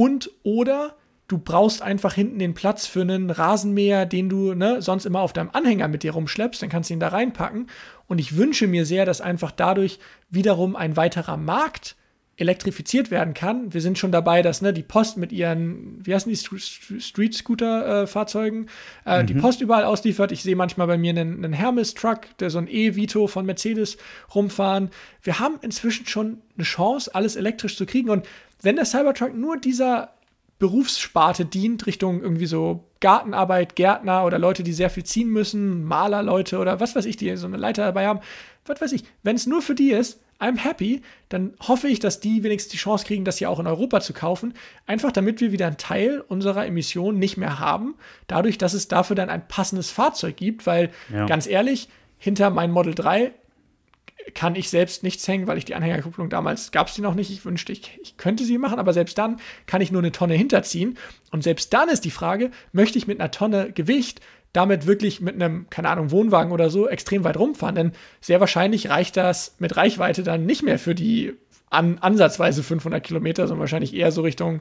[0.00, 0.96] und oder
[1.28, 5.34] du brauchst einfach hinten den Platz für einen Rasenmäher, den du ne, sonst immer auf
[5.34, 7.66] deinem Anhänger mit dir rumschleppst, dann kannst du ihn da reinpacken.
[8.08, 9.98] Und ich wünsche mir sehr, dass einfach dadurch
[10.30, 11.96] wiederum ein weiterer Markt
[12.40, 13.74] elektrifiziert werden kann.
[13.74, 16.36] Wir sind schon dabei, dass ne, die Post mit ihren, wie heißen die,
[17.00, 18.66] Street-Scooter-Fahrzeugen,
[19.04, 19.26] äh, mhm.
[19.26, 20.32] die Post überall ausliefert.
[20.32, 23.98] Ich sehe manchmal bei mir einen, einen Hermes-Truck, der so ein E-Vito von Mercedes
[24.34, 24.90] rumfahren.
[25.22, 28.08] Wir haben inzwischen schon eine Chance, alles elektrisch zu kriegen.
[28.08, 28.26] Und
[28.62, 30.14] wenn der Cybertruck nur dieser
[30.58, 36.58] Berufssparte dient, Richtung irgendwie so Gartenarbeit, Gärtner oder Leute, die sehr viel ziehen müssen, Malerleute
[36.58, 38.20] oder was weiß ich, die so eine Leiter dabei haben,
[38.66, 42.20] was weiß ich, wenn es nur für die ist, I'm happy, dann hoffe ich, dass
[42.20, 44.54] die wenigstens die Chance kriegen, das hier auch in Europa zu kaufen.
[44.86, 47.94] Einfach damit wir wieder einen Teil unserer Emissionen nicht mehr haben,
[48.26, 51.26] dadurch, dass es dafür dann ein passendes Fahrzeug gibt, weil ja.
[51.26, 51.88] ganz ehrlich,
[52.18, 53.32] hinter meinem Model 3
[54.34, 57.30] kann ich selbst nichts hängen, weil ich die Anhängerkupplung damals gab es die noch nicht.
[57.30, 60.34] Ich wünschte, ich, ich könnte sie machen, aber selbst dann kann ich nur eine Tonne
[60.34, 60.98] hinterziehen.
[61.30, 64.20] Und selbst dann ist die Frage, möchte ich mit einer Tonne Gewicht
[64.52, 67.74] damit wirklich mit einem, keine Ahnung, Wohnwagen oder so extrem weit rumfahren.
[67.74, 71.34] Denn sehr wahrscheinlich reicht das mit Reichweite dann nicht mehr für die
[71.70, 74.60] an, ansatzweise 500 Kilometer, sondern wahrscheinlich eher so Richtung,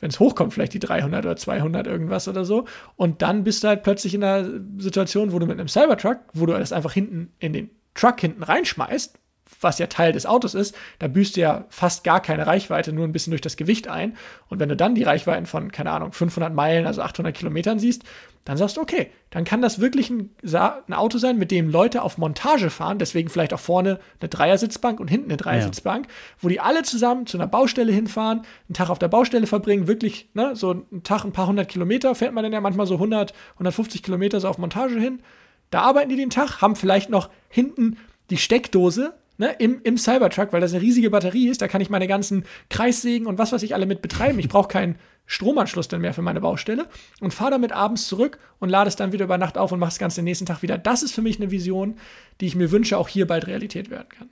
[0.00, 2.66] wenn es hochkommt, vielleicht die 300 oder 200 irgendwas oder so.
[2.96, 4.48] Und dann bist du halt plötzlich in einer
[4.78, 8.42] Situation, wo du mit einem Cybertruck, wo du das einfach hinten in den Truck hinten
[8.42, 9.18] reinschmeißt,
[9.60, 13.06] was ja Teil des Autos ist, da büßt du ja fast gar keine Reichweite, nur
[13.06, 14.16] ein bisschen durch das Gewicht ein.
[14.48, 18.02] Und wenn du dann die Reichweiten von, keine Ahnung, 500 Meilen, also 800 Kilometern siehst,
[18.44, 22.02] dann sagst du, okay, dann kann das wirklich ein, ein, Auto sein, mit dem Leute
[22.02, 26.12] auf Montage fahren, deswegen vielleicht auch vorne eine Dreiersitzbank und hinten eine Dreiersitzbank, ja.
[26.40, 30.28] wo die alle zusammen zu einer Baustelle hinfahren, einen Tag auf der Baustelle verbringen, wirklich,
[30.34, 33.32] ne, so einen Tag, ein paar hundert Kilometer, fährt man dann ja manchmal so 100,
[33.54, 35.22] 150 Kilometer so auf Montage hin.
[35.70, 37.96] Da arbeiten die den Tag, haben vielleicht noch hinten
[38.30, 41.60] die Steckdose ne, im, im Cybertruck, weil das eine riesige Batterie ist.
[41.60, 44.38] Da kann ich meine ganzen Kreissägen und was weiß ich alle mit betreiben.
[44.38, 44.96] Ich brauche keinen
[45.26, 46.86] Stromanschluss dann mehr für meine Baustelle
[47.20, 49.90] und fahre damit abends zurück und lade es dann wieder über Nacht auf und mache
[49.90, 50.78] das Ganze den nächsten Tag wieder.
[50.78, 51.96] Das ist für mich eine Vision,
[52.40, 54.30] die ich mir wünsche, auch hier bald Realität werden kann.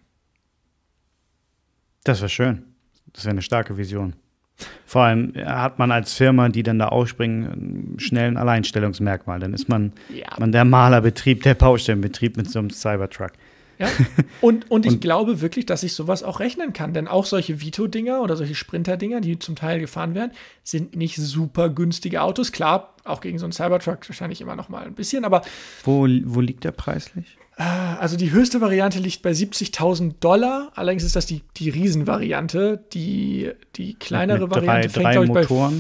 [2.04, 2.62] Das wäre schön.
[3.12, 4.14] Das wäre eine starke Vision.
[4.86, 9.40] Vor allem hat man als Firma, die dann da ausspringen, schnell ein Alleinstellungsmerkmal.
[9.40, 10.28] Dann ist man, ja.
[10.38, 13.32] man der Malerbetrieb, der Baustellenbetrieb mit so einem Cybertruck.
[13.80, 13.88] Ja.
[14.40, 16.94] Und, und ich und, glaube wirklich, dass ich sowas auch rechnen kann.
[16.94, 20.32] Denn auch solche Vito-Dinger oder solche Sprinter-Dinger, die zum Teil gefahren werden,
[20.62, 22.50] sind nicht super günstige Autos.
[22.50, 25.42] Klar, auch gegen so einen Cybertruck wahrscheinlich immer noch mal ein bisschen, aber.
[25.84, 27.36] Wo, wo liegt der preislich?
[27.58, 30.72] Äh, also die höchste Variante liegt bei 70.000 Dollar.
[30.74, 32.82] Allerdings ist das die, die Riesenvariante.
[32.94, 35.70] Die, die kleinere mit, mit Variante drei, fängt, glaube ich, bei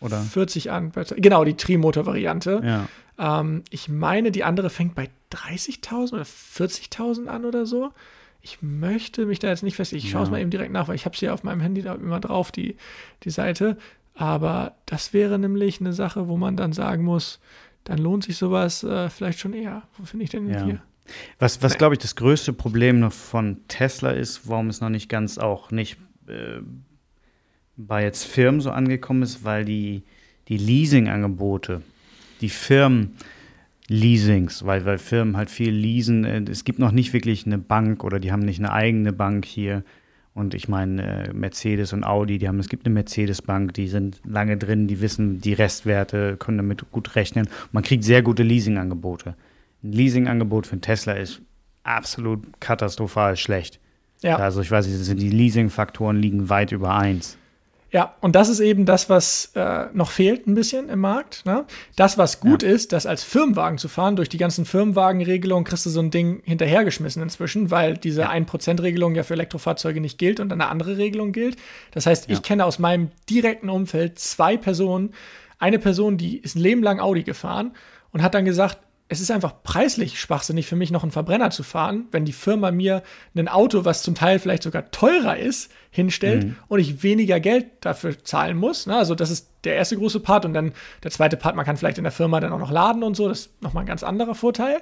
[0.00, 0.20] oder?
[0.20, 0.92] 40 an.
[1.16, 2.60] Genau, die Trimotor-Variante.
[2.64, 2.88] Ja.
[3.18, 7.90] Ähm, ich meine, die andere fängt bei 30.000 oder 40.000 an oder so.
[8.40, 9.92] Ich möchte mich da jetzt nicht fest.
[9.92, 10.32] Ich schaue es ja.
[10.32, 12.52] mal eben direkt nach, weil ich habe es hier auf meinem Handy da immer drauf,
[12.52, 12.76] die,
[13.24, 13.76] die Seite.
[14.14, 17.40] Aber das wäre nämlich eine Sache, wo man dann sagen muss,
[17.84, 19.82] dann lohnt sich sowas äh, vielleicht schon eher.
[19.96, 20.64] Wo finde ich denn ja.
[20.64, 20.82] hier?
[21.38, 25.08] Was, was glaube ich, das größte Problem noch von Tesla ist, warum es noch nicht
[25.08, 25.96] ganz auch nicht
[26.26, 26.60] äh,
[27.76, 30.02] bei jetzt Firmen so angekommen ist, weil die,
[30.48, 31.82] die Leasing-Angebote,
[32.40, 33.14] die Firmen,
[33.88, 36.24] Leasings, weil, weil Firmen halt viel leasen.
[36.24, 39.44] Äh, es gibt noch nicht wirklich eine Bank oder die haben nicht eine eigene Bank
[39.44, 39.82] hier.
[40.34, 44.20] Und ich meine, äh, Mercedes und Audi, die haben, es gibt eine Mercedes-Bank, die sind
[44.24, 47.48] lange drin, die wissen die Restwerte, können damit gut rechnen.
[47.72, 49.34] Man kriegt sehr gute Leasing-Angebote.
[49.82, 51.40] Ein Leasing-Angebot für einen Tesla ist
[51.82, 53.80] absolut katastrophal schlecht.
[54.22, 54.36] Ja.
[54.36, 57.38] Also ich weiß nicht, die Leasing-Faktoren liegen weit über eins.
[57.90, 61.46] Ja, und das ist eben das, was äh, noch fehlt ein bisschen im Markt.
[61.46, 61.64] Ne?
[61.96, 62.68] Das, was gut ja.
[62.68, 66.42] ist, das als Firmenwagen zu fahren, durch die ganzen Firmenwagenregelungen kriegst du so ein Ding
[66.44, 68.30] hinterhergeschmissen inzwischen, weil diese ja.
[68.30, 71.56] 1%-Regelung ja für Elektrofahrzeuge nicht gilt und eine andere Regelung gilt.
[71.92, 72.34] Das heißt, ja.
[72.34, 75.14] ich kenne aus meinem direkten Umfeld zwei Personen.
[75.58, 77.72] Eine Person, die ist ein Leben lang Audi gefahren
[78.12, 78.78] und hat dann gesagt,
[79.10, 82.70] es ist einfach preislich schwachsinnig für mich, noch einen Verbrenner zu fahren, wenn die Firma
[82.70, 83.02] mir
[83.34, 86.56] ein Auto, was zum Teil vielleicht sogar teurer ist, hinstellt mhm.
[86.68, 88.86] und ich weniger Geld dafür zahlen muss.
[88.86, 88.96] Ne?
[88.96, 90.72] Also das ist der erste große Part und dann
[91.02, 93.28] der zweite Part, man kann vielleicht in der Firma dann auch noch laden und so,
[93.28, 94.80] das ist nochmal ein ganz anderer Vorteil.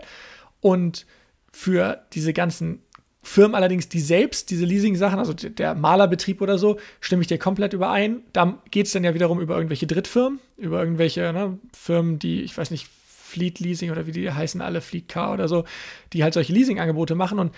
[0.61, 1.07] Und
[1.53, 2.82] für diese ganzen
[3.23, 7.73] Firmen allerdings, die selbst diese Leasing-Sachen, also der Malerbetrieb oder so, stimme ich dir komplett
[7.73, 8.23] überein.
[8.32, 12.57] Da geht es dann ja wiederum über irgendwelche Drittfirmen, über irgendwelche ne, Firmen, die, ich
[12.57, 12.89] weiß nicht,
[13.27, 15.65] Fleet Leasing oder wie die heißen alle, Fleet Car oder so,
[16.12, 17.39] die halt solche Leasing-Angebote machen.
[17.39, 17.55] Und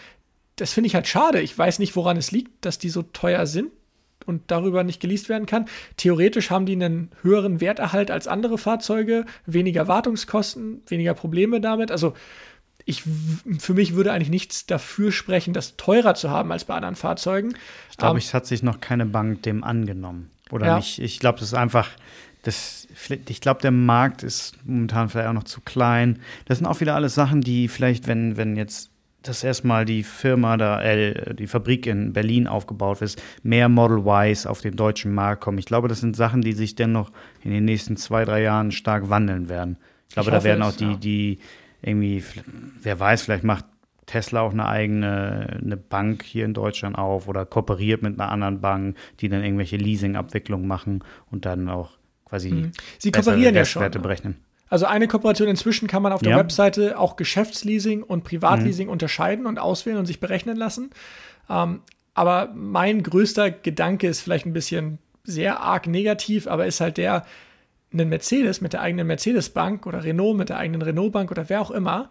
[0.56, 1.40] das finde ich halt schade.
[1.40, 3.70] Ich weiß nicht, woran es liegt, dass die so teuer sind
[4.26, 5.66] und darüber nicht geleast werden kann.
[5.96, 11.90] Theoretisch haben die einen höheren Werterhalt als andere Fahrzeuge, weniger Wartungskosten, weniger Probleme damit.
[11.90, 12.14] Also
[12.84, 13.04] ich,
[13.58, 17.54] für mich würde eigentlich nichts dafür sprechen, das teurer zu haben als bei anderen Fahrzeugen.
[17.90, 20.30] Ich glaube, um, es hat sich noch keine Bank dem angenommen.
[20.50, 20.76] Oder ja.
[20.76, 20.98] nicht?
[20.98, 21.90] Ich glaube, das ist einfach,
[22.42, 22.87] das,
[23.28, 26.18] ich glaube, der Markt ist momentan vielleicht auch noch zu klein.
[26.46, 28.90] Das sind auch wieder alles Sachen, die vielleicht, wenn, wenn jetzt
[29.22, 34.46] dass erstmal die Firma da, äh, die Fabrik in Berlin aufgebaut ist, mehr Model Ys
[34.46, 35.58] auf den deutschen Markt kommen.
[35.58, 37.10] Ich glaube, das sind Sachen, die sich dennoch
[37.42, 39.76] in den nächsten zwei, drei Jahren stark wandeln werden.
[40.08, 40.96] Ich glaube, ich da werden auch die, ja.
[40.96, 41.38] die
[41.82, 42.24] irgendwie,
[42.80, 43.64] wer weiß, vielleicht macht
[44.06, 48.60] Tesla auch eine eigene eine Bank hier in Deutschland auf oder kooperiert mit einer anderen
[48.60, 51.97] Bank, die dann irgendwelche Leasing-Abwicklungen machen und dann auch
[52.28, 52.72] quasi mhm.
[52.98, 53.90] Sie kooperieren ja schon.
[53.90, 54.36] berechnen.
[54.70, 56.38] Also eine Kooperation inzwischen kann man auf der ja.
[56.38, 58.92] Webseite auch Geschäftsleasing und Privatleasing mhm.
[58.92, 60.90] unterscheiden und auswählen und sich berechnen lassen.
[61.48, 61.80] Ähm,
[62.14, 67.24] aber mein größter Gedanke ist vielleicht ein bisschen sehr arg negativ, aber ist halt der,
[67.92, 71.70] einen Mercedes mit der eigenen Mercedes-Bank oder Renault mit der eigenen Renault-Bank oder wer auch
[71.70, 72.10] immer,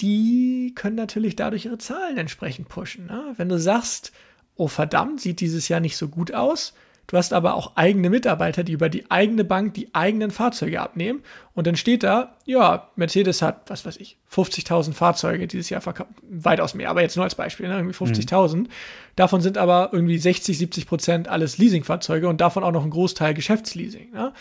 [0.00, 3.06] die können natürlich dadurch ihre Zahlen entsprechend pushen.
[3.06, 3.34] Ne?
[3.36, 4.12] Wenn du sagst,
[4.54, 6.74] oh verdammt, sieht dieses Jahr nicht so gut aus,
[7.10, 11.24] Du hast aber auch eigene Mitarbeiter, die über die eigene Bank die eigenen Fahrzeuge abnehmen.
[11.54, 16.10] Und dann steht da, ja, Mercedes hat, was weiß ich, 50.000 Fahrzeuge dieses Jahr verkauft.
[16.22, 17.74] Weitaus mehr, aber jetzt nur als Beispiel, ne?
[17.74, 18.54] irgendwie 50.000.
[18.54, 18.68] Mhm.
[19.16, 23.34] Davon sind aber irgendwie 60, 70 Prozent alles Leasingfahrzeuge und davon auch noch ein Großteil
[23.34, 24.12] Geschäftsleasing.
[24.12, 24.32] Ne?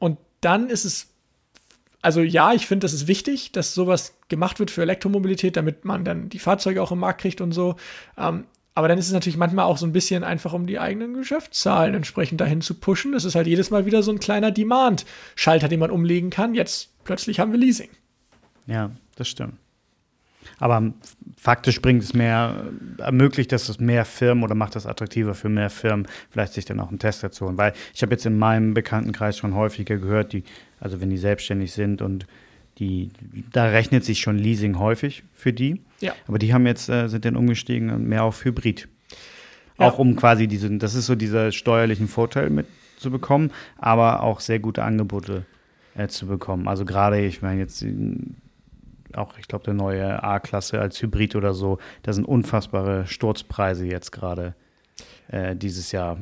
[0.00, 1.12] Und dann ist es
[2.02, 6.04] also ja, ich finde, das ist wichtig, dass sowas gemacht wird für Elektromobilität, damit man
[6.04, 7.74] dann die Fahrzeuge auch im Markt kriegt und so.
[8.16, 8.44] Ähm,
[8.76, 11.94] aber dann ist es natürlich manchmal auch so ein bisschen einfach, um die eigenen Geschäftszahlen
[11.94, 13.12] entsprechend dahin zu pushen.
[13.12, 16.54] Das ist halt jedes Mal wieder so ein kleiner Demand-Schalter, den man umlegen kann.
[16.54, 17.88] Jetzt plötzlich haben wir Leasing.
[18.66, 19.54] Ja, das stimmt.
[20.58, 20.92] Aber
[21.38, 22.66] faktisch bringt es mehr,
[22.98, 26.78] ermöglicht dass es mehr Firmen oder macht das attraktiver für mehr Firmen, vielleicht sich dann
[26.78, 27.56] auch einen Tester zu holen.
[27.56, 30.44] Weil ich habe jetzt in meinem Bekanntenkreis schon häufiger gehört, die,
[30.80, 32.26] also wenn die selbstständig sind und
[32.76, 33.08] die,
[33.52, 35.80] da rechnet sich schon Leasing häufig für die.
[36.00, 36.14] Ja.
[36.26, 38.88] Aber die haben jetzt, äh, sind dann umgestiegen mehr auf Hybrid.
[39.78, 39.88] Ja.
[39.88, 44.82] Auch um quasi diesen, das ist so dieser steuerlichen Vorteil mitzubekommen, aber auch sehr gute
[44.82, 45.44] Angebote
[45.94, 46.68] äh, zu bekommen.
[46.68, 47.84] Also gerade, ich meine jetzt
[49.14, 54.12] auch, ich glaube, der neue A-Klasse als Hybrid oder so, da sind unfassbare Sturzpreise jetzt
[54.12, 54.54] gerade
[55.28, 56.18] äh, dieses Jahr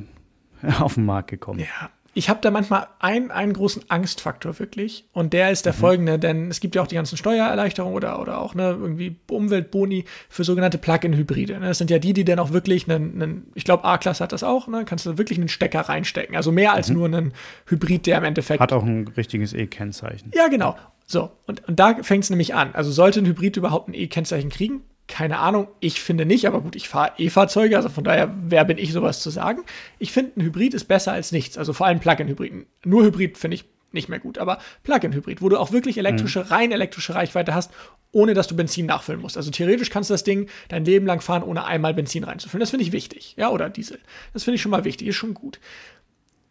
[0.81, 1.61] auf den Markt gekommen.
[1.61, 5.79] Ja, ich habe da manchmal einen, einen großen Angstfaktor wirklich und der ist der mhm.
[5.79, 10.05] folgende, denn es gibt ja auch die ganzen Steuererleichterungen oder, oder auch ne, irgendwie Umweltboni
[10.29, 11.59] für sogenannte Plug-in-Hybride.
[11.59, 11.67] Ne?
[11.67, 14.45] Das sind ja die, die dann auch wirklich einen, einen ich glaube A-Klasse hat das
[14.45, 14.85] auch, ne?
[14.85, 16.97] kannst du wirklich einen Stecker reinstecken, also mehr als mhm.
[16.97, 17.33] nur einen
[17.67, 18.61] Hybrid, der im Endeffekt...
[18.61, 20.31] Hat auch ein richtiges E-Kennzeichen.
[20.35, 20.77] Ja, genau.
[21.07, 22.75] So, und, und da fängt es nämlich an.
[22.75, 26.77] Also sollte ein Hybrid überhaupt ein E-Kennzeichen kriegen, keine Ahnung, ich finde nicht, aber gut,
[26.77, 29.63] ich fahre E-Fahrzeuge, also von daher, wer bin ich, sowas zu sagen?
[29.99, 32.67] Ich finde, ein Hybrid ist besser als nichts, also vor allem Plug-in-Hybriden.
[32.85, 36.47] Nur Hybrid finde ich nicht mehr gut, aber Plug-in-Hybrid, wo du auch wirklich elektrische, mhm.
[36.47, 37.71] rein elektrische Reichweite hast,
[38.13, 39.37] ohne dass du Benzin nachfüllen musst.
[39.37, 42.61] Also theoretisch kannst du das Ding dein Leben lang fahren, ohne einmal Benzin reinzufüllen.
[42.61, 44.01] Das finde ich wichtig, ja, oder Diesel.
[44.33, 45.61] Das finde ich schon mal wichtig, ist schon gut.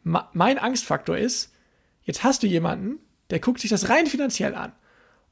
[0.04, 1.54] Ma mein Angstfaktor ist,
[2.04, 3.00] jetzt hast du jemanden,
[3.30, 4.74] der guckt sich das rein finanziell an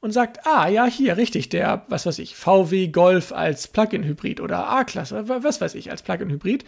[0.02, 4.68] und sagt, ah, ja, hier, richtig, der, was weiß ich, VW Golf als Plug-in-Hybrid oder
[4.68, 6.64] A-Klasse, was weiß ich, als Plug-in-Hybrid.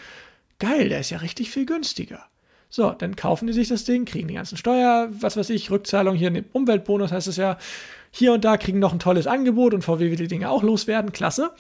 [0.61, 2.25] Geil, der ist ja richtig viel günstiger.
[2.71, 6.15] So, dann kaufen die sich das Ding, kriegen die ganzen Steuer, was weiß ich, Rückzahlung
[6.15, 7.59] hier, einen Umweltbonus heißt es ja,
[8.13, 11.13] hier und da kriegen noch ein tolles Angebot und VW will die Dinge auch loswerden,
[11.13, 11.51] klasse.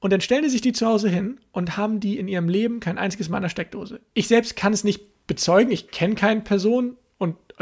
[0.00, 2.80] Und dann stellen die sich die zu Hause hin und haben die in ihrem Leben
[2.80, 4.00] kein einziges Mal in der Steckdose.
[4.14, 6.96] Ich selbst kann es nicht bezeugen, ich kenne keine Person,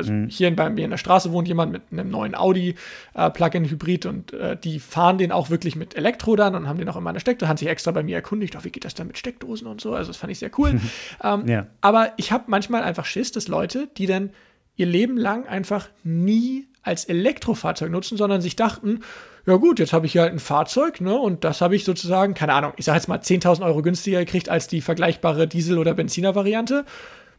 [0.01, 0.29] also mhm.
[0.29, 2.75] hier bei mir in der Straße wohnt jemand mit einem neuen Audi
[3.15, 6.79] äh, Plug-in Hybrid und äh, die fahren den auch wirklich mit Elektro dann und haben
[6.79, 8.85] den auch immer in der Steckdose, haben sich extra bei mir erkundigt, auch wie geht
[8.85, 9.95] das dann mit Steckdosen und so.
[9.95, 10.81] Also das fand ich sehr cool.
[11.25, 11.67] ähm, ja.
[11.81, 14.31] Aber ich habe manchmal einfach Schiss, dass Leute, die dann
[14.77, 19.01] ihr Leben lang einfach nie als Elektrofahrzeug nutzen, sondern sich dachten,
[19.47, 22.35] ja gut, jetzt habe ich hier halt ein Fahrzeug, ne, und das habe ich sozusagen,
[22.35, 25.95] keine Ahnung, ich sage jetzt mal 10.000 Euro günstiger gekriegt als die vergleichbare Diesel- oder
[25.95, 26.85] Benziner-Variante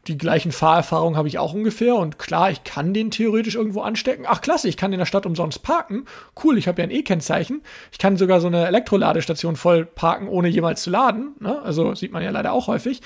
[0.08, 1.96] die gleichen Fahrerfahrungen habe ich auch ungefähr.
[1.96, 4.26] Und klar, ich kann den theoretisch irgendwo anstecken.
[4.28, 6.06] Ach, klasse, ich kann in der Stadt umsonst parken.
[6.44, 7.62] Cool, ich habe ja ein E-Kennzeichen.
[7.92, 11.36] Ich kann sogar so eine Elektroladestation voll parken, ohne jemals zu laden.
[11.40, 11.62] Ne?
[11.62, 13.02] Also sieht man ja leider auch häufig.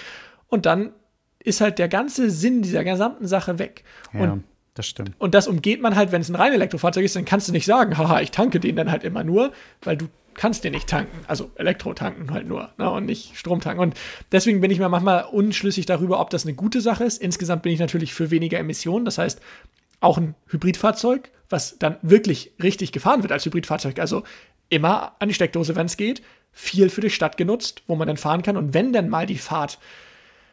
[0.48, 0.94] Und dann
[1.40, 3.84] ist halt der ganze Sinn dieser gesamten Sache weg.
[4.14, 4.22] Ja.
[4.22, 4.44] Und
[4.74, 5.12] das stimmt.
[5.20, 7.66] Und das umgeht man halt, wenn es ein rein Elektrofahrzeug ist, dann kannst du nicht
[7.66, 9.52] sagen, haha, ich tanke den dann halt immer nur,
[9.82, 11.18] weil du kannst den nicht tanken.
[11.28, 13.82] Also Elektro tanken halt nur ne, und nicht Strom tanken.
[13.82, 13.96] Und
[14.32, 17.22] deswegen bin ich mir manchmal unschlüssig darüber, ob das eine gute Sache ist.
[17.22, 19.06] Insgesamt bin ich natürlich für weniger Emissionen.
[19.06, 19.42] Das heißt,
[20.02, 24.00] auch ein Hybridfahrzeug, was dann wirklich richtig gefahren wird als Hybridfahrzeug.
[24.00, 24.24] Also
[24.70, 26.22] immer an die Steckdose, wenn es geht.
[26.52, 28.58] Viel für die Stadt genutzt, wo man dann fahren kann.
[28.58, 29.80] Und wenn dann mal die Fahrt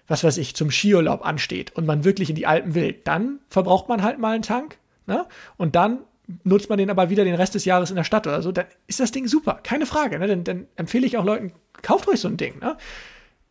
[0.08, 3.88] was weiß ich, zum Skiurlaub ansteht und man wirklich in die Alpen will, dann verbraucht
[3.88, 4.78] man halt mal einen Tank.
[5.06, 5.26] Ne?
[5.56, 6.00] Und dann
[6.44, 8.66] nutzt man den aber wieder den Rest des Jahres in der Stadt oder so, dann
[8.86, 10.18] ist das Ding super, keine Frage.
[10.18, 10.26] Ne?
[10.26, 11.52] Dann, dann, empfehle ich auch Leuten,
[11.82, 12.58] kauft euch so ein Ding.
[12.60, 12.76] Ne?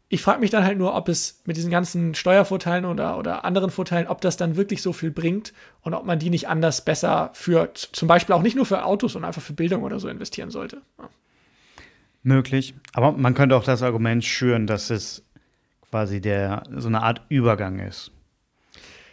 [0.10, 3.72] Ich frage mich dann halt nur, ob es mit diesen ganzen Steuervorteilen oder, oder anderen
[3.72, 7.30] Vorteilen, ob das dann wirklich so viel bringt und ob man die nicht anders besser
[7.34, 10.52] für, zum Beispiel auch nicht nur für Autos, sondern einfach für Bildung oder so investieren
[10.52, 10.82] sollte.
[11.00, 11.10] Ja.
[12.24, 12.76] Möglich.
[12.94, 15.24] Aber man könnte auch das Argument schüren, dass es
[15.90, 18.12] quasi der, so eine Art Übergang ist.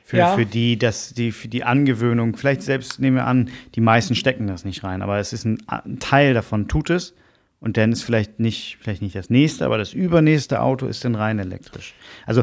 [0.09, 0.35] Für, ja.
[0.35, 4.47] für die, dass die, für die Angewöhnung, vielleicht selbst nehmen wir an, die meisten stecken
[4.47, 7.15] das nicht rein, aber es ist ein, ein Teil davon, tut es.
[7.61, 11.15] Und dann ist vielleicht nicht, vielleicht nicht das nächste, aber das übernächste Auto ist dann
[11.15, 11.93] rein elektrisch.
[12.25, 12.43] Also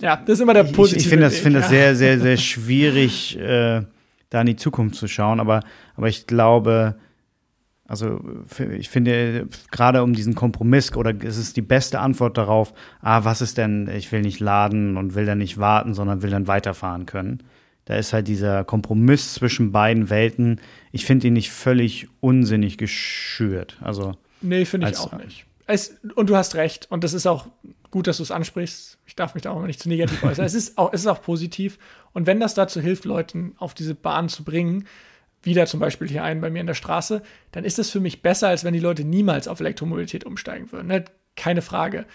[0.00, 0.96] ja, das ist immer der positive.
[0.96, 3.82] Ich, ich finde das, find das sehr, sehr, sehr schwierig, äh,
[4.30, 5.38] da in die Zukunft zu schauen.
[5.38, 5.60] Aber,
[5.94, 6.96] aber ich glaube,
[7.86, 8.20] also
[8.70, 13.42] ich finde, gerade um diesen Kompromiss, oder es ist die beste Antwort darauf, ah, was
[13.42, 17.04] ist denn, ich will nicht laden und will dann nicht warten, sondern will dann weiterfahren
[17.04, 17.42] können.
[17.84, 20.60] Da ist halt dieser Kompromiss zwischen beiden Welten,
[20.92, 23.76] ich finde ihn nicht völlig unsinnig geschürt.
[23.82, 25.44] Also, nee, finde ich auch nicht.
[25.66, 26.90] Es, und du hast recht.
[26.90, 27.46] Und das ist auch
[27.90, 28.98] gut, dass du es ansprichst.
[29.06, 30.44] Ich darf mich da auch nicht zu negativ äußern.
[30.44, 31.78] es, ist auch, es ist auch positiv.
[32.12, 34.86] Und wenn das dazu hilft, Leuten auf diese Bahn zu bringen,
[35.44, 38.22] wieder zum Beispiel hier einen bei mir in der Straße, dann ist das für mich
[38.22, 40.88] besser, als wenn die Leute niemals auf Elektromobilität umsteigen würden.
[40.88, 41.04] Ne?
[41.36, 42.06] Keine Frage.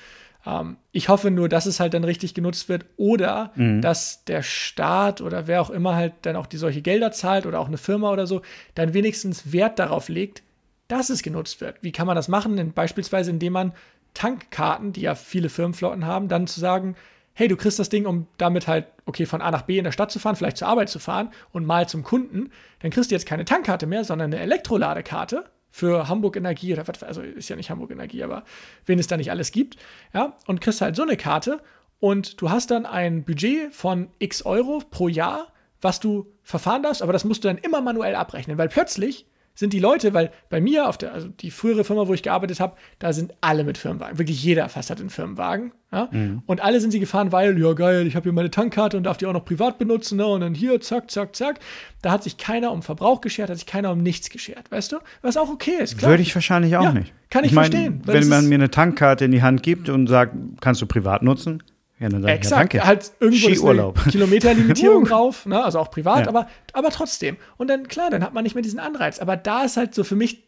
[0.45, 3.81] Ähm, ich hoffe nur, dass es halt dann richtig genutzt wird oder mhm.
[3.81, 7.59] dass der Staat oder wer auch immer halt dann auch die solche Gelder zahlt oder
[7.59, 8.41] auch eine Firma oder so,
[8.75, 10.43] dann wenigstens Wert darauf legt,
[10.87, 11.77] dass es genutzt wird.
[11.81, 12.73] Wie kann man das machen?
[12.73, 13.73] Beispielsweise, indem man
[14.13, 16.95] Tankkarten, die ja viele Firmenflotten haben, dann zu sagen,
[17.33, 19.91] hey, du kriegst das Ding, um damit halt, okay, von A nach B in der
[19.91, 22.51] Stadt zu fahren, vielleicht zur Arbeit zu fahren und mal zum Kunden,
[22.81, 27.03] dann kriegst du jetzt keine Tankkarte mehr, sondern eine Elektroladekarte für Hamburg Energie oder was,
[27.03, 28.43] also ist ja nicht Hamburg Energie, aber
[28.85, 29.77] wen es da nicht alles gibt,
[30.13, 31.61] ja, und kriegst halt so eine Karte
[31.99, 37.01] und du hast dann ein Budget von x Euro pro Jahr, was du verfahren darfst,
[37.01, 39.27] aber das musst du dann immer manuell abrechnen, weil plötzlich
[39.59, 42.61] sind die Leute, weil bei mir auf der, also die frühere Firma, wo ich gearbeitet
[42.61, 44.17] habe, da sind alle mit Firmenwagen.
[44.17, 45.73] Wirklich jeder fast hat einen Firmenwagen.
[45.91, 46.07] Ja?
[46.11, 46.43] Mhm.
[46.45, 49.17] Und alle sind sie gefahren, weil, ja geil, ich habe hier meine Tankkarte und darf
[49.17, 50.17] die auch noch privat benutzen.
[50.17, 50.25] Ne?
[50.25, 51.59] Und dann hier, zack, zack, zack.
[52.01, 54.99] Da hat sich keiner um Verbrauch geschert, hat sich keiner um nichts geschert, weißt du?
[55.21, 56.11] Was auch okay ist, klar.
[56.11, 57.13] Würde ich wahrscheinlich auch ja, nicht.
[57.29, 58.01] Kann ich, ich mein, verstehen.
[58.05, 61.61] Wenn man mir eine Tankkarte in die Hand gibt und sagt, kannst du privat nutzen,
[61.99, 63.97] ja, dann Exakt, ja, halt irgendwo Skiurlaub.
[63.97, 65.63] ist Kilometerlimitierung drauf, ne?
[65.63, 66.27] also auch privat, ja.
[66.27, 67.37] aber, aber trotzdem.
[67.57, 69.19] Und dann, klar, dann hat man nicht mehr diesen Anreiz.
[69.19, 70.43] Aber da ist halt so für mich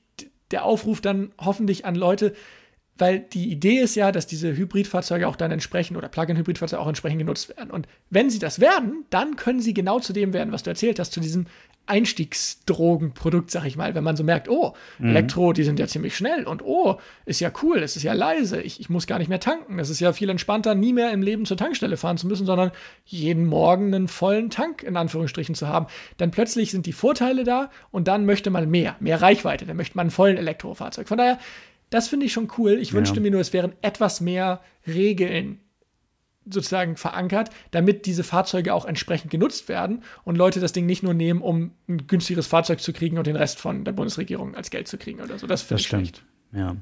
[0.51, 2.33] der Aufruf dann hoffentlich an Leute,
[2.97, 7.19] weil die Idee ist ja, dass diese Hybridfahrzeuge auch dann entsprechend oder Plug-in-Hybridfahrzeuge auch entsprechend
[7.19, 7.71] genutzt werden.
[7.71, 10.99] Und wenn sie das werden, dann können sie genau zu dem werden, was du erzählt
[10.99, 11.47] hast, zu diesem
[11.87, 15.09] Einstiegsdrogenprodukt, sag ich mal, wenn man so merkt, oh, mhm.
[15.09, 18.61] Elektro, die sind ja ziemlich schnell und oh, ist ja cool, es ist ja leise,
[18.61, 21.21] ich, ich muss gar nicht mehr tanken, es ist ja viel entspannter, nie mehr im
[21.21, 22.71] Leben zur Tankstelle fahren zu müssen, sondern
[23.03, 25.87] jeden Morgen einen vollen Tank in Anführungsstrichen zu haben.
[26.17, 29.97] Dann plötzlich sind die Vorteile da und dann möchte man mehr, mehr Reichweite, dann möchte
[29.97, 31.09] man einen vollen Elektrofahrzeug.
[31.09, 31.39] Von daher,
[31.91, 32.79] das finde ich schon cool.
[32.79, 32.95] Ich ja.
[32.95, 35.59] wünschte mir nur, es wären etwas mehr Regeln
[36.49, 41.13] sozusagen verankert, damit diese Fahrzeuge auch entsprechend genutzt werden und Leute das Ding nicht nur
[41.13, 44.87] nehmen, um ein günstigeres Fahrzeug zu kriegen und den Rest von der Bundesregierung als Geld
[44.87, 45.45] zu kriegen oder so.
[45.45, 46.07] Das finde ich stimmt.
[46.07, 46.23] Schlecht.
[46.53, 46.75] Ja.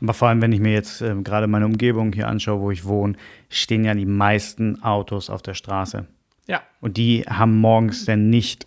[0.00, 2.84] Aber vor allem, wenn ich mir jetzt äh, gerade meine Umgebung hier anschaue, wo ich
[2.84, 3.14] wohne,
[3.50, 6.06] stehen ja die meisten Autos auf der Straße.
[6.48, 6.62] Ja.
[6.80, 8.66] Und die haben morgens dann nicht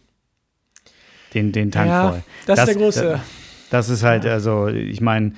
[1.34, 2.24] den, den Tank ja, voll.
[2.46, 3.10] Das, das ist der große.
[3.12, 3.22] Das,
[3.70, 4.32] das ist halt, ja.
[4.32, 5.34] also ich meine,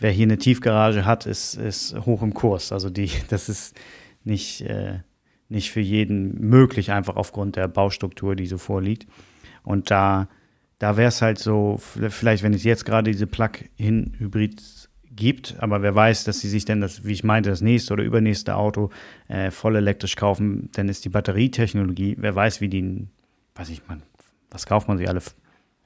[0.00, 2.72] wer hier eine Tiefgarage hat, ist, ist hoch im Kurs.
[2.72, 3.78] Also die, das ist
[4.24, 5.00] nicht, äh,
[5.48, 9.06] nicht für jeden möglich, einfach aufgrund der Baustruktur, die so vorliegt.
[9.62, 10.28] Und da,
[10.78, 15.94] da wäre es halt so, vielleicht, wenn es jetzt gerade diese Plug-in-Hybrid gibt, aber wer
[15.94, 18.90] weiß, dass sie sich denn das, wie ich meinte, das nächste oder übernächste Auto
[19.28, 23.06] äh, voll elektrisch kaufen, dann ist die Batterietechnologie, wer weiß, wie die,
[23.54, 24.02] weiß ich, man,
[24.50, 25.20] was kauft man sich alle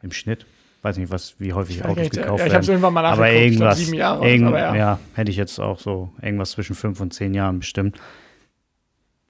[0.02, 0.46] im Schnitt?
[0.84, 3.40] Weiß nicht, was, wie häufig ich Autos gekauft ja, ich habe irgendwann mal nachgeguckt, aber
[3.40, 4.28] irgendwas, sieben Jahre.
[4.28, 4.76] Irgend, aber ja.
[4.76, 7.98] ja, hätte ich jetzt auch so irgendwas zwischen fünf und zehn Jahren bestimmt.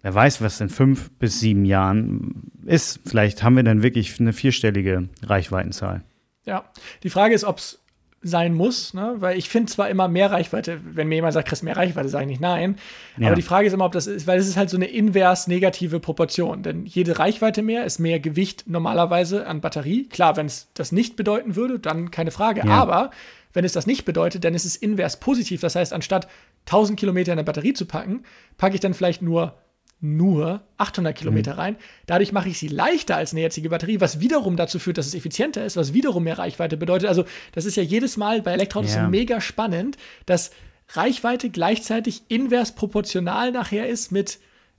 [0.02, 2.98] Wer weiß, was in fünf bis sieben Jahren ist.
[3.06, 6.02] Vielleicht haben wir dann wirklich eine vierstellige Reichweitenzahl.
[6.44, 6.64] Ja,
[7.04, 7.83] die Frage ist, ob es
[8.24, 9.16] sein muss, ne?
[9.18, 12.24] weil ich finde zwar immer mehr Reichweite, wenn mir jemand sagt, kriegst mehr Reichweite, sage
[12.24, 12.76] ich nicht nein.
[13.18, 13.28] Ja.
[13.28, 15.46] Aber die Frage ist immer, ob das ist, weil es ist halt so eine invers
[15.46, 16.62] negative Proportion.
[16.62, 20.08] Denn jede Reichweite mehr ist mehr Gewicht normalerweise an Batterie.
[20.08, 22.62] Klar, wenn es das nicht bedeuten würde, dann keine Frage.
[22.66, 22.72] Ja.
[22.72, 23.10] Aber
[23.52, 25.60] wenn es das nicht bedeutet, dann ist es invers positiv.
[25.60, 26.26] Das heißt, anstatt
[26.66, 28.24] 1000 Kilometer in eine Batterie zu packen,
[28.56, 29.54] packe ich dann vielleicht nur
[30.00, 31.58] nur 800 Kilometer mhm.
[31.58, 31.76] rein.
[32.06, 35.14] Dadurch mache ich sie leichter als eine jetzige Batterie, was wiederum dazu führt, dass es
[35.14, 37.08] effizienter ist, was wiederum mehr Reichweite bedeutet.
[37.08, 39.08] Also das ist ja jedes Mal bei Elektroautos ja.
[39.08, 40.50] mega spannend, dass
[40.90, 44.38] Reichweite gleichzeitig invers proportional nachher ist mit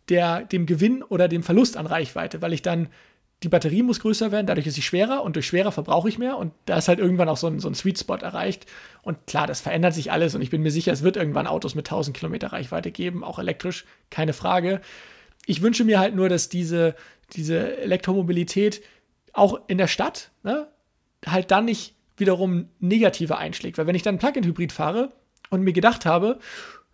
[0.09, 2.89] der, dem Gewinn oder dem Verlust an Reichweite, weil ich dann
[3.43, 6.37] die Batterie muss größer werden, dadurch ist sie schwerer und durch schwerer verbrauche ich mehr
[6.37, 8.65] und da ist halt irgendwann auch so ein, so ein Sweet Spot erreicht.
[9.05, 11.75] Und klar, das verändert sich alles und ich bin mir sicher, es wird irgendwann Autos
[11.75, 14.81] mit 1000 Kilometer Reichweite geben, auch elektrisch, keine Frage
[15.45, 16.95] ich wünsche mir halt nur, dass diese,
[17.33, 18.81] diese Elektromobilität
[19.33, 20.67] auch in der Stadt ne,
[21.25, 23.77] halt dann nicht wiederum negativer einschlägt.
[23.77, 25.11] Weil wenn ich dann Plug-in-Hybrid fahre,
[25.51, 26.39] und mir gedacht habe,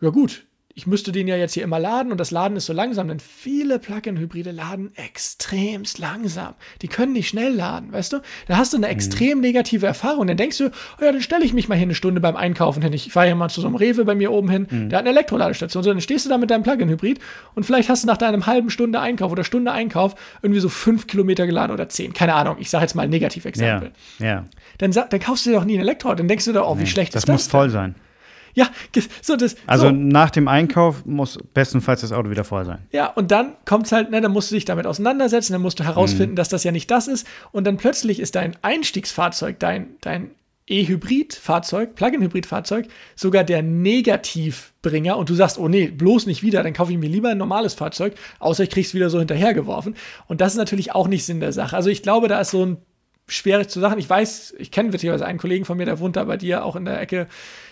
[0.02, 2.74] ja gut, ich müsste den ja jetzt hier immer laden und das Laden ist so
[2.74, 6.54] langsam, denn viele Plug-in-Hybride laden extremst langsam.
[6.82, 8.22] Die können nicht schnell laden, weißt du?
[8.48, 8.94] Da hast du eine mhm.
[8.94, 10.28] extrem negative Erfahrung.
[10.28, 12.82] Dann denkst du, oh ja, dann stelle ich mich mal hier eine Stunde beim Einkaufen
[12.82, 12.94] hin.
[12.94, 14.90] Ich fahre ja mal zu so einem Rewe bei mir oben hin, mhm.
[14.90, 15.84] der hat eine Elektroladestation.
[15.84, 17.20] So, dann stehst du da mit deinem Plug-in-Hybrid
[17.56, 21.08] und vielleicht hast du nach deinem halben Stunde Einkauf oder Stunde Einkauf irgendwie so fünf
[21.08, 22.14] Kilometer geladen oder zehn.
[22.14, 23.92] Keine Ahnung, ich sage jetzt mal ein Negativexempel.
[24.20, 24.46] Ja, ja.
[24.78, 26.14] Dann, dann kaufst du dir doch nie ein Elektro.
[26.16, 27.36] Dann denkst du doch, oh, wie nee, schlecht das ist das.
[27.36, 27.96] Das muss voll sein.
[28.54, 28.70] Ja,
[29.22, 29.56] so das.
[29.68, 29.92] Also so.
[29.92, 32.80] nach dem Einkauf muss bestenfalls das Auto wieder voll sein.
[32.92, 35.80] Ja, und dann kommt es halt, ne, dann musst du dich damit auseinandersetzen, dann musst
[35.80, 36.38] du herausfinden, mhm.
[36.38, 37.28] dass das ja nicht das ist.
[37.52, 40.32] Und dann plötzlich ist dein Einstiegsfahrzeug, dein, dein
[40.68, 46.92] E-Hybrid-Fahrzeug, Plug-in-Hybrid-Fahrzeug, sogar der Negativbringer und du sagst, oh nee, bloß nicht wieder, dann kaufe
[46.92, 49.96] ich mir lieber ein normales Fahrzeug, außer ich krieg's wieder so hinterhergeworfen.
[50.28, 51.76] Und das ist natürlich auch nicht Sinn der Sache.
[51.76, 52.78] Also ich glaube, da ist so ein
[53.28, 54.00] schwierig zu sagen.
[54.00, 56.76] Ich weiß, ich kenne witzigerweise einen Kollegen von mir, der wohnt da bei dir auch
[56.76, 57.28] in der Ecke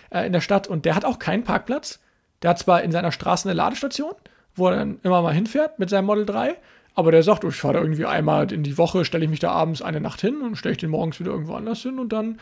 [0.09, 1.99] äh, in der Stadt und der hat auch keinen Parkplatz.
[2.41, 4.13] Der hat zwar in seiner Straße eine Ladestation,
[4.55, 6.55] wo er dann immer mal hinfährt mit seinem Model 3,
[6.95, 9.39] aber der sagt, oh, ich fahre da irgendwie einmal in die Woche, stelle ich mich
[9.39, 12.13] da abends eine Nacht hin und stelle ich den morgens wieder irgendwo anders hin und
[12.13, 12.39] dann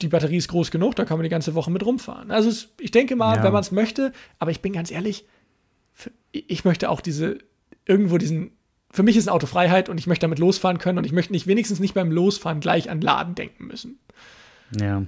[0.00, 2.30] die Batterie ist groß genug, da kann man die ganze Woche mit rumfahren.
[2.30, 3.44] Also es, ich denke mal, ja.
[3.44, 5.24] wenn man es möchte, aber ich bin ganz ehrlich,
[6.32, 7.38] ich möchte auch diese,
[7.86, 8.52] irgendwo diesen,
[8.90, 11.32] für mich ist ein Auto Freiheit und ich möchte damit losfahren können und ich möchte
[11.32, 13.98] nicht wenigstens nicht beim Losfahren gleich an Laden denken müssen.
[14.80, 15.04] Ja,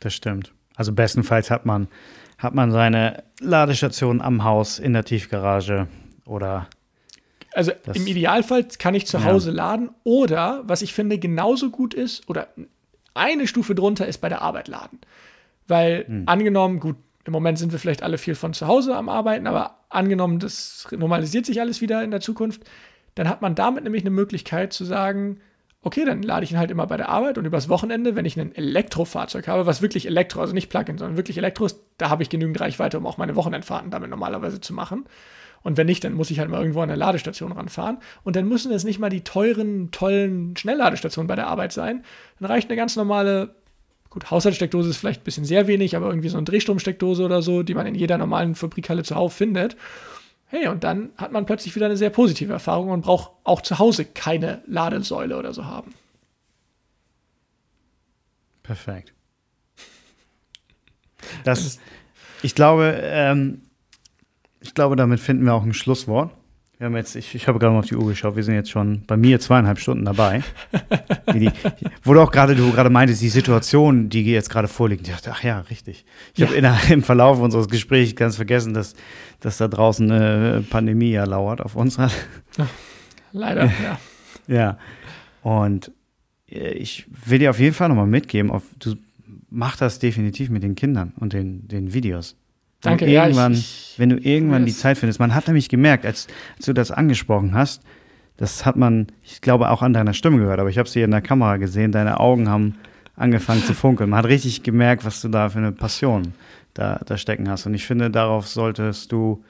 [0.00, 0.52] das stimmt.
[0.76, 1.88] Also bestenfalls hat man,
[2.38, 5.88] hat man seine Ladestation am Haus in der Tiefgarage
[6.26, 6.68] oder.
[7.52, 9.56] Also im Idealfall kann ich zu Hause ja.
[9.56, 12.48] laden oder, was ich finde genauso gut ist, oder
[13.14, 14.98] eine Stufe drunter ist bei der Arbeit laden.
[15.68, 16.24] Weil hm.
[16.26, 19.78] angenommen, gut, im Moment sind wir vielleicht alle viel von zu Hause am Arbeiten, aber
[19.88, 22.62] angenommen, das normalisiert sich alles wieder in der Zukunft,
[23.14, 25.40] dann hat man damit nämlich eine Möglichkeit zu sagen,
[25.84, 28.40] okay, dann lade ich ihn halt immer bei der Arbeit und übers Wochenende, wenn ich
[28.40, 32.22] ein Elektrofahrzeug habe, was wirklich Elektro, also nicht Plug-in, sondern wirklich Elektro ist, da habe
[32.22, 35.04] ich genügend Reichweite, um auch meine Wochenendfahrten damit normalerweise zu machen.
[35.62, 37.98] Und wenn nicht, dann muss ich halt mal irgendwo an eine Ladestation ranfahren.
[38.22, 42.02] Und dann müssen es nicht mal die teuren, tollen Schnellladestationen bei der Arbeit sein.
[42.38, 43.54] Dann reicht eine ganz normale,
[44.10, 47.62] gut, Haushaltssteckdose ist vielleicht ein bisschen sehr wenig, aber irgendwie so eine Drehstromsteckdose oder so,
[47.62, 49.76] die man in jeder normalen Fabrikhalle zuhauf findet.
[50.54, 53.80] Hey, und dann hat man plötzlich wieder eine sehr positive Erfahrung und braucht auch zu
[53.80, 55.92] Hause keine Ladesäule oder so haben.
[58.62, 59.12] Perfekt.
[61.42, 61.80] Das,
[62.42, 63.62] ich glaube, ähm,
[64.60, 66.30] ich glaube, damit finden wir auch ein Schlusswort.
[66.84, 68.70] Wir haben jetzt, ich, ich habe gerade mal auf die Uhr geschaut, wir sind jetzt
[68.70, 70.42] schon bei mir zweieinhalb Stunden dabei.
[71.32, 71.50] die,
[72.02, 75.30] wo du auch gerade, du gerade meintest, die Situation, die jetzt gerade vorliegt, ich dachte,
[75.32, 76.04] ach ja, richtig.
[76.34, 76.48] Ich ja.
[76.48, 78.92] habe im Verlauf unseres Gesprächs ganz vergessen, dass,
[79.40, 81.96] dass da draußen eine Pandemie ja lauert auf uns.
[83.32, 83.98] Leider, ja.
[84.46, 84.78] Ja.
[85.40, 85.90] Und
[86.50, 88.96] äh, ich will dir auf jeden Fall nochmal mitgeben, auf, du
[89.48, 92.36] mach das definitiv mit den Kindern und den, den Videos.
[92.84, 93.24] Danke, ja.
[93.24, 95.18] Irgendwann, ich, wenn du irgendwann die Zeit findest.
[95.20, 97.82] Man hat nämlich gemerkt, als, als, du das angesprochen hast,
[98.36, 101.10] das hat man, ich glaube, auch an deiner Stimme gehört, aber ich habe sie in
[101.10, 102.74] der Kamera gesehen, deine Augen haben
[103.16, 104.10] angefangen zu funkeln.
[104.10, 106.34] Man hat richtig gemerkt, was du da für eine Passion
[106.74, 107.66] da, da stecken hast.
[107.66, 109.44] Und ich finde, darauf solltest du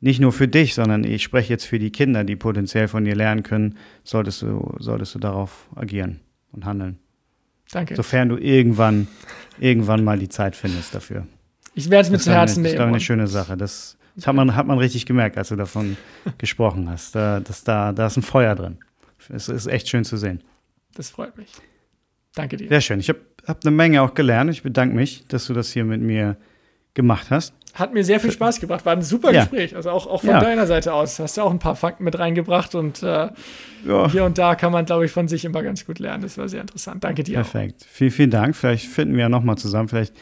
[0.00, 3.14] nicht nur für dich, sondern ich spreche jetzt für die Kinder, die potenziell von dir
[3.14, 6.20] lernen können, solltest du, solltest du darauf agieren
[6.52, 6.98] und handeln.
[7.70, 7.96] Danke.
[7.96, 9.08] Sofern du irgendwann,
[9.58, 11.26] irgendwann mal die Zeit findest dafür.
[11.78, 12.74] Ich werde es mir zu Herzen nehmen.
[12.76, 13.56] Das ist eine schöne Sache.
[13.56, 15.96] Das, das, hat, man, hat man richtig gemerkt, als du davon
[16.38, 17.14] gesprochen hast.
[17.14, 18.78] Da, dass da, da ist ein Feuer drin.
[19.28, 20.42] Es ist echt schön zu sehen.
[20.96, 21.52] Das freut mich.
[22.34, 22.68] Danke dir.
[22.68, 22.98] Sehr schön.
[22.98, 24.50] Ich habe hab eine Menge auch gelernt.
[24.50, 26.36] Ich bedanke mich, dass du das hier mit mir
[26.94, 27.54] gemacht hast.
[27.74, 28.84] Hat mir sehr viel Spaß gebracht.
[28.84, 29.42] War ein super ja.
[29.42, 29.76] Gespräch.
[29.76, 30.40] Also auch, auch von ja.
[30.40, 31.20] deiner Seite aus.
[31.20, 33.28] Hast du auch ein paar Fakten mit reingebracht und äh,
[33.86, 34.10] ja.
[34.10, 36.24] hier und da kann man, glaube ich, von sich immer ganz gut lernen.
[36.24, 37.04] Das war sehr interessant.
[37.04, 37.34] Danke dir.
[37.34, 37.82] Perfekt.
[37.82, 37.88] Auch.
[37.88, 38.56] Vielen, vielen Dank.
[38.56, 39.88] Vielleicht finden wir ja nochmal zusammen.
[39.88, 40.14] Vielleicht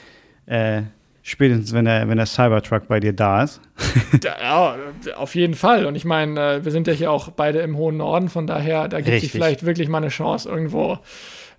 [0.44, 0.82] äh,
[1.28, 3.60] Spätestens, wenn der, wenn der Cybertruck bei dir da ist.
[4.24, 4.76] ja,
[5.16, 5.84] auf jeden Fall.
[5.84, 8.86] Und ich meine, äh, wir sind ja hier auch beide im hohen Norden, von daher,
[8.86, 11.00] da gibt es vielleicht wirklich mal eine Chance, irgendwo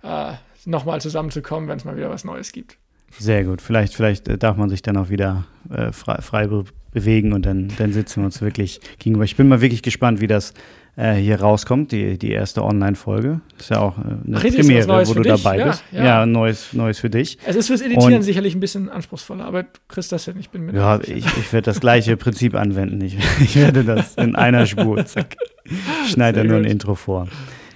[0.02, 0.32] äh,
[0.64, 2.78] nochmal zusammenzukommen, wenn es mal wieder was Neues gibt.
[3.18, 3.60] Sehr gut.
[3.60, 6.48] Vielleicht, vielleicht äh, darf man sich dann auch wieder äh, frei, frei
[6.90, 9.24] bewegen und dann, dann sitzen wir uns wirklich gegenüber.
[9.24, 10.54] Ich bin mal wirklich gespannt, wie das
[10.98, 13.40] äh, hier rauskommt, die, die erste Online-Folge.
[13.56, 15.32] Ist ja auch äh, eine Ach, Premiere, wo du dich?
[15.32, 15.84] dabei ja, bist.
[15.92, 17.38] Ja, ja, neues, neues für dich.
[17.46, 20.34] Es ist fürs Editieren und, sicherlich ein bisschen anspruchsvoller, aber du kriegst das hin.
[20.40, 20.74] Ich bin mit.
[20.74, 23.00] Ja, ich, ich werde das gleiche Prinzip anwenden.
[23.00, 25.36] Ich, ich werde das in einer Spur, zack.
[26.08, 27.28] Schneide nur ein Intro vor.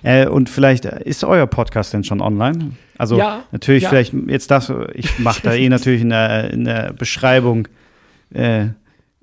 [0.02, 2.72] Äh, und vielleicht äh, ist euer Podcast denn schon online?
[2.98, 3.88] Also ja, natürlich, ja.
[3.88, 7.68] vielleicht jetzt das, ich mache da eh natürlich in der, in der Beschreibung
[8.34, 8.70] äh,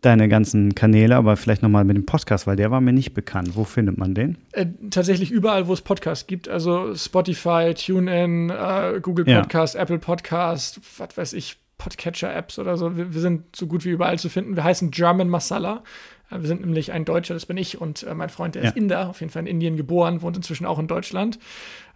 [0.02, 3.56] deine ganzen Kanäle, aber vielleicht nochmal mit dem Podcast, weil der war mir nicht bekannt.
[3.56, 4.38] Wo findet man den?
[4.52, 6.48] Äh, tatsächlich überall, wo es Podcasts gibt.
[6.48, 9.82] Also Spotify, TuneIn, äh, Google Podcast, ja.
[9.82, 12.96] Apple Podcast, was weiß ich, Podcatcher-Apps oder so.
[12.96, 14.56] Wir, wir, sind so gut wie überall zu finden.
[14.56, 15.84] Wir heißen German Masala.
[16.30, 18.70] Äh, wir sind nämlich ein Deutscher, das bin ich und äh, mein Freund, der ja.
[18.70, 21.40] ist Inder, auf jeden Fall in Indien geboren, wohnt inzwischen auch in Deutschland.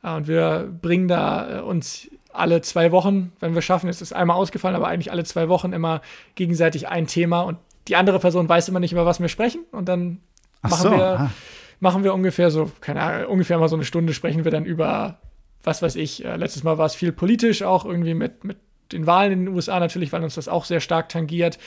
[0.03, 4.11] Äh, und wir bringen da äh, uns alle zwei Wochen, wenn wir schaffen, ist es
[4.11, 6.01] einmal ausgefallen, aber eigentlich alle zwei Wochen immer
[6.35, 7.57] gegenseitig ein Thema und
[7.87, 10.19] die andere Person weiß immer nicht, über was wir sprechen und dann
[10.61, 11.31] machen so, wir ah.
[11.79, 15.19] machen wir ungefähr so, keine Ahnung, ungefähr mal so eine Stunde sprechen wir dann über
[15.63, 18.57] was weiß ich, äh, letztes Mal war es viel politisch auch irgendwie mit, mit
[18.91, 21.57] den Wahlen in den USA natürlich, weil uns das auch sehr stark tangiert.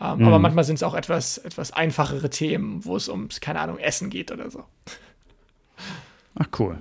[0.00, 0.26] Ähm, mhm.
[0.26, 4.10] Aber manchmal sind es auch etwas, etwas einfachere Themen, wo es ums, keine Ahnung, Essen
[4.10, 4.64] geht oder so.
[6.34, 6.78] Ach cool.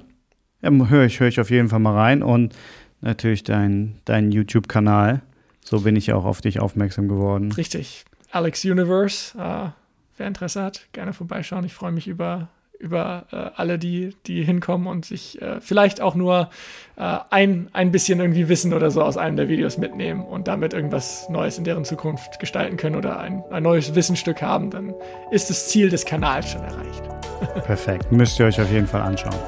[0.61, 2.55] Ja, höre ich, hör ich auf jeden Fall mal rein und
[3.01, 5.21] natürlich deinen dein YouTube-Kanal.
[5.63, 7.51] So bin ich ja auch auf dich aufmerksam geworden.
[7.53, 8.05] Richtig.
[8.35, 9.37] Alex Universe.
[9.37, 9.69] Äh,
[10.17, 11.63] wer Interesse hat, gerne vorbeischauen.
[11.65, 16.13] Ich freue mich über über äh, alle, die, die hinkommen und sich äh, vielleicht auch
[16.13, 16.49] nur
[16.97, 20.73] äh, ein, ein bisschen irgendwie Wissen oder so aus einem der Videos mitnehmen und damit
[20.73, 24.93] irgendwas Neues in deren Zukunft gestalten können oder ein, ein neues Wissensstück haben, dann
[25.31, 27.03] ist das Ziel des Kanals schon erreicht.
[27.65, 28.11] Perfekt.
[28.11, 29.39] Müsst ihr euch auf jeden Fall anschauen.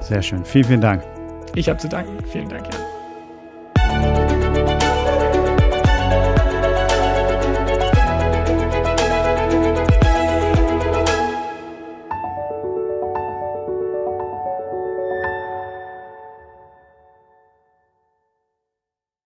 [0.00, 0.44] Sehr schön.
[0.44, 1.02] Vielen, vielen Dank.
[1.56, 2.24] Ich habe zu danken.
[2.30, 4.37] Vielen Dank, Jan.